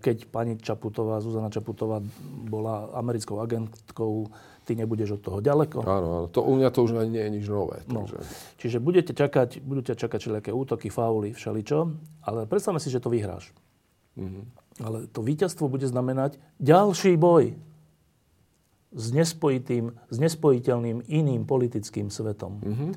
keď 0.00 0.28
pani 0.28 0.60
Čaputová, 0.60 1.24
Zuzana 1.24 1.48
Čaputová 1.48 2.04
bola 2.44 2.92
americkou 2.92 3.40
agentkou, 3.40 4.28
ty 4.64 4.76
nebudeš 4.76 5.16
od 5.16 5.20
toho 5.24 5.38
ďaleko. 5.40 5.84
Áno, 5.84 6.08
áno. 6.20 6.28
To, 6.32 6.40
u 6.44 6.52
mňa 6.56 6.68
to 6.72 6.84
už 6.84 6.96
nie 7.08 7.20
je 7.20 7.30
nič 7.32 7.44
nové. 7.48 7.80
No. 7.88 8.04
Takže... 8.04 8.20
Čiže 8.60 8.76
budete 8.80 9.12
čakať, 9.16 9.64
budete 9.64 9.96
čakať 9.96 10.18
všelijaké 10.20 10.50
útoky, 10.52 10.88
fauly, 10.88 11.36
všeličo, 11.36 11.78
ale 12.28 12.44
predstavme 12.44 12.80
si, 12.80 12.92
že 12.92 13.00
to 13.00 13.12
vyhráš. 13.12 13.52
Mm-hmm. 14.20 14.44
Ale 14.84 15.08
to 15.08 15.20
víťazstvo 15.24 15.68
bude 15.68 15.88
znamenať 15.88 16.36
ďalší 16.60 17.16
boj 17.16 17.56
s 18.94 19.06
nespojitým, 19.10 19.96
s 20.12 20.16
nespojiteľným 20.20 21.08
iným 21.08 21.48
politickým 21.48 22.12
svetom. 22.12 22.60
Mm-hmm. 22.60 22.90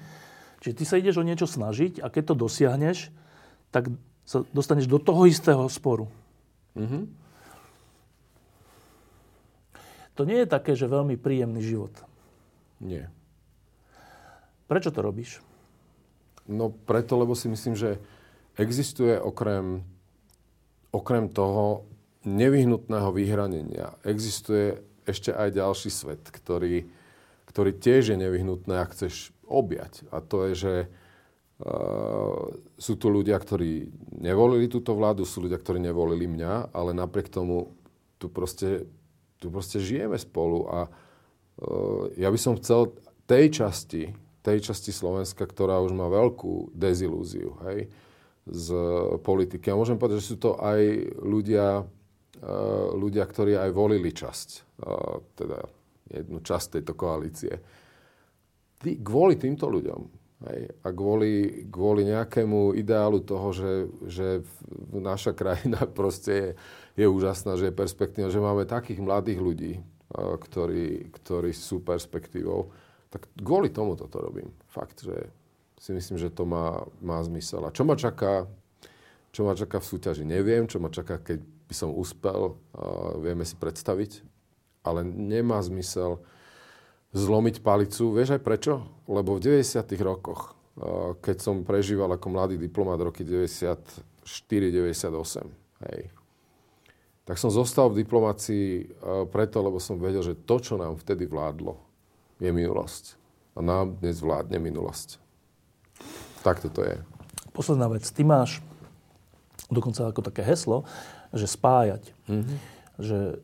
Čiže 0.62 0.78
ty 0.78 0.84
sa 0.84 0.96
ideš 1.00 1.20
o 1.20 1.28
niečo 1.28 1.48
snažiť 1.48 2.04
a 2.04 2.12
keď 2.12 2.34
to 2.34 2.44
dosiahneš, 2.48 3.12
tak 3.72 3.92
sa 4.28 4.44
dostaneš 4.52 4.88
do 4.92 5.00
toho 5.00 5.24
istého 5.28 5.64
sporu. 5.72 6.12
Mm-hmm. 6.78 7.04
To 10.18 10.26
nie 10.26 10.42
je 10.42 10.50
také, 10.50 10.74
že 10.74 10.90
veľmi 10.90 11.18
príjemný 11.18 11.62
život. 11.62 11.94
Nie. 12.82 13.10
Prečo 14.66 14.90
to 14.90 15.06
robíš? 15.06 15.42
No 16.50 16.74
preto, 16.74 17.18
lebo 17.18 17.38
si 17.38 17.50
myslím, 17.50 17.78
že 17.78 18.02
existuje 18.58 19.14
okrem, 19.20 19.86
okrem 20.90 21.30
toho 21.30 21.86
nevyhnutného 22.26 23.10
vyhranenia, 23.14 23.94
existuje 24.02 24.82
ešte 25.08 25.32
aj 25.32 25.56
ďalší 25.56 25.90
svet, 25.94 26.24
ktorý, 26.28 26.90
ktorý 27.48 27.72
tiež 27.78 28.12
je 28.12 28.18
nevyhnutné, 28.20 28.76
ak 28.76 28.92
chceš 28.98 29.32
objať. 29.48 30.04
A 30.12 30.20
to 30.20 30.52
je, 30.52 30.54
že 30.58 30.74
sú 32.78 32.94
tu 33.02 33.08
ľudia, 33.10 33.34
ktorí 33.34 33.90
nevolili 34.22 34.70
túto 34.70 34.94
vládu, 34.94 35.26
sú 35.26 35.50
ľudia, 35.50 35.58
ktorí 35.58 35.82
nevolili 35.82 36.30
mňa, 36.30 36.70
ale 36.70 36.94
napriek 36.94 37.34
tomu 37.34 37.74
tu 38.22 38.30
proste, 38.30 38.86
tu 39.42 39.50
proste 39.50 39.82
žijeme 39.82 40.22
spolu 40.22 40.70
a 40.70 40.80
uh, 40.86 42.14
ja 42.14 42.30
by 42.30 42.38
som 42.38 42.58
chcel 42.62 42.94
tej 43.26 43.58
časti, 43.58 44.14
tej 44.46 44.70
časti 44.70 44.94
Slovenska, 44.94 45.50
ktorá 45.50 45.82
už 45.82 45.98
má 45.98 46.06
veľkú 46.14 46.78
dezilúziu, 46.78 47.58
hej, 47.66 47.90
z 48.46 48.68
politiky. 49.26 49.74
A 49.74 49.78
môžem 49.78 49.98
povedať, 49.98 50.22
že 50.22 50.30
sú 50.34 50.38
to 50.38 50.62
aj 50.62 50.82
ľudia, 51.26 51.82
uh, 51.82 52.88
ľudia, 52.94 53.26
ktorí 53.26 53.58
aj 53.58 53.70
volili 53.74 54.14
časť, 54.14 54.78
teda 55.34 55.58
jednu 56.06 56.38
časť 56.38 56.80
tejto 56.80 56.94
koalície. 56.94 57.54
Ty, 58.78 58.90
kvôli 59.02 59.42
týmto 59.42 59.66
ľuďom 59.74 60.17
Hej. 60.38 60.70
A 60.86 60.88
kvôli, 60.94 61.66
kvôli 61.74 62.06
nejakému 62.06 62.78
ideálu 62.78 63.26
toho, 63.26 63.50
že, 63.58 63.72
že 64.06 64.28
naša 64.94 65.34
krajina 65.34 65.90
proste 66.00 66.34
je, 66.34 66.50
je 67.02 67.06
úžasná, 67.10 67.58
že 67.58 67.74
je 67.74 67.80
perspektívna, 67.80 68.30
že 68.30 68.44
máme 68.44 68.70
takých 68.70 69.02
mladých 69.02 69.40
ľudí, 69.42 69.74
ktorí, 70.16 71.10
ktorí 71.10 71.52
sú 71.52 71.82
perspektívou, 71.82 72.70
tak 73.10 73.28
kvôli 73.34 73.74
tomu 73.74 73.98
toto 73.98 74.22
robím. 74.22 74.54
Fakt, 74.70 75.04
že 75.04 75.32
si 75.78 75.94
myslím, 75.94 76.18
že 76.18 76.34
to 76.34 76.46
má, 76.46 76.86
má 77.02 77.22
zmysel. 77.22 77.66
A 77.66 77.74
čo 77.74 77.86
ma 77.86 77.98
čaká, 77.98 78.46
čo 79.34 79.46
ma 79.46 79.54
čaká 79.54 79.78
v 79.82 79.90
súťaži, 79.90 80.26
neviem. 80.26 80.66
Čo 80.66 80.82
ma 80.82 80.90
čaká, 80.90 81.22
keď 81.22 81.40
by 81.70 81.76
som 81.76 81.94
uspel, 81.94 82.58
vieme 83.22 83.46
si 83.46 83.54
predstaviť. 83.60 84.26
Ale 84.82 85.04
nemá 85.06 85.60
zmysel 85.62 86.24
zlomiť 87.18 87.66
palicu. 87.66 88.14
Vieš 88.14 88.38
aj 88.38 88.42
prečo? 88.46 88.86
Lebo 89.10 89.34
v 89.36 89.58
90. 89.58 89.98
rokoch, 90.06 90.54
eh, 90.78 91.18
keď 91.18 91.42
som 91.42 91.66
prežíval 91.66 92.14
ako 92.14 92.30
mladý 92.30 92.62
diplomat 92.62 93.02
roky 93.02 93.26
94-98, 93.26 95.50
hej, 95.90 96.14
tak 97.28 97.36
som 97.42 97.52
zostal 97.52 97.90
v 97.90 98.06
diplomácii 98.06 98.70
eh, 98.70 98.86
preto, 99.28 99.66
lebo 99.66 99.82
som 99.82 99.98
vedel, 99.98 100.22
že 100.22 100.38
to, 100.38 100.62
čo 100.62 100.78
nám 100.78 101.02
vtedy 101.02 101.26
vládlo, 101.26 101.82
je 102.38 102.54
minulosť. 102.54 103.18
A 103.58 103.66
nám 103.66 103.98
dnes 103.98 104.22
vládne 104.22 104.62
minulosť. 104.62 105.18
Tak 106.46 106.62
toto 106.62 106.86
je. 106.86 107.02
Posledná 107.58 107.90
vec. 107.90 108.06
Ty 108.06 108.22
máš 108.22 108.62
dokonca 109.74 110.06
ako 110.08 110.22
také 110.22 110.46
heslo, 110.46 110.86
že 111.34 111.50
spájať. 111.50 112.14
Mm-hmm. 112.30 112.58
Že 113.02 113.42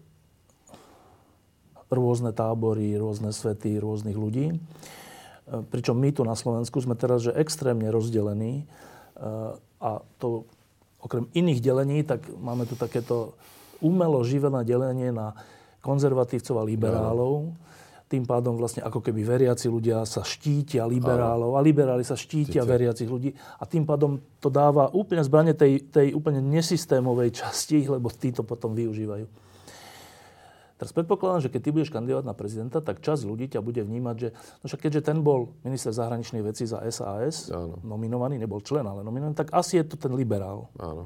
rôzne 1.93 2.33
tábory, 2.33 2.97
rôzne 2.97 3.29
svety, 3.29 3.77
rôznych 3.77 4.17
ľudí. 4.17 4.53
E, 4.53 4.57
pričom 5.69 5.95
my 5.95 6.09
tu 6.11 6.25
na 6.25 6.33
Slovensku 6.33 6.81
sme 6.81 6.97
teraz 6.97 7.25
že 7.25 7.35
extrémne 7.37 7.87
rozdelení 7.93 8.63
e, 8.63 8.65
a 9.83 9.91
to 10.17 10.47
okrem 11.03 11.27
iných 11.35 11.59
delení, 11.59 12.07
tak 12.07 12.23
máme 12.39 12.63
tu 12.63 12.79
takéto 12.79 13.35
umelo 13.83 14.23
živené 14.23 14.63
delenie 14.63 15.11
na 15.11 15.35
konzervatívcov 15.83 16.55
a 16.55 16.63
liberálov. 16.63 17.51
Tým 18.07 18.23
pádom 18.23 18.55
vlastne 18.55 18.85
ako 18.85 19.03
keby 19.03 19.25
veriaci 19.25 19.67
ľudia 19.67 20.07
sa 20.07 20.23
štítia 20.23 20.87
liberálov 20.87 21.59
a 21.59 21.65
liberáli 21.65 22.07
sa 22.07 22.15
štítia 22.15 22.63
Štíte. 22.63 22.71
veriacich 22.71 23.09
ľudí 23.09 23.35
a 23.35 23.67
tým 23.67 23.83
pádom 23.83 24.21
to 24.39 24.47
dáva 24.47 24.87
úplne 24.95 25.25
zbranie 25.25 25.51
tej, 25.51 25.91
tej 25.91 26.15
úplne 26.15 26.39
nesystémovej 26.39 27.35
časti, 27.35 27.83
lebo 27.83 28.07
tí 28.13 28.31
to 28.31 28.45
potom 28.47 28.71
využívajú. 28.71 29.25
Teraz 30.73 30.89
predpokladám, 30.89 31.45
že 31.45 31.51
keď 31.53 31.61
ty 31.61 31.69
budeš 31.69 31.93
kandidovať 31.93 32.25
na 32.25 32.35
prezidenta, 32.35 32.81
tak 32.81 32.99
časť 32.99 33.23
ľudí 33.29 33.45
ťa 33.45 33.61
bude 33.61 33.85
vnímať, 33.85 34.15
že 34.17 34.29
no 34.33 34.65
však 34.65 34.89
keďže 34.89 35.05
ten 35.05 35.21
bol 35.21 35.53
minister 35.61 35.93
zahraničných 35.93 36.43
vecí 36.43 36.65
za 36.65 36.81
SAS, 36.89 37.53
Áno. 37.53 37.77
nominovaný, 37.85 38.41
nebol 38.41 38.59
člen, 38.59 38.83
ale 38.83 39.05
nominovaný, 39.05 39.37
tak 39.37 39.53
asi 39.53 39.79
je 39.79 39.85
to 39.85 39.95
ten 40.01 40.11
liberál. 40.17 40.73
Áno. 40.81 41.05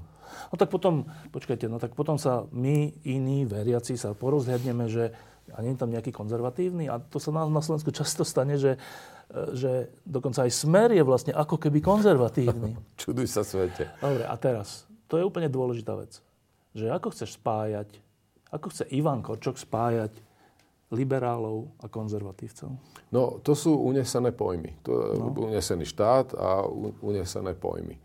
No 0.52 0.56
tak 0.56 0.72
potom, 0.72 1.08
počkajte, 1.32 1.68
no 1.68 1.80
tak 1.80 1.96
potom 1.96 2.16
sa 2.16 2.48
my, 2.52 2.96
iní 3.04 3.44
veriaci, 3.44 3.96
sa 4.00 4.16
porozhľadneme, 4.16 4.88
že 4.88 5.12
a 5.56 5.64
nie 5.64 5.76
je 5.76 5.80
tam 5.80 5.92
nejaký 5.92 6.12
konzervatívny 6.12 6.92
a 6.92 7.00
to 7.00 7.24
sa 7.24 7.32
na, 7.32 7.48
na 7.48 7.64
Slovensku 7.64 7.96
často 7.96 8.28
stane, 8.28 8.60
že, 8.60 8.76
že 9.56 9.96
dokonca 10.04 10.44
aj 10.44 10.52
smer 10.52 10.92
je 10.92 11.04
vlastne 11.08 11.32
ako 11.32 11.56
keby 11.56 11.80
konzervatívny. 11.80 12.76
Čuduj 13.00 13.32
sa 13.32 13.48
svete. 13.48 13.88
Dobre, 14.04 14.28
a 14.28 14.36
teraz, 14.36 14.84
to 15.08 15.16
je 15.16 15.24
úplne 15.24 15.48
dôležitá 15.48 15.96
vec, 15.96 16.20
že 16.76 16.92
ako 16.92 17.16
chceš 17.16 17.40
spájať 17.40 17.88
ako 18.52 18.72
chce 18.72 18.84
Ivan 18.96 19.20
Korčok 19.26 19.60
spájať 19.60 20.14
liberálov 20.92 21.68
a 21.84 21.92
konzervatívcov? 21.92 22.72
No, 23.12 23.44
to 23.44 23.52
sú 23.56 23.76
unesené 23.76 24.32
pojmy. 24.32 24.72
To 24.88 24.92
je 24.92 25.08
no. 25.20 25.32
unesený 25.52 25.84
štát 25.84 26.32
a 26.36 26.64
unesené 27.04 27.52
pojmy. 27.56 28.00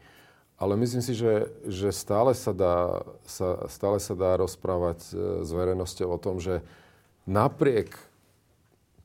Ale 0.59 0.78
myslím 0.78 1.02
si, 1.02 1.14
že, 1.14 1.51
že 1.66 1.90
stále, 1.90 2.35
sa 2.39 2.55
dá, 2.55 3.02
sa, 3.27 3.66
stále 3.66 3.98
sa 3.98 4.14
dá 4.14 4.39
rozprávať 4.39 4.98
e, 5.10 5.12
s 5.43 5.51
verejnosťou 5.51 6.06
o 6.10 6.19
tom, 6.23 6.39
že 6.39 6.62
napriek 7.27 7.98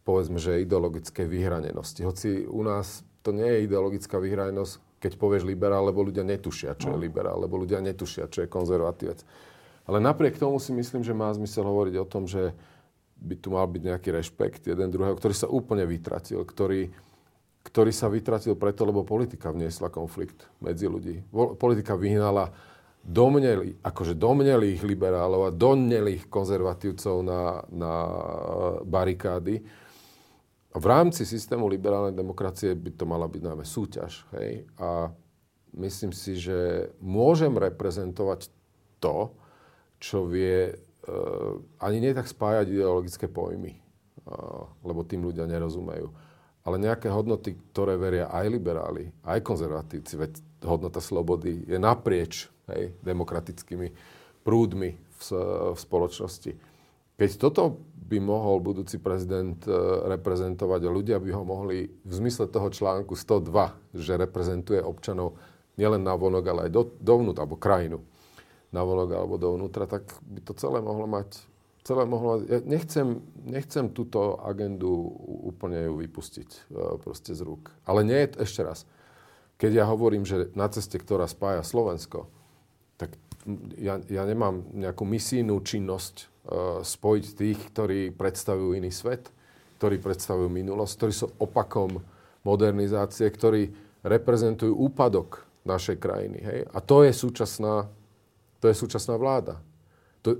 povedzme, 0.07 0.39
že 0.39 0.63
ideologické 0.63 1.27
vyhranenosti. 1.27 2.07
Hoci 2.07 2.47
u 2.47 2.63
nás 2.63 3.03
to 3.19 3.35
nie 3.35 3.43
je 3.43 3.67
ideologická 3.67 4.23
vyhranenosť, 4.23 5.03
keď 5.03 5.11
povieš 5.19 5.43
liberál, 5.43 5.83
lebo 5.83 5.99
ľudia 5.99 6.23
netušia, 6.23 6.79
čo 6.79 6.95
je 6.95 6.97
no. 6.97 7.03
liberál, 7.03 7.43
lebo 7.43 7.59
ľudia 7.59 7.83
netušia, 7.83 8.31
čo 8.31 8.47
je 8.47 8.47
konzervatívec. 8.47 9.19
Ale 9.87 10.03
napriek 10.03 10.35
tomu 10.35 10.59
si 10.59 10.75
myslím, 10.75 11.01
že 11.01 11.15
má 11.15 11.31
zmysel 11.31 11.63
hovoriť 11.63 11.95
o 11.97 12.05
tom, 12.05 12.27
že 12.27 12.51
by 13.17 13.35
tu 13.39 13.49
mal 13.49 13.65
byť 13.65 13.81
nejaký 13.81 14.09
rešpekt 14.13 14.61
jeden 14.67 14.91
druhého, 14.91 15.15
ktorý 15.15 15.33
sa 15.33 15.47
úplne 15.49 15.87
vytratil, 15.87 16.43
ktorý, 16.43 16.91
ktorý 17.65 17.91
sa 17.95 18.11
vytratil 18.11 18.53
preto, 18.59 18.85
lebo 18.85 19.07
politika 19.07 19.49
vniesla 19.49 19.89
konflikt 19.89 20.45
medzi 20.61 20.85
ľudí. 20.85 21.23
Politika 21.57 21.97
vyhnala 21.97 22.53
domnelých, 23.07 23.79
akože 23.81 24.13
domnelých 24.19 24.83
liberálov 24.83 25.49
a 25.49 25.55
domnelých 25.55 26.27
konzervatívcov 26.27 27.23
na, 27.23 27.63
na 27.71 27.93
barikády. 28.83 29.63
A 30.75 30.77
v 30.77 30.85
rámci 30.85 31.23
systému 31.23 31.65
liberálnej 31.71 32.13
demokracie 32.13 32.75
by 32.75 32.91
to 32.93 33.07
mala 33.07 33.25
byť 33.25 33.41
najmä 33.41 33.65
súťaž. 33.65 34.27
Hej? 34.35 34.67
A 34.77 35.09
myslím 35.79 36.11
si, 36.11 36.37
že 36.37 36.91
môžem 36.99 37.55
reprezentovať 37.55 38.51
to, 38.99 39.33
čo 39.97 40.25
vie 40.25 40.73
uh, 40.73 41.53
ani 41.81 41.97
nie 42.01 42.13
tak 42.13 42.29
spájať 42.29 42.69
ideologické 42.69 43.25
pojmy, 43.29 43.77
uh, 43.77 44.69
lebo 44.85 45.05
tým 45.05 45.25
ľudia 45.25 45.49
nerozumejú. 45.49 46.09
Ale 46.67 46.83
nejaké 46.83 47.07
hodnoty, 47.07 47.55
ktoré 47.71 47.95
veria 47.95 48.27
aj 48.27 48.45
liberáli, 48.51 49.07
aj 49.23 49.39
konzervatívci, 49.39 50.13
veď 50.19 50.31
hodnota 50.67 50.99
slobody 50.99 51.63
je 51.63 51.79
naprieč 51.79 52.51
hej, 52.67 52.91
demokratickými 53.07 53.87
prúdmi 54.43 54.99
v, 54.99 55.19
v 55.71 55.79
spoločnosti. 55.79 56.51
Keď 57.17 57.29
toto 57.41 57.81
by 58.07 58.21
mohol 58.21 58.61
budúci 58.61 59.01
prezident 59.01 59.57
e, 59.65 59.73
reprezentovať 60.05 60.81
a 60.85 60.93
ľudia 60.93 61.17
by 61.17 61.29
ho 61.33 61.43
mohli 61.43 61.89
v 61.89 62.11
zmysle 62.13 62.45
toho 62.47 62.69
článku 62.69 63.17
102, 63.17 63.97
že 63.97 64.21
reprezentuje 64.21 64.79
občanov 64.79 65.35
nielen 65.75 66.05
na 66.05 66.13
vonok, 66.13 66.45
ale 66.47 66.61
aj 66.69 66.71
do, 66.71 66.83
dovnútra, 67.01 67.43
alebo 67.43 67.57
krajinu 67.57 67.99
na 68.71 68.81
vonok 68.83 69.09
alebo 69.15 69.39
dovnútra, 69.39 69.87
tak 69.87 70.07
by 70.23 70.39
to 70.43 70.53
celé 70.55 70.83
mohlo 70.83 71.07
mať 71.07 71.39
celé 71.87 72.03
mohlo... 72.03 72.43
Ja 72.43 72.59
nechcem, 72.67 73.23
nechcem 73.47 73.87
túto 73.95 74.35
agendu 74.43 74.91
úplne 75.47 75.87
ju 75.87 76.03
vypustiť 76.03 76.49
e, 76.51 76.59
proste 76.99 77.31
z 77.31 77.47
rúk. 77.47 77.71
Ale 77.87 78.03
nie 78.03 78.27
je, 78.27 78.43
ešte 78.43 78.59
raz, 78.67 78.83
keď 79.55 79.71
ja 79.71 79.85
hovorím, 79.87 80.27
že 80.27 80.51
na 80.51 80.67
ceste, 80.67 80.99
ktorá 80.99 81.25
spája 81.31 81.63
Slovensko, 81.63 82.27
tak 82.99 83.15
ja, 83.79 84.03
ja 84.11 84.27
nemám 84.27 84.67
nejakú 84.75 85.01
misijnú 85.07 85.57
činnosť 85.63 86.15
uh, 86.19 86.85
spojiť 86.85 87.25
tých, 87.33 87.59
ktorí 87.73 88.13
predstavujú 88.13 88.77
iný 88.77 88.93
svet, 88.93 89.33
ktorí 89.81 89.97
predstavujú 89.97 90.45
minulosť, 90.51 90.93
ktorí 90.93 91.13
sú 91.15 91.25
opakom 91.41 92.05
modernizácie, 92.45 93.25
ktorí 93.25 93.73
reprezentujú 94.05 94.77
úpadok 94.77 95.47
našej 95.65 95.97
krajiny. 95.97 96.37
Hej? 96.37 96.59
A 96.69 96.77
to 96.83 97.01
je 97.01 97.11
súčasná, 97.15 97.89
to 98.57 98.69
je 98.69 98.75
súčasná 98.75 99.15
vláda. 99.15 99.61
To, 100.25 100.37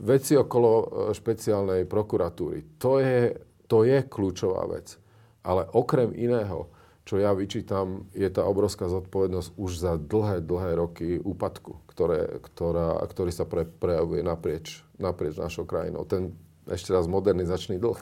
veci 0.00 0.34
okolo 0.36 0.70
e, 0.70 0.86
špeciálnej 1.12 1.84
prokuratúry, 1.84 2.80
to 2.80 2.98
je, 3.00 3.36
to 3.68 3.84
je 3.84 4.04
kľúčová 4.06 4.64
vec. 4.68 4.96
Ale 5.44 5.68
okrem 5.72 6.12
iného, 6.16 6.68
čo 7.08 7.16
ja 7.16 7.32
vyčítam, 7.32 8.04
je 8.12 8.28
tá 8.28 8.44
obrovská 8.44 8.84
zodpovednosť 8.84 9.48
už 9.56 9.70
za 9.80 9.96
dlhé, 9.96 10.44
dlhé 10.44 10.70
roky 10.76 11.08
úpadku, 11.16 11.80
ktoré, 11.88 12.36
ktorá, 12.44 13.00
ktorý 13.08 13.32
sa 13.32 13.48
pre, 13.48 13.64
prejavuje 13.64 14.20
naprieč, 14.20 14.84
naprieč 15.00 15.40
našou 15.40 15.64
krajinou. 15.64 16.04
Ten 16.04 16.36
ešte 16.68 16.92
raz 16.92 17.08
modernizačný 17.08 17.80
dlh, 17.80 18.00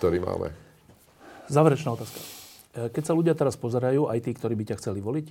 ktorý 0.00 0.24
máme. 0.24 0.56
Záverečná 1.52 1.92
otázka. 1.92 2.39
E, 2.70 2.86
keď 2.90 3.02
sa 3.02 3.16
ľudia 3.18 3.34
teraz 3.34 3.58
pozerajú, 3.58 4.06
aj 4.06 4.18
tí, 4.22 4.30
ktorí 4.30 4.54
by 4.54 4.64
ťa 4.70 4.78
chceli 4.78 5.02
voliť 5.02 5.26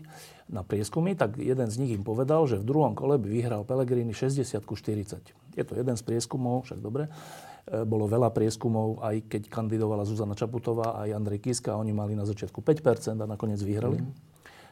na 0.51 0.61
prieskumy, 0.67 1.15
tak 1.15 1.39
jeden 1.39 1.71
z 1.71 1.75
nich 1.79 1.95
im 1.95 2.03
povedal, 2.03 2.43
že 2.51 2.59
v 2.59 2.67
druhom 2.67 2.91
kole 2.95 3.15
by 3.15 3.27
vyhral 3.31 3.63
Pelegrini 3.63 4.11
60 4.11 4.43
40. 4.43 5.55
Je 5.55 5.63
to 5.63 5.73
jeden 5.75 5.95
z 5.95 6.03
prieskumov, 6.03 6.67
však 6.67 6.79
dobre. 6.83 7.07
E, 7.07 7.83
bolo 7.87 8.11
veľa 8.11 8.35
prieskumov, 8.35 8.99
aj 8.99 9.31
keď 9.31 9.41
kandidovala 9.47 10.03
Zuzana 10.03 10.35
Čaputová 10.35 10.99
a 10.99 11.07
aj 11.07 11.15
Andrej 11.15 11.39
Kiska. 11.39 11.79
Oni 11.79 11.95
mali 11.95 12.11
na 12.11 12.27
začiatku 12.27 12.59
5% 12.59 13.23
a 13.23 13.27
nakoniec 13.27 13.63
vyhrali. 13.63 14.03
Mm. 14.03 14.11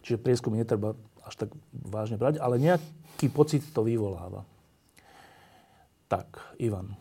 Čiže 0.04 0.20
prieskumy 0.20 0.60
netreba 0.60 0.96
až 1.24 1.48
tak 1.48 1.50
vážne 1.72 2.16
brať, 2.16 2.40
ale 2.40 2.60
nejaký 2.60 3.28
pocit 3.32 3.64
to 3.76 3.84
vyvoláva. 3.84 4.48
Tak, 6.08 6.56
Ivan. 6.64 6.96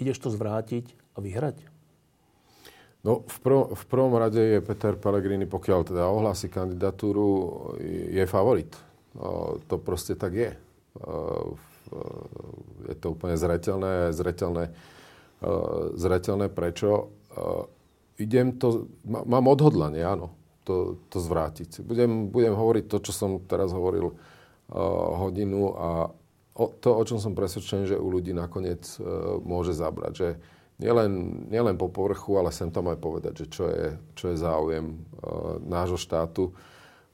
Ideš 0.00 0.24
to 0.24 0.28
zvrátiť 0.32 0.96
a 1.12 1.20
vyhrať? 1.20 1.73
No, 3.04 3.20
v, 3.28 3.36
prv, 3.44 3.76
v 3.76 3.84
prvom 3.84 4.16
rade 4.16 4.40
je 4.40 4.64
Peter 4.64 4.96
Pellegrini, 4.96 5.44
pokiaľ 5.44 5.80
teda 5.92 6.08
ohlási 6.08 6.48
kandidatúru, 6.48 7.28
je 7.84 8.24
favorit. 8.24 8.72
No, 9.12 9.60
to 9.68 9.76
proste 9.76 10.16
tak 10.16 10.32
je. 10.32 10.50
V 10.96 11.74
Eh, 11.94 12.92
je 12.92 12.94
to 13.00 13.16
úplne 13.16 13.36
zretelné, 13.36 14.12
zretelné, 14.12 14.64
eh, 14.72 15.84
zretelné 15.96 16.46
prečo. 16.48 17.12
Idem 18.14 18.54
to, 18.62 18.86
mám 19.02 19.50
odhodlanie, 19.50 19.98
áno, 20.06 20.30
to, 20.62 21.02
to 21.10 21.18
zvrátiť. 21.18 21.82
Budem, 21.82 22.30
budem 22.30 22.54
hovoriť 22.54 22.86
to, 22.86 23.02
čo 23.02 23.10
som 23.10 23.30
teraz 23.42 23.74
hovoril 23.74 24.14
hodinu 25.18 25.74
a 25.74 25.88
to, 26.54 26.94
o 26.94 27.02
čom 27.02 27.18
som 27.18 27.34
presvedčený, 27.34 27.90
že 27.90 27.98
u 27.98 28.06
ľudí 28.06 28.30
nakoniec 28.30 28.86
môže 29.42 29.74
zabrať. 29.74 30.12
Že 30.14 30.28
nielen, 30.84 31.12
nielen 31.48 31.80
po 31.80 31.88
povrchu, 31.88 32.36
ale 32.36 32.52
sem 32.52 32.68
tam 32.68 32.92
aj 32.92 33.00
povedať, 33.00 33.32
že 33.44 33.46
čo 33.48 33.64
je, 33.72 33.96
čo 34.12 34.24
je 34.28 34.36
záujem 34.36 35.00
nášho 35.64 35.96
štátu. 35.96 36.52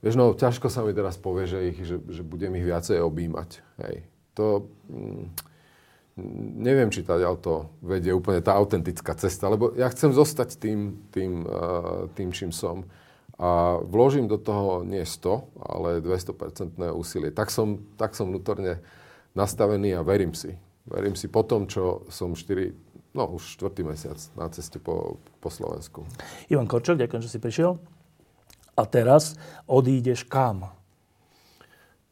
Vieš, 0.03 0.19
no 0.19 0.35
ťažko 0.35 0.67
sa 0.67 0.83
mi 0.83 0.91
teraz 0.91 1.15
povie, 1.15 1.47
že, 1.47 1.59
ich, 1.71 1.79
že, 1.87 1.95
že 2.11 2.21
budem 2.27 2.51
ich 2.59 2.67
viacej 2.67 2.99
objímať. 2.99 3.63
Hej 3.79 4.11
to... 4.33 4.67
Mm, 4.89 5.31
neviem, 6.59 6.91
či 6.91 7.07
tá 7.07 7.15
to 7.39 7.71
vedie 7.81 8.11
úplne 8.11 8.43
tá 8.43 8.53
autentická 8.59 9.15
cesta, 9.15 9.47
lebo 9.47 9.71
ja 9.79 9.87
chcem 9.89 10.11
zostať 10.11 10.59
tým, 10.59 11.07
tým, 11.09 11.47
tým 12.13 12.29
čím 12.35 12.51
som. 12.51 12.83
A 13.41 13.79
vložím 13.81 14.27
do 14.27 14.37
toho 14.37 14.83
nie 14.83 15.01
100, 15.01 15.63
ale 15.65 16.03
200% 16.03 16.77
úsilie. 16.93 17.31
Tak 17.31 17.49
som, 17.49 17.81
tak 17.95 18.13
som 18.13 18.29
vnútorne 18.29 18.83
nastavený 19.33 19.97
a 19.97 20.05
verím 20.05 20.35
si. 20.35 20.53
Verím 20.83 21.15
si 21.15 21.31
po 21.31 21.47
tom, 21.47 21.65
čo 21.65 22.05
som 22.11 22.35
4, 22.35 22.90
no 23.11 23.27
už 23.27 23.59
4. 23.59 23.83
mesiac 23.83 24.19
na 24.39 24.47
ceste 24.51 24.79
po, 24.79 25.19
po 25.43 25.49
Slovensku. 25.51 26.07
Ivan 26.47 26.67
Korčok, 26.67 26.99
ďakujem, 26.99 27.23
že 27.23 27.31
si 27.31 27.39
prišiel. 27.39 27.75
A 28.75 28.83
teraz 28.87 29.35
odídeš 29.67 30.23
kam? 30.23 30.71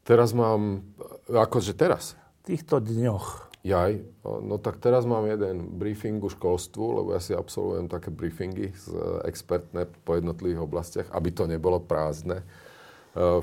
Teraz 0.04 0.36
mám, 0.36 0.84
akože 1.28 1.72
teraz? 1.72 2.18
V 2.44 2.56
týchto 2.56 2.80
dňoch. 2.80 3.50
Jaj, 3.60 4.00
no 4.24 4.56
tak 4.56 4.80
teraz 4.80 5.04
mám 5.04 5.28
jeden 5.28 5.76
briefing 5.76 6.24
u 6.24 6.32
školstvu, 6.32 6.84
lebo 7.04 7.08
ja 7.12 7.20
si 7.20 7.36
absolvujem 7.36 7.92
také 7.92 8.08
briefingy 8.08 8.72
z 8.72 8.96
expertné 9.28 9.84
po 10.04 10.16
jednotlivých 10.16 10.64
oblastiach, 10.64 11.08
aby 11.12 11.28
to 11.28 11.44
nebolo 11.44 11.76
prázdne 11.76 12.40
e, 12.40 12.44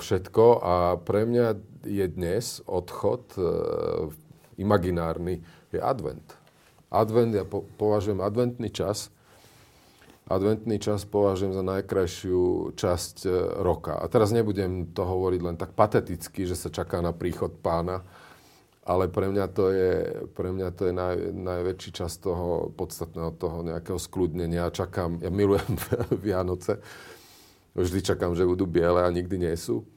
všetko. 0.02 0.46
A 0.66 0.98
pre 0.98 1.30
mňa 1.30 1.62
je 1.86 2.06
dnes 2.10 2.66
odchod 2.66 3.30
e, 3.38 3.42
imaginárny, 4.58 5.46
je 5.70 5.78
advent. 5.78 6.37
Advent, 6.88 7.36
ja 7.36 7.44
považujem 7.78 8.24
adventný 8.24 8.72
čas 8.72 9.12
adventný 10.28 10.76
čas 10.80 11.08
považujem 11.08 11.56
za 11.56 11.64
najkrajšiu 11.64 12.76
časť 12.76 13.16
e, 13.26 13.30
roka. 13.64 13.96
A 13.96 14.06
teraz 14.12 14.36
nebudem 14.36 14.92
to 14.92 15.08
hovoriť 15.08 15.42
len 15.42 15.56
tak 15.56 15.72
pateticky, 15.72 16.44
že 16.44 16.60
sa 16.60 16.68
čaká 16.68 17.00
na 17.00 17.16
príchod 17.16 17.56
pána, 17.64 18.04
ale 18.84 19.08
pre 19.08 19.32
mňa 19.32 19.46
to 19.52 19.72
je, 19.72 19.92
pre 20.36 20.52
mňa 20.52 20.68
to 20.76 20.92
je 20.92 20.94
naj, 20.94 21.16
najväčší 21.32 21.92
čas 21.96 22.20
toho 22.20 22.72
podstatného 22.76 23.32
toho 23.40 23.64
nejakého 23.64 24.00
skľudnenia. 24.00 24.72
Čakám, 24.72 25.24
ja 25.24 25.32
milujem 25.32 25.80
Vianoce, 26.24 26.84
vždy 27.76 28.00
čakám, 28.04 28.36
že 28.36 28.48
budú 28.48 28.68
biele 28.68 29.04
a 29.04 29.10
nikdy 29.12 29.48
nie 29.48 29.56
sú. 29.56 29.88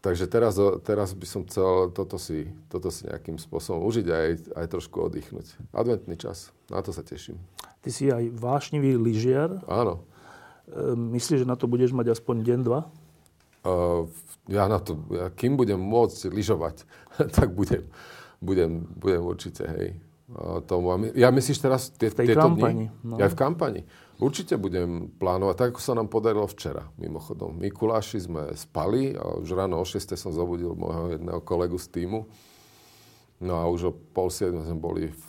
Takže 0.00 0.24
teraz, 0.32 0.56
teraz 0.80 1.12
by 1.12 1.26
som 1.28 1.44
chcel 1.44 1.92
toto 1.92 2.16
si, 2.16 2.48
toto 2.72 2.88
si 2.88 3.04
nejakým 3.04 3.36
spôsobom 3.36 3.84
užiť 3.84 4.06
a 4.08 4.14
aj, 4.16 4.32
aj 4.56 4.66
trošku 4.72 4.96
oddychnúť. 4.96 5.60
Adventný 5.76 6.16
čas, 6.16 6.56
na 6.72 6.80
to 6.80 6.88
sa 6.88 7.04
teším. 7.04 7.36
Ty 7.84 7.90
si 7.92 8.08
aj 8.08 8.32
vášnivý 8.32 8.96
lyžiar. 8.96 9.60
Áno. 9.68 10.00
E, 10.72 10.96
myslíš, 10.96 11.44
že 11.44 11.46
na 11.48 11.52
to 11.52 11.68
budeš 11.68 11.92
mať 11.92 12.16
aspoň 12.16 12.36
deň, 12.48 12.58
dva? 12.64 12.88
Uh, 13.60 14.08
ja 14.48 14.64
na 14.72 14.80
to, 14.80 14.96
ja, 15.12 15.28
kým 15.28 15.60
budem 15.60 15.76
môcť 15.76 16.32
lyžovať, 16.32 16.88
tak 17.36 17.52
budem, 17.52 17.84
budem, 18.40 18.88
budem 18.96 19.20
určite, 19.20 19.68
hej. 19.68 20.00
Uh, 20.32 20.64
tomu. 20.64 21.12
Ja 21.12 21.28
myslíš 21.28 21.60
teraz 21.60 21.92
tie, 21.92 22.08
v 22.08 22.24
tej 22.24 22.26
tieto 22.32 22.48
kampani, 22.48 22.88
dni? 22.88 23.04
No. 23.04 23.20
Ja 23.20 23.28
v 23.28 23.36
kampani. 23.36 23.84
Určite 24.20 24.60
budem 24.60 25.08
plánovať, 25.16 25.54
tak 25.56 25.68
ako 25.72 25.80
sa 25.80 25.96
nám 25.96 26.12
podarilo 26.12 26.44
včera, 26.44 26.84
mimochodom. 27.00 27.56
Mikuláši 27.56 28.20
sme 28.20 28.52
spali 28.52 29.16
a 29.16 29.40
už 29.40 29.56
ráno 29.56 29.80
o 29.80 29.84
6 29.88 30.12
som 30.14 30.30
zobudil 30.30 30.76
môjho 30.76 31.16
jedného 31.16 31.40
kolegu 31.40 31.80
z 31.80 31.88
týmu 31.88 32.28
No 33.40 33.56
a 33.56 33.64
už 33.72 33.80
o 33.88 33.92
pol 33.92 34.28
siedme 34.28 34.60
sme 34.60 34.76
boli 34.76 35.08
v, 35.08 35.28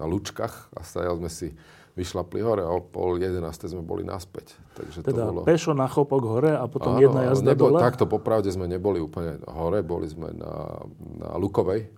na 0.00 0.08
Lučkách 0.08 0.72
a 0.72 0.80
stajali 0.80 1.20
sme 1.20 1.30
si 1.30 1.48
vyšlapli 1.92 2.40
hore 2.40 2.64
a 2.64 2.72
o 2.72 2.80
pol 2.80 3.20
jedenáste 3.20 3.68
sme 3.68 3.84
boli 3.84 4.00
naspäť. 4.00 4.56
Takže 4.72 5.04
teda 5.04 5.28
to 5.28 5.32
bolo... 5.36 5.40
pešo 5.44 5.76
na 5.76 5.84
chopok 5.92 6.24
hore 6.24 6.56
a 6.56 6.64
potom 6.64 6.96
Áno, 6.96 7.04
jedna 7.04 7.28
jazda 7.28 7.52
nebol, 7.52 7.76
dole? 7.76 7.84
Takto 7.84 8.08
popravde 8.08 8.48
sme 8.48 8.64
neboli 8.64 8.96
úplne 8.96 9.44
hore, 9.44 9.84
boli 9.84 10.08
sme 10.08 10.32
na, 10.32 10.80
na 11.20 11.28
Lukovej, 11.36 11.92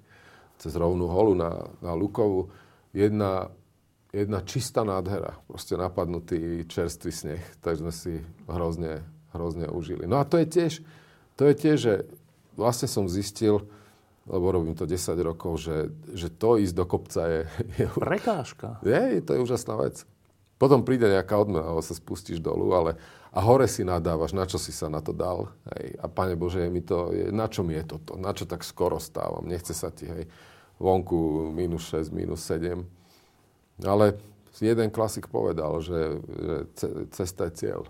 cez 0.59 0.75
rovnú 0.75 1.07
holu 1.07 1.39
na, 1.39 1.63
na 1.79 1.95
Lukovu. 1.95 2.51
Jedna, 2.91 3.55
jedna 4.11 4.43
čistá 4.43 4.83
nádhera, 4.83 5.39
proste 5.47 5.79
napadnutý 5.79 6.67
čerstvý 6.67 7.11
sneh, 7.15 7.43
takže 7.63 7.81
sme 7.83 7.93
si 7.95 8.13
hrozne, 8.51 9.07
hrozne 9.31 9.71
užili. 9.71 10.07
No 10.07 10.19
a 10.19 10.27
to 10.27 10.39
je 10.43 10.47
tiež, 10.47 10.73
to 11.39 11.47
je 11.47 11.55
tiež, 11.55 11.77
že 11.79 11.95
vlastne 12.59 12.91
som 12.91 13.07
zistil, 13.07 13.65
lebo 14.27 14.53
robím 14.53 14.77
to 14.77 14.87
10 14.87 15.17
rokov, 15.23 15.63
že, 15.63 15.91
že 16.13 16.29
to 16.31 16.61
ísť 16.61 16.75
do 16.75 16.85
kopca 16.87 17.23
je... 17.27 17.41
je 17.83 17.87
Prekážka. 17.97 18.79
Je, 18.85 19.23
to 19.25 19.35
je 19.35 19.43
úžasná 19.43 19.75
vec. 19.79 20.05
Potom 20.61 20.85
príde 20.85 21.09
nejaká 21.09 21.41
odmena, 21.41 21.65
alebo 21.65 21.81
sa 21.81 21.97
spustíš 21.97 22.37
dolu, 22.37 22.69
ale 22.77 23.01
a 23.33 23.41
hore 23.41 23.65
si 23.65 23.81
nadávaš, 23.87 24.37
na 24.37 24.45
čo 24.45 24.61
si 24.61 24.75
sa 24.75 24.93
na 24.93 25.01
to 25.01 25.17
dal. 25.17 25.49
Hej. 25.73 25.97
A 26.03 26.11
Pane 26.11 26.37
Bože, 26.37 26.67
mi 26.69 26.85
to, 26.85 27.15
je, 27.15 27.33
na 27.33 27.49
čo 27.49 27.65
mi 27.65 27.79
je 27.79 27.97
toto? 27.97 28.19
Na 28.21 28.37
čo 28.37 28.45
tak 28.45 28.67
skoro 28.67 29.01
stávam? 29.01 29.49
Nechce 29.49 29.73
sa 29.73 29.89
ti, 29.89 30.05
hej, 30.05 30.29
vonku 30.77 31.49
minus 31.55 31.89
6, 31.89 32.13
minus 32.13 32.45
7. 32.45 33.00
Ale 33.85 34.19
jeden 34.61 34.89
klasik 34.93 35.31
povedal, 35.31 35.81
že, 35.81 36.21
že 36.21 36.55
cesta 37.15 37.49
je 37.49 37.53
cieľ. 37.57 37.81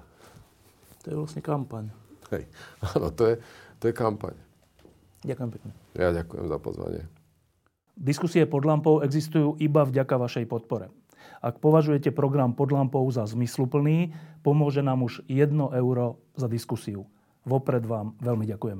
To 1.02 1.06
je 1.08 1.16
vlastne 1.16 1.42
kampaň. 1.42 1.90
Hej, 2.30 2.46
áno, 2.94 3.10
to 3.10 3.34
je, 3.34 3.34
to 3.82 3.84
je 3.90 3.94
kampaň. 3.96 4.36
Ďakujem 5.26 5.50
pekne. 5.52 5.70
Ja 5.98 6.14
ďakujem 6.14 6.46
za 6.48 6.58
pozvanie. 6.60 7.02
Diskusie 8.00 8.48
pod 8.48 8.64
lampou 8.64 9.04
existujú 9.04 9.60
iba 9.60 9.84
vďaka 9.84 10.16
vašej 10.16 10.46
podpore. 10.48 10.88
Ak 11.40 11.60
považujete 11.60 12.12
program 12.12 12.56
pod 12.56 12.72
lampou 12.72 13.04
za 13.12 13.24
zmysluplný, 13.28 14.12
pomôže 14.40 14.80
nám 14.80 15.04
už 15.04 15.24
1 15.28 15.52
euro 15.76 16.20
za 16.36 16.48
diskusiu. 16.48 17.04
Vopred 17.44 17.84
vám 17.84 18.16
veľmi 18.20 18.44
ďakujem. 18.48 18.68